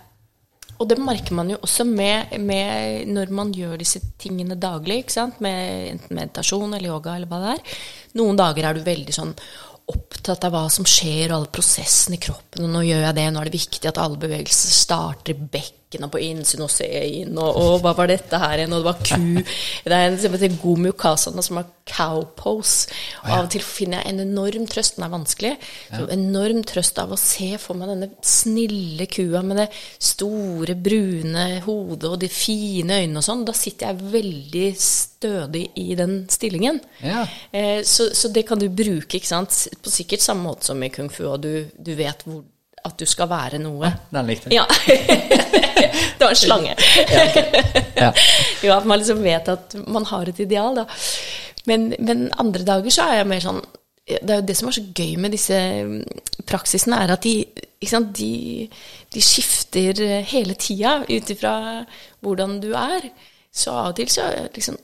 Og 0.81 0.87
det 0.89 0.97
merker 0.97 1.35
man 1.37 1.51
jo 1.51 1.59
også 1.61 1.85
med, 1.85 2.31
med 2.41 3.09
når 3.13 3.33
man 3.37 3.51
gjør 3.53 3.75
disse 3.77 3.99
tingene 4.17 4.57
daglig, 4.57 5.03
med 5.37 5.91
enten 5.91 6.17
meditasjon 6.17 6.73
eller 6.73 6.89
yoga 6.89 7.13
eller 7.15 7.29
hva 7.29 7.41
det 7.43 7.51
er. 7.51 7.75
Noen 8.17 8.39
dager 8.39 8.65
er 8.65 8.73
du 8.73 8.87
veldig 8.87 9.13
sånn 9.13 9.35
opptatt 9.91 10.47
av 10.47 10.55
hva 10.55 10.63
som 10.73 10.87
skjer, 10.87 11.29
og 11.29 11.35
alle 11.37 11.51
prosessene 11.53 12.17
i 12.17 12.23
kroppen. 12.23 12.65
Og 12.65 12.73
nå 12.73 12.81
gjør 12.87 13.05
jeg 13.05 13.17
det, 13.19 13.27
nå 13.29 13.43
er 13.43 13.49
det 13.49 13.59
viktig 13.59 13.91
at 13.91 14.01
alle 14.01 14.17
bevegelser 14.21 14.73
starter 14.73 15.35
i 15.35 15.37
bekkenet 15.91 16.11
på 16.11 16.21
innsyn 16.23 16.63
og 16.63 16.71
ser 16.71 17.03
inn, 17.03 17.35
og, 17.35 17.57
og 17.59 17.81
hva 17.83 17.93
var 17.97 18.07
dette 18.11 18.39
her 18.39 18.61
igjen, 18.61 18.73
og 18.73 18.81
det 18.81 18.87
var 18.87 18.99
ku. 19.03 19.43
Det 19.83 19.97
er 19.97 20.07
en 20.07 20.17
som 20.21 20.35
heter 20.35 20.57
Gomu 20.61 20.91
Kasana, 20.95 21.43
som 21.43 21.59
har 21.59 21.67
cow 21.91 22.23
pose. 22.37 22.91
Og 23.23 23.31
av 23.31 23.45
og 23.45 23.51
til 23.51 23.63
finner 23.65 24.01
jeg 24.01 24.13
en 24.13 24.23
enorm 24.23 24.67
trøst, 24.71 24.97
den 24.97 25.07
er 25.07 25.11
vanskelig, 25.11 25.53
så 25.91 26.07
enorm 26.13 26.63
trøst 26.67 27.01
av 27.01 27.11
å 27.11 27.19
se 27.19 27.49
for 27.61 27.79
meg 27.79 27.91
denne 27.91 28.11
snille 28.23 29.07
kua 29.11 29.43
med 29.45 29.63
det 29.63 29.67
store, 30.11 30.77
brune 30.81 31.47
hodet 31.65 32.09
og 32.09 32.19
de 32.21 32.31
fine 32.31 33.01
øynene 33.01 33.21
og 33.21 33.27
sånn. 33.27 33.43
Da 33.47 33.55
sitter 33.57 33.91
jeg 33.91 34.11
veldig 34.15 34.67
stødig 34.85 35.65
i 35.81 35.89
den 35.99 36.21
stillingen. 36.31 36.79
Ja. 37.03 37.25
Eh, 37.51 37.81
så, 37.87 38.11
så 38.15 38.31
det 38.33 38.45
kan 38.47 38.61
du 38.61 38.69
bruke, 38.69 39.17
ikke 39.17 39.33
sant? 39.33 39.57
På 39.81 39.93
sikkert 39.93 40.23
samme 40.23 40.47
måte 40.47 40.69
som 40.69 40.81
i 40.83 40.91
kung 40.93 41.11
fu, 41.11 41.25
og 41.29 41.41
du, 41.43 41.53
du 41.75 41.93
vet 41.99 42.25
hvor, 42.27 42.43
at 42.87 42.97
du 42.97 43.05
skal 43.09 43.29
være 43.29 43.59
noe. 43.61 43.89
Den 44.11 44.29
likte 44.29 44.51
jeg. 44.51 44.61
Ja. 44.61 44.65
det 46.17 46.23
var 46.23 46.33
en 46.33 46.39
slange. 46.39 46.75
Ja. 47.97 48.11
jo, 48.63 48.73
at 48.79 48.87
man 48.89 49.01
liksom 49.01 49.21
vet 49.25 49.51
at 49.51 49.75
man 49.87 50.07
har 50.09 50.31
et 50.31 50.41
ideal, 50.43 50.81
da. 50.81 50.87
Men, 51.69 51.91
men 51.99 52.29
andre 52.41 52.65
dager 52.65 52.93
så 52.93 53.05
er 53.05 53.19
jeg 53.19 53.29
mer 53.29 53.43
sånn 53.43 53.59
Det 54.01 54.33
er 54.33 54.39
jo 54.39 54.45
det 54.47 54.55
som 54.57 54.71
er 54.71 54.73
så 54.73 54.81
gøy 54.97 55.11
med 55.21 55.35
disse 55.35 55.57
mm, 55.85 55.99
praksisene, 56.49 56.97
er 57.03 57.13
at 57.13 57.21
de, 57.23 57.35
sant, 57.85 58.09
de, 58.17 58.65
de 59.13 59.21
skifter 59.23 60.01
hele 60.27 60.57
tida 60.59 61.03
ut 61.05 61.29
ifra 61.35 61.53
hvordan 62.25 62.57
du 62.63 62.71
er. 62.73 63.11
Så 63.53 63.75
av 63.75 63.91
og 63.91 63.99
til 63.99 64.09
så 64.09 64.25
liksom 64.55 64.79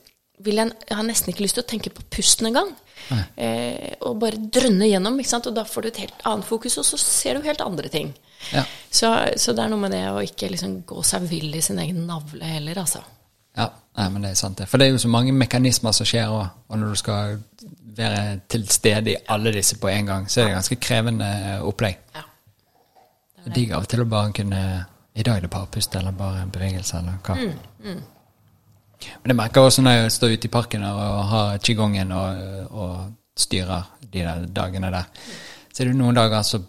vil 0.46 0.60
jeg, 0.60 0.70
jeg 0.86 0.96
har 0.96 1.06
nesten 1.06 1.32
ikke 1.32 1.42
lyst 1.44 1.58
til 1.58 1.64
å 1.64 1.68
tenke 1.68 1.90
på 1.90 2.06
pusten 2.14 2.48
engang. 2.48 2.70
Eh, 3.36 3.94
og 4.04 4.18
bare 4.20 4.40
drønne 4.52 4.88
gjennom, 4.90 5.18
ikke 5.20 5.30
sant? 5.30 5.46
og 5.50 5.56
da 5.56 5.64
får 5.68 5.84
du 5.84 5.90
et 5.92 6.00
helt 6.04 6.24
annet 6.28 6.48
fokus, 6.48 6.78
og 6.80 6.86
så 6.88 6.98
ser 7.00 7.38
du 7.38 7.46
helt 7.46 7.62
andre 7.64 7.90
ting. 7.92 8.12
Ja. 8.52 8.64
Så, 8.90 9.10
så 9.36 9.54
det 9.56 9.64
er 9.64 9.72
noe 9.72 9.82
med 9.82 9.94
det 9.96 10.04
å 10.10 10.20
ikke 10.24 10.50
liksom 10.52 10.82
gå 10.88 11.02
seg 11.06 11.26
vill 11.30 11.54
i 11.54 11.62
sin 11.64 11.80
egen 11.82 12.04
navle 12.08 12.44
heller, 12.44 12.82
altså. 12.84 13.02
Ja, 13.58 13.70
nei, 13.98 14.08
men 14.14 14.22
det 14.22 14.30
er 14.30 14.38
sant 14.38 14.60
det. 14.60 14.68
For 14.70 14.78
det 14.78 14.86
er 14.86 14.94
jo 14.94 15.02
så 15.02 15.10
mange 15.10 15.32
mekanismer 15.34 15.94
som 15.96 16.06
skjer 16.06 16.30
òg, 16.30 16.44
og 16.68 16.78
når 16.78 16.94
du 16.94 17.00
skal 17.00 17.38
være 17.98 18.40
til 18.52 18.68
stede 18.70 19.14
i 19.14 19.18
alle 19.34 19.52
disse 19.56 19.78
på 19.80 19.90
en 19.90 20.12
gang, 20.12 20.28
så 20.30 20.42
er 20.42 20.50
det 20.50 20.58
ganske 20.60 20.78
krevende 20.82 21.26
eh, 21.26 21.64
opplegg. 21.66 21.98
Ja. 22.14 22.24
Digg 23.54 23.72
av 23.72 23.86
og 23.86 23.90
til 23.90 24.02
å 24.04 24.08
bare 24.10 24.32
kunne 24.36 24.60
I 25.16 25.24
dag 25.24 25.38
er 25.38 25.46
det 25.46 25.50
bare 25.50 25.70
pust, 25.72 25.94
eller 25.96 26.14
bare 26.14 26.44
bevegelse, 26.52 27.00
eller 27.00 27.18
hva. 27.26 27.34
Mm, 27.34 28.02
Men 29.22 29.32
jeg 29.32 29.38
merker 29.38 29.66
også 29.66 29.82
når 29.84 29.96
jeg 29.96 30.14
står 30.16 30.34
ute 30.34 30.48
i 30.48 30.52
parken 30.52 30.84
og 30.88 31.24
har 31.30 31.58
qigongen 31.62 32.12
og, 32.12 32.70
og 32.70 32.94
styrer 33.38 33.90
de 34.02 34.24
der 34.24 34.46
dagene 34.54 34.90
der, 34.90 35.10
så 35.72 35.82
er 35.82 35.90
det 35.90 35.98
noen 35.98 36.16
dager 36.16 36.42
så 36.42 36.62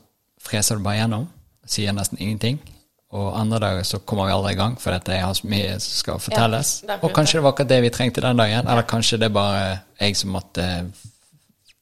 freser 0.44 0.78
du 0.78 0.86
bare 0.86 1.02
gjennom, 1.02 1.28
sier 1.66 1.96
nesten 1.96 2.20
ingenting. 2.22 2.60
Og 3.10 3.32
andre 3.34 3.58
dager 3.64 3.86
så 3.90 3.98
kommer 4.06 4.28
vi 4.28 4.34
aldri 4.36 4.52
i 4.54 4.58
gang, 4.60 4.76
for 4.78 4.94
dette 4.94 5.16
jeg 5.16 5.26
har 5.26 5.34
så 5.34 5.48
mye 5.50 5.78
som 5.82 5.94
skal 6.04 6.20
fortelles. 6.22 6.74
er 6.86 7.00
og 7.02 7.14
kanskje 7.16 7.40
det 7.40 7.44
var 7.44 7.56
akkurat 7.56 7.72
det 7.72 7.80
vi 7.82 7.90
trengte 7.90 8.22
den 8.22 8.38
dagen, 8.38 8.68
eller 8.68 8.86
kanskje 8.86 9.18
det 9.18 9.32
er 9.32 9.34
bare 9.34 9.64
jeg 10.00 10.18
som 10.20 10.36
måtte 10.36 10.68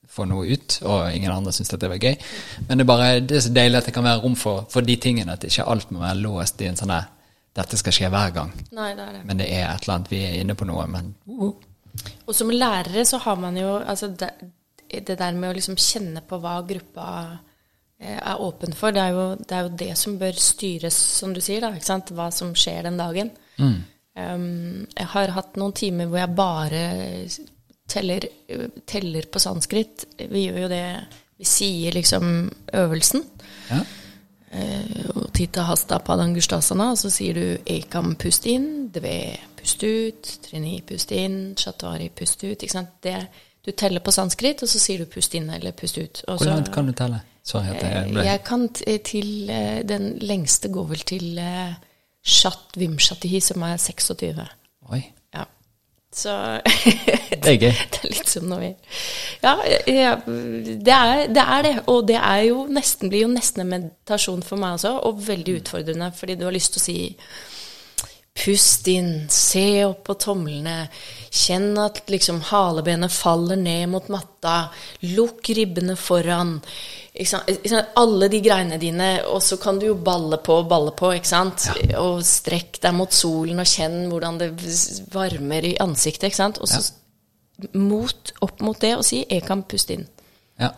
få 0.08 0.26
noe 0.26 0.48
ut, 0.48 0.80
og 0.88 1.12
ingen 1.14 1.34
andre 1.34 1.52
syntes 1.52 1.76
at 1.76 1.84
det 1.84 1.92
var 1.92 2.00
gøy. 2.00 2.16
Men 2.70 2.80
det 2.80 2.86
er 2.86 2.92
bare 2.94 3.20
det 3.20 3.38
er 3.38 3.44
så 3.44 3.54
deilig 3.54 3.82
at 3.82 3.90
det 3.90 3.94
kan 3.98 4.08
være 4.08 4.24
rom 4.24 4.40
for, 4.40 4.66
for 4.72 4.88
de 4.88 4.96
tingene, 4.96 5.36
at 5.36 5.44
ikke 5.44 5.68
alt 5.68 5.92
må 5.92 6.00
være 6.00 6.22
låst 6.24 6.64
i 6.64 6.72
en 6.72 6.80
sånn 6.80 6.96
her 6.96 7.12
Dette 7.58 7.80
skal 7.80 7.96
skje 7.96 8.12
hver 8.14 8.36
gang. 8.36 8.54
Nei, 8.78 8.92
det 8.98 9.08
det. 9.16 9.24
Men 9.26 9.42
det 9.42 9.48
er 9.50 9.66
et 9.66 9.84
eller 9.86 9.96
annet, 9.96 10.12
vi 10.14 10.22
er 10.28 10.38
inne 10.42 10.56
på 10.58 10.68
noe, 10.70 10.86
men 10.92 11.10
uh, 11.26 11.50
Og 12.28 12.36
som 12.36 12.54
lærere 12.54 13.06
så 13.08 13.20
har 13.24 13.40
man 13.42 13.58
jo 13.58 13.80
altså 13.80 14.12
det, 14.14 14.30
det 14.92 15.18
der 15.18 15.38
med 15.38 15.50
å 15.50 15.58
liksom 15.58 15.80
kjenne 15.82 16.22
på 16.28 16.38
hva 16.44 16.60
gruppa 16.68 17.08
eh, 17.98 18.20
er 18.20 18.44
åpen 18.46 18.78
for, 18.78 18.94
det 18.94 19.02
er, 19.02 19.18
jo, 19.18 19.28
det 19.42 19.58
er 19.58 19.66
jo 19.66 19.76
det 19.82 19.92
som 19.98 20.20
bør 20.22 20.38
styres, 20.38 20.98
som 21.18 21.34
du 21.34 21.42
sier, 21.42 21.64
da, 21.66 21.74
ikke 21.74 21.90
sant? 21.90 22.14
hva 22.14 22.30
som 22.36 22.54
skjer 22.58 22.86
den 22.86 23.02
dagen. 23.02 23.34
Um, 24.18 24.86
jeg 24.94 25.10
har 25.14 25.34
hatt 25.36 25.58
noen 25.62 25.76
timer 25.78 26.10
hvor 26.10 26.22
jeg 26.22 26.38
bare 26.38 26.82
teller, 27.90 28.26
teller 28.90 29.28
på 29.34 29.42
sanskrit. 29.42 30.08
Vi 30.18 30.48
gjør 30.48 30.64
jo 30.66 30.74
det 30.74 30.86
Vi 31.38 31.46
sier 31.46 31.94
liksom 31.94 32.50
øvelsen. 32.74 33.22
ja. 33.70 33.82
Eh, 34.52 35.10
og 35.16 35.32
titta 35.36 35.66
hasta 35.68 36.00
padangustasana, 36.00 36.92
og 36.94 36.98
så 37.02 37.12
sier 37.12 37.36
du 37.36 37.72
ekam 37.74 38.16
pust 38.20 38.46
inn, 38.48 38.88
dve 38.94 39.36
pust 39.60 39.84
ut, 39.84 40.30
trini 40.46 40.80
pust 40.88 41.12
inn, 41.12 41.56
shatwari 41.60 42.08
pust 42.16 42.44
ut. 42.46 42.56
Ikke 42.56 42.72
sant? 42.72 42.94
Det, 43.04 43.18
du 43.66 43.74
teller 43.76 44.00
på 44.00 44.14
sanskrit, 44.16 44.64
og 44.64 44.72
så 44.72 44.80
sier 44.80 45.04
du 45.04 45.12
pust 45.12 45.36
inn 45.36 45.50
eller 45.52 45.76
pust 45.76 46.00
ut. 46.00 46.24
Hvor 46.28 46.48
langt 46.48 46.72
kan 46.72 46.88
du 46.88 46.96
telle? 46.96 47.20
Sorry 47.48 47.72
at 47.72 47.84
jeg 47.84 47.92
Eh, 47.96 48.08
ble 48.12 48.24
Jeg 48.28 48.44
kan 48.44 48.68
t 48.76 48.98
til 49.08 49.50
eh, 49.50 49.84
Den 49.88 50.18
lengste 50.20 50.68
går 50.68 50.88
vel 50.90 51.04
til 51.08 51.38
eh, 51.40 51.76
Shat 52.24 52.76
Vimshatihi, 52.76 53.40
som 53.40 53.64
er 53.64 53.78
26. 53.80 54.42
Oi. 54.92 55.02
Så 56.14 56.34
det 57.44 57.52
er 57.52 57.58
gøy. 57.60 57.74
det 57.94 58.00
er 58.04 58.14
litt 58.14 58.32
som 58.32 58.48
når 58.48 58.62
vi 58.64 58.70
Ja, 59.44 59.54
ja 59.92 60.14
det, 60.26 60.94
er, 60.94 61.28
det 61.36 61.44
er 61.44 61.66
det. 61.66 61.74
Og 61.92 62.08
det 62.08 62.18
jo 62.48 62.64
nesten, 62.72 63.12
blir 63.12 63.26
jo 63.26 63.34
nesten 63.34 63.66
en 63.66 63.74
meditasjon 63.74 64.44
for 64.46 64.60
meg 64.62 64.80
også, 64.80 64.96
og 65.08 65.22
veldig 65.28 65.60
utfordrende, 65.62 66.12
fordi 66.16 66.38
du 66.40 66.48
har 66.48 66.56
lyst 66.56 66.76
til 66.76 66.82
å 66.82 66.86
si 66.88 66.98
Pust 68.38 68.88
inn, 68.92 69.26
se 69.34 69.86
opp 69.88 70.04
på 70.06 70.14
tomlene, 70.22 70.86
kjenn 71.34 71.72
at 71.82 72.04
liksom 72.12 72.44
halebenet 72.52 73.12
faller 73.12 73.58
ned 73.58 73.90
mot 73.90 74.12
matta, 74.14 74.70
lukk 75.10 75.50
ribbene 75.58 75.96
foran. 75.98 76.58
Ikke 77.18 77.32
sant? 77.32 77.90
Alle 77.98 78.30
de 78.30 78.42
greiene 78.46 78.78
dine, 78.82 79.10
og 79.26 79.42
så 79.42 79.58
kan 79.62 79.82
du 79.82 79.88
jo 79.90 79.98
balle 79.98 80.38
på 80.46 80.60
og 80.62 80.70
balle 80.70 80.94
på, 80.98 81.16
ikke 81.18 81.32
sant? 81.32 81.66
Og 81.98 82.22
strekk 82.26 82.78
deg 82.84 82.94
mot 82.94 83.14
solen 83.14 83.64
og 83.64 83.72
kjenn 83.72 84.04
hvordan 84.12 84.38
det 84.44 84.52
varmer 85.14 85.66
i 85.66 85.78
ansiktet, 85.82 86.30
ikke 86.30 86.44
sant? 86.44 86.62
Og 86.62 86.70
så 86.70 86.84
mot, 87.74 88.34
opp 88.46 88.62
mot 88.62 88.78
det 88.82 88.94
og 89.00 89.06
si 89.06 89.26
'jeg 89.26 89.44
kan 89.46 89.64
puste 89.64 89.96
inn'. 89.96 90.08
Ja. 90.60 90.70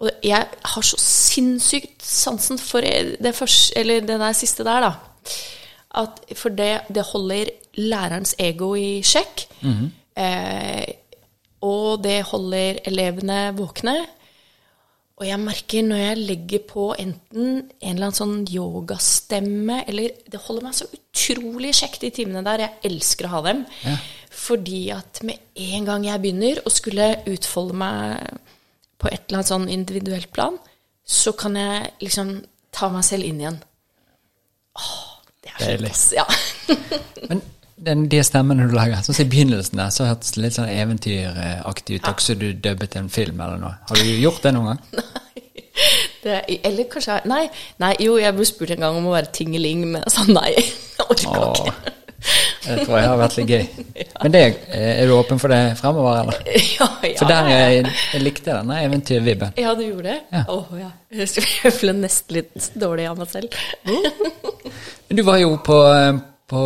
Og 0.00 0.10
jeg 0.22 0.46
har 0.64 0.82
så 0.82 0.96
sinnssykt 0.98 2.02
sansen 2.02 2.58
for 2.58 2.80
det, 2.80 3.34
første, 3.34 3.78
eller 3.78 4.00
det 4.00 4.20
der 4.20 4.32
siste 4.32 4.64
der, 4.64 4.80
da. 4.80 4.92
At 5.98 6.22
for 6.38 6.54
det, 6.54 6.72
det 6.94 7.04
holder 7.12 7.50
lærerens 7.78 8.34
ego 8.38 8.74
i 8.78 9.00
sjekk. 9.02 9.48
eh, 10.16 10.86
og 11.66 12.02
det 12.04 12.20
holder 12.30 12.78
elevene 12.86 13.40
våkne. 13.58 13.96
Og 15.18 15.26
jeg 15.26 15.40
merker 15.42 15.82
når 15.82 15.98
jeg 15.98 16.18
legger 16.28 16.60
på 16.70 16.84
enten 16.94 17.48
en 17.58 17.96
eller 17.96 18.06
annen 18.06 18.14
sånn 18.14 18.36
yogastemme 18.46 19.80
eller 19.90 20.14
Det 20.30 20.38
holder 20.44 20.68
meg 20.68 20.76
så 20.78 20.86
utrolig 20.94 21.72
kjekt 21.74 22.04
de 22.06 22.12
timene 22.14 22.44
der. 22.46 22.62
Jeg 22.62 22.92
elsker 22.92 23.26
å 23.26 23.32
ha 23.32 23.40
dem. 23.48 23.64
Ja. 23.82 23.96
Fordi 24.30 24.82
at 24.94 25.18
med 25.26 25.42
en 25.58 25.88
gang 25.88 26.06
jeg 26.06 26.22
begynner 26.22 26.60
å 26.62 26.70
skulle 26.70 27.16
utfolde 27.26 27.74
meg 27.74 28.38
på 28.98 29.10
et 29.10 29.24
eller 29.26 29.40
annet 29.40 29.50
sånn 29.50 29.68
individuelt 29.70 30.30
plan, 30.34 30.54
så 31.02 31.32
kan 31.34 31.56
jeg 31.58 31.90
liksom 32.04 32.36
ta 32.74 32.90
meg 32.92 33.02
selv 33.06 33.26
inn 33.26 33.42
igjen. 33.42 33.58
Åh, 34.78 35.17
Deilig. 35.58 35.94
Ja. 36.16 36.26
Men 37.30 37.42
den, 37.78 38.08
de 38.10 38.22
stemmene 38.26 38.66
du 38.68 38.74
lager, 38.74 39.00
sånn 39.04 39.16
som 39.16 39.26
i 39.26 39.30
begynnelsen 39.30 39.78
der, 39.80 39.92
så 39.94 40.08
hørtes 40.08 40.34
det 40.34 40.44
litt 40.44 40.56
sånn 40.56 40.70
eventyraktig 40.72 42.00
ut, 42.00 42.10
også 42.10 42.36
du 42.38 42.50
dubbet 42.52 42.96
en 42.98 43.10
film 43.12 43.40
eller 43.44 43.60
noe. 43.62 43.76
Har 43.88 44.00
du 44.00 44.10
gjort 44.18 44.42
det 44.44 44.54
noen 44.56 44.74
gang? 44.74 44.84
Det, 46.18 46.40
eller 46.66 46.88
kanskje 46.90 47.20
Nei, 47.30 47.44
nei, 47.78 47.92
jo, 48.02 48.16
jeg 48.18 48.34
ble 48.34 48.46
spurt 48.48 48.72
en 48.74 48.82
gang 48.82 48.96
om 48.98 49.04
å 49.06 49.12
være 49.12 49.30
tingeling, 49.36 49.84
men 49.92 50.02
jeg 50.02 50.10
sa 50.16 50.24
nei. 50.26 50.50
Jeg 50.98 51.04
orka 51.06 51.50
ikke. 51.54 51.92
Det 52.64 52.84
tror 52.84 52.98
jeg 52.98 53.08
har 53.08 53.20
vært 53.20 53.36
litt 53.38 53.52
gøy. 53.52 53.84
Men 54.22 54.34
det, 54.34 54.42
er 54.74 55.06
du 55.06 55.14
åpen 55.16 55.40
for 55.42 55.52
det 55.52 55.62
fremover, 55.80 56.22
eller? 56.24 56.42
Ja, 56.78 56.88
ja. 57.02 57.14
For 57.20 57.30
der 57.30 57.50
jeg, 57.52 57.86
jeg 58.14 58.24
likte 58.24 58.52
denne 58.52 58.82
eventyrvibben. 58.86 59.56
Ja, 59.60 59.74
du 59.78 59.84
gjorde 59.86 60.10
det? 60.10 60.18
Ja. 60.34 60.44
Åh, 60.54 60.76
ja. 60.80 60.92
Jeg 61.14 61.74
ble 61.80 61.96
nesten 62.02 62.40
litt 62.40 62.70
dårlig 62.78 63.08
av 63.08 63.18
meg 63.18 63.32
selv. 63.32 63.58
Men 63.88 65.18
du 65.20 65.24
var 65.26 65.40
jo 65.40 65.54
på, 65.64 65.78
på 66.50 66.62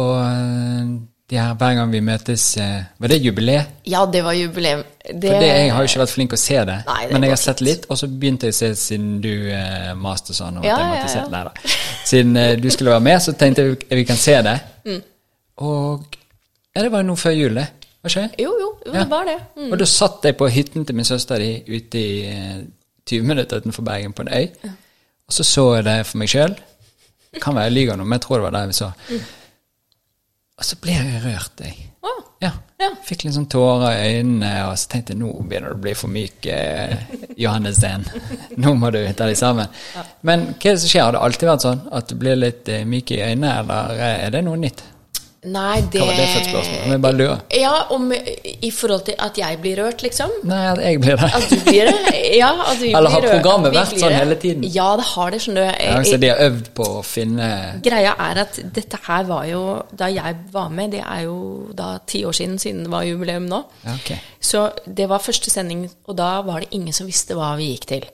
de 1.33 1.39
her 1.41 1.55
hver 1.57 1.77
gang 1.79 1.93
vi 1.93 2.01
møtes 2.05 2.43
eh, 2.61 2.83
Var 3.01 3.13
det 3.13 3.17
jubileet? 3.25 3.79
Ja, 3.89 4.03
det 4.07 4.21
var 4.25 4.37
jubileum. 4.37 4.83
Det, 5.01 5.31
For 5.31 5.41
det, 5.41 5.47
jeg 5.49 5.71
har 5.73 5.85
jo 5.85 5.89
ikke 5.89 6.03
vært 6.03 6.13
flink 6.13 6.35
å 6.37 6.41
se 6.41 6.59
det, 6.69 6.77
Nei, 6.89 6.99
det 7.09 7.15
men 7.15 7.25
jeg 7.27 7.33
har 7.33 7.41
sett 7.41 7.63
litt, 7.65 7.87
og 7.89 7.99
så 7.99 8.09
begynte 8.11 8.51
jeg 8.51 8.57
å 8.57 8.59
se 8.59 8.69
siden 8.79 9.15
du 9.25 9.31
eh, 9.49 9.95
maste 9.99 10.37
sånn 10.37 10.61
om 10.61 10.67
Ja, 10.67 10.77
at 10.77 10.83
jeg 10.83 11.17
ja, 11.17 11.25
måtte 11.25 11.41
ja. 11.65 11.79
Siden 12.11 12.37
eh, 12.37 12.53
du 12.61 12.69
skulle 12.75 12.93
være 12.93 13.07
med, 13.09 13.23
så 13.25 13.35
tenkte 13.39 13.65
jeg 13.65 14.03
vi 14.03 14.05
kan 14.09 14.21
se 14.21 14.37
det. 14.45 14.55
Mm. 14.85 15.01
Og 15.61 16.17
ja, 16.75 16.83
det 16.83 16.91
var 16.93 17.03
nå 17.05 17.17
før 17.21 17.35
jul, 17.37 17.55
det. 17.55 17.67
Var 18.03 18.11
ikke 18.11 18.23
det? 18.29 18.43
Jo, 18.43 18.53
jo, 18.59 18.69
jo 18.87 18.93
Ja. 18.95 19.01
det 19.05 19.11
var 19.11 19.25
det. 19.29 19.37
Mm. 19.57 19.73
Og 19.73 19.79
da 19.79 19.85
satt 19.87 20.25
jeg 20.25 20.37
på 20.37 20.49
hytten 20.51 20.85
til 20.87 20.95
min 20.97 21.05
søster 21.05 21.37
ute 21.69 21.99
i 21.99 22.25
eh, 22.27 22.63
20 23.07 23.23
minutter 23.29 23.61
utenfor 23.61 23.83
Bergen 23.85 24.13
på 24.13 24.23
en 24.23 24.33
øy. 24.33 24.49
Og 25.29 25.33
så 25.37 25.45
så 25.45 25.75
jeg 25.77 25.85
det 25.85 26.07
for 26.07 26.19
meg 26.19 26.29
sjøl. 26.29 26.57
Kan 27.41 27.55
være 27.55 27.65
jeg 27.71 27.73
lyver 27.73 27.97
nå, 27.97 28.05
men 28.05 28.19
jeg 28.19 28.23
tror 28.27 28.37
det 28.41 28.49
var 28.49 28.57
det 28.59 28.67
vi 28.69 28.73
så. 28.81 28.91
Mm. 29.11 29.23
Og 30.59 30.65
så 30.69 30.77
ble 30.83 30.93
jeg 30.99 31.23
rørt, 31.25 31.61
jeg. 31.65 31.89
Åh, 32.03 32.19
Ja. 32.43 32.51
Ja. 32.83 32.89
Fikk 33.07 33.23
litt 33.23 33.35
sånn 33.37 33.47
tårer 33.47 33.93
i 33.95 34.17
øynene, 34.19 34.49
og 34.67 34.75
så 34.79 34.89
tenkte 34.91 35.13
jeg 35.15 35.21
nå 35.21 35.29
begynner 35.47 35.71
det 35.71 35.77
å 35.79 35.83
bli 35.85 35.93
for 35.95 36.11
myk, 36.11 36.47
eh, 36.51 36.97
Johannes 37.39 37.77
Steen. 37.79 38.03
Nå 38.59 38.73
må 38.75 38.91
du 38.91 38.99
ta 39.15 39.29
deg 39.31 39.37
sammen. 39.39 39.69
Men 40.27 40.49
hva 40.57 40.73
er 40.73 40.75
det 40.75 40.81
som 40.83 40.91
skjer? 40.91 41.05
Har 41.07 41.13
det 41.15 41.21
alltid 41.23 41.49
vært 41.53 41.63
sånn 41.69 41.85
at 41.95 42.09
du 42.11 42.17
blir 42.19 42.35
litt 42.41 42.69
eh, 42.69 42.83
myk 42.85 43.13
i 43.15 43.21
øynene, 43.23 43.53
eller 43.63 43.95
eh, 43.95 44.25
er 44.27 44.35
det 44.35 44.43
noe 44.49 44.59
nytt? 44.59 44.83
Nei, 45.43 45.81
det 45.91 45.99
Hva 45.99 46.05
var 46.07 46.19
det 46.21 46.25
for 46.31 46.39
et 46.39 46.49
spørsmål? 46.53 46.83
Jeg 46.93 47.01
bare 47.03 47.17
lurer. 47.19 47.39
Ja, 47.59 47.71
om 47.91 48.05
i 48.15 48.69
forhold 48.71 49.01
til 49.09 49.17
at 49.19 49.39
jeg 49.41 49.57
blir 49.59 49.81
rørt, 49.83 50.05
liksom? 50.07 50.31
Nei, 50.47 50.61
at 50.71 50.79
jeg 50.85 51.01
blir 51.03 51.17
det. 51.19 51.31
At 51.35 51.47
du 51.51 51.57
blir 51.67 51.89
det? 51.91 52.21
Ja, 52.39 52.51
at 52.69 52.79
vi 52.79 52.93
Eller 52.95 53.11
har 53.11 53.25
blir 53.25 53.27
rørt. 53.33 53.41
programmet 53.43 53.75
vært 53.75 53.97
sånn 53.99 54.15
hele 54.15 54.37
tiden? 54.39 54.63
Ja, 54.71 54.87
det 55.01 55.09
har 55.09 55.35
det, 55.35 55.41
skjønner 55.43 55.67
du. 55.67 55.83
Ja, 55.83 55.97
så 56.07 56.21
de 56.23 56.31
har 56.31 56.43
øvd 56.47 56.69
på 56.79 56.87
å 56.87 57.03
finne 57.03 57.49
Greia 57.83 58.13
er 58.29 58.41
at 58.45 58.61
dette 58.79 59.01
her 59.09 59.27
var 59.33 59.49
jo 59.51 59.63
Da 59.91 60.07
jeg 60.15 60.39
var 60.55 60.71
med, 60.71 60.95
det 60.95 61.03
er 61.03 61.25
jo 61.27 61.37
da 61.75 61.97
ti 62.07 62.23
år 62.29 62.39
siden, 62.39 62.55
siden 62.63 62.85
det 62.87 62.93
var 62.95 63.03
jubileum 63.09 63.49
nå. 63.51 63.65
Ja, 63.83 63.97
ok. 63.99 64.13
Så 64.39 64.63
det 64.87 65.09
var 65.11 65.19
første 65.27 65.51
sending, 65.51 65.89
og 66.07 66.17
da 66.23 66.37
var 66.47 66.63
det 66.63 66.71
ingen 66.79 66.95
som 66.95 67.11
visste 67.11 67.35
hva 67.35 67.57
vi 67.59 67.73
gikk 67.75 67.89
til. 67.97 68.07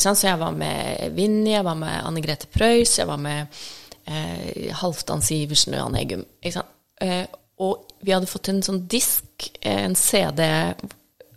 Så 0.00 0.16
jeg 0.26 0.40
var 0.40 0.56
med 0.56 1.12
Vinni, 1.14 1.52
jeg 1.58 1.64
var 1.68 1.76
med 1.78 2.00
Anne 2.08 2.24
Grete 2.24 2.48
Preus, 2.50 2.96
jeg 2.98 3.06
var 3.08 3.20
med 3.20 3.52
eh, 4.10 4.70
Halvdan 4.80 5.22
Sivertsen 5.24 5.76
og 5.76 5.84
Jan 5.84 5.98
Eggum. 6.00 6.26
Eh, 7.00 7.24
og 7.60 7.86
vi 8.04 8.14
hadde 8.14 8.30
fått 8.30 8.50
en 8.52 8.62
sånn 8.64 8.84
disk, 8.90 9.50
eh, 9.60 9.84
en 9.84 9.96
CD 9.98 10.46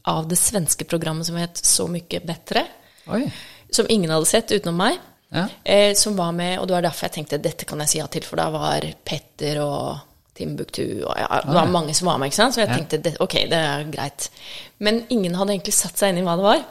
av 0.09 0.27
det 0.27 0.39
svenske 0.39 0.85
programmet 0.87 1.27
som 1.27 1.37
het 1.39 1.57
Så 1.63 1.87
mye 1.87 2.19
bedre. 2.19 2.65
Oi. 3.07 3.25
Som 3.71 3.87
ingen 3.89 4.11
hadde 4.11 4.27
sett 4.29 4.51
utenom 4.51 4.77
meg. 4.77 4.99
Ja. 5.33 5.47
Eh, 5.63 5.95
som 5.95 6.15
var 6.15 6.31
med, 6.31 6.59
og 6.59 6.67
det 6.67 6.75
var 6.75 6.85
derfor 6.85 7.07
jeg 7.07 7.15
tenkte 7.17 7.41
dette 7.41 7.65
kan 7.65 7.79
jeg 7.81 7.89
si 7.89 7.97
ja 7.97 8.07
til, 8.07 8.25
for 8.27 8.37
da 8.37 8.51
var 8.53 8.85
Petter 9.05 9.57
og 9.63 10.03
Timbuktu 10.37 10.83
og 11.05 11.13
ja, 11.17 11.41
Det 11.45 11.53
var 11.53 11.69
mange 11.69 11.93
som 11.97 12.07
var 12.09 12.19
med, 12.21 12.29
ikke 12.29 12.37
sant? 12.37 12.55
så 12.55 12.63
jeg 12.63 12.69
tenkte 12.73 12.99
det, 13.05 13.15
ok, 13.21 13.33
det 13.49 13.57
er 13.57 13.89
greit. 13.93 14.29
Men 14.77 15.03
ingen 15.13 15.35
hadde 15.37 15.55
egentlig 15.55 15.73
satt 15.77 15.97
seg 15.97 16.13
inn 16.13 16.21
i 16.21 16.25
hva 16.25 16.37
det 16.37 16.45
var. 16.45 16.63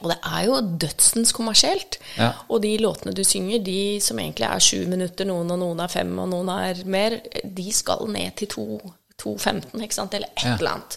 Og 0.00 0.08
det 0.10 0.18
er 0.24 0.44
jo 0.48 0.56
dødsens 0.82 1.32
kommersielt. 1.32 1.98
Ja. 2.18 2.32
Og 2.48 2.62
de 2.62 2.72
låtene 2.78 3.12
du 3.14 3.22
synger, 3.24 3.58
de 3.62 4.00
som 4.00 4.18
egentlig 4.18 4.48
er 4.48 4.58
sju 4.58 4.86
minutter, 4.90 5.24
noen 5.28 5.50
og 5.50 5.58
noen 5.60 5.80
er 5.84 5.88
fem, 5.92 6.18
og 6.18 6.28
noen 6.32 6.48
er 6.48 6.80
mer, 6.84 7.20
de 7.44 7.72
skal 7.72 8.08
ned 8.10 8.34
til 8.36 8.48
2.15, 8.48 9.82
ikke 9.82 9.94
sant, 9.94 10.14
eller 10.14 10.28
et 10.36 10.42
Ja. 10.44 10.56
eller 10.56 10.70
annet. 10.70 10.96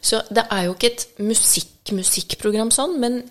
Så 0.00 0.22
det 0.30 0.44
er 0.50 0.62
jo 0.68 0.74
ikke 0.74 0.92
et 0.92 1.06
musikk-musikkprogram 1.18 2.70
sånn, 2.74 2.98
men 3.00 3.22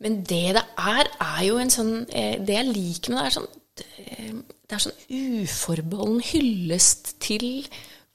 men 0.00 0.16
det 0.26 0.54
det 0.56 0.62
er, 0.76 1.06
er 1.22 1.42
jo 1.46 1.56
en 1.62 1.70
sånn 1.70 1.92
eh, 2.10 2.34
Det 2.42 2.52
jeg 2.56 2.66
liker 2.74 3.10
med 3.14 3.20
det, 3.20 3.26
er 3.26 3.30
sånn 3.30 3.46
det- 3.76 4.44
Det 4.68 4.74
er 4.74 4.82
sånn 4.82 5.44
uforbeholden 5.44 6.20
hyllest 6.20 7.14
til 7.20 7.64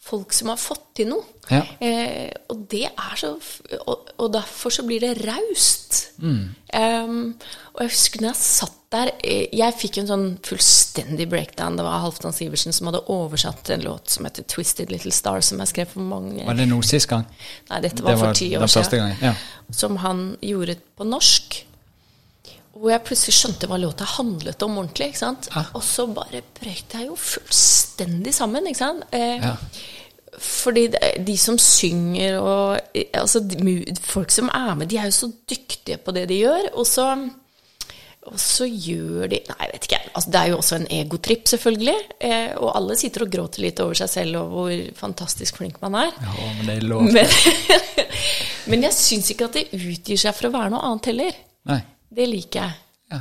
folk 0.02 0.34
som 0.34 0.50
har 0.50 0.58
fått 0.62 0.86
til 1.00 1.10
noe. 1.12 1.26
Ja. 1.52 1.62
Eh, 1.84 2.30
og 2.50 2.66
det 2.72 2.86
er 2.88 3.16
så 3.20 3.34
og, 3.84 4.10
og 4.18 4.32
derfor 4.34 4.74
så 4.74 4.86
blir 4.88 5.02
det 5.04 5.16
raust. 5.26 6.12
Em, 6.22 7.36
og 7.74 7.82
jeg 7.84 7.92
husker 7.92 8.22
når 8.24 8.30
jeg 8.34 8.40
satt 8.44 8.76
der 8.90 9.12
eh, 9.24 9.46
Jeg 9.56 9.76
fikk 9.78 9.98
jo 9.98 10.02
en 10.04 10.10
sånn 10.10 10.28
fullstendig 10.46 11.28
breakdown. 11.30 11.78
Det 11.78 11.86
var 11.86 12.02
Halvdan 12.04 12.34
Sivertsen 12.36 12.74
som 12.76 12.90
hadde 12.90 13.04
oversatt 13.14 13.70
en 13.76 13.86
låt 13.86 14.10
som 14.10 14.26
heter 14.26 14.44
'Twisted 14.44 14.92
Little 14.92 15.14
Star', 15.14 15.42
som 15.46 15.62
jeg 15.62 15.72
skrev 15.74 15.94
for 15.94 16.02
mange 16.02 16.46
Var 16.46 16.58
det 16.58 16.68
nå 16.70 16.82
sist 16.86 17.10
gang? 17.10 17.26
Nei, 17.70 17.82
dette 17.82 18.04
var, 18.04 18.12
Det 18.12 18.20
for 18.20 18.34
ti 18.34 18.52
år 18.58 18.68
siden. 18.68 19.16
ja. 19.22 19.34
Som 19.72 19.98
han 19.98 20.38
gjorde 20.42 20.78
på 20.98 21.06
norsk. 21.06 21.66
Hvor 22.80 22.94
jeg 22.94 23.04
plutselig 23.04 23.34
skjønte 23.36 23.68
hva 23.68 23.78
låta 23.82 24.06
handlet 24.08 24.64
om 24.64 24.78
ordentlig. 24.80 25.10
ikke 25.12 25.20
sant? 25.26 25.50
Ja. 25.52 25.66
Og 25.76 25.84
så 25.84 26.06
bare 26.16 26.40
brøt 26.60 26.94
jeg 26.96 27.10
jo 27.10 27.16
fullstendig 27.20 28.32
sammen. 28.36 28.68
ikke 28.72 28.84
sant? 28.86 29.04
Eh, 29.12 29.40
Ja. 29.44 29.56
Fordi 30.40 30.86
de, 30.94 31.00
de 31.28 31.34
som 31.42 31.58
synger 31.60 32.38
og 32.40 32.78
eh, 32.96 33.10
altså, 33.20 33.42
de 33.44 33.82
Folk 34.08 34.32
som 34.32 34.48
er 34.54 34.76
med, 34.80 34.88
de 34.88 34.96
er 35.02 35.10
jo 35.10 35.16
så 35.18 35.28
dyktige 35.50 35.98
på 35.98 36.14
det 36.16 36.28
de 36.30 36.38
gjør. 36.46 36.70
Og 36.80 36.88
så, 36.88 37.10
og 38.30 38.40
så 38.40 38.64
gjør 38.70 39.28
de 39.34 39.42
Nei, 39.50 39.58
jeg 39.66 39.74
vet 39.74 39.88
ikke. 39.90 40.00
Altså, 40.14 40.32
det 40.32 40.40
er 40.40 40.48
jo 40.54 40.58
også 40.62 40.76
en 40.80 40.88
egotripp, 41.02 41.44
selvfølgelig. 41.52 41.98
Eh, 42.30 42.54
og 42.62 42.72
alle 42.78 42.96
sitter 43.02 43.26
og 43.26 43.34
gråter 43.36 43.66
litt 43.66 43.82
over 43.84 44.00
seg 44.00 44.14
selv 44.14 44.40
og 44.46 44.54
hvor 44.56 44.74
fantastisk 45.02 45.60
flink 45.60 45.82
man 45.84 45.98
er. 46.06 46.14
Ja, 46.24 46.50
men 46.56 46.66
det 46.70 46.78
er 46.78 46.88
lov. 46.88 47.10
Men, 47.12 47.38
men 48.72 48.88
jeg 48.88 48.96
syns 48.96 49.34
ikke 49.34 49.50
at 49.50 49.60
det 49.60 49.68
utgir 49.76 50.22
seg 50.24 50.38
for 50.38 50.48
å 50.48 50.56
være 50.56 50.72
noe 50.78 50.86
annet 50.94 51.12
heller. 51.12 51.42
Nei. 51.74 51.82
Det 52.10 52.26
liker 52.30 52.60
jeg. 52.64 52.72
Ja. 53.12 53.20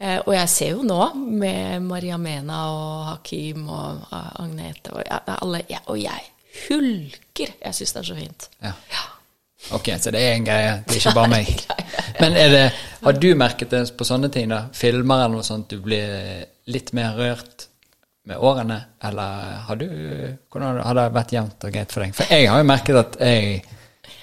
Eh, 0.00 0.18
og 0.26 0.32
jeg 0.34 0.48
ser 0.48 0.70
jo 0.74 0.82
nå 0.86 1.00
med 1.14 1.82
Maria 1.84 2.16
Mena 2.18 2.60
og 2.72 3.02
Hakim 3.12 3.66
og 3.68 4.06
eh, 4.12 4.30
Agnete 4.44 4.94
og, 4.94 5.02
ja, 5.06 5.18
alle, 5.40 5.60
ja, 5.70 5.80
og 5.86 5.98
jeg 6.00 6.30
hulker. 6.68 7.52
Jeg 7.64 7.74
syns 7.74 7.92
det 7.96 8.00
er 8.04 8.08
så 8.12 8.16
fint. 8.22 8.48
ja. 8.62 8.72
Ok, 9.72 9.86
så 9.96 10.10
det 10.12 10.20
er 10.20 10.34
en 10.36 10.44
greie. 10.44 10.72
Det 10.84 10.92
er 10.92 10.98
ikke 11.00 11.12
bare 11.16 11.30
meg. 11.38 11.52
Men 12.20 12.34
det, 12.36 12.58
har 13.00 13.14
du 13.16 13.30
merket 13.40 13.70
det 13.72 13.78
på 13.96 14.04
sånne 14.04 14.28
ting, 14.28 14.50
da? 14.52 14.66
Filmer 14.76 15.22
eller 15.24 15.38
noe 15.38 15.46
sånt, 15.46 15.70
du 15.72 15.78
blir 15.80 16.42
litt 16.68 16.90
mer 16.92 17.14
rørt 17.16 17.64
med 18.28 18.36
årene? 18.44 18.76
Eller 19.08 19.54
har 19.64 19.80
du 19.80 19.86
Hvordan 20.52 20.82
har 20.84 20.98
det- 20.98 21.06
vært 21.16 21.32
jevnt 21.32 21.64
og 21.64 21.72
greit 21.78 21.92
for 21.96 22.04
deg? 22.04 22.12
For 22.18 22.28
jeg 22.28 22.50
har 22.52 22.60
jo 22.60 22.68
merket 22.68 23.00
at 23.06 23.16
jeg 23.24 23.64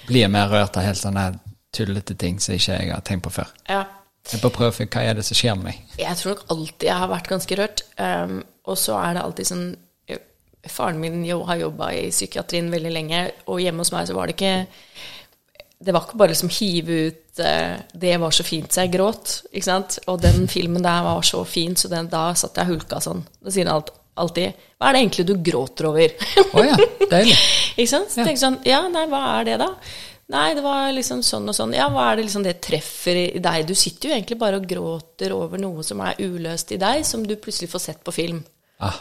blir 0.06 0.30
mer 0.30 0.46
rørt 0.54 0.78
av 0.78 0.86
helt 0.86 1.02
sånne 1.02 1.26
tullete 1.72 2.16
ting 2.18 2.40
som 2.42 2.54
ikke 2.56 2.78
jeg 2.78 2.92
har 2.92 3.04
tenkt 3.06 3.26
på 3.26 3.32
før. 3.40 3.52
Ja. 3.68 3.84
Jeg 4.30 4.42
bare 4.42 4.54
prøver 4.54 4.76
finne 4.76 4.92
hva 4.94 5.02
er 5.02 5.16
det 5.18 5.24
som 5.26 5.38
skjer 5.38 5.56
med 5.58 5.72
meg. 5.72 5.94
Jeg 5.98 6.18
tror 6.18 6.36
nok 6.36 6.44
alltid 6.54 6.86
jeg 6.88 7.00
har 7.00 7.10
vært 7.10 7.30
ganske 7.30 7.58
rørt. 7.58 7.82
Um, 7.98 8.36
og 8.70 8.78
så 8.78 8.98
er 9.00 9.16
det 9.16 9.24
alltid 9.24 9.48
sånn 9.48 9.64
eh, 10.06 10.20
Faren 10.70 11.00
min 11.02 11.24
jo 11.26 11.40
har 11.48 11.58
jobba 11.58 11.88
i 11.98 12.04
psykiatrien 12.12 12.70
veldig 12.70 12.92
lenge, 12.94 13.24
og 13.50 13.58
hjemme 13.64 13.82
hos 13.82 13.90
meg 13.94 14.06
så 14.06 14.14
var 14.14 14.30
det 14.30 14.36
ikke 14.36 14.68
Det 15.82 15.94
var 15.96 16.06
ikke 16.06 16.20
bare 16.20 16.30
liksom 16.30 16.52
hive 16.54 17.00
ut 17.08 17.42
uh, 17.42 17.74
'Det 17.90 18.14
var 18.22 18.36
så 18.36 18.46
fint 18.46 18.70
så 18.70 18.84
jeg 18.84 18.92
gråt', 18.94 19.32
ikke 19.50 19.66
sant? 19.66 19.98
Og 20.06 20.22
den 20.22 20.46
filmen 20.54 20.84
der 20.84 21.02
var 21.02 21.26
så 21.26 21.42
fin, 21.44 21.74
så 21.76 21.90
den, 21.90 22.12
da 22.12 22.30
satt 22.38 22.62
jeg 22.62 22.70
hulka 22.70 23.02
sånn. 23.02 23.26
Da 23.42 23.50
sier 23.50 23.66
han 23.66 23.80
alt, 23.80 23.90
alltid 24.14 24.54
'Hva 24.78 24.88
er 24.88 24.92
det 24.92 25.02
egentlig 25.02 25.26
du 25.26 25.34
gråter 25.50 25.90
over?' 25.90 26.14
Å 26.54 26.64
ja, 26.68 26.78
deilig. 27.10 27.36
Ikke 27.80 27.90
sant? 27.90 28.12
Så 28.12 28.22
tenker 28.22 28.36
jeg 28.36 28.44
sånn, 28.44 28.62
ja, 28.68 28.84
nei, 28.92 29.08
hva 29.10 29.24
er 29.40 29.50
det 29.50 29.58
da? 29.64 29.72
Nei, 30.32 30.54
det 30.56 30.62
var 30.64 30.88
liksom 30.96 31.20
sånn 31.26 31.50
og 31.50 31.56
sånn. 31.56 31.74
Ja, 31.76 31.90
hva 31.92 32.06
er 32.08 32.18
det 32.18 32.26
liksom 32.26 32.44
det 32.46 32.54
treffer 32.64 33.18
i 33.20 33.40
deg? 33.42 33.66
Du 33.68 33.74
sitter 33.76 34.08
jo 34.08 34.14
egentlig 34.16 34.38
bare 34.40 34.60
og 34.60 34.68
gråter 34.68 35.34
over 35.36 35.60
noe 35.60 35.84
som 35.84 36.00
er 36.04 36.16
uløst 36.24 36.72
i 36.72 36.80
deg, 36.80 37.04
som 37.04 37.26
du 37.28 37.34
plutselig 37.36 37.68
får 37.72 37.84
sett 37.84 38.00
på 38.06 38.14
film. 38.16 38.40
Ah, 38.82 38.96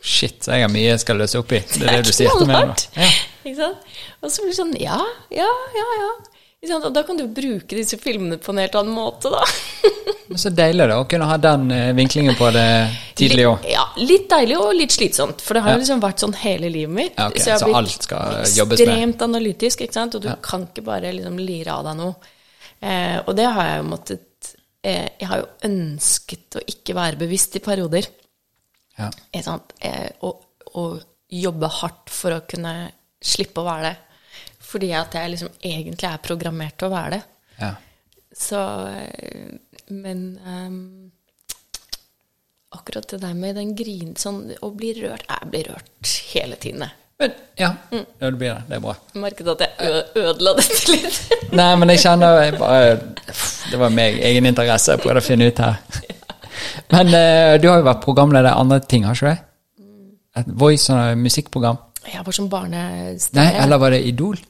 shit, 0.00 0.38
så 0.44 0.54
jeg 0.54 0.64
har 0.64 0.70
mye 0.72 0.92
jeg 0.92 1.02
skal 1.02 1.18
løse 1.20 1.40
opp 1.42 1.52
i. 1.52 1.60
Det 1.74 1.82
er 1.82 1.98
det 1.98 2.06
du 2.06 2.14
sier 2.14 2.30
til 2.38 2.48
meg 2.48 2.70
nå. 2.70 2.76
Ja. 2.94 3.10
Ikke 3.44 3.58
sant? 3.58 3.90
Og 4.22 4.30
så 4.30 4.44
blir 4.44 4.54
det 4.54 4.60
sånn, 4.60 4.76
ja, 4.80 5.00
ja, 5.34 5.50
ja, 5.76 5.88
ja. 6.00 6.12
Og 6.72 6.92
da 6.94 7.02
kan 7.04 7.16
du 7.18 7.26
bruke 7.28 7.76
disse 7.76 7.98
filmene 8.00 8.38
på 8.40 8.52
en 8.54 8.60
helt 8.62 8.74
annen 8.80 8.94
måte, 8.96 9.30
da. 9.32 9.42
Men 10.28 10.40
så 10.40 10.50
deilig 10.54 10.86
da, 10.88 10.96
å 11.02 11.06
kunne 11.08 11.26
ha 11.28 11.36
den 11.36 11.66
eh, 11.74 11.90
vinklingen 11.96 12.36
på 12.38 12.48
det 12.54 12.66
tidlig 13.18 13.44
òg. 13.50 13.66
Ja, 13.68 13.84
litt 14.00 14.24
deilig 14.30 14.56
og 14.58 14.70
litt 14.74 14.94
slitsomt, 14.96 15.42
for 15.44 15.54
det 15.58 15.62
har 15.66 15.74
Ja. 15.74 15.76
jo 15.76 15.82
liksom 15.84 16.00
vært 16.02 16.22
sånn 16.24 16.34
hele 16.40 16.70
livet 16.72 16.94
mitt. 16.96 17.12
Ja, 17.18 17.26
ok, 17.28 17.36
jeg 17.42 17.52
har 17.52 17.60
så 17.60 17.68
blitt. 17.68 18.80
Ekstremt 18.80 19.22
analytisk, 19.26 19.84
ikke 19.84 19.92
sant, 19.98 20.14
og 20.16 20.22
du 20.24 20.28
Ja. 20.32 20.36
kan 20.42 20.64
ikke 20.66 20.84
bare 20.86 21.12
liksom 21.12 21.36
lire 21.38 21.72
av 21.76 21.84
deg 21.84 21.96
noe. 22.00 22.14
Eh, 22.80 23.18
og 23.26 23.36
det 23.36 23.44
har 23.52 23.64
jeg 23.68 23.78
jo 23.82 23.88
måttet 23.88 24.54
eh, 24.84 25.08
Jeg 25.20 25.28
har 25.28 25.38
jo 25.40 25.46
ønsket 25.68 26.56
å 26.58 26.64
ikke 26.68 26.94
være 26.94 27.16
bevisst 27.16 27.56
i 27.56 27.62
perioder. 27.64 28.08
Ja. 28.98 29.10
Ikke 29.32 29.44
sant? 29.44 29.72
Eh, 29.80 30.10
og, 30.22 30.42
og 30.74 31.02
jobbe 31.32 31.68
hardt 31.80 32.10
for 32.12 32.30
å 32.36 32.42
kunne 32.48 32.90
slippe 33.24 33.62
å 33.62 33.64
være 33.64 33.82
det. 33.88 33.96
Fordi 34.74 34.90
at 34.98 35.14
jeg 35.14 35.30
liksom 35.30 35.52
egentlig 35.62 36.08
er 36.10 36.22
programmert 36.22 36.74
til 36.80 36.90
å 36.90 36.94
være 36.94 37.16
det. 37.16 37.22
Ja. 37.60 37.74
Så 38.34 38.60
Men 39.94 40.22
um, 40.42 41.12
akkurat 42.74 43.06
det 43.12 43.20
der 43.22 43.34
med 43.38 43.54
den 43.54 43.76
grin 43.78 44.16
sånn 44.18 44.48
å 44.58 44.72
bli 44.74 44.90
rørt 44.98 45.28
Jeg 45.28 45.50
blir 45.52 45.68
rørt 45.70 46.14
hele 46.32 46.58
tiden, 46.58 46.82
jeg. 46.88 47.00
Men, 47.18 47.34
ja, 47.54 47.68
mm. 47.92 48.06
ja, 48.18 48.26
det 48.26 48.38
blir 48.40 48.50
det. 48.50 48.62
Det 48.68 48.74
er 48.74 48.82
bra. 48.82 48.96
Jeg 49.12 49.22
merket 49.22 49.50
at 49.52 49.60
jeg 49.62 50.00
ødela 50.18 50.54
dette 50.58 50.90
litt. 50.90 51.18
Nei, 51.60 51.68
men 51.78 51.92
jeg 51.94 52.02
kjenner 52.02 52.40
jeg 52.42 52.56
bare, 52.58 52.96
Det 53.70 53.78
var 53.78 53.94
meg, 53.94 54.18
egen 54.30 54.50
interesse. 54.50 54.96
Jeg 54.96 55.04
prøvde 55.04 55.22
å 55.22 55.24
finne 55.28 55.46
ut 55.46 55.62
her. 55.62 55.78
Men 56.94 57.12
uh, 57.14 57.54
du 57.62 57.68
har 57.70 57.78
jo 57.78 57.86
vært 57.86 58.02
programleder 58.02 58.50
i 58.50 58.64
andre 58.64 58.80
ting, 58.82 59.06
har 59.06 59.14
ikke 59.14 59.30
du? 59.30 59.50
Et 60.42 60.50
voice- 60.58 60.90
og 60.90 61.20
musikkprogram? 61.22 61.78
Jeg 62.10 62.26
var 62.26 62.36
som 62.36 62.50
barnestemme. 62.50 63.38
Nei, 63.38 63.62
eller 63.62 63.78
var 63.80 63.94
det 63.94 64.02
Idol? 64.10 64.42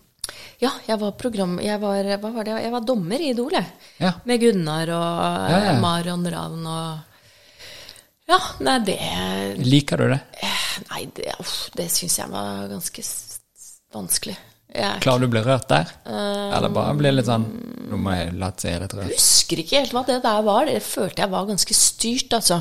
Ja, 0.64 0.70
jeg 0.86 1.00
var 1.00 1.12
program... 1.20 1.58
Jeg 1.62 1.80
var, 1.82 2.06
hva 2.22 2.30
var 2.38 2.46
det? 2.48 2.54
Jeg 2.64 2.72
var 2.72 2.86
dommer 2.86 3.20
i 3.20 3.32
Idol, 3.34 3.52
jeg. 3.52 3.90
Ja. 4.00 4.14
Med 4.28 4.40
Gunnar 4.40 4.94
og 4.96 5.50
ja, 5.52 5.58
ja. 5.68 5.74
Marion 5.82 6.24
Ravn 6.32 6.64
og 6.64 7.12
Ja, 8.30 8.38
nei, 8.64 8.78
det 8.86 8.98
Liker 9.60 10.00
du 10.00 10.08
det? 10.14 10.22
Nei, 10.88 11.04
det, 11.16 11.34
det 11.76 11.88
syns 11.92 12.16
jeg 12.22 12.32
var 12.32 12.64
ganske 12.72 13.04
vanskelig. 13.94 14.36
Jeg, 14.74 15.02
Klarer 15.04 15.22
du 15.22 15.28
å 15.28 15.32
bli 15.36 15.42
rørt 15.44 15.68
der? 15.70 15.90
Um, 16.02 16.50
Eller 16.56 16.72
bare 16.74 16.94
bli 16.98 17.12
litt 17.12 17.28
sånn 17.28 17.44
Nå 17.92 17.98
må 18.00 18.14
jeg 18.16 18.32
la 18.40 18.48
seg. 18.58 18.88
Jeg 18.88 19.10
husker 19.12 19.60
ikke 19.62 19.82
helt 19.82 19.92
hva 19.94 20.02
det 20.08 20.16
der 20.24 20.40
var. 20.46 20.66
Det 20.66 20.80
følte 20.82 21.22
jeg 21.22 21.30
var 21.30 21.44
ganske 21.46 21.76
styrt, 21.78 22.32
altså. 22.40 22.58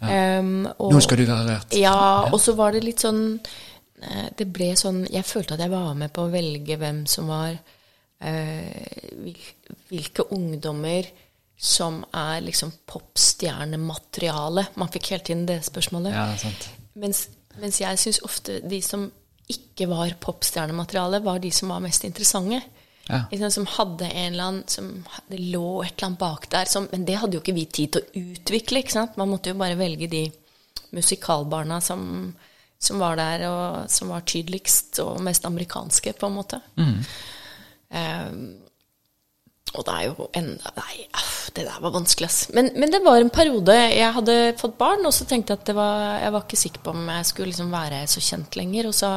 Ja. 0.00 0.40
Um, 0.40 0.64
og, 0.72 0.88
Nå 0.96 1.02
skal 1.04 1.20
du 1.20 1.26
være 1.28 1.44
rørt. 1.52 1.76
Ja, 1.78 1.98
og 2.32 2.40
så 2.42 2.56
var 2.58 2.74
det 2.74 2.80
litt 2.82 3.04
sånn 3.04 3.20
eh, 3.36 3.52
Det 4.36 4.46
ble 4.50 4.72
sånn 4.78 5.04
Jeg 5.12 5.26
følte 5.28 5.54
at 5.54 5.62
jeg 5.62 5.70
var 5.70 5.92
med 5.98 6.10
på 6.14 6.24
å 6.26 6.32
velge 6.32 6.76
hvem 6.80 7.04
som 7.10 7.28
var 7.30 7.52
uh, 7.54 8.86
Hvilke 9.90 10.26
ungdommer 10.34 11.06
som 11.62 12.00
er 12.10 12.40
liksom 12.42 12.72
popstjernemateriale. 12.90 14.64
Man 14.82 14.90
fikk 14.90 15.12
hele 15.12 15.22
tiden 15.22 15.44
det 15.46 15.60
spørsmålet. 15.62 16.10
Ja, 16.10 16.24
sant. 16.40 16.64
Mens, 16.98 17.28
mens 17.62 17.78
jeg 17.78 18.00
syns 18.02 18.18
ofte 18.26 18.56
de 18.66 18.80
som 18.82 19.04
ikke 19.52 19.86
var 19.90 20.16
popstjernemateriale, 20.22 21.20
var 21.22 21.38
de 21.38 21.52
som 21.54 21.70
var 21.70 21.84
mest 21.84 22.02
interessante. 22.08 22.58
Ja. 23.06 23.24
Som 23.50 23.66
hadde 23.66 24.06
en 24.10 24.32
eller 24.32 24.44
annen 24.44 24.68
som, 24.70 24.90
Det 25.28 25.38
lå 25.38 25.82
et 25.82 25.96
eller 25.96 26.06
annet 26.06 26.18
bak 26.18 26.50
der. 26.50 26.64
Som, 26.70 26.88
men 26.92 27.06
det 27.06 27.18
hadde 27.18 27.38
jo 27.38 27.42
ikke 27.42 27.56
vi 27.56 27.66
tid 27.66 27.92
til 27.92 28.02
å 28.02 28.26
utvikle. 28.32 28.82
Man 29.16 29.30
måtte 29.30 29.54
jo 29.54 29.58
bare 29.62 29.78
velge 29.78 30.10
de 30.10 30.24
musikalbarna 30.92 31.80
som, 31.80 32.34
som 32.82 32.98
var 33.02 33.16
der, 33.20 33.46
og 33.48 33.92
som 33.92 34.10
var 34.10 34.26
tydeligst 34.26 34.98
og 35.04 35.22
mest 35.22 35.46
amerikanske, 35.46 36.16
på 36.18 36.28
en 36.28 36.36
måte. 36.36 36.58
Mm. 36.80 36.98
Um, 37.92 38.42
og 39.72 39.84
det 39.86 39.92
er 39.92 40.08
jo 40.08 40.26
enda 40.36 40.72
Nei, 40.76 41.04
det 41.56 41.64
der 41.64 41.80
var 41.80 41.94
vanskelig, 41.94 42.28
ass. 42.28 42.40
Men, 42.56 42.70
men, 42.76 42.90
det 42.92 43.00
var 43.04 43.20
en 43.20 43.32
periode 43.32 43.76
jeg 43.76 44.16
hadde 44.16 44.36
fått 44.60 44.76
barn, 44.80 45.04
og 45.08 45.14
så 45.16 45.26
tenkte 45.28 45.54
jeg 45.54 45.62
at 45.62 45.72
var, 45.76 46.02
jeg 46.20 46.34
var 46.34 46.44
ikke 46.44 46.60
sikker 46.60 46.84
på 46.84 46.92
om 46.92 47.06
jeg 47.14 47.28
skulle 47.28 47.52
liksom 47.52 47.72
være 47.72 48.02
så 48.10 48.24
kjent 48.24 48.58
lenger. 48.58 48.90
Og 48.90 48.96
så 48.96 49.12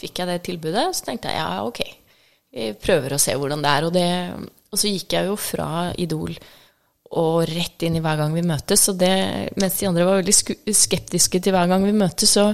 fikk 0.00 0.22
jeg 0.22 0.30
det 0.30 0.40
tilbudet, 0.48 0.88
og 0.88 0.96
så 0.96 1.06
tenkte 1.10 1.30
jeg 1.30 1.38
ja, 1.38 1.62
ok, 1.68 1.84
vi 2.52 2.72
prøver 2.82 3.14
å 3.14 3.20
se 3.22 3.36
hvordan 3.38 3.62
det 3.62 3.76
er. 3.76 3.86
Og, 3.86 3.94
det, 3.94 4.08
og 4.72 4.82
så 4.82 4.90
gikk 4.90 5.16
jeg 5.18 5.30
jo 5.30 5.38
fra 5.38 5.70
Idol 6.02 6.34
og 7.12 7.42
rett 7.50 7.84
inn 7.84 7.98
i 7.98 8.02
Hver 8.02 8.22
gang 8.22 8.34
vi 8.34 8.46
møtes. 8.46 8.88
Og 8.90 8.98
det, 8.98 9.14
mens 9.60 9.78
de 9.78 9.90
andre 9.90 10.08
var 10.08 10.22
veldig 10.22 10.34
skeptiske 10.82 11.42
til 11.44 11.54
Hver 11.54 11.70
gang 11.70 11.86
vi 11.86 11.94
møtes, 11.94 12.34
så 12.38 12.50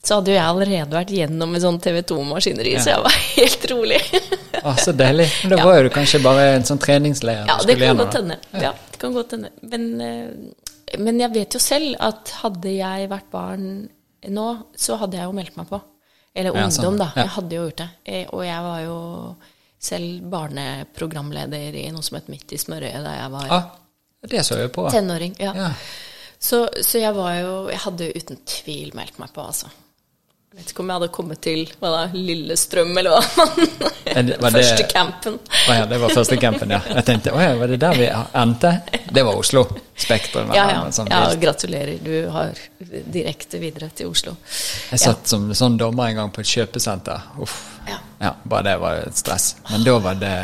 så 0.00 0.16
hadde 0.16 0.32
jo 0.32 0.36
jeg 0.38 0.48
allerede 0.48 0.96
vært 0.96 1.12
gjennom 1.12 1.52
en 1.54 1.62
sånn 1.62 1.78
TV 1.84 2.00
2-maskineri, 2.08 2.72
ja. 2.72 2.80
så 2.80 2.94
jeg 2.94 3.02
var 3.04 3.16
helt 3.36 3.66
rolig. 3.72 4.00
Å, 4.62 4.72
så 4.80 4.94
deilig. 4.96 5.26
Men 5.42 5.52
da 5.52 5.60
ja. 5.60 5.66
var 5.68 5.76
jo 5.76 5.84
du 5.84 5.92
kanskje 5.92 6.22
bare 6.24 6.46
en 6.54 6.66
sånn 6.68 6.80
treningsleir? 6.80 7.44
Ja, 7.50 7.58
det 7.68 7.76
kan 7.76 7.86
gjennom? 7.90 8.10
hende. 8.16 8.38
Ja. 8.64 8.72
det 8.92 9.00
kan 9.02 9.16
godt 9.16 9.36
hende. 9.36 9.52
Men, 9.60 9.86
eh, 10.00 10.96
men, 10.96 11.20
jeg 11.20 11.34
vet 11.36 11.56
jo 11.56 11.60
selv 11.62 12.00
at 12.00 12.32
hadde 12.40 12.72
jeg 12.72 13.10
vært 13.12 13.28
barn 13.32 13.66
nå, 14.32 14.46
så 14.76 14.96
hadde 15.00 15.20
jeg 15.20 15.28
jo 15.28 15.36
meldt 15.36 15.60
meg 15.60 15.68
på. 15.68 15.82
Eller 16.32 16.56
ungdom, 16.56 16.72
sånn. 16.72 17.00
da. 17.00 17.10
Jeg 17.20 17.32
hadde 17.36 17.58
jo 17.58 17.66
gjort 17.66 17.82
det. 17.82 17.88
Eh, 18.08 18.24
og 18.32 18.44
jeg 18.46 18.66
var 18.70 18.84
jo 18.86 18.98
selv 19.80 20.32
barneprogramleder 20.32 21.76
i 21.80 21.86
noe 21.92 22.04
som 22.04 22.16
het 22.18 22.28
Midt 22.32 22.56
i 22.56 22.60
smørøyet 22.60 23.00
da 23.04 23.14
jeg 23.16 23.30
var 23.32 23.52
ah, 23.56 23.68
det 24.28 24.42
så 24.44 24.58
jeg 24.60 24.72
på. 24.76 24.84
tenåring. 24.92 25.36
ja. 25.40 25.72
Så, 26.40 26.62
så, 26.80 26.98
jeg 27.00 27.12
var 27.12 27.34
jo 27.36 27.54
Jeg 27.68 27.80
hadde 27.82 28.06
jo 28.06 28.20
uten 28.20 28.38
tvil 28.48 28.94
meldt 28.96 29.18
meg 29.20 29.32
på, 29.34 29.44
altså. 29.44 29.68
Jeg 30.50 30.64
vet 30.64 30.70
ikke 30.72 30.82
om 30.82 30.88
jeg 30.90 30.98
hadde 30.98 31.06
kommet 31.14 31.38
til 31.46 31.60
hva 31.78 31.90
da, 31.92 31.98
Lillestrøm, 32.10 32.88
eller 32.98 33.12
hva. 33.14 34.48
første 34.50 34.86
campen. 34.90 35.36
Å 35.38 35.76
ja, 35.76 35.84
det 35.86 36.00
var 36.02 36.10
første 36.10 36.38
campen, 36.42 36.74
ja. 36.74 36.80
Jeg 36.90 37.06
tenkte 37.06 37.34
å 37.36 37.38
ja, 37.38 37.52
var 37.60 37.70
det 37.70 37.78
der 37.84 37.94
vi 37.94 38.08
endte? 38.40 38.72
Det 39.14 39.24
var 39.28 39.38
Oslo. 39.38 39.62
Spektrum. 39.94 40.50
Ja, 40.58 40.66
ja. 40.74 40.82
Sånn 40.90 41.12
ja, 41.14 41.22
gratulerer. 41.38 42.02
Du 42.02 42.26
har 42.34 42.58
direkte 42.82 43.62
videre 43.62 43.92
til 43.94 44.10
Oslo. 44.10 44.34
Jeg 44.90 45.04
satt 45.06 45.22
ja. 45.22 45.30
som 45.36 45.46
sånn 45.54 45.78
dommer 45.78 46.10
en 46.10 46.18
gang 46.24 46.34
på 46.34 46.42
et 46.42 46.52
kjøpesenter. 46.56 47.30
Uff. 47.46 47.56
Ja. 47.86 48.02
ja. 48.26 48.34
Bare 48.42 48.72
det 48.72 48.76
var 48.82 49.06
et 49.06 49.22
stress. 49.22 49.52
Men 49.70 49.86
da 49.86 49.98
var 50.02 50.18
det 50.18 50.36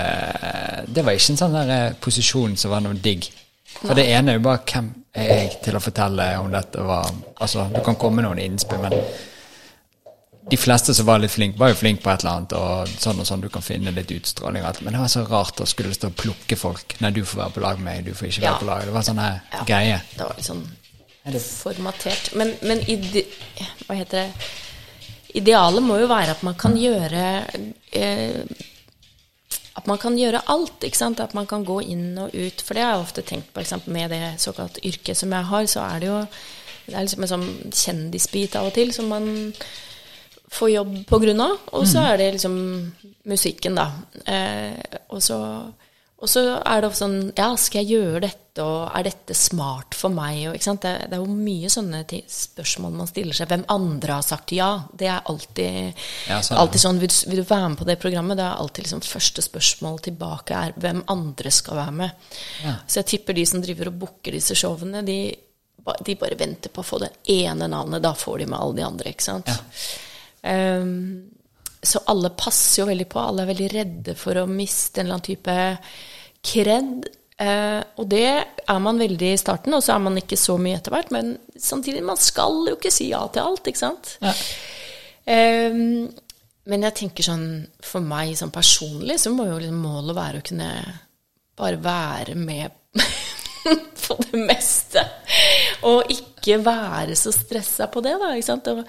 Det 0.87 1.03
var 1.03 1.19
ikke 1.19 1.35
en 1.35 1.45
sånn 1.45 1.63
der 1.65 1.79
eh, 1.81 1.95
posisjon 1.99 2.55
som 2.55 2.79
var 2.79 2.87
noe 2.87 2.95
digg. 2.95 3.27
For 3.81 3.99
det 3.99 4.07
ene 4.15 4.37
er 4.37 4.39
jo 4.39 4.49
bare 4.53 4.63
hvem 4.71 4.95
er 5.19 5.33
jeg 5.35 5.57
til 5.67 5.75
å 5.75 5.83
fortelle 5.83 6.37
om 6.39 6.53
dette 6.55 6.93
var 6.95 7.11
Altså, 7.43 7.67
du 7.75 7.83
kan 7.83 7.99
komme 7.99 8.23
noen 8.23 8.39
innspill, 8.39 8.87
men 8.87 8.95
de 10.51 10.57
fleste 10.57 10.95
som 10.95 11.07
var 11.09 11.19
litt 11.19 11.33
flinke, 11.35 11.59
var 11.59 11.73
jo 11.73 11.79
flinke 11.81 12.05
på 12.05 12.11
et 12.13 12.23
eller 12.23 12.37
annet, 12.37 12.53
og 12.55 12.91
sånn 13.03 13.19
og 13.23 13.27
sånn, 13.27 13.43
du 13.43 13.49
kan 13.51 13.65
finne 13.67 13.95
litt 13.95 14.13
utstråling 14.15 14.63
og 14.63 14.69
alt. 14.71 14.83
Men 14.87 14.95
det 14.95 15.03
var 15.03 15.11
så 15.11 15.25
rart 15.27 15.63
å 15.63 15.67
skulle 15.67 15.95
stå 15.95 16.13
og 16.13 16.19
plukke 16.21 16.59
folk. 16.61 16.95
Nei, 17.03 17.11
du 17.17 17.25
får 17.27 17.41
være 17.41 17.55
på 17.57 17.65
lag 17.65 17.81
med 17.81 17.89
meg, 17.89 18.05
du 18.07 18.15
får 18.15 18.31
ikke 18.31 18.45
være 18.45 18.61
på 18.61 18.69
lag. 18.69 18.85
Det 18.87 18.95
var 18.95 19.07
sånn 19.09 19.23
her 19.23 19.41
ja. 19.51 19.65
greie. 19.67 19.97
Det 20.13 20.23
var 20.23 20.39
litt 20.39 20.51
sånn 20.51 20.63
formatert. 21.35 22.31
Men, 22.39 22.55
men 22.63 22.85
ide, 22.87 23.27
hva 23.89 23.99
heter 23.99 24.23
det 24.23 24.53
Idealet 25.37 25.85
må 25.85 25.99
jo 26.01 26.07
være 26.09 26.33
at 26.33 26.43
man 26.47 26.55
kan 26.57 26.79
gjøre 26.81 27.23
eh, 27.93 28.39
At 29.77 29.89
man 29.91 29.99
kan 30.01 30.15
gjøre 30.17 30.45
alt, 30.49 30.87
ikke 30.87 30.97
sant. 30.97 31.21
At 31.21 31.35
man 31.37 31.49
kan 31.51 31.67
gå 31.67 31.81
inn 31.83 32.15
og 32.23 32.31
ut. 32.33 32.63
For 32.63 32.79
det 32.79 32.87
har 32.87 32.95
jeg 32.95 33.03
ofte 33.03 33.27
tenkt 33.27 33.51
på, 33.53 33.61
eksempel, 33.61 33.93
med 33.99 34.15
det 34.15 34.37
såkalt 34.41 34.79
yrket 34.87 35.19
som 35.19 35.35
jeg 35.35 35.51
har, 35.51 35.67
så 35.69 35.83
er 35.91 36.01
det 36.01 36.09
jo 36.13 36.23
det 36.87 36.95
er 36.95 37.03
liksom 37.03 37.25
en 37.25 37.31
sånn 37.33 37.49
kjendisbit 37.75 38.55
av 38.55 38.69
og 38.69 38.77
til 38.77 38.93
som 38.95 39.09
man 39.11 39.27
få 40.53 40.71
jobb 40.71 40.95
på 41.09 41.19
grunn 41.19 41.41
av. 41.41 41.59
Og 41.75 41.87
så 41.89 42.01
mm. 42.01 42.07
er 42.11 42.19
det 42.21 42.31
liksom 42.37 42.57
musikken, 43.27 43.79
da. 43.79 43.91
Eh, 44.25 44.99
og, 45.09 45.23
så, 45.23 45.39
og, 46.17 46.29
så, 46.31 46.45
er 46.63 46.83
det 46.83 46.93
sånn 46.97 47.17
Ja, 47.37 47.53
skal 47.59 47.83
jeg 47.83 47.99
gjøre 47.99 48.23
dette, 48.29 48.65
og 48.65 48.87
er 48.97 49.05
dette 49.09 49.35
smart 49.37 49.97
for 49.99 50.15
meg? 50.15 50.47
Og, 50.53 50.57
det, 50.57 50.93
det, 51.11 51.19
er 51.19 51.23
jo 51.23 51.39
mye 51.39 51.71
sånne 51.73 52.05
spørsmål 52.33 52.95
man 53.03 53.11
stiller 53.11 53.37
seg. 53.37 53.51
Hvem 53.51 53.67
andre 53.73 54.19
har 54.19 54.27
sagt 54.27 54.55
ja? 54.57 54.71
Det 54.93 55.11
er 55.13 55.27
alltid, 55.33 56.07
ja, 56.31 56.41
sånn. 56.41 56.61
alltid 56.63 56.85
sånn 56.87 57.03
vil, 57.03 57.13
vil, 57.33 57.43
du 57.43 57.51
være 57.51 57.73
med 57.73 57.81
på 57.83 57.89
det 57.91 57.99
programmet? 58.03 58.39
Det 58.39 58.47
er 58.47 58.63
alltid 58.63 58.87
liksom 58.87 59.05
første 59.07 59.45
spørsmål 59.45 60.01
tilbake 60.07 60.63
er 60.63 60.79
hvem 60.87 61.03
andre 61.13 61.53
skal 61.55 61.83
være 61.83 61.99
med. 62.05 62.33
Ja. 62.65 62.79
Så 62.87 63.03
jeg 63.03 63.11
tipper 63.17 63.37
de 63.37 63.49
som 63.51 63.65
driver 63.65 63.93
og 63.93 64.01
booker 64.07 64.39
disse 64.39 64.57
showene, 64.57 65.05
de, 65.07 65.21
de 66.07 66.19
bare 66.19 66.39
venter 66.39 66.73
på 66.73 66.83
å 66.85 66.91
få 66.95 67.03
det 67.03 67.13
ene 67.35 67.69
navnet. 67.69 68.05
Da 68.07 68.15
får 68.17 68.45
de 68.45 68.53
med 68.55 68.61
alle 68.63 68.81
de 68.81 68.89
andre, 68.89 69.13
ikke 69.13 69.33
sant. 69.33 69.51
Ja. 69.51 70.05
Um, 70.43 71.31
så 71.87 72.03
alle 72.11 72.33
passer 72.37 72.83
jo 72.83 72.89
veldig 72.91 73.07
på. 73.13 73.21
Alle 73.23 73.45
er 73.45 73.53
veldig 73.53 73.71
redde 73.73 74.17
for 74.19 74.41
å 74.41 74.49
miste 74.51 75.01
en 75.01 75.07
eller 75.07 75.19
annen 75.19 75.29
type 75.29 75.57
kred. 76.47 77.09
Uh, 77.37 77.83
og 78.01 78.07
det 78.11 78.27
er 78.27 78.79
man 78.83 79.01
veldig 79.01 79.33
i 79.35 79.41
starten, 79.41 79.75
og 79.77 79.85
så 79.85 79.95
er 79.95 80.05
man 80.07 80.17
ikke 80.19 80.39
så 80.41 80.57
mye 80.61 80.79
etter 80.81 80.95
hvert. 80.95 81.13
Men 81.15 81.35
samtidig, 81.53 82.05
man 82.07 82.21
skal 82.21 82.63
jo 82.71 82.77
ikke 82.79 82.95
si 82.95 83.11
ja 83.13 83.23
til 83.31 83.45
alt, 83.45 83.69
ikke 83.69 83.85
sant? 83.85 84.17
Ja. 84.25 84.35
Um, 85.27 86.07
men 86.67 86.83
jeg 86.87 86.99
tenker 86.99 87.27
sånn 87.27 87.49
for 87.85 88.03
meg 88.03 88.35
sånn 88.39 88.55
personlig 88.55 89.21
så 89.23 89.33
må 89.35 89.47
jo 89.49 89.59
liksom 89.63 89.83
målet 89.83 90.19
være 90.19 90.41
å 90.41 90.47
kunne 90.47 90.71
bare 91.57 91.79
være 91.83 92.35
med 92.39 92.75
på 94.07 94.17
det 94.23 94.41
meste. 94.41 95.03
Og 95.89 96.11
ikke 96.13 96.59
være 96.63 97.17
så 97.19 97.33
stressa 97.35 97.89
på 97.93 98.03
det, 98.05 98.15
da. 98.23 98.33
ikke 98.37 98.49
sant? 98.49 98.69
Og, 98.73 98.83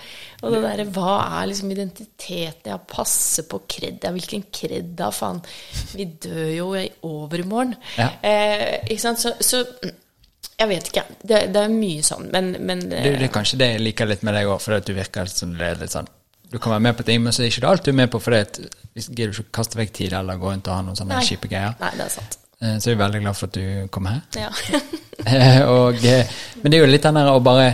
og 0.44 0.54
det 0.54 0.64
derre 0.66 0.88
Hva 0.94 1.14
er 1.40 1.52
liksom 1.52 1.72
identiteten? 1.74 2.72
Ja, 2.72 2.80
passe 2.80 3.48
på 3.50 3.62
kred. 3.70 4.02
Ja, 4.04 4.14
hvilken 4.16 4.48
kred 4.54 4.94
da, 5.00 5.10
faen? 5.16 5.42
Vi 5.94 6.10
dør 6.28 6.52
jo 6.54 6.68
i 6.78 6.88
overmorgen. 7.08 7.78
Ja. 7.98 8.12
Eh, 8.22 8.84
ikke 8.86 9.04
sant? 9.04 9.24
Så, 9.24 9.34
så, 9.42 9.64
jeg 10.58 10.70
vet 10.70 10.92
ikke. 10.92 11.08
Det, 11.22 11.42
det 11.54 11.64
er 11.64 11.74
mye 11.74 12.06
sånn, 12.06 12.30
men, 12.34 12.54
men 12.60 12.86
det, 12.88 13.02
det, 13.08 13.18
er 13.30 13.34
kanskje 13.34 13.60
det 13.62 13.74
jeg 13.76 13.84
liker 13.90 14.10
litt 14.10 14.24
med 14.26 14.38
deg 14.38 14.50
òg, 14.50 14.62
for 14.64 14.78
at 14.78 14.88
du 14.88 14.96
virker 14.98 15.30
som 15.30 15.54
det 15.58 15.74
er 15.74 15.82
litt 15.82 15.94
sånn 15.94 16.10
du 16.48 16.60
kan 16.60 16.72
være 16.72 16.80
med 16.80 16.96
på 16.96 17.04
ting, 17.04 17.24
men 17.24 17.34
så 17.36 17.44
er 17.44 17.52
ikke 17.52 17.64
det 17.66 17.70
alt 17.70 17.86
du 17.86 17.92
er 17.92 17.98
med 17.98 18.12
på 18.12 18.20
fordi 18.24 18.38
at 18.46 18.60
gidder 18.96 19.34
du 19.34 19.42
ikke 19.42 19.56
kaste 19.60 19.80
vekk 19.80 19.96
tid 20.00 20.14
eller 20.16 20.40
gå 20.40 20.52
rundt 20.52 20.70
og 20.70 20.78
ha 20.78 20.84
noen 20.86 21.00
sånne 21.00 21.24
kjipe 21.28 21.50
greier. 21.52 21.76
Nei, 21.82 21.92
det 22.00 22.06
er 22.06 22.14
sant. 22.14 22.38
Eh, 22.62 22.78
så 22.80 22.90
jeg 22.92 22.98
er 22.98 23.04
veldig 23.04 23.22
glad 23.22 23.38
for 23.38 23.48
at 23.50 23.58
du 23.58 23.88
kom 23.94 24.10
her. 24.12 24.24
Ja. 24.38 24.52
Eh, 25.28 25.64
og, 25.66 25.98
eh, 26.06 26.30
men 26.62 26.72
det 26.72 26.78
er 26.78 26.84
jo 26.84 26.90
litt 26.92 27.04
den 27.04 27.18
der 27.18 27.28
å 27.34 27.40
bare 27.44 27.72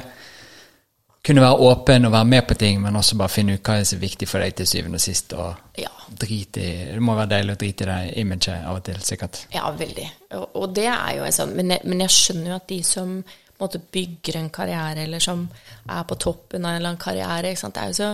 kunne 1.27 1.41
være 1.43 1.65
åpen 1.67 2.07
og 2.07 2.13
være 2.15 2.25
med 2.31 2.45
på 2.47 2.55
ting, 2.57 2.79
men 2.81 2.95
også 2.95 3.17
bare 3.19 3.29
finne 3.29 3.57
ut 3.57 3.67
hva 3.67 3.75
er 3.81 3.83
er 3.83 3.99
viktig 3.99 4.27
for 4.31 4.41
deg 4.41 4.55
til 4.57 4.69
syvende 4.71 4.97
og 4.97 5.03
sist. 5.03 5.33
Og 5.33 5.79
Ja. 5.83 5.91
drite 6.07 6.63
i 6.63 6.85
Det 6.93 7.01
må 7.03 7.15
være 7.15 7.29
deilig 7.35 7.53
å 7.53 7.59
drite 7.59 7.83
i 7.83 7.89
det 7.91 8.17
imaget 8.23 8.63
av 8.65 8.79
og 8.79 8.83
til, 8.83 8.99
sikkert. 9.03 9.41
Ja, 9.53 9.69
veldig. 9.71 10.07
Og, 10.31 10.49
og 10.55 10.73
det 10.73 10.87
er 10.87 11.17
jo 11.17 11.23
en 11.27 11.35
sånn 11.35 11.53
men 11.55 11.69
jeg, 11.75 11.81
men 11.83 11.99
jeg 11.99 12.09
skjønner 12.15 12.49
jo 12.49 12.55
at 12.55 12.67
de 12.67 12.79
som 12.83 13.23
måte 13.63 13.79
bygger 13.79 14.37
en 14.39 14.49
karriere, 14.53 15.03
eller 15.03 15.23
som 15.23 15.45
er 15.89 16.03
på 16.09 16.17
toppen 16.19 16.65
av 16.65 16.73
en 16.73 16.79
eller 16.79 16.93
annen 16.93 17.01
karriere? 17.01 17.53
Det, 17.55 17.83
er 17.83 17.93
så, 17.97 18.09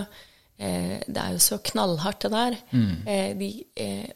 eh, 0.58 0.98
det 1.06 1.22
er 1.22 1.36
jo 1.36 1.42
så 1.42 1.58
knallhardt, 1.70 2.26
det 2.26 2.32
der. 2.34 2.58
Eh, 3.06 3.30
de, 3.38 3.50
eh, 3.76 4.10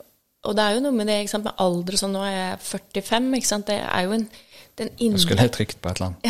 og 0.45 0.57
det 0.57 0.65
er 0.65 0.77
jo 0.77 0.83
noe 0.85 0.97
med 0.97 1.09
det 1.09 1.21
ikke 1.23 1.35
sant? 1.35 1.47
med 1.49 1.63
alder 1.65 1.97
og 1.97 2.01
sånn. 2.01 2.15
Nå 2.17 2.25
er 2.27 2.35
jeg 2.35 2.59
45, 2.69 3.31
ikke 3.39 3.51
sant. 3.51 3.71
Det 3.71 3.79
er 3.81 4.05
jo 4.07 4.19
en 4.19 4.27
den 4.79 4.89
Da 4.89 5.05
Jeg 5.05 5.21
skulle 5.23 5.43
jeg 5.43 5.53
trykt 5.55 5.83
på 5.83 5.89
et 5.89 5.97
eller 5.97 6.07
annet. 6.07 6.25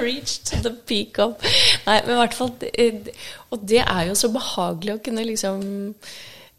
reached 0.06 0.62
the 0.62 0.72
peak 0.86 1.18
of 1.18 1.36
Nei, 1.86 2.00
men 2.06 2.14
i 2.14 2.18
hvert 2.20 2.36
fall 2.36 2.52
Og 3.50 3.62
det 3.68 3.82
er 3.84 4.02
jo 4.08 4.16
så 4.18 4.30
behagelig 4.32 4.96
å 4.96 5.02
kunne 5.04 5.24
liksom 5.28 5.62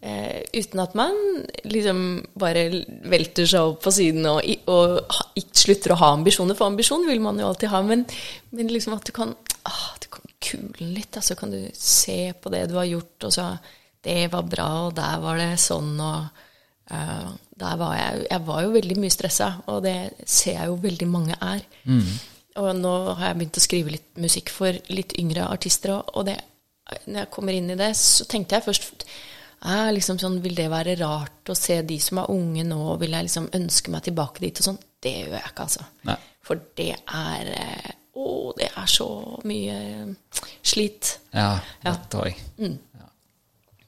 eh, 0.02 0.42
Uten 0.58 0.84
at 0.84 0.96
man 0.98 1.18
liksom 1.66 2.24
bare 2.40 2.68
velter 3.10 3.50
seg 3.50 3.74
opp 3.74 3.82
på 3.86 3.94
siden 3.94 4.26
og, 4.30 4.42
og 4.70 5.18
ikke 5.38 5.64
slutter 5.64 5.94
å 5.94 6.02
ha 6.02 6.12
ambisjoner, 6.18 6.58
for 6.58 6.72
ambisjon 6.72 7.06
vil 7.10 7.22
man 7.24 7.40
jo 7.42 7.50
alltid 7.50 7.74
ha, 7.74 7.82
men, 7.86 8.06
men 8.52 8.74
liksom 8.74 8.98
at 8.98 9.06
du 9.08 9.14
kan 9.16 9.36
ah, 9.70 9.88
Du 10.02 10.10
kan 10.14 10.21
kule 10.42 10.74
den 10.80 10.96
litt, 10.96 11.18
altså 11.20 11.38
kan 11.40 11.54
du 11.54 11.60
se 11.78 12.34
på 12.34 12.52
det 12.54 12.66
du 12.72 12.78
har 12.80 12.90
gjort, 12.90 13.30
og 13.30 13.38
så 13.38 13.52
Det 14.02 14.32
var 14.34 14.48
bra, 14.50 14.88
og 14.88 14.96
der 14.98 15.20
var 15.22 15.38
det 15.38 15.60
sånn, 15.62 15.94
og 16.02 16.48
Uh, 16.92 17.32
der 17.56 17.76
var 17.80 17.96
jeg 17.96 18.28
Jeg 18.32 18.46
var 18.48 18.62
jo 18.66 18.74
veldig 18.74 18.98
mye 19.00 19.14
stressa, 19.14 19.62
og 19.72 19.84
det 19.86 20.12
ser 20.26 20.58
jeg 20.58 20.68
jo 20.68 20.80
veldig 20.82 21.08
mange 21.08 21.36
er. 21.40 21.62
Og 22.60 22.76
nå 22.76 22.94
har 23.16 23.30
jeg 23.30 23.38
begynt 23.38 23.60
å 23.62 23.64
skrive 23.64 23.94
litt 23.94 24.18
musikk 24.20 24.50
for 24.52 24.76
litt 24.92 25.14
yngre 25.22 25.46
artister 25.48 25.94
òg, 25.96 26.10
og 26.20 26.26
det, 26.28 26.36
når 27.06 27.22
jeg 27.22 27.32
kommer 27.32 27.56
inn 27.56 27.70
i 27.72 27.78
det, 27.80 27.94
så 27.96 28.28
tenkte 28.28 28.58
jeg 28.58 28.66
først 28.66 29.06
eh, 29.08 29.92
liksom 29.96 30.20
sånn, 30.20 30.42
Vil 30.44 30.58
det 30.58 30.68
være 30.74 30.98
rart 31.00 31.54
å 31.54 31.56
se 31.56 31.80
de 31.88 32.00
som 32.04 32.20
er 32.20 32.34
unge 32.34 32.66
nå, 32.68 32.82
vil 33.00 33.16
jeg 33.16 33.30
liksom 33.30 33.48
ønske 33.56 33.94
meg 33.94 34.04
tilbake 34.10 34.44
dit 34.44 34.60
og 34.60 34.68
sånn? 34.68 34.82
Det 35.02 35.16
gjør 35.16 35.38
jeg 35.38 35.54
ikke, 35.54 35.70
altså. 35.70 35.88
Nei. 36.10 36.20
For 36.44 36.68
det 36.76 36.92
er 37.08 37.54
eh, 37.56 37.92
Å, 38.22 38.54
det 38.58 38.68
er 38.78 38.90
så 38.92 39.08
mye 39.50 39.76
slit. 40.62 41.16
Ja, 41.34 41.56
det 41.84 41.94
tror 42.14 42.28
jeg. 42.30 42.38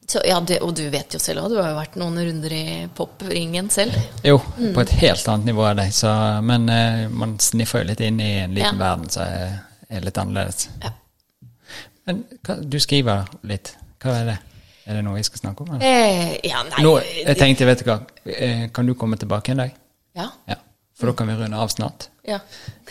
Så, 0.07 0.19
ja, 0.27 0.35
det, 0.43 0.57
og 0.61 0.73
du 0.75 0.83
vet 0.91 1.13
jo 1.15 1.19
selv 1.21 1.45
òg, 1.45 1.53
du 1.53 1.57
har 1.61 1.69
jo 1.71 1.77
vært 1.77 1.93
noen 1.97 2.17
runder 2.19 2.53
i 2.53 2.63
popringen 2.93 3.69
selv. 3.73 3.95
Jo, 4.25 4.35
Mm. 4.57 4.73
på 4.75 4.81
et 4.83 4.91
helt 4.99 5.27
annet 5.31 5.45
nivå 5.47 5.69
deg, 5.79 5.93
så, 5.95 6.11
men 6.43 6.67
eh, 6.69 7.05
man 7.09 7.37
sniffer 7.39 7.81
jo 7.81 7.87
litt 7.87 8.01
inn 8.03 8.19
i 8.19 8.31
en 8.43 8.53
liten 8.53 8.75
Ja. 8.77 8.81
verden 8.83 9.09
som 9.09 9.23
er, 9.23 9.53
er 9.89 10.01
litt 10.03 10.17
annerledes. 10.19 10.67
Ja. 10.83 10.91
Men 12.05 12.23
hva, 12.43 12.57
du 12.61 12.77
skriver 12.83 13.29
litt. 13.47 13.75
Hva 14.03 14.17
er 14.19 14.25
det? 14.33 14.37
Er 14.85 14.97
det 14.99 15.03
noe 15.07 15.15
vi 15.15 15.23
skal 15.23 15.39
snakke 15.39 15.63
om? 15.63 15.71
Eller? 15.77 15.87
Eh, 15.87 16.35
ja, 16.51 16.61
nei 16.67 16.83
Nå, 16.83 16.97
jeg 17.23 17.37
tenkte, 17.39 17.65
vet 17.71 17.79
du 17.79 17.85
hva, 17.87 17.97
eh, 18.27 18.65
kan 18.75 18.85
du 18.85 18.93
komme 18.99 19.15
tilbake 19.17 19.53
en 19.55 19.63
dag? 19.63 19.71
Ja. 20.19 20.27
Ja. 20.51 20.59
For 21.03 21.11
da 21.11 21.17
kan 21.19 21.27
vi 21.27 21.33
runde 21.35 21.57
av 21.59 21.67
snart. 21.73 22.05
ja. 22.23 22.37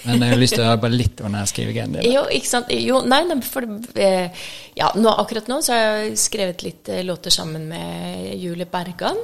Men 0.05 0.21
jeg 0.21 0.31
har 0.35 0.41
lyst 0.41 0.55
til 0.59 0.65
å 0.65 0.67
høre 0.69 0.81
bare 0.83 0.97
litt 0.99 1.21
om 1.25 1.33
den 1.33 1.47
skrivegreien 1.49 1.93
din. 1.95 2.05
Jo, 2.13 2.23
ikke 2.35 2.49
sant. 2.51 2.67
Jo, 2.75 2.99
nei, 3.09 3.23
nei 3.29 3.37
for 3.47 3.63
eh, 3.97 4.29
Ja, 4.77 4.91
nå, 4.99 5.09
akkurat 5.23 5.47
nå 5.49 5.61
så 5.65 5.73
har 5.73 5.81
jeg 6.03 6.19
skrevet 6.21 6.63
litt 6.67 6.89
eh, 6.93 7.05
låter 7.07 7.31
sammen 7.33 7.63
med 7.71 8.35
Julie 8.43 8.67
Bergan. 8.69 9.17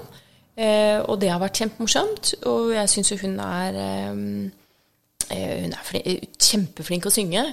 Eh, 0.57 0.99
og 1.05 1.19
det 1.21 1.29
har 1.33 1.41
vært 1.43 1.59
kjempemorsomt. 1.61 2.25
Og 2.49 2.71
jeg 2.77 2.89
syns 2.95 3.11
jo 3.13 3.19
hun 3.27 3.37
er 3.43 3.73
eh, 3.83 4.15
eh, 5.35 5.55
Hun 5.67 5.73
er 5.77 5.85
fli- 5.85 6.29
kjempeflink 6.39 7.05
å 7.11 7.15
synge. 7.15 7.45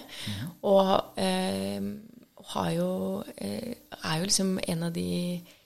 Og 0.69 0.87
eh, 1.17 1.81
har 2.55 2.69
jo 2.77 2.89
Er 3.33 4.15
jo 4.21 4.25
liksom 4.29 4.49
en 4.67 4.83
av 4.87 4.91
de 4.95 5.11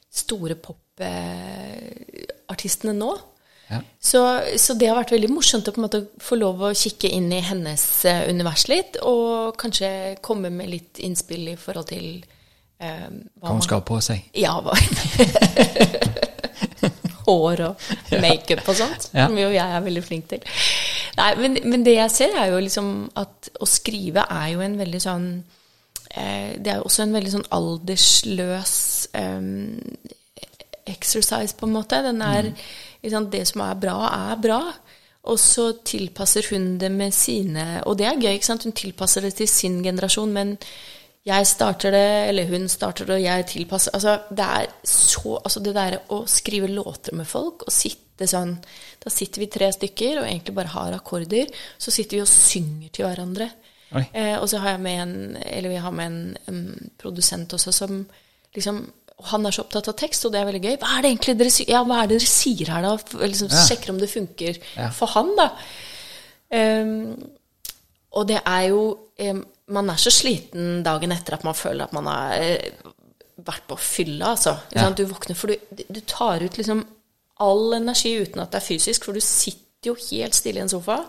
store 0.10 0.56
popartistene 0.64 2.94
nå. 2.98 3.12
Ja. 3.70 3.80
Så, 4.02 4.22
så 4.58 4.74
det 4.80 4.88
har 4.90 4.98
vært 4.98 5.12
veldig 5.14 5.30
morsomt 5.30 5.68
å 5.70 5.74
på 5.76 5.78
en 5.82 5.86
måte 5.86 6.00
få 6.26 6.38
lov 6.40 6.64
å 6.66 6.74
kikke 6.74 7.12
inn 7.14 7.28
i 7.36 7.42
hennes 7.46 7.84
eh, 8.10 8.24
univers 8.32 8.66
litt, 8.72 8.98
og 9.06 9.54
kanskje 9.62 9.92
komme 10.26 10.50
med 10.54 10.72
litt 10.72 11.02
innspill 11.06 11.52
i 11.52 11.58
forhold 11.60 11.92
til 11.92 12.08
eh, 12.82 13.06
hva 13.10 13.46
Hva 13.46 13.54
hun 13.54 13.62
skal 13.68 13.82
ha 13.84 13.86
på 13.92 14.00
seg. 14.02 14.26
Ja, 14.42 14.56
hva 14.66 14.74
Hår 17.30 17.62
og 17.68 17.84
makeup 18.24 18.66
og 18.72 18.76
sånt, 18.80 19.10
Ja. 19.14 19.28
som 19.28 19.38
jo 19.38 19.50
jeg 19.54 19.62
er 19.62 19.84
veldig 19.86 20.02
flink 20.04 20.30
til. 20.32 20.42
Nei, 21.20 21.30
men, 21.38 21.58
men 21.70 21.84
det 21.86 21.94
jeg 22.00 22.12
ser, 22.16 22.34
er 22.42 22.50
jo 22.54 22.62
liksom 22.64 22.90
at 23.20 23.52
å 23.62 23.68
skrive 23.70 24.24
er 24.34 24.48
jo 24.56 24.64
en 24.66 24.78
veldig 24.80 25.02
sånn 25.04 25.28
eh, 26.16 26.56
Det 26.58 26.72
er 26.72 26.80
jo 26.80 26.88
også 26.88 27.04
en 27.06 27.14
veldig 27.18 27.34
sånn 27.36 27.46
aldersløs 27.54 28.74
eh, 29.20 29.42
exercise, 30.92 31.56
på 31.58 31.68
en 31.68 31.76
måte. 31.76 32.02
Den 32.06 32.22
er, 32.26 32.52
sant, 33.10 33.32
det 33.34 33.46
som 33.50 33.66
er 33.66 33.80
bra, 33.80 33.98
er 34.32 34.40
bra. 34.42 34.62
Og 35.30 35.40
så 35.42 35.72
tilpasser 35.86 36.48
hun 36.54 36.78
det 36.80 36.90
med 36.92 37.12
sine 37.14 37.82
Og 37.86 37.98
det 38.00 38.06
er 38.08 38.22
gøy, 38.22 38.38
ikke 38.38 38.48
sant? 38.48 38.64
Hun 38.64 38.76
tilpasser 38.78 39.26
det 39.26 39.34
til 39.36 39.50
sin 39.52 39.82
generasjon, 39.84 40.32
men 40.34 40.54
jeg 41.28 41.48
starter 41.48 41.92
det, 41.92 42.30
eller 42.30 42.48
hun 42.48 42.70
starter 42.72 43.06
det, 43.06 43.18
og 43.18 43.26
jeg 43.26 43.48
tilpasser 43.52 43.98
Altså, 43.98 44.14
det 44.32 44.46
er 44.46 44.70
så 44.88 45.36
Altså, 45.42 45.60
det 45.64 45.76
derre 45.76 46.00
å 46.16 46.22
skrive 46.30 46.70
låter 46.72 47.18
med 47.20 47.28
folk, 47.28 47.68
og 47.68 47.76
sitte 47.76 48.30
sånn 48.32 48.56
Da 49.04 49.12
sitter 49.12 49.44
vi 49.44 49.52
tre 49.52 49.70
stykker 49.76 50.22
og 50.22 50.30
egentlig 50.30 50.56
bare 50.56 50.74
har 50.78 50.96
akkorder, 50.96 51.52
så 51.78 51.92
sitter 51.92 52.18
vi 52.18 52.24
og 52.24 52.32
synger 52.32 52.96
til 52.96 53.08
hverandre. 53.08 53.50
Eh, 54.14 54.36
og 54.38 54.46
så 54.50 54.60
har 54.62 54.76
jeg 54.76 54.84
med 54.86 55.02
en 55.02 55.38
Eller 55.42 55.74
vi 55.74 55.84
har 55.84 55.92
med 55.92 56.06
en, 56.06 56.38
en 56.48 56.92
produsent 57.02 57.54
også 57.58 57.74
som 57.76 58.04
liksom 58.56 58.84
han 59.24 59.46
er 59.46 59.52
så 59.52 59.64
opptatt 59.66 59.90
av 59.92 59.98
tekst, 60.00 60.26
og 60.26 60.32
det 60.32 60.40
er 60.40 60.48
veldig 60.48 60.62
gøy. 60.64 60.76
Hva 60.80 60.92
er 60.96 61.04
det 61.04 61.10
egentlig 61.12 61.36
dere, 61.40 61.66
ja, 61.68 61.82
er 61.84 62.08
det 62.08 62.18
dere 62.18 62.30
sier 62.32 62.72
her, 62.72 62.86
da? 62.86 62.94
Liksom, 63.26 63.50
Ja. 63.52 63.64
Sjekker 63.68 63.90
om 63.92 64.00
det 64.00 64.10
funker 64.10 64.60
Ja. 64.78 64.90
for 64.96 65.08
han, 65.08 65.36
da. 65.36 65.50
Um, 66.50 67.32
og 68.18 68.28
det 68.28 68.40
er 68.42 68.62
jo 68.72 68.98
um, 69.22 69.46
Man 69.70 69.90
er 69.92 70.00
så 70.02 70.10
sliten 70.10 70.80
dagen 70.82 71.12
etter 71.14 71.36
at 71.36 71.44
man 71.46 71.54
føler 71.54 71.84
at 71.84 71.94
man 71.94 72.08
har 72.10 72.40
uh, 72.42 72.94
vært 73.46 73.68
på 73.70 73.78
fylla, 73.78 74.32
altså. 74.34 74.58
Du 74.98 75.06
våkner, 75.06 75.36
for 75.36 75.48
du, 75.48 75.84
du 75.88 76.00
tar 76.02 76.42
ut 76.42 76.58
liksom 76.58 76.82
all 77.40 77.74
energi 77.78 78.16
uten 78.20 78.42
at 78.42 78.52
det 78.52 78.60
er 78.60 78.66
fysisk, 78.66 79.06
for 79.06 79.14
du 79.14 79.22
sitter 79.24 79.92
jo 79.92 79.96
helt 80.10 80.36
stille 80.36 80.60
i 80.60 80.64
en 80.66 80.72
sofa, 80.72 81.04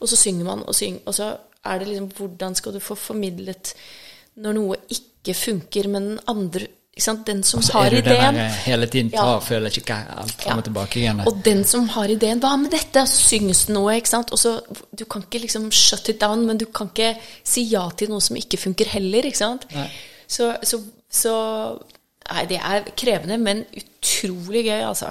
og 0.00 0.08
så 0.10 0.18
synger 0.18 0.44
man 0.44 0.64
og 0.66 0.74
synger, 0.74 1.00
og 1.06 1.14
så 1.14 1.30
er 1.64 1.78
det 1.78 1.88
liksom 1.88 2.10
Hvordan 2.18 2.54
skal 2.58 2.74
du 2.74 2.80
få 2.82 2.96
formidlet 2.98 3.72
når 4.42 4.56
noe 4.58 4.76
ikke 4.90 5.34
funker, 5.38 5.88
men 5.88 6.08
den 6.10 6.20
andre? 6.26 6.66
Den 7.24 7.42
som 7.42 7.62
Så 7.62 7.72
har 7.72 7.90
du 7.90 7.96
ideen 7.96 8.34
der 8.36 8.48
hele 8.66 8.86
tiden 8.86 9.10
tar 9.10 9.38
og 9.38 9.42
føler 9.42 9.72
ikke 9.80 9.96
alt 10.12 10.34
fram 10.42 10.58
og 10.60 10.64
tilbake 10.66 10.98
igjen. 11.00 11.22
og 11.26 11.38
den 11.44 11.64
som 11.64 11.88
har 11.88 12.12
ideen 12.12 12.38
Hva 12.38 12.50
med 12.60 12.70
dette? 12.70 13.06
Så 13.08 13.30
synges 13.30 13.64
det 13.66 13.74
noe, 13.74 13.94
ikke 13.96 14.12
sant? 14.12 14.32
Og 14.32 14.38
så, 14.38 14.60
du 14.92 15.06
kan 15.08 15.24
ikke 15.24 15.40
liksom 15.46 15.70
shut 15.72 16.10
it 16.12 16.20
down, 16.20 16.44
men 16.46 16.60
du 16.60 16.66
kan 16.66 16.90
ikke 16.92 17.14
si 17.48 17.64
ja 17.70 17.86
til 17.96 18.12
noe 18.12 18.20
som 18.20 18.36
ikke 18.36 18.60
funker 18.60 18.92
heller, 18.92 19.24
ikke 19.24 19.40
sant? 19.40 19.64
Så, 20.28 20.52
så, 20.62 20.82
så 21.08 21.34
Nei, 22.32 22.44
det 22.46 22.60
er 22.62 22.84
krevende, 22.96 23.36
men 23.40 23.64
utrolig 23.76 24.62
gøy, 24.68 24.84
altså. 24.86 25.10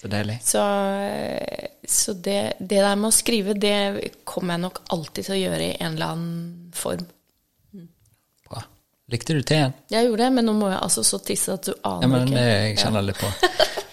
Så 0.00 0.08
deilig. 0.10 0.40
Så, 0.44 0.64
så 1.84 2.12
det, 2.16 2.40
det 2.58 2.80
der 2.80 2.96
med 2.98 3.12
å 3.12 3.14
skrive, 3.14 3.54
det 3.54 3.76
kommer 4.24 4.56
jeg 4.56 4.64
nok 4.64 4.80
alltid 4.96 5.28
til 5.28 5.36
å 5.36 5.40
gjøre 5.44 5.68
i 5.68 5.76
en 5.78 5.94
eller 5.94 6.14
annen 6.16 6.72
form. 6.76 7.04
Likte 9.10 9.34
du 9.34 9.42
teen? 9.42 9.72
Jeg 9.90 10.06
gjorde 10.06 10.22
det, 10.22 10.32
men 10.36 10.46
nå 10.46 10.52
må 10.54 10.68
jeg 10.70 10.78
altså 10.86 11.02
så 11.06 11.18
tisse 11.26 11.52
at 11.56 11.66
du 11.66 11.72
aner 11.82 12.02
Ja, 12.04 12.10
men 12.12 12.26
ikke. 12.28 12.34
det 12.36 12.50
jeg 12.50 12.76
kjenner 12.84 13.02
litt 13.08 13.18
på. 13.18 13.30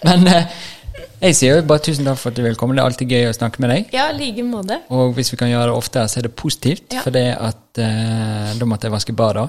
Men 0.06 0.28
eh, 0.30 0.58
jeg 1.18 1.34
sier 1.34 1.56
jo 1.58 1.64
bare 1.66 1.82
tusen 1.82 2.06
takk 2.06 2.20
for 2.20 2.30
at 2.30 2.38
du 2.38 2.44
vil 2.44 2.54
komme. 2.58 2.76
Det 2.78 2.82
er 2.84 2.90
alltid 2.92 3.14
gøy 3.16 3.26
å 3.26 3.34
snakke 3.34 3.62
med 3.64 3.72
deg. 3.74 3.88
Ja, 3.96 4.04
like 4.14 4.44
måte. 4.46 4.76
Og 4.94 5.16
hvis 5.16 5.32
vi 5.34 5.38
kan 5.40 5.50
gjøre 5.50 5.72
det 5.72 5.74
oftere, 5.80 6.06
så 6.12 6.20
er 6.20 6.28
det 6.28 6.32
positivt. 6.38 6.86
Ja. 6.94 7.02
For 7.02 7.14
det 7.14 7.24
at 7.34 7.80
eh, 7.82 8.52
da 8.60 8.68
måtte 8.70 8.86
jeg 8.86 8.94
vaske 8.94 9.16
badet. 9.18 9.48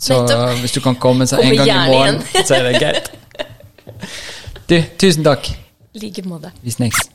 Så 0.00 0.22
nettopp. 0.22 0.54
hvis 0.64 0.76
du 0.78 0.80
kan 0.84 0.96
komme 0.96 1.28
så 1.28 1.42
en 1.44 1.52
gang 1.60 1.68
i 1.68 1.92
morgen, 1.92 2.22
så 2.48 2.56
er 2.56 2.70
det 2.70 2.80
greit. 2.80 3.12
Du, 4.72 4.78
tusen 5.04 5.28
takk. 5.28 5.52
I 5.92 6.06
like 6.06 6.24
måte. 6.24 6.54
Vi 6.64 6.72
snakkes. 6.72 7.12